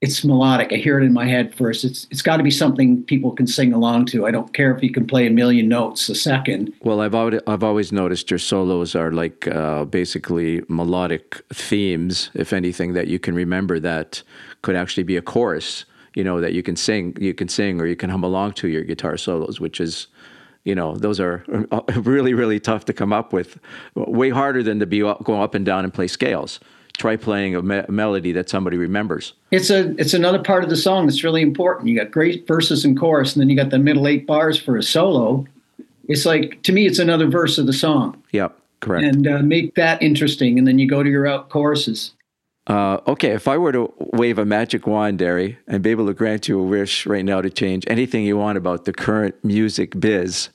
it's 0.00 0.24
melodic. 0.24 0.72
I 0.72 0.76
hear 0.76 0.98
it 0.98 1.04
in 1.04 1.12
my 1.12 1.26
head 1.26 1.54
first. 1.54 1.84
It's 1.84 2.06
it's 2.10 2.22
got 2.22 2.38
to 2.38 2.42
be 2.42 2.50
something 2.50 3.02
people 3.04 3.32
can 3.32 3.46
sing 3.46 3.72
along 3.74 4.06
to. 4.06 4.26
I 4.26 4.30
don't 4.30 4.52
care 4.54 4.74
if 4.74 4.82
you 4.82 4.90
can 4.90 5.06
play 5.06 5.26
a 5.26 5.30
million 5.30 5.68
notes 5.68 6.08
a 6.08 6.14
second. 6.14 6.72
Well, 6.80 7.02
I've 7.02 7.14
always, 7.14 7.40
I've 7.46 7.62
always 7.62 7.92
noticed 7.92 8.30
your 8.30 8.38
solos 8.38 8.94
are 8.94 9.12
like 9.12 9.46
uh, 9.48 9.84
basically 9.84 10.62
melodic 10.68 11.42
themes, 11.52 12.30
if 12.34 12.52
anything, 12.54 12.94
that 12.94 13.08
you 13.08 13.18
can 13.18 13.34
remember 13.34 13.78
that 13.80 14.22
could 14.62 14.74
actually 14.74 15.02
be 15.02 15.16
a 15.16 15.22
chorus. 15.22 15.84
You 16.14 16.24
know 16.24 16.40
that 16.40 16.54
you 16.54 16.62
can 16.62 16.76
sing, 16.76 17.16
you 17.20 17.34
can 17.34 17.48
sing, 17.48 17.78
or 17.78 17.86
you 17.86 17.96
can 17.96 18.08
hum 18.08 18.24
along 18.24 18.54
to 18.54 18.68
your 18.68 18.82
guitar 18.82 19.18
solos, 19.18 19.60
which 19.60 19.80
is, 19.80 20.06
you 20.64 20.74
know, 20.74 20.96
those 20.96 21.20
are 21.20 21.44
uh, 21.72 21.82
really 22.00 22.32
really 22.32 22.58
tough 22.58 22.86
to 22.86 22.94
come 22.94 23.12
up 23.12 23.34
with. 23.34 23.58
Way 23.94 24.30
harder 24.30 24.62
than 24.62 24.78
to 24.78 24.86
be 24.86 25.00
go 25.00 25.42
up 25.42 25.54
and 25.54 25.66
down 25.66 25.84
and 25.84 25.92
play 25.92 26.08
scales. 26.08 26.58
Try 27.00 27.16
playing 27.16 27.54
a, 27.56 27.62
me- 27.62 27.82
melody 27.88 28.30
that 28.32 28.50
somebody 28.50 28.76
remembers. 28.76 29.32
It's 29.50 29.70
a 29.70 29.92
it's 29.98 30.12
another 30.12 30.38
part 30.38 30.64
of 30.64 30.68
the 30.68 30.76
song 30.76 31.06
that's 31.06 31.24
really 31.24 31.40
important. 31.40 31.88
You 31.88 31.96
got 31.98 32.10
great 32.10 32.46
verses 32.46 32.84
and 32.84 32.94
chorus, 33.00 33.34
and 33.34 33.40
then 33.40 33.48
you 33.48 33.56
got 33.56 33.70
the 33.70 33.78
middle 33.78 34.06
eight 34.06 34.26
bars 34.26 34.60
for 34.60 34.76
a 34.76 34.82
solo. 34.82 35.46
It's 36.08 36.26
like 36.26 36.60
to 36.64 36.72
me, 36.72 36.84
it's 36.84 36.98
another 36.98 37.26
verse 37.26 37.56
of 37.56 37.64
the 37.66 37.72
song, 37.72 38.22
Yep, 38.32 38.54
correct. 38.80 39.06
and 39.06 39.26
uh, 39.26 39.38
make 39.38 39.76
that 39.76 40.02
interesting. 40.02 40.58
And 40.58 40.68
then 40.68 40.78
you 40.78 40.86
go 40.86 41.02
to 41.02 41.08
your 41.08 41.26
out 41.26 41.48
choruses. 41.48 42.12
Uh, 42.66 42.98
okay, 43.06 43.30
if 43.30 43.48
I 43.48 43.56
were 43.56 43.72
to 43.72 43.90
wave 43.98 44.38
a 44.38 44.44
magic 44.44 44.86
wand, 44.86 45.20
Derry, 45.20 45.56
and 45.66 45.82
be 45.82 45.88
able 45.88 46.06
to 46.06 46.12
grant 46.12 46.48
you 46.48 46.60
a 46.60 46.62
wish 46.62 47.06
right 47.06 47.24
now 47.24 47.40
to 47.40 47.48
change 47.48 47.84
anything 47.86 48.26
you 48.26 48.36
want 48.36 48.58
about 48.58 48.84
the 48.84 48.92
current 48.92 49.42
music 49.42 49.98
biz, 49.98 50.50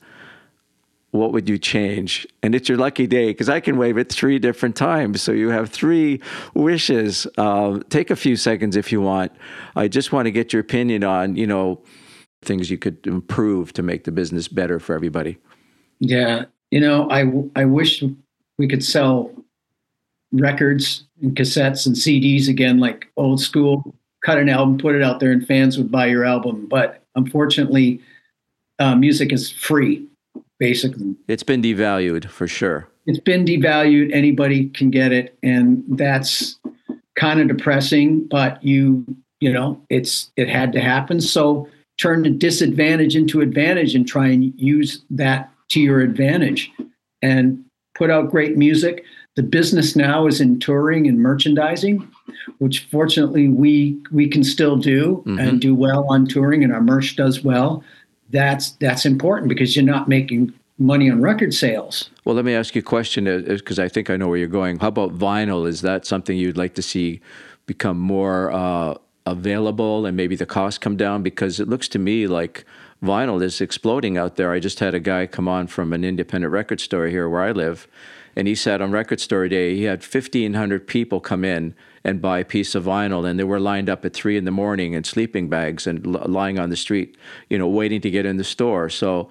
what 1.16 1.34
would 1.34 1.50
you 1.50 1.58
change? 1.58 2.28
And 2.44 2.54
it's 2.54 2.70
your 2.70 2.78
lucky 2.78 3.08
day 3.08 3.28
because 3.28 3.50
I 3.50 3.60
can 3.60 3.78
wave 3.78 3.98
it 3.98 4.12
three 4.12 4.40
different 4.40 4.76
times. 4.76 5.22
So 5.22 5.32
you 5.32 5.50
have 5.50 5.70
three 5.70 6.22
wishes. 6.54 7.28
Um, 7.38 7.84
take 7.90 8.10
a 8.10 8.16
few 8.16 8.36
seconds 8.36 8.76
if 8.76 8.92
you 8.92 9.02
want. 9.02 9.32
I 9.76 9.88
just 9.88 10.12
want 10.12 10.26
to 10.26 10.32
get 10.32 10.54
your 10.54 10.62
opinion 10.62 11.04
on, 11.04 11.36
you 11.36 11.48
know, 11.48 11.82
things 12.44 12.70
you 12.70 12.78
could 12.78 13.06
improve 13.08 13.74
to 13.74 13.84
make 13.84 14.04
the 14.04 14.12
business 14.12 14.48
better 14.48 14.80
for 14.80 14.96
everybody. 14.96 15.38
Yeah, 16.00 16.46
you 16.72 16.80
know, 16.80 17.10
I 17.10 17.26
I 17.56 17.66
wish 17.66 18.04
we 18.58 18.68
could 18.68 18.84
sell 18.84 19.32
records 20.32 21.06
and 21.22 21.36
cassettes 21.36 21.86
and 21.86 21.96
CDs 21.96 22.48
again, 22.48 22.80
like 22.80 23.08
old 23.18 23.40
school. 23.42 23.96
Cut 24.24 24.38
an 24.38 24.50
album, 24.50 24.78
put 24.78 24.96
it 24.96 25.04
out 25.04 25.20
there, 25.20 25.32
and 25.32 25.46
fans 25.46 25.78
would 25.78 25.92
buy 25.92 26.08
your 26.08 26.26
album. 26.26 26.68
But 26.68 27.04
unfortunately, 27.16 28.02
uh, 28.80 28.96
music 28.96 29.32
is 29.32 29.52
free, 29.52 30.06
basically. 30.60 31.16
It's 31.28 31.44
been 31.44 31.62
devalued 31.62 32.26
for 32.30 32.48
sure. 32.48 32.88
it's 33.06 33.20
been 33.20 33.46
devalued. 33.46 34.14
Anybody 34.14 34.70
can 34.70 34.90
get 34.90 35.12
it, 35.12 35.38
and 35.44 35.84
that's 35.90 36.60
kind 37.16 37.40
of 37.40 37.48
depressing. 37.48 38.28
But 38.28 38.64
you, 38.64 39.06
you 39.40 39.52
know, 39.52 39.82
it's 39.90 40.32
it 40.36 40.50
had 40.50 40.74
to 40.74 40.82
happen. 40.82 41.22
So 41.22 41.68
turn 41.98 42.24
the 42.24 42.30
disadvantage 42.30 43.16
into 43.16 43.42
advantage 43.42 43.96
and 43.96 44.08
try 44.08 44.28
and 44.28 44.54
use 44.60 45.04
that 45.12 45.52
to 45.70 45.80
your 45.80 46.02
advantage, 46.02 46.72
and 47.22 47.64
put 47.96 48.10
out 48.12 48.32
great 48.32 48.58
music. 48.58 49.04
The 49.36 49.44
business 49.44 49.96
now 49.96 50.28
is 50.28 50.40
in 50.40 50.60
touring 50.60 51.08
and 51.08 51.20
merchandising, 51.20 52.08
which 52.60 52.88
fortunately 52.90 53.50
we 53.50 54.02
we 54.12 54.30
can 54.30 54.44
still 54.44 54.78
do 54.78 55.22
and 55.26 55.40
mm-hmm. 55.40 55.58
do 55.58 55.76
well 55.76 56.06
on 56.10 56.26
touring, 56.26 56.64
and 56.64 56.74
our 56.74 56.82
merch 56.82 57.16
does 57.16 57.44
well. 57.44 57.84
That's 58.36 58.72
that's 58.72 59.06
important 59.06 59.48
because 59.48 59.76
you're 59.78 59.86
not 59.86 60.10
making 60.10 60.54
money 60.78 61.10
on 61.10 61.22
record 61.22 61.54
sales. 61.54 62.10
Well, 62.26 62.36
let 62.36 62.44
me 62.44 62.54
ask 62.54 62.76
you 62.76 62.80
a 62.80 62.84
question 62.84 63.24
because 63.48 63.80
I 63.80 63.88
think 63.88 64.10
I 64.10 64.18
know 64.18 64.28
where 64.28 64.38
you're 64.38 64.48
going. 64.50 64.78
How 64.80 64.90
about 64.90 65.18
vinyl? 65.18 65.66
Is 65.66 65.82
that 65.82 66.06
something 66.06 66.38
you'd 66.38 66.58
like 66.58 66.76
to 66.76 66.82
see 66.82 67.22
become 67.66 67.98
more 67.98 68.52
uh, 68.52 68.96
available 69.26 70.06
and 70.06 70.18
maybe 70.18 70.36
the 70.36 70.46
cost 70.46 70.82
come 70.82 70.98
down? 70.98 71.24
Because 71.24 71.62
it 71.62 71.70
looks 71.70 71.88
to 71.90 72.00
me 72.00 72.28
like 72.28 72.66
vinyl 73.02 73.42
is 73.42 73.62
exploding 73.62 74.18
out 74.18 74.36
there. 74.36 74.52
I 74.52 74.60
just 74.60 74.80
had 74.80 74.94
a 74.94 75.00
guy 75.00 75.28
come 75.28 75.48
on 75.48 75.68
from 75.68 75.94
an 75.94 76.04
independent 76.04 76.52
record 76.52 76.82
store 76.82 77.08
here 77.08 77.30
where 77.30 77.42
I 77.42 77.52
live, 77.52 77.88
and 78.36 78.50
he 78.50 78.56
said 78.56 78.82
on 78.82 78.92
record 78.92 79.22
store 79.22 79.48
day 79.48 79.76
he 79.76 79.84
had 79.84 80.02
1,500 80.04 80.88
people 80.88 81.22
come 81.22 81.46
in 81.46 81.74
and 82.06 82.22
buy 82.22 82.40
a 82.40 82.46
piece 82.46 82.76
of 82.76 82.86
vinyl, 82.86 83.28
and 83.28 83.40
they 83.40 83.44
were 83.44 83.60
lined 83.60 83.90
up 83.90 84.06
at 84.06 84.14
three 84.14 84.38
in 84.38 84.46
the 84.46 84.52
morning 84.52 84.94
in 84.94 85.04
sleeping 85.04 85.50
bags 85.50 85.88
and 85.88 86.06
l- 86.06 86.24
lying 86.28 86.60
on 86.60 86.70
the 86.70 86.78
street, 86.78 87.18
you 87.50 87.58
know, 87.58 87.68
waiting 87.68 88.00
to 88.00 88.12
get 88.12 88.28
in 88.28 88.38
the 88.38 88.44
store. 88.44 88.90
So 88.90 89.28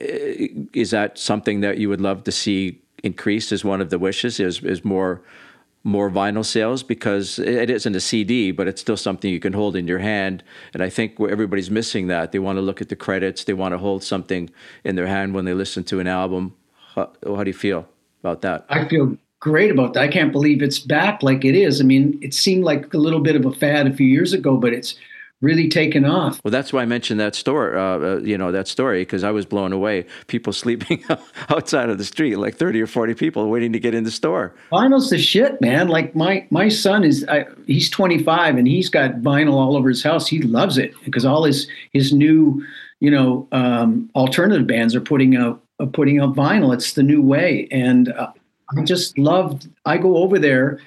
eh, 0.00 0.48
is 0.74 0.90
that 0.90 1.16
something 1.16 1.60
that 1.60 1.78
you 1.78 1.88
would 1.88 2.00
love 2.00 2.24
to 2.24 2.32
see 2.32 2.82
increase 3.04 3.52
as 3.52 3.64
one 3.64 3.80
of 3.80 3.90
the 3.90 3.98
wishes 3.98 4.40
is 4.40 4.60
is 4.64 4.84
more 4.84 5.22
more 5.84 6.10
vinyl 6.10 6.44
sales? 6.44 6.82
Because 6.82 7.38
it 7.38 7.70
isn't 7.70 7.94
a 7.94 8.00
CD 8.00 8.50
but 8.50 8.66
it's 8.66 8.80
still 8.80 8.96
something 8.96 9.32
you 9.32 9.40
can 9.40 9.52
hold 9.52 9.76
in 9.76 9.86
your 9.86 10.00
hand. 10.00 10.42
And 10.74 10.82
I 10.82 10.90
think 10.90 11.20
everybody's 11.20 11.70
missing 11.70 12.08
that. 12.08 12.32
They 12.32 12.40
want 12.40 12.56
to 12.56 12.62
look 12.62 12.80
at 12.82 12.88
the 12.88 12.96
credits. 12.96 13.44
They 13.44 13.54
want 13.54 13.74
to 13.74 13.78
hold 13.78 14.02
something 14.02 14.50
in 14.84 14.96
their 14.96 15.06
hand 15.06 15.34
when 15.34 15.44
they 15.44 15.54
listen 15.54 15.84
to 15.84 16.00
an 16.00 16.08
album. 16.08 16.56
How, 16.96 17.12
how 17.24 17.44
do 17.44 17.50
you 17.50 17.54
feel 17.68 17.88
about 18.24 18.42
that? 18.42 18.66
I 18.68 18.88
feel 18.88 19.16
great 19.40 19.70
about 19.70 19.94
that. 19.94 20.02
I 20.02 20.08
can't 20.08 20.32
believe 20.32 20.62
it's 20.62 20.78
back 20.78 21.22
like 21.22 21.44
it 21.44 21.54
is. 21.54 21.80
I 21.80 21.84
mean, 21.84 22.18
it 22.22 22.34
seemed 22.34 22.64
like 22.64 22.92
a 22.92 22.98
little 22.98 23.20
bit 23.20 23.36
of 23.36 23.46
a 23.46 23.52
fad 23.52 23.86
a 23.86 23.92
few 23.92 24.06
years 24.06 24.32
ago, 24.32 24.56
but 24.56 24.72
it's 24.72 24.96
really 25.40 25.68
taken 25.68 26.04
off. 26.04 26.40
Well, 26.42 26.50
that's 26.50 26.72
why 26.72 26.82
I 26.82 26.86
mentioned 26.86 27.20
that 27.20 27.34
store, 27.34 27.76
uh, 27.76 27.98
uh, 27.98 28.18
you 28.18 28.36
know, 28.36 28.50
that 28.50 28.66
story, 28.66 29.02
because 29.02 29.22
I 29.22 29.30
was 29.30 29.46
blown 29.46 29.72
away. 29.72 30.06
People 30.26 30.52
sleeping 30.64 31.04
outside 31.48 31.90
of 31.90 31.98
the 31.98 32.04
street, 32.04 32.36
like 32.36 32.56
30 32.56 32.82
or 32.82 32.86
40 32.86 33.14
people 33.14 33.48
waiting 33.48 33.72
to 33.72 33.78
get 33.78 33.94
in 33.94 34.04
the 34.04 34.10
store. 34.10 34.54
Vinyl's 34.72 35.10
the 35.10 35.18
shit, 35.18 35.60
man. 35.60 35.88
Like 35.88 36.14
my 36.14 36.46
my 36.50 36.68
son 36.68 37.04
is, 37.04 37.24
I, 37.28 37.46
he's 37.66 37.90
25 37.90 38.56
and 38.56 38.66
he's 38.66 38.88
got 38.88 39.12
vinyl 39.16 39.54
all 39.54 39.76
over 39.76 39.88
his 39.88 40.02
house. 40.02 40.26
He 40.26 40.42
loves 40.42 40.78
it 40.78 40.92
because 41.04 41.24
all 41.24 41.44
his 41.44 41.68
his 41.92 42.12
new, 42.12 42.64
you 43.00 43.10
know, 43.10 43.46
um, 43.52 44.10
alternative 44.14 44.66
bands 44.66 44.94
are 44.94 45.00
putting 45.00 45.36
out 45.36 45.62
uh, 45.78 45.86
putting 45.86 46.20
out 46.20 46.34
vinyl. 46.34 46.74
It's 46.74 46.94
the 46.94 47.02
new 47.04 47.22
way, 47.22 47.68
and 47.70 48.10
uh, 48.12 48.32
I 48.76 48.82
just 48.82 49.16
loved. 49.18 49.68
I 49.86 49.98
go 49.98 50.16
over 50.18 50.38
there, 50.38 50.80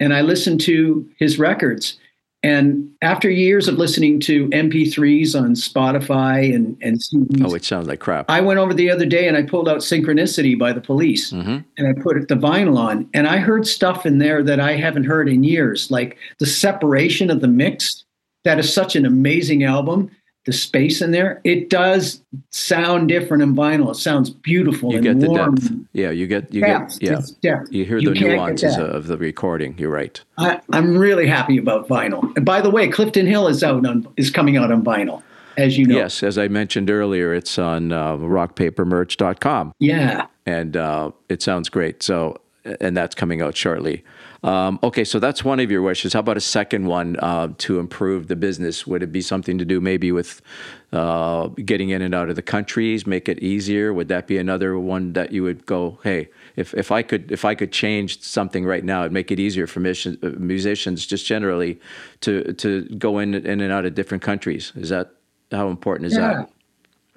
and 0.00 0.14
I 0.14 0.22
listen 0.22 0.58
to 0.58 1.08
his 1.18 1.38
records. 1.38 1.98
And 2.44 2.88
after 3.02 3.28
years 3.28 3.66
of 3.66 3.78
listening 3.78 4.20
to 4.20 4.48
MP3s 4.50 5.34
on 5.34 5.54
Spotify 5.54 6.54
and 6.54 6.76
and 6.80 6.98
CDs, 7.02 7.44
Oh, 7.44 7.54
it 7.54 7.64
sounds 7.64 7.88
like 7.88 7.98
crap. 7.98 8.26
I 8.30 8.40
went 8.40 8.60
over 8.60 8.72
the 8.72 8.90
other 8.90 9.06
day 9.06 9.26
and 9.26 9.36
I 9.36 9.42
pulled 9.42 9.68
out 9.68 9.78
Synchronicity 9.78 10.56
by 10.56 10.72
the 10.72 10.80
Police 10.80 11.32
Mhm. 11.32 11.64
and 11.76 11.86
I 11.88 12.00
put 12.00 12.28
the 12.28 12.36
vinyl 12.36 12.76
on, 12.78 13.08
and 13.12 13.26
I 13.26 13.38
heard 13.38 13.66
stuff 13.66 14.06
in 14.06 14.18
there 14.18 14.44
that 14.44 14.60
I 14.60 14.76
haven't 14.76 15.04
heard 15.04 15.28
in 15.28 15.42
years, 15.42 15.90
like 15.90 16.16
the 16.38 16.46
separation 16.46 17.28
of 17.28 17.40
the 17.40 17.48
mix. 17.48 18.04
That 18.44 18.60
is 18.60 18.72
such 18.72 18.94
an 18.94 19.04
amazing 19.04 19.64
album. 19.64 20.10
The 20.48 20.54
space 20.54 21.02
in 21.02 21.10
there, 21.10 21.42
it 21.44 21.68
does 21.68 22.22
sound 22.48 23.10
different 23.10 23.42
in 23.42 23.54
vinyl. 23.54 23.90
It 23.90 23.96
sounds 23.96 24.30
beautiful 24.30 24.92
You 24.92 24.96
and 24.96 25.04
get 25.04 25.20
the 25.20 25.28
depth. 25.34 25.70
Yeah, 25.92 26.08
you 26.08 26.26
get, 26.26 26.54
you 26.54 26.62
Depth, 26.62 27.00
get, 27.00 27.10
yeah. 27.42 27.56
depth. 27.56 27.70
You 27.70 27.84
hear 27.84 28.00
the 28.00 28.14
can't 28.14 28.32
nuances 28.32 28.78
of 28.78 29.08
the 29.08 29.18
recording. 29.18 29.76
You're 29.76 29.90
right. 29.90 30.18
I, 30.38 30.58
I'm 30.72 30.96
really 30.96 31.26
happy 31.26 31.58
about 31.58 31.86
vinyl. 31.86 32.34
And 32.34 32.46
by 32.46 32.62
the 32.62 32.70
way, 32.70 32.88
Clifton 32.88 33.26
Hill 33.26 33.46
is 33.46 33.62
out 33.62 33.84
on 33.84 34.08
is 34.16 34.30
coming 34.30 34.56
out 34.56 34.72
on 34.72 34.82
vinyl, 34.82 35.22
as 35.58 35.76
you 35.76 35.84
know. 35.84 35.96
Yes, 35.96 36.22
as 36.22 36.38
I 36.38 36.48
mentioned 36.48 36.88
earlier, 36.88 37.34
it's 37.34 37.58
on 37.58 37.92
uh, 37.92 38.16
rockpapermerch.com. 38.16 39.72
Yeah. 39.80 40.28
and 40.46 40.78
uh, 40.78 41.10
it 41.28 41.42
sounds 41.42 41.68
great. 41.68 42.02
So, 42.02 42.38
and 42.80 42.96
that's 42.96 43.14
coming 43.14 43.42
out 43.42 43.56
shortly. 43.56 44.04
Um, 44.44 44.78
okay, 44.82 45.02
so 45.04 45.18
that's 45.18 45.42
one 45.44 45.58
of 45.58 45.70
your 45.70 45.82
wishes. 45.82 46.12
How 46.12 46.20
about 46.20 46.36
a 46.36 46.40
second 46.40 46.86
one 46.86 47.16
uh, 47.16 47.48
to 47.58 47.80
improve 47.80 48.28
the 48.28 48.36
business? 48.36 48.86
Would 48.86 49.02
it 49.02 49.10
be 49.10 49.20
something 49.20 49.58
to 49.58 49.64
do 49.64 49.80
maybe 49.80 50.12
with 50.12 50.40
uh, 50.92 51.48
getting 51.48 51.90
in 51.90 52.02
and 52.02 52.14
out 52.14 52.30
of 52.30 52.36
the 52.36 52.42
countries, 52.42 53.06
make 53.06 53.28
it 53.28 53.40
easier? 53.40 53.92
Would 53.92 54.08
that 54.08 54.26
be 54.28 54.38
another 54.38 54.78
one 54.78 55.12
that 55.14 55.32
you 55.32 55.42
would 55.42 55.66
go, 55.66 55.98
hey, 56.04 56.28
if, 56.54 56.72
if 56.74 56.92
I 56.92 57.02
could 57.02 57.32
if 57.32 57.44
I 57.44 57.54
could 57.54 57.72
change 57.72 58.22
something 58.22 58.64
right 58.64 58.84
now, 58.84 59.00
it'd 59.00 59.12
make 59.12 59.32
it 59.32 59.40
easier 59.40 59.66
for 59.66 59.80
mission, 59.80 60.18
uh, 60.22 60.28
musicians 60.38 61.04
just 61.04 61.26
generally 61.26 61.80
to 62.20 62.52
to 62.54 62.82
go 62.96 63.18
in 63.18 63.34
in 63.34 63.60
and 63.60 63.72
out 63.72 63.86
of 63.86 63.94
different 63.94 64.22
countries. 64.22 64.72
Is 64.76 64.90
that 64.90 65.10
how 65.50 65.68
important 65.68 66.06
is 66.06 66.16
Yeah. 66.16 66.34
that? 66.34 66.50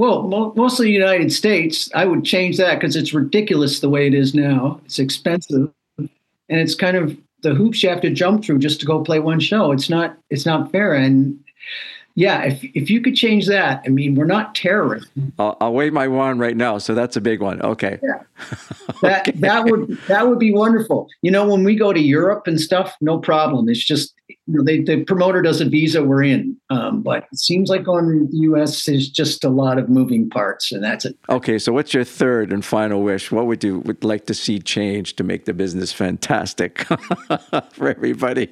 Well, 0.02 0.24
mo- 0.24 0.52
mostly 0.56 0.90
United 0.90 1.32
States. 1.32 1.88
I 1.94 2.06
would 2.06 2.26
change 2.26 2.58
that 2.58 2.80
because 2.80 2.96
it's 2.96 3.14
ridiculous 3.14 3.82
the 3.82 3.90
way 3.90 4.08
it 4.08 4.16
is 4.16 4.34
now. 4.34 4.82
It's 4.84 4.98
expensive, 4.98 5.72
and 6.00 6.10
it's 6.50 6.74
kind 6.74 6.98
of 6.98 7.16
the 7.44 7.54
hoops 7.54 7.84
you 7.84 7.90
have 7.90 8.02
to 8.02 8.10
jump 8.10 8.44
through 8.44 8.58
just 8.58 8.80
to 8.80 8.88
go 8.88 9.04
play 9.04 9.20
one 9.20 9.40
show. 9.40 9.72
It's 9.72 9.92
not. 9.92 10.18
It's 10.32 10.44
not 10.44 10.72
fair. 10.72 10.96
And 10.96 11.40
yeah, 12.16 12.44
if 12.44 12.64
if 12.64 12.90
you 12.90 13.02
could 13.02 13.16
change 13.16 13.48
that, 13.48 13.82
I 13.86 13.90
mean, 13.90 14.16
we're 14.16 14.26
not 14.26 14.56
terrorists. 14.56 15.10
I'll, 15.40 15.58
I'll 15.62 15.74
wave 15.74 15.94
my 15.94 16.08
wand 16.08 16.40
right 16.40 16.58
now. 16.58 16.78
So 16.78 16.94
that's 16.94 17.16
a 17.16 17.22
big 17.22 17.42
one. 17.42 17.62
Okay. 17.62 18.00
That 19.02 19.32
that 19.36 19.66
would 19.66 19.98
that 20.08 20.28
would 20.28 20.38
be 20.38 20.54
wonderful. 20.54 21.08
You 21.22 21.32
know, 21.32 21.48
when 21.48 21.64
we 21.64 21.76
go 21.76 21.92
to 21.92 22.00
Europe 22.00 22.46
and 22.46 22.60
stuff, 22.60 22.96
no 23.02 23.18
problem. 23.18 23.68
It's 23.68 23.84
just 23.84 24.14
you 24.28 24.36
know, 24.48 24.64
they, 24.64 24.82
the 24.82 25.04
promoter 25.06 25.42
does 25.42 25.62
a 25.62 25.66
visa, 25.66 26.04
we're 26.04 26.24
in. 26.24 26.58
Um, 26.70 27.02
but 27.02 27.26
it 27.32 27.40
seems 27.40 27.70
like 27.70 27.88
on 27.88 28.28
the 28.32 28.38
U.S. 28.38 28.86
there's 28.86 29.10
just 29.10 29.44
a 29.44 29.50
lot 29.50 29.78
of 29.78 29.90
moving 29.90 30.30
parts, 30.30 30.72
and 30.72 30.84
that's 30.84 31.06
it. 31.06 31.18
Okay, 31.30 31.58
so 31.58 31.72
what's 31.74 31.94
your 31.94 32.04
third 32.04 32.52
and 32.52 32.64
final 32.64 33.02
wish? 33.02 33.32
What 33.32 33.48
would 33.48 33.64
you 33.64 33.80
would 33.80 34.04
like 34.04 34.26
to 34.28 34.34
see 34.34 34.60
change 34.60 35.16
to 35.18 35.24
make 35.24 35.46
the 35.46 35.54
business 35.54 35.92
fantastic 35.92 36.86
for 37.72 37.90
everybody? 37.90 38.50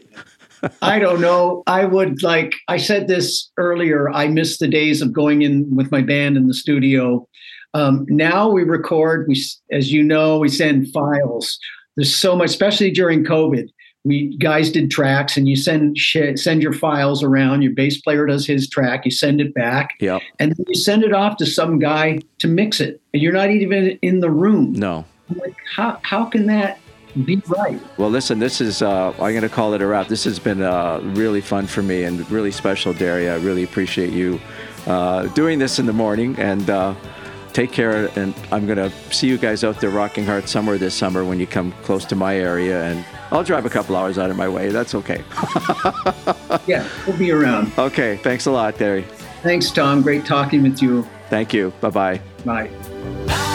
I 0.81 0.99
don't 0.99 1.22
know. 1.22 1.64
I 1.68 1.86
would 1.86 2.23
like, 2.23 2.53
I 2.68 2.77
said 2.77 3.07
this 3.07 3.49
earlier. 3.57 4.10
I 4.10 4.27
miss 4.27 4.57
the 4.57 4.68
days 4.68 5.02
of 5.02 5.14
going 5.14 5.41
in 5.41 5.76
with 5.76 5.91
my 5.91 6.02
band 6.02 6.38
in 6.38 6.48
the 6.48 6.53
studio. 6.53 7.27
Um, 7.73 8.06
now 8.10 8.49
we 8.49 8.64
record, 8.64 9.27
we, 9.27 9.41
as 9.72 9.91
you 9.91 10.03
know, 10.03 10.40
we 10.40 10.49
send 10.49 10.91
files. 10.91 11.57
There's 11.95 12.15
so 12.15 12.36
much, 12.36 12.49
especially 12.49 12.91
during 12.91 13.23
COVID. 13.23 13.68
We 14.06 14.38
guys 14.38 14.72
did 14.72 14.90
tracks 14.90 15.36
and 15.36 15.48
you 15.49 15.57
send 15.57 15.98
sh- 15.98 16.36
send 16.36 16.64
your 16.64 16.72
files 16.72 17.22
around. 17.22 17.61
Your 17.64 17.73
bass 17.73 17.99
player 17.99 18.26
does 18.26 18.48
his 18.48 18.69
track, 18.69 19.03
you 19.03 19.11
send 19.11 19.41
it 19.41 19.53
back, 19.53 19.90
Yep. 19.99 20.22
and 20.40 20.52
then 20.52 20.65
you 20.69 20.76
send 20.76 21.03
it 21.03 21.11
off 21.14 21.36
to 21.38 21.45
some 21.45 21.80
guy 21.80 22.19
to 22.40 22.48
mix 22.48 22.80
it. 22.80 23.02
And 23.14 23.22
you're 23.22 23.34
not 23.34 23.52
even 23.52 23.99
in 24.02 24.22
the 24.22 24.31
room. 24.31 24.72
No. 24.72 25.03
I'm 25.30 25.38
like, 25.38 25.56
how, 25.76 25.99
how 26.03 26.26
can 26.26 26.45
that 26.48 26.80
be 27.26 27.41
right? 27.48 27.80
Well, 27.98 28.10
listen, 28.10 28.40
this 28.40 28.61
is, 28.61 28.81
uh, 28.81 29.10
I'm 29.11 29.18
going 29.18 29.41
to 29.41 29.49
call 29.49 29.73
it 29.73 29.81
a 29.81 29.88
wrap. 29.88 30.07
This 30.07 30.23
has 30.26 30.40
been 30.40 30.61
uh, 30.61 30.99
really 31.03 31.41
fun 31.41 31.68
for 31.68 31.81
me 31.81 32.03
and 32.03 32.30
really 32.31 32.52
special, 32.52 32.94
Derry. 32.94 33.30
I 33.30 33.36
really 33.38 33.64
appreciate 33.64 34.11
you 34.11 34.40
uh, 34.88 35.23
doing 35.27 35.60
this 35.60 35.80
in 35.80 35.86
the 35.86 35.94
morning 35.94 36.36
and 36.38 36.69
uh, 36.69 36.95
take 37.53 37.72
care. 37.72 38.07
And 38.18 38.34
I'm 38.52 38.65
going 38.65 38.77
to 38.77 38.91
see 39.14 39.27
you 39.27 39.38
guys 39.38 39.64
out 39.64 39.80
there 39.81 39.90
rocking 39.90 40.26
hard 40.26 40.48
somewhere 40.48 40.77
this 40.77 40.94
summer 40.94 41.26
when 41.26 41.40
you 41.40 41.48
come 41.48 41.72
close 41.84 42.06
to 42.06 42.15
my 42.15 42.36
area. 42.38 42.84
And 42.84 43.03
I'll 43.31 43.44
drive 43.44 43.65
a 43.65 43.69
couple 43.69 43.95
hours 43.95 44.18
out 44.18 44.30
of 44.30 44.38
my 44.38 44.48
way. 44.48 44.69
That's 44.69 44.95
okay. 44.95 45.23
Yeah, 46.68 46.88
we'll 47.07 47.18
be 47.18 47.31
around. 47.31 47.72
okay. 47.77 48.18
Thanks 48.18 48.45
a 48.45 48.52
lot, 48.52 48.77
Derry. 48.77 49.03
Thanks, 49.41 49.72
Tom. 49.72 50.02
Great 50.02 50.26
talking 50.26 50.61
with 50.64 50.81
you. 50.81 51.07
Thank 51.30 51.53
you. 51.53 51.72
Bye 51.81 51.90
bye. 51.90 52.22
Bye. 52.45 53.45